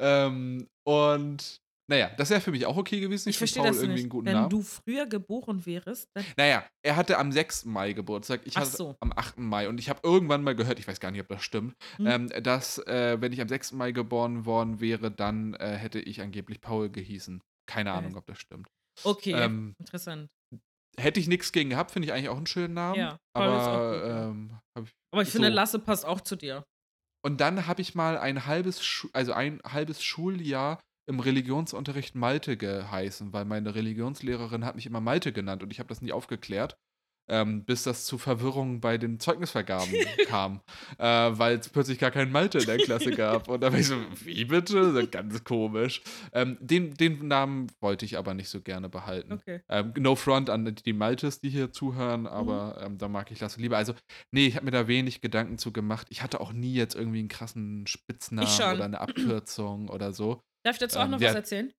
ähm, 0.00 0.68
und 0.84 1.60
naja, 1.90 2.08
das 2.16 2.30
wäre 2.30 2.40
für 2.40 2.52
mich 2.52 2.64
auch 2.66 2.76
okay 2.76 3.00
gewesen. 3.00 3.28
Ich 3.28 3.36
finde 3.36 3.52
verstehe 3.52 3.62
Paul 3.64 3.72
das 3.72 3.76
irgendwie 3.78 3.94
nicht. 3.94 4.02
einen 4.04 4.08
guten 4.10 4.26
Wenn 4.26 4.32
Namen. 4.34 4.48
du 4.50 4.62
früher 4.62 5.06
geboren 5.06 5.66
wärst, 5.66 6.08
dann. 6.14 6.24
Naja, 6.36 6.64
er 6.82 6.94
hatte 6.96 7.18
am 7.18 7.32
6. 7.32 7.64
Mai 7.66 7.92
Geburtstag. 7.94 8.42
Ich 8.44 8.56
Ach 8.56 8.60
hatte 8.62 8.70
so. 8.76 8.96
am 9.00 9.12
8. 9.14 9.38
Mai. 9.38 9.68
Und 9.68 9.78
ich 9.80 9.90
habe 9.90 10.00
irgendwann 10.04 10.44
mal 10.44 10.54
gehört, 10.54 10.78
ich 10.78 10.86
weiß 10.86 11.00
gar 11.00 11.10
nicht, 11.10 11.20
ob 11.20 11.28
das 11.28 11.42
stimmt, 11.42 11.74
Hm. 11.96 12.06
ähm, 12.06 12.28
dass, 12.42 12.78
äh, 12.86 13.20
wenn 13.20 13.32
ich 13.32 13.40
am 13.40 13.48
6. 13.48 13.72
Mai 13.72 13.90
geboren 13.92 14.46
worden 14.46 14.80
wäre, 14.80 15.10
dann 15.10 15.54
äh, 15.54 15.76
hätte 15.76 15.98
ich 16.00 16.22
angeblich 16.22 16.60
Paul 16.60 16.88
gehießen. 16.90 17.42
Keine. 17.66 17.92
Ahnung, 17.92 18.16
ob 18.16 18.24
das 18.26 18.38
stimmt. 18.38 18.68
Okay, 19.04 19.32
Ähm, 19.32 19.74
interessant. 19.78 20.28
hätte 20.98 21.18
ich 21.20 21.26
nichts 21.28 21.50
gegen 21.52 21.70
gehabt, 21.70 21.90
finde 21.90 22.06
ich 22.06 22.12
eigentlich 22.12 22.28
auch 22.28 22.36
einen 22.36 22.46
schönen 22.46 22.74
Namen. 22.74 22.98
Ja, 22.98 23.16
Paul 23.34 23.46
aber 23.48 24.04
ähm, 24.30 24.58
ich 24.78 24.90
Aber 25.12 25.22
ich 25.22 25.28
finde, 25.30 25.48
so. 25.48 25.54
Lasse 25.54 25.78
passt 25.78 26.04
auch 26.06 26.20
zu 26.20 26.36
dir. 26.36 26.62
Und 27.24 27.40
dann 27.40 27.66
habe 27.66 27.82
ich 27.82 27.94
mal 27.94 28.16
ein 28.18 28.46
halbes, 28.46 28.84
Schu 28.84 29.08
also 29.12 29.32
ein 29.32 29.60
halbes 29.64 30.02
Schuljahr 30.02 30.80
im 31.06 31.20
Religionsunterricht 31.20 32.14
Malte 32.14 32.56
geheißen, 32.56 33.32
weil 33.32 33.44
meine 33.44 33.74
Religionslehrerin 33.74 34.64
hat 34.64 34.74
mich 34.76 34.86
immer 34.86 35.00
Malte 35.00 35.32
genannt 35.32 35.62
und 35.62 35.70
ich 35.72 35.78
habe 35.78 35.88
das 35.88 36.02
nie 36.02 36.12
aufgeklärt, 36.12 36.76
ähm, 37.28 37.64
bis 37.64 37.84
das 37.84 38.06
zu 38.06 38.18
Verwirrungen 38.18 38.80
bei 38.80 38.98
den 38.98 39.20
Zeugnisvergaben 39.20 39.92
kam, 40.26 40.62
äh, 40.98 41.04
weil 41.04 41.58
es 41.58 41.68
plötzlich 41.68 41.98
gar 42.00 42.10
keinen 42.10 42.32
Malte 42.32 42.58
in 42.58 42.66
der 42.66 42.78
Klasse 42.78 43.12
gab. 43.12 43.46
Und 43.48 43.60
da 43.60 43.72
war 43.72 43.78
ich 43.78 43.86
so, 43.86 43.94
wie 44.24 44.44
bitte? 44.46 44.92
So 44.92 45.06
ganz 45.06 45.44
komisch. 45.44 46.02
Ähm, 46.32 46.58
den, 46.60 46.94
den 46.94 47.28
Namen 47.28 47.68
wollte 47.80 48.04
ich 48.04 48.18
aber 48.18 48.34
nicht 48.34 48.48
so 48.48 48.60
gerne 48.60 48.88
behalten. 48.88 49.34
Okay. 49.34 49.60
Ähm, 49.68 49.92
no 49.96 50.16
front 50.16 50.50
an 50.50 50.74
die 50.84 50.92
Maltes, 50.92 51.40
die 51.40 51.50
hier 51.50 51.70
zuhören, 51.72 52.22
Mhm. 52.22 52.26
aber 52.26 52.82
ähm, 52.84 52.98
da 52.98 53.06
mag 53.06 53.30
ich 53.30 53.38
Lasse 53.38 53.60
lieber. 53.60 53.76
Also, 53.76 53.94
nee, 54.32 54.46
ich 54.48 54.56
habe 54.56 54.64
mir 54.64 54.72
da 54.72 54.88
wenig 54.88 55.20
Gedanken 55.20 55.56
zu 55.56 55.72
gemacht. 55.72 56.08
Ich 56.10 56.22
hatte 56.24 56.40
auch 56.40 56.52
nie 56.52 56.74
jetzt 56.74 56.96
irgendwie 56.96 57.20
einen 57.20 57.28
krassen 57.28 57.86
Spitznamen 57.86 58.48
oder 58.74 58.84
eine 58.84 59.00
Abkürzung 59.00 59.88
oder 59.88 60.12
so. 60.12 60.42
Darf 60.64 60.76
ich 60.76 60.80
dazu 60.80 60.98
auch 60.98 61.04
Ähm, 61.04 61.10
noch 61.12 61.20
ja. 61.20 61.28
was 61.30 61.36
erzählen? 61.36 61.72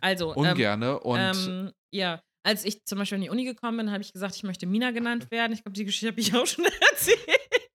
Also, 0.00 0.30
ähm, 0.32 0.36
Ungerne. 0.38 1.00
Und 1.00 1.18
ähm, 1.18 1.72
ja, 1.92 2.20
als 2.44 2.64
ich 2.64 2.84
zum 2.84 2.98
Beispiel 2.98 3.16
an 3.16 3.22
die 3.22 3.30
Uni 3.30 3.44
gekommen 3.44 3.76
bin, 3.78 3.90
habe 3.90 4.02
ich 4.02 4.12
gesagt, 4.12 4.36
ich 4.36 4.42
möchte 4.44 4.66
Mina 4.66 4.90
genannt 4.92 5.28
werden. 5.30 5.52
Ich 5.52 5.62
glaube, 5.64 5.74
die 5.76 5.84
Geschichte 5.84 6.08
habe 6.08 6.20
ich 6.20 6.34
auch 6.34 6.46
schon 6.46 6.64
erzählt. 6.92 7.18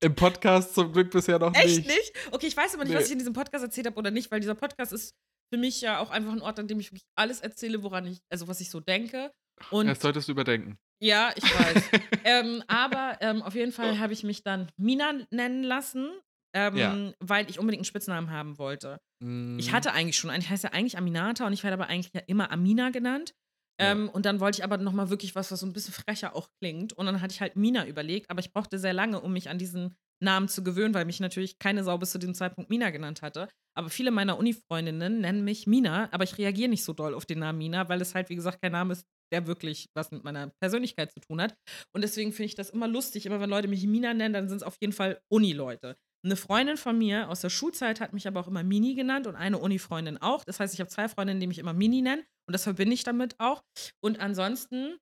im 0.01 0.16
Podcast 0.16 0.74
zum 0.76 0.91
Glück 0.93 1.11
bisher 1.11 1.39
noch 1.39 1.53
Echt 1.55 1.78
nicht. 1.78 1.88
nicht? 1.88 2.14
Okay, 2.32 2.47
ich 2.47 2.55
weiß 2.57 2.76
aber 2.76 2.84
nicht, 2.86 2.93
was 2.93 3.01
Nee. 3.01 3.05
ich 3.07 3.11
in 3.14 3.20
diesem 3.20 3.34
Podcast 3.34 3.64
erzählt 3.64 3.88
habe 3.88 3.97
oder 3.97 4.11
nicht, 4.11 4.32
weil 4.32 4.39
dieser 4.39 4.55
Podcast 4.55 4.93
ist 4.93 5.14
für 5.53 5.59
mich 5.59 5.82
ja 5.82 5.99
auch 5.99 6.09
einfach 6.09 6.32
ein 6.32 6.41
Ort, 6.41 6.59
an 6.59 6.68
dem 6.68 6.80
ich 6.80 6.88
wirklich 6.91 7.05
alles 7.16 7.41
erzähle, 7.41 7.84
woran 7.84 8.07
ich, 8.07 8.20
also 8.32 8.47
was 8.47 8.59
ich 8.61 8.70
so 8.70 8.80
denke. 8.80 9.32
Und 9.70 9.88
Das 9.88 9.99
solltest 10.01 10.28
du 10.28 10.32
überdenken. 10.32 10.78
ja, 11.01 11.32
ich 11.36 11.43
weiß. 11.43 11.84
ähm, 12.24 12.64
aber 12.68 13.18
ähm, 13.22 13.41
auf 13.43 13.53
jeden 13.55 13.72
Fall 13.72 13.99
habe 13.99 14.14
ich 14.14 14.24
mich 14.24 14.43
dann 14.43 14.72
Mina 14.78 15.14
nennen 15.30 15.64
lassen, 15.64 16.09
ähm, 16.53 16.75
Ja. 16.77 17.11
weil 17.19 17.49
ich 17.49 17.59
unbedingt 17.59 17.79
einen 17.81 17.85
Spitznamen 17.85 18.29
haben 18.31 18.57
wollte. 18.57 18.99
Ich 19.21 19.27
Mhm. 19.27 19.71
hatte 19.71 19.93
eigentlich 19.93 20.17
schon 20.17 20.29
einen, 20.29 20.41
ich 20.43 20.49
heiße 20.49 20.67
ja 20.67 20.73
eigentlich 20.73 20.97
Aminata 20.97 21.47
und 21.47 21.53
ich 21.53 21.63
werde 21.63 21.75
aber 21.75 21.87
eigentlich 21.87 22.11
ja 22.13 22.21
immer 22.27 22.51
Amina 22.51 22.89
genannt. 22.89 23.33
Ja. 23.79 23.91
Ähm, 23.91 24.09
und 24.09 24.25
dann 24.25 24.39
wollte 24.39 24.59
ich 24.59 24.63
aber 24.63 24.77
nochmal 24.77 25.09
wirklich 25.09 25.33
was, 25.35 25.51
was 25.51 25.59
so 25.61 25.65
ein 25.65 25.73
bisschen 25.73 25.93
frecher 25.93 26.35
auch 26.35 26.47
klingt. 26.61 26.93
Und 26.93 27.05
dann 27.07 27.21
hatte 27.21 27.33
ich 27.33 27.41
halt 27.41 27.55
Mina 27.55 27.87
überlegt, 27.87 28.29
aber 28.29 28.39
ich 28.39 28.51
brauchte 28.51 28.77
sehr 28.79 28.93
lange, 28.93 29.19
um 29.21 29.33
mich 29.33 29.49
an 29.49 29.57
diesen 29.57 29.95
Namen 30.21 30.47
zu 30.47 30.63
gewöhnen, 30.63 30.93
weil 30.93 31.05
mich 31.05 31.19
natürlich 31.19 31.57
keine 31.59 31.83
Sau 31.83 31.97
bis 31.97 32.11
zu 32.11 32.19
dem 32.19 32.33
Zeitpunkt 32.35 32.69
Mina 32.69 32.91
genannt 32.91 33.21
hatte. 33.21 33.49
Aber 33.75 33.89
viele 33.89 34.11
meiner 34.11 34.37
Uni-Freundinnen 34.37 35.19
nennen 35.21 35.43
mich 35.43 35.65
Mina, 35.67 36.07
aber 36.13 36.23
ich 36.23 36.37
reagiere 36.37 36.69
nicht 36.69 36.83
so 36.83 36.93
doll 36.93 37.13
auf 37.15 37.25
den 37.25 37.39
Namen 37.39 37.57
Mina, 37.57 37.89
weil 37.89 37.99
es 38.01 38.13
halt, 38.13 38.29
wie 38.29 38.35
gesagt, 38.35 38.61
kein 38.61 38.71
Name 38.73 38.93
ist, 38.93 39.05
der 39.33 39.47
wirklich 39.47 39.87
was 39.95 40.11
mit 40.11 40.23
meiner 40.23 40.51
Persönlichkeit 40.61 41.11
zu 41.11 41.19
tun 41.19 41.41
hat. 41.41 41.55
Und 41.95 42.03
deswegen 42.03 42.31
finde 42.31 42.45
ich 42.45 42.55
das 42.55 42.69
immer 42.69 42.87
lustig. 42.87 43.25
Immer 43.25 43.39
wenn 43.41 43.49
Leute 43.49 43.67
mich 43.67 43.85
Mina 43.87 44.13
nennen, 44.13 44.33
dann 44.33 44.47
sind 44.47 44.57
es 44.57 44.63
auf 44.63 44.75
jeden 44.79 44.93
Fall 44.93 45.19
Uni-Leute. 45.31 45.95
Eine 46.26 46.38
Freundin 46.38 46.78
von 46.78 46.97
mir 46.97 47.30
aus 47.30 47.41
der 47.41 47.49
Schulzeit 47.49 47.99
hat 47.99 48.13
mich 48.13 48.28
aber 48.28 48.39
auch 48.39 48.47
immer 48.47 48.63
Mini 48.63 48.95
genannt 48.95 49.28
und 49.28 49.36
eine 49.36 49.57
Uni-Freundin 49.57 50.17
auch. 50.17 50.45
Das 50.45 50.59
heißt, 50.59 50.74
ich 50.74 50.80
habe 50.80 50.89
zwei 50.89 51.09
Freundinnen, 51.09 51.41
die 51.41 51.47
mich 51.47 51.59
immer 51.59 51.74
Mini 51.74 52.01
nennen 52.01 52.24
und 52.47 52.53
das 52.53 52.63
verbinde 52.63 52.93
ich 52.93 53.03
damit 53.03 53.39
auch. 53.39 53.61
Und 54.01 54.19
ansonsten, 54.19 54.97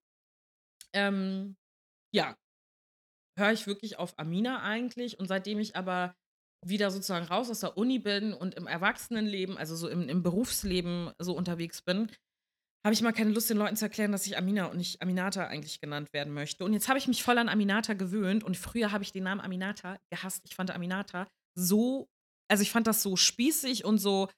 ähm, 0.93 1.55
ja, 2.13 2.35
höre 3.37 3.51
ich 3.51 3.67
wirklich 3.67 3.99
auf 3.99 4.17
Amina 4.17 4.61
eigentlich. 4.61 5.19
Und 5.19 5.27
seitdem 5.27 5.59
ich 5.59 5.75
aber 5.75 6.15
wieder 6.65 6.91
sozusagen 6.91 7.25
raus 7.25 7.49
aus 7.49 7.61
der 7.61 7.77
Uni 7.77 7.99
bin 7.99 8.33
und 8.33 8.55
im 8.55 8.67
Erwachsenenleben, 8.67 9.57
also 9.57 9.75
so 9.75 9.89
im, 9.89 10.09
im 10.09 10.23
Berufsleben 10.23 11.11
so 11.19 11.35
unterwegs 11.35 11.81
bin, 11.81 12.11
habe 12.83 12.93
ich 12.93 13.01
mal 13.01 13.11
keine 13.11 13.31
Lust, 13.31 13.49
den 13.49 13.57
Leuten 13.57 13.75
zu 13.75 13.85
erklären, 13.85 14.11
dass 14.11 14.25
ich 14.25 14.37
Amina 14.37 14.65
und 14.65 14.77
nicht 14.77 15.01
Aminata 15.01 15.45
eigentlich 15.47 15.79
genannt 15.79 16.13
werden 16.13 16.33
möchte. 16.33 16.65
Und 16.65 16.73
jetzt 16.73 16.89
habe 16.89 16.97
ich 16.97 17.07
mich 17.07 17.23
voll 17.23 17.37
an 17.37 17.49
Aminata 17.49 17.93
gewöhnt 17.93 18.43
und 18.43 18.57
früher 18.57 18.91
habe 18.91 19.03
ich 19.03 19.11
den 19.11 19.23
Namen 19.23 19.41
Aminata 19.41 19.97
gehasst. 20.09 20.41
Ich 20.45 20.55
fand 20.55 20.71
Aminata 20.71 21.27
so, 21.55 22.09
also 22.49 22.63
ich 22.63 22.71
fand 22.71 22.87
das 22.87 23.03
so 23.03 23.15
spießig 23.15 23.85
und 23.85 23.99
so, 23.99 24.29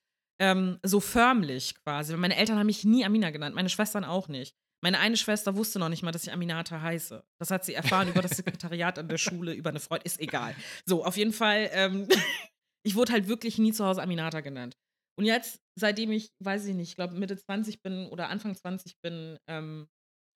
ähm, 0.41 0.79
so 0.83 0.99
förmlich 0.99 1.75
quasi. 1.83 2.17
Meine 2.17 2.35
Eltern 2.35 2.57
haben 2.57 2.65
mich 2.65 2.83
nie 2.83 3.05
Amina 3.05 3.29
genannt, 3.29 3.55
meine 3.55 3.69
Schwestern 3.69 4.03
auch 4.03 4.27
nicht. 4.27 4.53
Meine 4.83 4.99
eine 4.99 5.15
Schwester 5.15 5.55
wusste 5.55 5.79
noch 5.79 5.87
nicht 5.87 6.03
mal, 6.03 6.11
dass 6.11 6.23
ich 6.23 6.33
Aminata 6.33 6.81
heiße. 6.81 7.23
Das 7.39 7.51
hat 7.51 7.63
sie 7.63 7.73
erfahren 7.73 8.09
über 8.09 8.21
das 8.21 8.35
Sekretariat 8.35 8.99
an 8.99 9.07
der 9.07 9.17
Schule, 9.17 9.53
über 9.53 9.69
eine 9.69 9.79
Freundin. 9.79 10.05
Ist 10.05 10.19
egal. 10.19 10.53
So, 10.85 11.05
auf 11.05 11.15
jeden 11.15 11.31
Fall, 11.31 11.69
ähm, 11.71 12.09
ich 12.83 12.95
wurde 12.95 13.13
halt 13.13 13.29
wirklich 13.29 13.57
nie 13.57 13.71
zu 13.71 13.85
Hause 13.85 14.03
Aminata 14.03 14.41
genannt. 14.41 14.75
Und 15.17 15.25
jetzt, 15.25 15.61
seitdem 15.75 16.11
ich, 16.11 16.31
weiß 16.39 16.65
ich 16.65 16.75
nicht, 16.75 16.89
ich 16.89 16.95
glaube 16.95 17.15
Mitte 17.15 17.37
20 17.37 17.81
bin 17.81 18.07
oder 18.07 18.29
Anfang 18.29 18.55
20 18.55 18.99
bin, 19.01 19.37
ähm, 19.47 19.87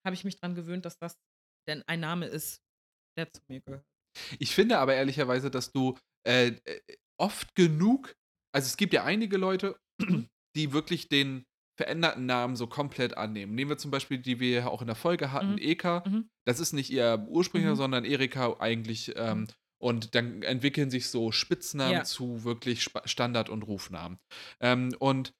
habe 0.06 0.14
ich 0.14 0.24
mich 0.24 0.36
daran 0.36 0.54
gewöhnt, 0.54 0.84
dass 0.84 0.98
das 0.98 1.16
denn 1.68 1.82
ein 1.86 2.00
Name 2.00 2.26
ist, 2.26 2.62
der 3.16 3.30
zu 3.32 3.42
mir 3.48 3.60
gehört. 3.60 3.84
Ich 4.38 4.54
finde 4.54 4.78
aber 4.78 4.94
ehrlicherweise, 4.94 5.50
dass 5.50 5.72
du 5.72 5.96
äh, 6.26 6.52
äh 6.64 6.80
oft 7.20 7.54
genug, 7.56 8.14
also 8.54 8.66
es 8.66 8.76
gibt 8.76 8.92
ja 8.92 9.04
einige 9.04 9.36
Leute, 9.36 9.76
mhm. 10.00 10.28
die 10.56 10.72
wirklich 10.72 11.08
den 11.08 11.44
veränderten 11.76 12.26
Namen 12.26 12.56
so 12.56 12.66
komplett 12.66 13.16
annehmen. 13.16 13.54
Nehmen 13.54 13.70
wir 13.70 13.78
zum 13.78 13.90
Beispiel, 13.90 14.18
die 14.18 14.40
wir 14.40 14.50
ja 14.50 14.66
auch 14.68 14.80
in 14.80 14.86
der 14.86 14.96
Folge 14.96 15.32
hatten, 15.32 15.52
Mhm. 15.52 15.58
Eka. 15.58 16.04
Mhm. 16.06 16.30
Das 16.46 16.60
ist 16.60 16.72
nicht 16.72 16.90
ihr 16.90 17.26
ursprünglicher, 17.28 17.74
Mhm. 17.74 17.78
sondern 17.78 18.04
Erika 18.04 18.56
eigentlich. 18.58 19.12
Ähm, 19.16 19.46
und 19.80 20.14
dann 20.14 20.42
entwickeln 20.42 20.90
sich 20.90 21.08
so 21.08 21.32
Spitznamen 21.32 21.92
Ja. 21.92 22.04
zu 22.04 22.44
wirklich 22.44 22.82
Spa- 22.82 23.06
Standard- 23.06 23.48
und 23.48 23.62
Rufnamen. 23.62 24.18
Ähm, 24.60 24.94
und 24.98 25.32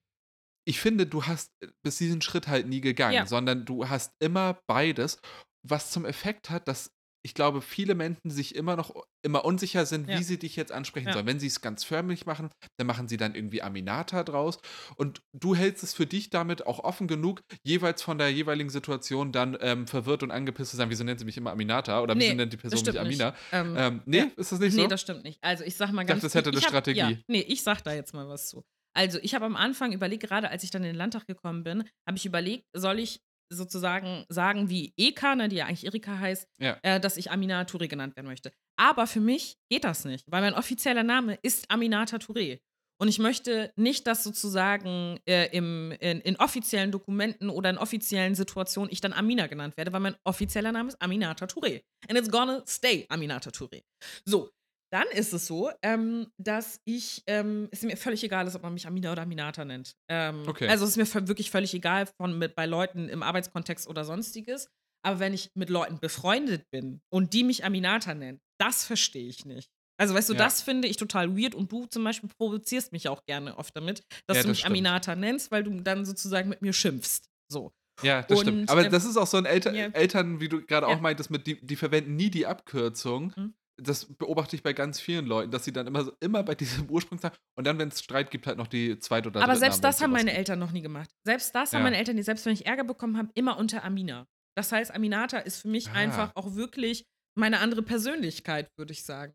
ich 0.66 0.80
finde, 0.80 1.06
du 1.06 1.24
hast 1.26 1.50
bis 1.82 1.96
diesen 1.98 2.20
Schritt 2.20 2.46
halt 2.48 2.66
nie 2.68 2.80
gegangen, 2.80 3.14
Ja. 3.14 3.26
sondern 3.26 3.64
du 3.64 3.88
hast 3.88 4.12
immer 4.20 4.60
beides, 4.68 5.20
was 5.66 5.90
zum 5.90 6.04
Effekt 6.04 6.50
hat, 6.50 6.68
dass 6.68 6.90
ich 7.24 7.34
glaube, 7.34 7.60
viele 7.62 7.94
Menschen 7.94 8.30
sich 8.30 8.54
immer 8.54 8.76
noch 8.76 8.94
immer 9.24 9.44
unsicher 9.44 9.84
sind, 9.84 10.08
Ja. 10.08 10.18
wie 10.18 10.22
sie 10.22 10.38
dich 10.38 10.54
jetzt 10.56 10.70
ansprechen 10.70 11.08
Ja. 11.08 11.12
sollen. 11.14 11.26
Wenn 11.26 11.40
sie 11.40 11.48
es 11.48 11.60
ganz 11.60 11.82
förmlich 11.84 12.24
machen, 12.26 12.50
dann 12.78 12.86
machen 12.86 13.08
sie 13.08 13.16
dann 13.16 13.34
irgendwie 13.34 13.62
Aminata 13.62 14.22
draus. 14.22 14.58
Und 14.96 15.20
du 15.32 15.56
hältst 15.56 15.82
es 15.82 15.92
für 15.92 16.06
dich 16.06 16.30
damit 16.30 16.66
auch 16.66 16.78
offen 16.78 17.08
genug, 17.08 17.42
jeweils 17.64 18.00
von 18.02 18.16
der 18.18 18.28
jeweiligen 18.32 18.70
Situation 18.70 19.32
dann 19.32 19.58
ähm, 19.60 19.86
verwirrt 19.88 20.22
und 20.22 20.30
angepisst 20.30 20.70
zu 20.70 20.76
sein. 20.76 20.88
Wieso 20.90 21.02
nennt 21.04 21.18
sie 21.18 21.24
mich 21.26 21.36
immer 21.36 21.50
Aminata? 21.50 22.00
Oder 22.00 22.14
wieso 22.14 22.28
Nee, 22.28 22.34
nennt 22.34 22.52
die 22.52 22.56
Person 22.56 22.78
mich 22.78 22.86
nicht. 22.86 22.98
Amina? 22.98 23.34
Ähm, 23.52 23.74
Ähm, 23.76 24.02
nee, 24.06 24.18
ja. 24.18 24.26
ist 24.36 24.52
das 24.52 24.60
nicht 24.60 24.74
so? 24.74 24.80
Nee, 24.82 24.86
das 24.88 25.00
stimmt 25.00 25.24
nicht. 25.24 25.42
Also 25.42 25.64
ich 25.64 25.76
sag 25.76 25.90
mal 25.92 26.02
Ich 26.02 26.08
ganz 26.08 26.20
dachte, 26.22 26.26
das 26.28 26.34
hätte 26.36 26.50
ich 26.50 26.56
eine 26.56 26.62
hab- 26.62 26.68
Strategie. 26.70 27.24
Nee, 27.26 27.40
ich 27.40 27.62
sag 27.64 27.82
da 27.82 27.92
jetzt 27.92 28.14
mal 28.14 28.28
was 28.28 28.48
zu. 28.48 28.64
Also 28.96 29.18
ich 29.22 29.34
habe 29.34 29.44
am 29.44 29.54
Anfang 29.56 29.92
überlegt, 29.92 30.22
gerade 30.24 30.48
als 30.50 30.62
ich 30.64 30.70
dann 30.70 30.82
in 30.82 30.88
den 30.90 30.96
Landtag 30.96 31.26
gekommen 31.26 31.62
bin, 31.62 31.84
habe 32.08 32.16
ich 32.16 32.24
überlegt, 32.26 32.64
soll 32.72 32.98
ich 32.98 33.20
sozusagen 33.50 34.24
sagen 34.28 34.68
wie 34.68 34.92
Eka, 34.96 35.34
ne, 35.34 35.48
die 35.48 35.56
ja 35.56 35.66
eigentlich 35.66 35.86
Erika 35.86 36.18
heißt, 36.18 36.46
Ja. 36.60 36.78
äh, 36.82 37.00
dass 37.00 37.16
ich 37.16 37.30
Amina 37.30 37.62
Touré 37.62 37.88
genannt 37.88 38.16
werden 38.16 38.26
möchte. 38.26 38.52
Aber 38.76 39.06
für 39.06 39.20
mich 39.20 39.56
geht 39.70 39.84
das 39.84 40.04
nicht, 40.04 40.24
weil 40.30 40.40
mein 40.42 40.54
offizieller 40.54 41.02
Name 41.02 41.38
ist 41.42 41.70
Aminata 41.70 42.16
Touré. 42.18 42.60
Und 43.00 43.06
ich 43.06 43.20
möchte 43.20 43.72
nicht, 43.76 44.08
dass 44.08 44.24
sozusagen 44.24 45.20
äh, 45.24 45.46
im, 45.56 45.92
in, 46.00 46.20
in 46.20 46.36
offiziellen 46.36 46.90
Dokumenten 46.90 47.48
oder 47.48 47.70
in 47.70 47.78
offiziellen 47.78 48.34
Situationen 48.34 48.90
ich 48.92 49.00
dann 49.00 49.12
Amina 49.12 49.46
genannt 49.46 49.76
werde, 49.76 49.92
weil 49.92 50.00
mein 50.00 50.16
offizieller 50.24 50.72
Name 50.72 50.88
ist 50.88 51.00
Aminata 51.00 51.46
Touré. 51.46 51.82
And 52.08 52.18
it's 52.18 52.28
gonna 52.30 52.64
stay 52.66 53.06
Aminata 53.08 53.50
Touré. 53.50 53.82
So, 54.24 54.50
dann 54.90 55.06
ist 55.12 55.32
es 55.32 55.46
so, 55.46 55.70
ähm, 55.82 56.28
dass 56.38 56.80
ich, 56.84 57.22
ähm, 57.26 57.68
es 57.70 57.82
mir 57.82 57.96
völlig 57.96 58.22
egal 58.24 58.46
ist, 58.46 58.56
ob 58.56 58.62
man 58.62 58.72
mich 58.74 58.86
Amina 58.86 59.12
oder 59.12 59.22
Aminata 59.22 59.64
nennt. 59.64 59.92
Ähm, 60.10 60.44
Okay. 60.46 60.68
Also 60.68 60.84
es 60.84 60.96
ist 60.96 61.14
mir 61.14 61.28
wirklich 61.28 61.50
völlig 61.50 61.74
egal 61.74 62.06
von 62.20 62.38
mit 62.38 62.54
bei 62.54 62.66
Leuten 62.66 63.08
im 63.08 63.22
Arbeitskontext 63.22 63.86
oder 63.86 64.04
sonstiges. 64.04 64.68
Aber 65.04 65.20
wenn 65.20 65.32
ich 65.34 65.50
mit 65.54 65.70
Leuten 65.70 65.98
befreundet 66.00 66.64
bin 66.70 67.00
und 67.12 67.32
die 67.32 67.44
mich 67.44 67.64
Aminata 67.64 68.14
nennen, 68.14 68.40
das 68.60 68.84
verstehe 68.84 69.28
ich 69.28 69.44
nicht. 69.44 69.68
Also, 70.00 70.14
weißt 70.14 70.28
du, 70.28 70.32
Ja. 70.34 70.38
das 70.40 70.62
finde 70.62 70.86
ich 70.88 70.96
total 70.96 71.36
weird 71.36 71.54
und 71.54 71.70
du 71.72 71.86
zum 71.86 72.04
Beispiel 72.04 72.30
provozierst 72.38 72.92
mich 72.92 73.08
auch 73.08 73.24
gerne 73.26 73.56
oft 73.58 73.76
damit, 73.76 74.02
dass 74.26 74.36
Ja, 74.36 74.42
du 74.42 74.46
das 74.46 74.46
mich 74.46 74.58
stimmt. 74.60 74.70
Aminata 74.72 75.14
nennst, 75.16 75.50
weil 75.50 75.64
du 75.64 75.80
dann 75.80 76.04
sozusagen 76.06 76.48
mit 76.48 76.62
mir 76.62 76.72
schimpfst. 76.72 77.28
So. 77.50 77.72
Ja, 78.02 78.22
das 78.22 78.38
Und, 78.38 78.44
stimmt. 78.46 78.70
Aber 78.70 78.84
ähm, 78.84 78.92
das 78.92 79.04
ist 79.04 79.16
auch 79.16 79.26
so 79.26 79.36
ein 79.38 79.44
Elter 79.44 79.72
ja. 79.74 79.86
Eltern, 79.86 80.40
wie 80.40 80.48
du 80.48 80.64
gerade 80.64 80.86
auch 80.86 81.00
meintest, 81.00 81.30
mit 81.30 81.46
die, 81.48 81.64
die 81.64 81.74
verwenden 81.74 82.14
nie 82.14 82.30
die 82.30 82.46
Abkürzung. 82.46 83.32
Mhm. 83.36 83.54
Das 83.80 84.06
beobachte 84.06 84.56
ich 84.56 84.62
bei 84.62 84.72
ganz 84.72 84.98
vielen 85.00 85.26
Leuten, 85.26 85.50
dass 85.52 85.64
sie 85.64 85.72
dann 85.72 85.86
immer, 85.86 86.04
so- 86.04 86.12
immer 86.20 86.42
bei 86.42 86.54
diesem 86.54 86.88
Ursprung 86.90 87.18
sagen 87.18 87.36
und 87.56 87.64
dann, 87.66 87.78
wenn 87.78 87.88
es 87.88 88.02
Streit 88.02 88.30
gibt, 88.30 88.46
halt 88.46 88.58
noch 88.58 88.66
die 88.66 88.98
zweite 88.98 89.28
oder 89.28 89.40
Aber 89.40 89.52
dritte 89.52 89.60
selbst 89.60 89.82
Namen, 89.82 89.92
das 89.92 90.02
haben 90.02 90.10
meine 90.12 90.24
gibt. 90.26 90.38
Eltern 90.38 90.58
noch 90.58 90.72
nie 90.72 90.82
gemacht. 90.82 91.10
Selbst 91.24 91.54
das 91.54 91.72
haben 91.72 91.80
Ja. 91.80 91.84
meine 91.84 91.96
Eltern, 91.96 92.16
die 92.16 92.22
selbst 92.24 92.44
wenn 92.46 92.52
ich 92.54 92.66
Ärger 92.66 92.84
bekommen 92.84 93.16
habe, 93.16 93.28
immer 93.34 93.56
unter 93.56 93.84
Amina. 93.84 94.26
Das 94.56 94.72
heißt, 94.72 94.92
Aminata 94.92 95.38
ist 95.38 95.58
für 95.62 95.68
mich 95.68 95.88
Ah. 95.90 95.92
einfach 95.94 96.32
auch 96.34 96.54
wirklich 96.56 97.04
meine 97.36 97.60
andere 97.60 97.82
Persönlichkeit, 97.82 98.68
würde 98.76 98.92
ich 98.92 99.04
sagen. 99.04 99.34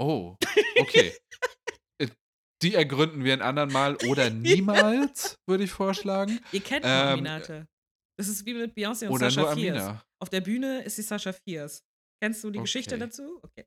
Oh, 0.00 0.36
okay. 0.78 1.12
Äh, 1.98 2.08
die 2.62 2.74
ergründen 2.74 3.24
wir 3.24 3.32
ein 3.32 3.42
anderen 3.42 3.72
Mal 3.72 3.96
oder 4.08 4.30
niemals, 4.30 5.36
würde 5.48 5.64
ich 5.64 5.70
vorschlagen. 5.72 6.38
Ihr 6.52 6.60
kennt 6.60 6.84
Ähm, 6.84 6.90
Aminata. 6.90 7.64
Das 8.18 8.28
ist 8.28 8.46
wie 8.46 8.54
mit 8.54 8.76
Beyoncé 8.76 9.06
und 9.08 9.12
Oder 9.14 9.30
Sascha 9.30 9.40
nur 9.42 9.52
Fierce. 9.54 9.82
Amina. 9.82 10.02
Auf 10.22 10.30
der 10.30 10.40
Bühne 10.42 10.82
ist 10.84 10.96
sie 10.96 11.02
Sascha 11.02 11.32
Fierce. 11.32 11.82
Kennst 12.22 12.42
du 12.44 12.50
die 12.50 12.60
Geschichte 12.60 12.94
Okay. 12.94 13.04
dazu? 13.04 13.40
Okay. 13.42 13.64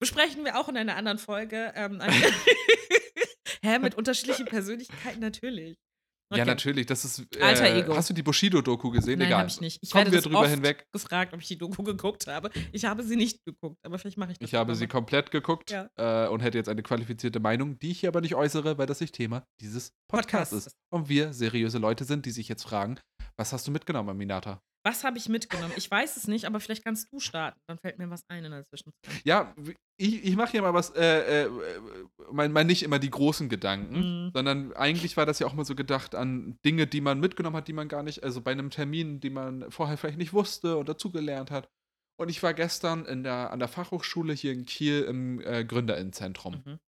Besprechen 0.00 0.44
wir 0.44 0.58
auch 0.60 0.68
in 0.68 0.76
einer 0.76 0.96
anderen 0.96 1.18
Folge. 1.18 1.72
Ähm, 1.74 2.00
Hä, 3.62 3.78
mit 3.78 3.94
unterschiedlichen 3.94 4.46
Persönlichkeiten 4.46 5.20
natürlich. 5.20 5.76
Ja, 6.32 6.38
Okay. 6.42 6.44
natürlich. 6.44 6.86
Das 6.86 7.04
ist. 7.04 7.20
Äh, 7.36 7.40
Alter 7.40 7.72
Ego. 7.72 7.94
Hast 7.96 8.10
du 8.10 8.14
die 8.14 8.22
Bushido-Doku 8.24 8.90
gesehen? 8.90 9.20
Nein, 9.20 9.28
Egal. 9.28 9.38
habe 9.40 9.48
ich 9.48 9.60
nicht. 9.60 9.78
Ich 9.80 9.90
Kommen 9.90 10.06
werde 10.06 10.16
wir 10.16 10.22
drüber 10.22 10.40
oft 10.40 10.50
hinweg. 10.50 10.84
gefragt, 10.92 11.32
ob 11.32 11.40
ich 11.40 11.46
die 11.46 11.56
Doku 11.56 11.84
geguckt 11.84 12.26
habe. 12.26 12.50
Ich 12.72 12.84
habe 12.84 13.04
sie 13.04 13.14
nicht 13.14 13.44
geguckt, 13.44 13.78
aber 13.84 13.96
vielleicht 13.98 14.18
mache 14.18 14.32
ich 14.32 14.38
das 14.38 14.48
Ich 14.48 14.54
habe 14.54 14.72
irgendwann 14.72 14.76
sie 14.78 14.86
mal. 14.86 14.90
komplett 14.90 15.30
geguckt 15.30 15.70
Ja. 15.70 15.88
äh, 15.96 16.28
und 16.28 16.40
hätte 16.40 16.58
jetzt 16.58 16.68
eine 16.68 16.82
qualifizierte 16.82 17.38
Meinung, 17.38 17.78
die 17.78 17.92
ich 17.92 18.00
hier 18.00 18.08
aber 18.08 18.20
nicht 18.22 18.34
äußere, 18.34 18.76
weil 18.76 18.86
das 18.86 19.00
nicht 19.00 19.14
Thema 19.14 19.46
dieses 19.60 19.92
Podcasts 20.10 20.50
Podcast 20.50 20.66
ist. 20.66 20.76
Und 20.92 21.08
wir 21.08 21.32
seriöse 21.32 21.78
Leute 21.78 22.04
sind, 22.04 22.26
die 22.26 22.32
sich 22.32 22.48
jetzt 22.48 22.64
fragen, 22.64 22.98
was 23.38 23.52
hast 23.52 23.66
du 23.66 23.70
mitgenommen, 23.70 24.08
Aminata? 24.08 24.60
Was 24.84 25.02
habe 25.02 25.18
ich 25.18 25.28
mitgenommen? 25.28 25.72
Ich 25.76 25.90
weiß 25.90 26.16
es 26.16 26.28
nicht, 26.28 26.44
aber 26.44 26.60
vielleicht 26.60 26.84
kannst 26.84 27.12
du 27.12 27.18
starten. 27.18 27.58
Dann 27.66 27.76
fällt 27.78 27.98
mir 27.98 28.08
was 28.08 28.22
ein 28.28 28.44
in 28.44 28.52
der 28.52 28.64
Zwischenzeit. 28.68 29.24
Ja, 29.24 29.52
ich, 29.96 30.24
ich 30.24 30.36
mache 30.36 30.52
hier 30.52 30.62
mal 30.62 30.74
was, 30.74 30.90
äh, 30.90 31.42
äh, 31.46 31.50
mein, 32.30 32.52
mein 32.52 32.68
nicht 32.68 32.84
immer 32.84 33.00
die 33.00 33.10
großen 33.10 33.48
Gedanken, 33.48 34.26
Mhm. 34.26 34.30
sondern 34.32 34.72
eigentlich 34.74 35.16
war 35.16 35.26
das 35.26 35.40
ja 35.40 35.48
auch 35.48 35.54
mal 35.54 35.64
so 35.64 35.74
gedacht 35.74 36.14
an 36.14 36.56
Dinge, 36.64 36.86
die 36.86 37.00
man 37.00 37.18
mitgenommen 37.18 37.56
hat, 37.56 37.66
die 37.66 37.72
man 37.72 37.88
gar 37.88 38.04
nicht, 38.04 38.22
also 38.22 38.40
bei 38.40 38.52
einem 38.52 38.70
Termin, 38.70 39.18
die 39.18 39.30
man 39.30 39.68
vorher 39.72 39.96
vielleicht 39.96 40.18
nicht 40.18 40.32
wusste 40.32 40.76
und 40.76 40.88
dazugelernt 40.88 41.50
hat. 41.50 41.68
Und 42.18 42.28
ich 42.28 42.42
war 42.44 42.54
gestern 42.54 43.06
in 43.06 43.24
der, 43.24 43.50
an 43.50 43.58
der 43.58 43.68
Fachhochschule 43.68 44.34
hier 44.34 44.52
in 44.52 44.66
Kiel 44.66 45.02
im 45.02 45.40
äh, 45.40 45.64
Gründerinnenzentrum. 45.64 46.62
Mhm. 46.64 46.78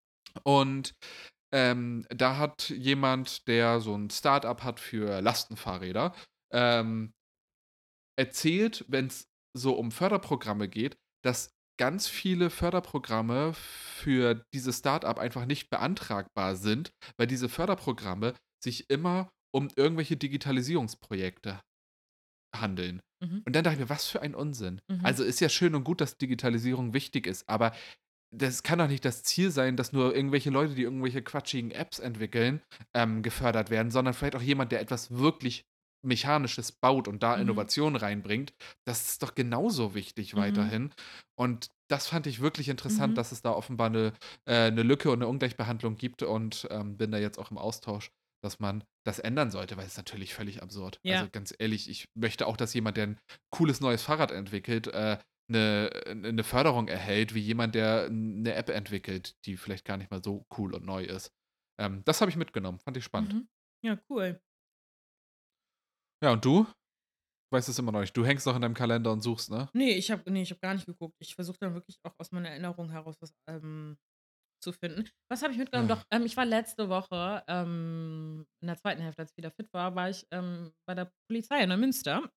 Und 0.45 0.95
ähm, 1.53 2.07
da 2.11 2.37
hat 2.37 2.69
jemand, 2.71 3.49
der 3.49 3.81
so 3.81 3.97
ein 3.97 4.09
Startup 4.11 4.63
hat 4.63 4.79
für 4.79 5.21
Lastenfahrräder, 5.21 6.15
ähm, 6.53 7.13
erzählt, 8.19 8.85
wenn 8.89 9.07
es 9.07 9.29
so 9.57 9.75
um 9.75 9.91
Förderprogramme 9.91 10.69
geht, 10.69 10.97
dass 11.25 11.51
ganz 11.79 12.09
viele 12.09 12.51
Förderprogramme 12.51 13.55
für 13.55 14.45
dieses 14.53 14.79
Startup 14.79 15.19
einfach 15.19 15.47
nicht 15.47 15.71
beantragbar 15.71 16.57
sind, 16.57 16.93
weil 17.17 17.27
diese 17.27 17.49
Förderprogramme 17.49 18.35
sich 18.63 18.91
immer 18.91 19.31
um 19.55 19.69
irgendwelche 19.77 20.17
Digitalisierungsprojekte 20.17 21.61
handeln. 22.55 23.01
Mhm. 23.23 23.43
Und 23.47 23.57
dann 23.57 23.65
dachte 23.65 23.77
ich 23.77 23.81
mir, 23.81 23.89
was 23.89 24.09
für 24.09 24.23
ein 24.23 24.35
Unsinn. 24.35 24.81
Mhm. 24.89 25.05
Also 25.05 25.25
ist 25.25 25.41
ja 25.41 25.49
schön 25.49 25.75
und 25.75 25.85
gut, 25.85 26.01
dass 26.01 26.19
Digitalisierung 26.19 26.93
wichtig 26.93 27.27
ist, 27.27 27.49
aber 27.49 27.73
das 28.31 28.63
kann 28.63 28.79
doch 28.79 28.89
nicht 28.89 29.05
das 29.05 29.23
Ziel 29.23 29.51
sein, 29.51 29.77
dass 29.77 29.93
nur 29.93 30.15
irgendwelche 30.15 30.51
Leute, 30.51 30.75
die 30.75 30.83
irgendwelche 30.83 31.23
quatschigen 31.23 31.71
Apps 31.71 31.99
entwickeln, 31.99 32.61
ähm, 32.95 33.23
gefördert 33.23 33.71
werden, 33.71 33.91
sondern 33.91 34.13
vielleicht 34.13 34.37
auch 34.37 34.43
jemand, 34.43 34.71
der 34.73 34.81
etwas 34.81 35.11
wirklich 35.11 35.65
Mechanisches 36.05 36.73
baut 36.73 37.09
und 37.09 37.23
da 37.23 37.37
Mhm. 37.37 37.43
Innovation 37.43 37.97
reinbringt. 37.97 38.53
Das 38.87 39.09
ist 39.09 39.23
doch 39.23 39.35
genauso 39.35 39.95
wichtig 39.95 40.35
Mhm. 40.35 40.39
weiterhin. 40.39 40.91
Und 41.39 41.69
das 41.91 42.07
fand 42.09 42.27
ich 42.27 42.41
wirklich 42.41 42.69
interessant, 42.69 43.13
Mhm. 43.13 43.17
dass 43.17 43.33
es 43.33 43.43
da 43.43 43.51
offenbar 43.53 43.89
eine, 43.89 44.13
äh, 44.47 44.67
eine 44.67 44.83
Lücke 44.83 45.11
und 45.11 45.19
eine 45.19 45.29
Ungleichbehandlung 45.29 45.97
gibt 45.97 46.23
und 46.23 46.67
ähm, 46.71 46.97
bin 46.97 47.11
da 47.11 47.19
jetzt 47.19 47.39
auch 47.39 47.51
im 47.51 47.59
Austausch 47.59 48.11
dass 48.41 48.61
man 48.61 48.85
das 49.05 49.19
ändern 49.19 49.51
sollte, 49.51 49.77
weil 49.77 49.85
es 49.85 49.95
ist 49.95 49.97
natürlich 49.97 50.33
völlig 50.33 50.63
absurd. 50.63 51.01
Ja. 51.03 51.19
Also 51.19 51.29
ganz 51.33 51.53
ehrlich, 51.59 51.91
ich 51.91 52.05
möchte 52.15 52.47
auch, 52.47 52.57
dass 52.57 52.73
jemand, 52.73 52.97
der 52.97 53.09
ein 53.09 53.19
cooles 53.51 53.81
neues 53.81 54.03
Fahrrad 54.03 54.31
entwickelt, 54.31 54.87
äh, 54.87 55.19
eine, 55.51 55.91
eine 56.07 56.45
Förderung 56.45 56.87
erhält, 56.87 57.35
wie 57.35 57.41
jemand, 57.41 57.75
der 57.75 58.05
eine 58.05 58.55
App 58.55 58.69
entwickelt, 58.69 59.35
die 59.45 59.57
vielleicht 59.57 59.85
gar 59.85 59.97
nicht 59.97 60.13
mal 60.13 60.23
so 60.23 60.47
cool 60.57 60.73
und 60.73 60.85
neu 60.87 61.03
ist. 61.03 61.33
Ähm, 61.81 62.03
das 62.05 62.21
habe 62.21 62.31
ich 62.31 62.37
mitgenommen, 62.37 62.79
fand 62.79 62.97
ich 62.97 63.03
spannend. 63.03 63.35
Mhm. 63.35 63.49
Ja, 63.85 63.99
cool. 64.09 64.41
Ja, 66.23 66.33
und 66.33 66.45
du? 66.45 66.67
Weißt 67.51 67.69
es 67.69 67.79
immer 67.79 67.93
noch 67.93 68.01
nicht. 68.01 68.17
Du 68.17 68.27
hängst 68.27 68.47
noch 68.47 68.57
in 68.57 68.63
deinem 68.63 68.75
Kalender 68.75 69.11
und 69.13 69.23
suchst, 69.23 69.51
ne? 69.51 69.69
Nee, 69.73 69.93
ich 69.93 70.11
habe 70.11 70.31
nee, 70.31 70.45
hab 70.45 70.61
gar 70.61 70.75
nicht 70.75 70.87
geguckt. 70.87 71.15
Ich 71.19 71.35
versuche 71.35 71.57
dann 71.61 71.75
wirklich 71.75 71.99
auch 72.03 72.15
aus 72.19 72.31
meiner 72.31 72.51
Erinnerung 72.51 72.91
heraus 72.91 73.17
was 73.21 73.33
ähm, 73.49 73.97
zu 74.63 74.73
finden. 74.73 75.09
Was 75.31 75.43
habe 75.43 75.53
ich 75.53 75.59
mitgenommen? 75.59 75.89
Ja. 75.89 75.97
Doch, 75.97 76.05
ähm, 76.11 76.27
ich 76.27 76.37
war 76.37 76.45
letzte 76.45 76.89
Woche, 76.89 77.43
ähm, 77.49 78.45
in 78.61 78.67
der 78.67 78.77
zweiten 78.77 79.01
Hälfte, 79.01 79.23
als 79.23 79.31
ich 79.31 79.37
wieder 79.37 79.51
fit 79.51 79.73
war, 79.73 79.95
war 79.95 80.11
ich 80.11 80.27
ähm, 80.31 80.73
bei 80.87 80.95
der 80.95 81.11
Polizei 81.29 81.63
in 81.63 81.69
Neumünster. 81.69 82.31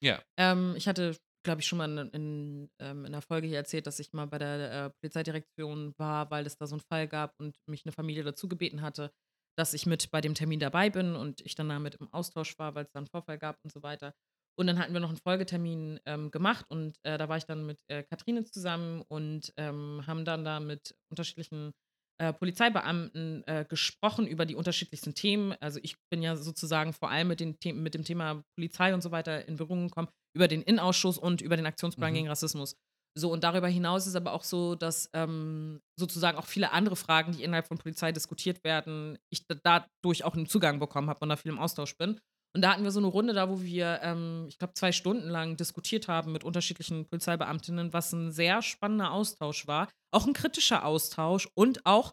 Ja. 0.00 0.22
Ähm, 0.38 0.74
ich 0.76 0.86
hatte, 0.86 1.16
glaube 1.44 1.60
ich, 1.60 1.66
schon 1.66 1.78
mal 1.78 1.98
in, 1.98 2.08
in, 2.10 2.70
ähm, 2.80 3.04
in 3.04 3.10
der 3.10 3.20
Folge 3.20 3.48
hier 3.48 3.56
erzählt, 3.56 3.86
dass 3.88 3.98
ich 3.98 4.12
mal 4.12 4.26
bei 4.26 4.38
der 4.38 4.72
äh, 4.72 4.90
Polizeidirektion 5.00 5.92
war, 5.98 6.30
weil 6.30 6.46
es 6.46 6.56
da 6.56 6.68
so 6.68 6.76
einen 6.76 6.84
Fall 6.88 7.08
gab 7.08 7.34
und 7.40 7.56
mich 7.66 7.84
eine 7.84 7.90
Familie 7.90 8.22
dazu 8.22 8.48
gebeten 8.48 8.80
hatte, 8.80 9.10
dass 9.58 9.74
ich 9.74 9.86
mit 9.86 10.10
bei 10.10 10.20
dem 10.20 10.34
Termin 10.34 10.60
dabei 10.60 10.90
bin 10.90 11.16
und 11.16 11.40
ich 11.42 11.54
dann 11.54 11.68
damit 11.68 11.96
im 11.96 12.12
Austausch 12.12 12.58
war, 12.58 12.74
weil 12.74 12.84
es 12.84 12.92
da 12.92 12.98
einen 13.00 13.08
Vorfall 13.08 13.38
gab 13.38 13.56
und 13.64 13.72
so 13.72 13.82
weiter. 13.82 14.14
Und 14.58 14.66
dann 14.66 14.78
hatten 14.78 14.92
wir 14.92 15.00
noch 15.00 15.08
einen 15.10 15.18
Folgetermin 15.18 16.00
ähm, 16.06 16.30
gemacht 16.30 16.66
und 16.68 16.96
äh, 17.04 17.16
da 17.18 17.28
war 17.28 17.36
ich 17.36 17.44
dann 17.44 17.64
mit 17.66 17.80
äh, 17.88 18.02
Katrine 18.02 18.44
zusammen 18.44 19.02
und 19.08 19.52
ähm, 19.56 20.02
haben 20.06 20.24
dann 20.24 20.44
da 20.44 20.58
mit 20.60 20.94
unterschiedlichen 21.10 21.72
äh, 22.20 22.32
Polizeibeamten 22.32 23.44
äh, 23.46 23.64
gesprochen 23.68 24.26
über 24.26 24.44
die 24.46 24.56
unterschiedlichsten 24.56 25.14
Themen. 25.14 25.52
Also 25.60 25.78
ich 25.82 25.96
bin 26.10 26.22
ja 26.22 26.36
sozusagen 26.36 26.92
vor 26.92 27.10
allem 27.10 27.28
mit, 27.28 27.38
den 27.40 27.56
The 27.62 27.72
mit 27.72 27.94
dem 27.94 28.02
Thema 28.04 28.42
Polizei 28.56 28.92
und 28.94 29.02
so 29.02 29.12
weiter 29.12 29.46
in 29.46 29.56
Berührung 29.56 29.88
gekommen, 29.88 30.08
über 30.36 30.48
den 30.48 30.62
Innenausschuss 30.62 31.18
und 31.18 31.40
über 31.40 31.56
den 31.56 31.66
Aktionsplan 31.66 32.10
Mhm. 32.10 32.14
gegen 32.14 32.28
Rassismus. 32.28 32.74
So, 33.16 33.32
und 33.32 33.42
darüber 33.44 33.68
hinaus 33.68 34.06
ist 34.06 34.14
aber 34.14 34.32
auch 34.32 34.44
so, 34.44 34.74
dass 34.74 35.10
ähm, 35.12 35.80
sozusagen 35.98 36.38
auch 36.38 36.46
viele 36.46 36.70
andere 36.72 36.96
Fragen, 36.96 37.32
die 37.32 37.42
innerhalb 37.42 37.66
von 37.66 37.78
Polizei 37.78 38.12
diskutiert 38.12 38.62
werden, 38.64 39.18
ich 39.32 39.46
da- 39.46 39.56
dadurch 40.02 40.24
auch 40.24 40.34
einen 40.34 40.46
Zugang 40.46 40.78
bekommen 40.78 41.08
habe 41.10 41.20
und 41.20 41.28
da 41.28 41.36
viel 41.36 41.50
im 41.50 41.58
Austausch 41.58 41.96
bin. 41.96 42.20
Und 42.54 42.62
da 42.62 42.72
hatten 42.72 42.84
wir 42.84 42.90
so 42.92 43.00
eine 43.00 43.08
Runde 43.08 43.34
da, 43.34 43.48
wo 43.50 43.60
wir, 43.60 44.00
ähm, 44.02 44.46
ich 44.48 44.58
glaube, 44.58 44.74
zwei 44.74 44.92
Stunden 44.92 45.28
lang 45.28 45.56
diskutiert 45.56 46.08
haben 46.08 46.32
mit 46.32 46.44
unterschiedlichen 46.44 47.06
Polizeibeamtinnen, 47.06 47.92
was 47.92 48.12
ein 48.12 48.30
sehr 48.32 48.62
spannender 48.62 49.10
Austausch 49.12 49.66
war. 49.66 49.88
Auch 50.14 50.26
ein 50.26 50.32
kritischer 50.32 50.84
Austausch 50.84 51.48
und 51.54 51.84
auch 51.84 52.12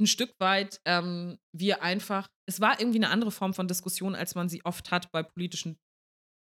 ein 0.00 0.06
Stück 0.06 0.32
weit 0.38 0.80
ähm, 0.84 1.38
wir 1.52 1.82
einfach, 1.82 2.28
es 2.48 2.60
war 2.60 2.78
irgendwie 2.80 2.98
eine 2.98 3.10
andere 3.10 3.30
Form 3.30 3.54
von 3.54 3.68
Diskussion, 3.68 4.14
als 4.14 4.34
man 4.34 4.48
sie 4.48 4.64
oft 4.64 4.90
hat 4.90 5.10
bei 5.12 5.22
politischen 5.22 5.78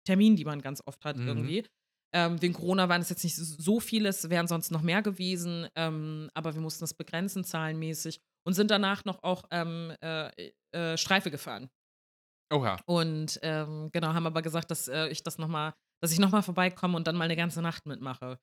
Terminen, 0.07 0.35
die 0.35 0.45
man 0.45 0.61
ganz 0.61 0.81
oft 0.85 1.03
hat 1.05 1.17
Mhm. 1.17 1.27
irgendwie. 1.27 1.65
Ähm, 2.13 2.41
wegen 2.41 2.53
Corona 2.53 2.89
waren 2.89 3.01
es 3.01 3.09
jetzt 3.09 3.23
nicht 3.23 3.35
so 3.35 3.79
viele, 3.79 4.09
es 4.09 4.29
wären 4.29 4.47
sonst 4.47 4.71
noch 4.71 4.81
mehr 4.81 5.01
gewesen, 5.01 5.67
ähm, 5.75 6.29
aber 6.33 6.53
wir 6.53 6.61
mussten 6.61 6.83
es 6.83 6.93
begrenzen 6.93 7.43
zahlenmäßig 7.43 8.19
und 8.45 8.53
sind 8.53 8.69
danach 8.69 9.05
noch 9.05 9.23
auch 9.23 9.43
ähm, 9.51 9.93
äh, 10.01 10.51
äh, 10.75 10.97
Streife 10.97 11.31
gefahren. 11.31 11.69
Oha. 12.51 12.77
Und 12.85 13.39
ähm, 13.43 13.89
genau, 13.93 14.13
haben 14.13 14.27
aber 14.27 14.41
gesagt, 14.41 14.71
dass 14.71 14.87
äh, 14.89 15.07
ich 15.07 15.23
das 15.23 15.37
noch 15.37 15.47
mal, 15.47 15.73
dass 16.01 16.11
ich 16.11 16.19
nochmal 16.19 16.43
vorbeikomme 16.43 16.97
und 16.97 17.07
dann 17.07 17.15
mal 17.15 17.25
eine 17.25 17.37
ganze 17.37 17.61
Nacht 17.61 17.85
mitmache. 17.85 18.39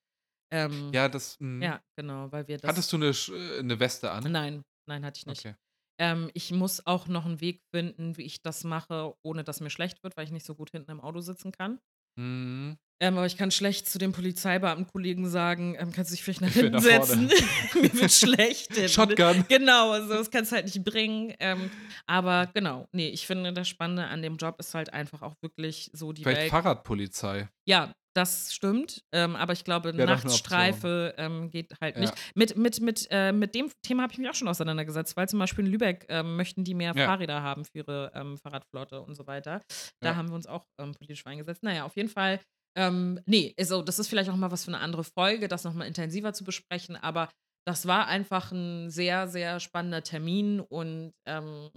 Ähm, 0.51 0.91
Ja, 0.95 1.09
das. 1.11 1.37
mh. 1.41 1.63
ja, 1.65 1.83
genau, 1.95 2.33
weil 2.33 2.49
wir 2.49 2.57
das. 2.57 2.71
Hattest 2.71 2.91
du 2.93 2.97
eine, 2.97 3.09
äh, 3.09 3.59
eine 3.59 3.79
Weste 3.79 4.11
an? 4.11 4.33
Nein, 4.33 4.63
nein, 4.89 5.05
hatte 5.05 5.19
ich 5.19 5.27
nicht. 5.27 5.45
Okay. 5.45 5.55
Ähm, 6.01 6.31
ich 6.33 6.53
muss 6.53 6.87
auch 6.87 7.07
noch 7.09 7.27
einen 7.27 7.41
Weg 7.43 7.61
finden, 7.75 8.17
wie 8.17 8.23
ich 8.23 8.41
das 8.41 8.65
mache, 8.65 9.15
ohne 9.23 9.45
dass 9.45 9.61
mir 9.61 9.69
schlecht 9.69 10.03
wird, 10.03 10.17
weil 10.17 10.25
ich 10.25 10.31
nicht 10.31 10.47
so 10.47 10.55
gut 10.55 10.71
hinten 10.71 10.93
im 10.93 11.01
Auto 11.01 11.21
sitzen 11.21 11.53
kann. 11.53 11.81
Mhm. 12.19 12.79
Ähm, 13.01 13.17
aber 13.17 13.27
ich 13.27 13.37
kann 13.37 13.51
schlecht 13.51 13.89
zu 13.89 13.99
den 13.99 14.13
Polizeibeamtenkollegen 14.13 15.29
sagen, 15.29 15.77
ähm, 15.79 15.93
kannst 15.93 16.11
du 16.11 16.15
dich 16.17 16.25
vielleicht 16.25 16.41
nach 16.41 16.51
hinten 16.53 16.81
setzen? 16.81 17.29
Mir 17.75 17.95
wird 17.95 18.11
schlecht. 18.13 18.91
Shotgun. 18.91 19.45
Genau, 19.49 19.93
also 19.93 20.09
das 20.15 20.31
kannst 20.31 20.51
du 20.53 20.57
halt 20.57 20.67
nicht 20.67 20.83
bringen. 20.85 21.33
Ähm, 21.39 21.71
aber 22.07 22.51
genau, 22.55 22.87
nee, 22.93 23.09
ich 23.09 23.27
finde, 23.27 23.53
das 23.53 23.69
Spannende 23.69 24.07
an 24.07 24.23
dem 24.23 24.37
Job 24.37 24.57
ist 24.59 24.75
halt 24.75 24.93
einfach 24.93 25.23
auch 25.23 25.35
wirklich 25.43 25.91
so 25.93 26.13
die 26.13 26.23
Vielleicht 26.23 26.41
Welt. 26.43 26.51
Fahrradpolizei. 26.51 27.49
Ja, 27.67 27.93
das 28.15 28.53
stimmt. 28.53 29.05
Ähm, 29.13 29.37
aber 29.37 29.53
ich 29.53 29.63
glaube, 29.63 29.91
eine 29.91 30.05
Nachtstreife 30.05 31.15
ähm, 31.19 31.51
geht 31.51 31.73
halt 31.81 31.95
Ja. 31.95 32.01
nicht. 32.01 32.15
Mit, 32.35 32.57
mit, 32.57 32.81
mit, 32.81 33.07
äh, 33.11 33.31
mit 33.31 33.55
dem 33.55 33.71
Thema 33.87 34.03
habe 34.03 34.13
ich 34.13 34.19
mich 34.19 34.29
auch 34.29 34.35
schon 34.35 34.49
auseinandergesetzt, 34.49 35.17
weil 35.17 35.29
zum 35.29 35.39
Beispiel 35.39 35.67
in 35.67 35.71
Lübeck 35.71 36.05
ähm, 36.09 36.35
möchten 36.35 36.65
die 36.65 36.75
mehr 36.75 36.95
Ja. 36.97 37.07
Fahrräder 37.07 37.43
haben 37.43 37.65
für 37.65 37.79
ihre 37.79 38.11
ähm, 38.17 38.37
Fahrradflotte 38.39 39.01
und 39.03 39.15
so 39.15 39.27
weiter. 39.29 39.63
Da 40.01 40.11
Ja. 40.11 40.17
haben 40.17 40.29
wir 40.31 40.35
uns 40.35 40.47
auch 40.49 40.65
ähm, 40.81 40.95
politisch 40.95 41.25
eingesetzt. 41.27 41.63
Naja, 41.63 41.85
auf 41.85 41.95
jeden 41.95 42.09
Fall. 42.09 42.41
Ähm, 42.79 43.21
nee, 43.27 43.55
also 43.59 43.83
das 43.83 43.99
ist 43.99 44.07
vielleicht 44.07 44.31
auch 44.31 44.37
mal 44.37 44.53
was 44.53 44.65
für 44.65 44.71
eine 44.71 44.79
andere 44.79 45.03
Folge, 45.03 45.49
das 45.49 45.65
nochmal 45.65 45.89
intensiver 45.89 46.33
zu 46.33 46.45
besprechen, 46.45 46.95
aber 46.95 47.29
das 47.67 47.87
war 47.87 48.07
einfach 48.07 48.53
ein 48.53 48.89
sehr, 48.89 49.27
sehr 49.27 49.59
spannender 49.59 50.03
Termin 50.05 50.61
und 50.61 51.13
ähm, 51.27 51.71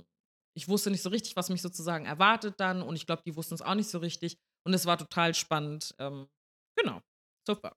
ich 0.56 0.68
wusste 0.68 0.92
nicht 0.92 1.02
so 1.02 1.10
richtig, 1.10 1.36
was 1.36 1.50
mich 1.50 1.64
sozusagen 1.64 2.06
erwartet 2.06 2.60
dann 2.60 2.84
und 2.84 2.96
ich 2.96 3.08
glaube, 3.08 3.24
die 3.26 3.36
wussten 3.36 3.56
es 3.56 3.64
auch 3.64 3.74
nicht 3.74 3.90
so 3.90 3.98
richtig 3.98 4.38
und 4.64 4.76
es 4.76 4.86
war 4.86 4.98
total 4.98 5.34
spannend. 5.34 5.96
Ähm, 5.98 6.28
genau, 6.78 7.02
super. 7.48 7.76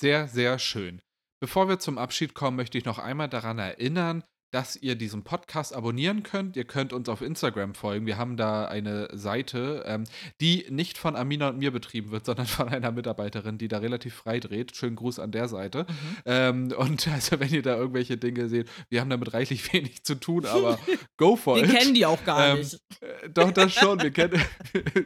Sehr, 0.00 0.28
sehr 0.28 0.58
schön. 0.58 1.00
Bevor 1.40 1.68
wir 1.68 1.78
zum 1.78 1.98
Abschied 1.98 2.34
kommen, 2.34 2.56
möchte 2.56 2.76
ich 2.76 2.84
noch 2.84 2.98
einmal 2.98 3.28
daran 3.28 3.58
erinnern, 3.58 4.22
dass 4.50 4.76
ihr 4.76 4.94
diesen 4.94 5.24
Podcast 5.24 5.74
abonnieren 5.74 6.22
könnt. 6.22 6.56
Ihr 6.56 6.64
könnt 6.64 6.92
uns 6.92 7.08
auf 7.08 7.20
Instagram 7.22 7.74
folgen. 7.74 8.06
Wir 8.06 8.16
haben 8.18 8.36
da 8.36 8.64
eine 8.66 9.08
Seite, 9.12 9.82
ähm, 9.86 10.04
die 10.40 10.66
nicht 10.70 10.96
von 10.98 11.16
Amina 11.16 11.48
und 11.50 11.58
mir 11.58 11.70
betrieben 11.70 12.10
wird, 12.10 12.24
sondern 12.26 12.46
von 12.46 12.68
einer 12.68 12.90
Mitarbeiterin, 12.92 13.58
die 13.58 13.68
da 13.68 13.78
relativ 13.78 14.14
frei 14.14 14.40
dreht. 14.40 14.74
Schönen 14.76 14.96
Gruß 14.96 15.18
an 15.18 15.32
der 15.32 15.48
Seite. 15.48 15.86
Mhm. 15.88 16.16
Ähm, 16.26 16.72
und 16.76 17.08
also, 17.12 17.38
wenn 17.40 17.50
ihr 17.52 17.62
da 17.62 17.76
irgendwelche 17.76 18.16
Dinge 18.16 18.48
seht, 18.48 18.68
wir 18.88 19.00
haben 19.00 19.10
damit 19.10 19.32
reichlich 19.34 19.72
wenig 19.72 20.04
zu 20.04 20.14
tun, 20.14 20.46
aber 20.46 20.78
go 21.16 21.36
for 21.36 21.56
Wir 21.56 21.64
it. 21.64 21.70
kennen 21.70 21.94
die 21.94 22.06
auch 22.06 22.24
gar 22.24 22.48
Ähm, 22.48 22.58
nicht. 22.58 22.74
Äh, 23.00 23.28
Doch, 23.30 23.50
das 23.52 23.74
schon. 23.74 24.00
Wir 24.02 24.10
kennen, 24.10 24.40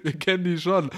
wir 0.03 0.13
kennen 0.19 0.45
die 0.45 0.59
schon. 0.59 0.91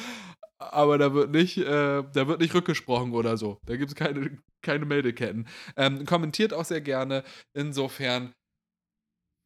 Aber 0.59 0.99
da 0.99 1.15
wird 1.15 1.31
nicht, 1.31 1.59
äh, 1.59 2.03
da 2.13 2.29
wird 2.29 2.41
nicht 2.41 2.55
rückgesprochen 2.55 3.13
oder 3.13 3.37
so. 3.37 3.61
Da 3.67 3.77
gibt 3.77 3.91
es 3.91 3.95
keine, 3.97 4.39
keine 4.63 4.85
Meldeketten. 4.87 5.49
Ähm, 5.77 6.05
kommentiert 6.07 6.53
auch 6.55 6.65
sehr 6.65 6.81
gerne. 6.81 7.25
Insofern 7.55 8.33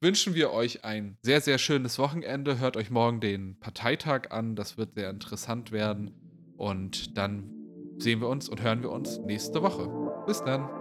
wünschen 0.00 0.34
wir 0.34 0.52
euch 0.52 0.84
ein 0.84 1.18
sehr, 1.22 1.40
sehr 1.40 1.58
schönes 1.58 1.98
Wochenende. 1.98 2.58
Hört 2.58 2.76
euch 2.76 2.90
morgen 2.90 3.20
den 3.20 3.58
Parteitag 3.58 4.30
an. 4.30 4.54
Das 4.54 4.76
wird 4.76 4.94
sehr 4.94 5.10
interessant 5.10 5.72
werden. 5.72 6.54
Und 6.56 7.16
dann 7.16 7.50
sehen 7.98 8.20
wir 8.20 8.28
uns 8.28 8.48
und 8.48 8.62
hören 8.62 8.82
wir 8.82 8.90
uns 8.90 9.18
nächste 9.18 9.62
Woche. 9.62 9.88
Bis 10.26 10.42
dann. 10.44 10.77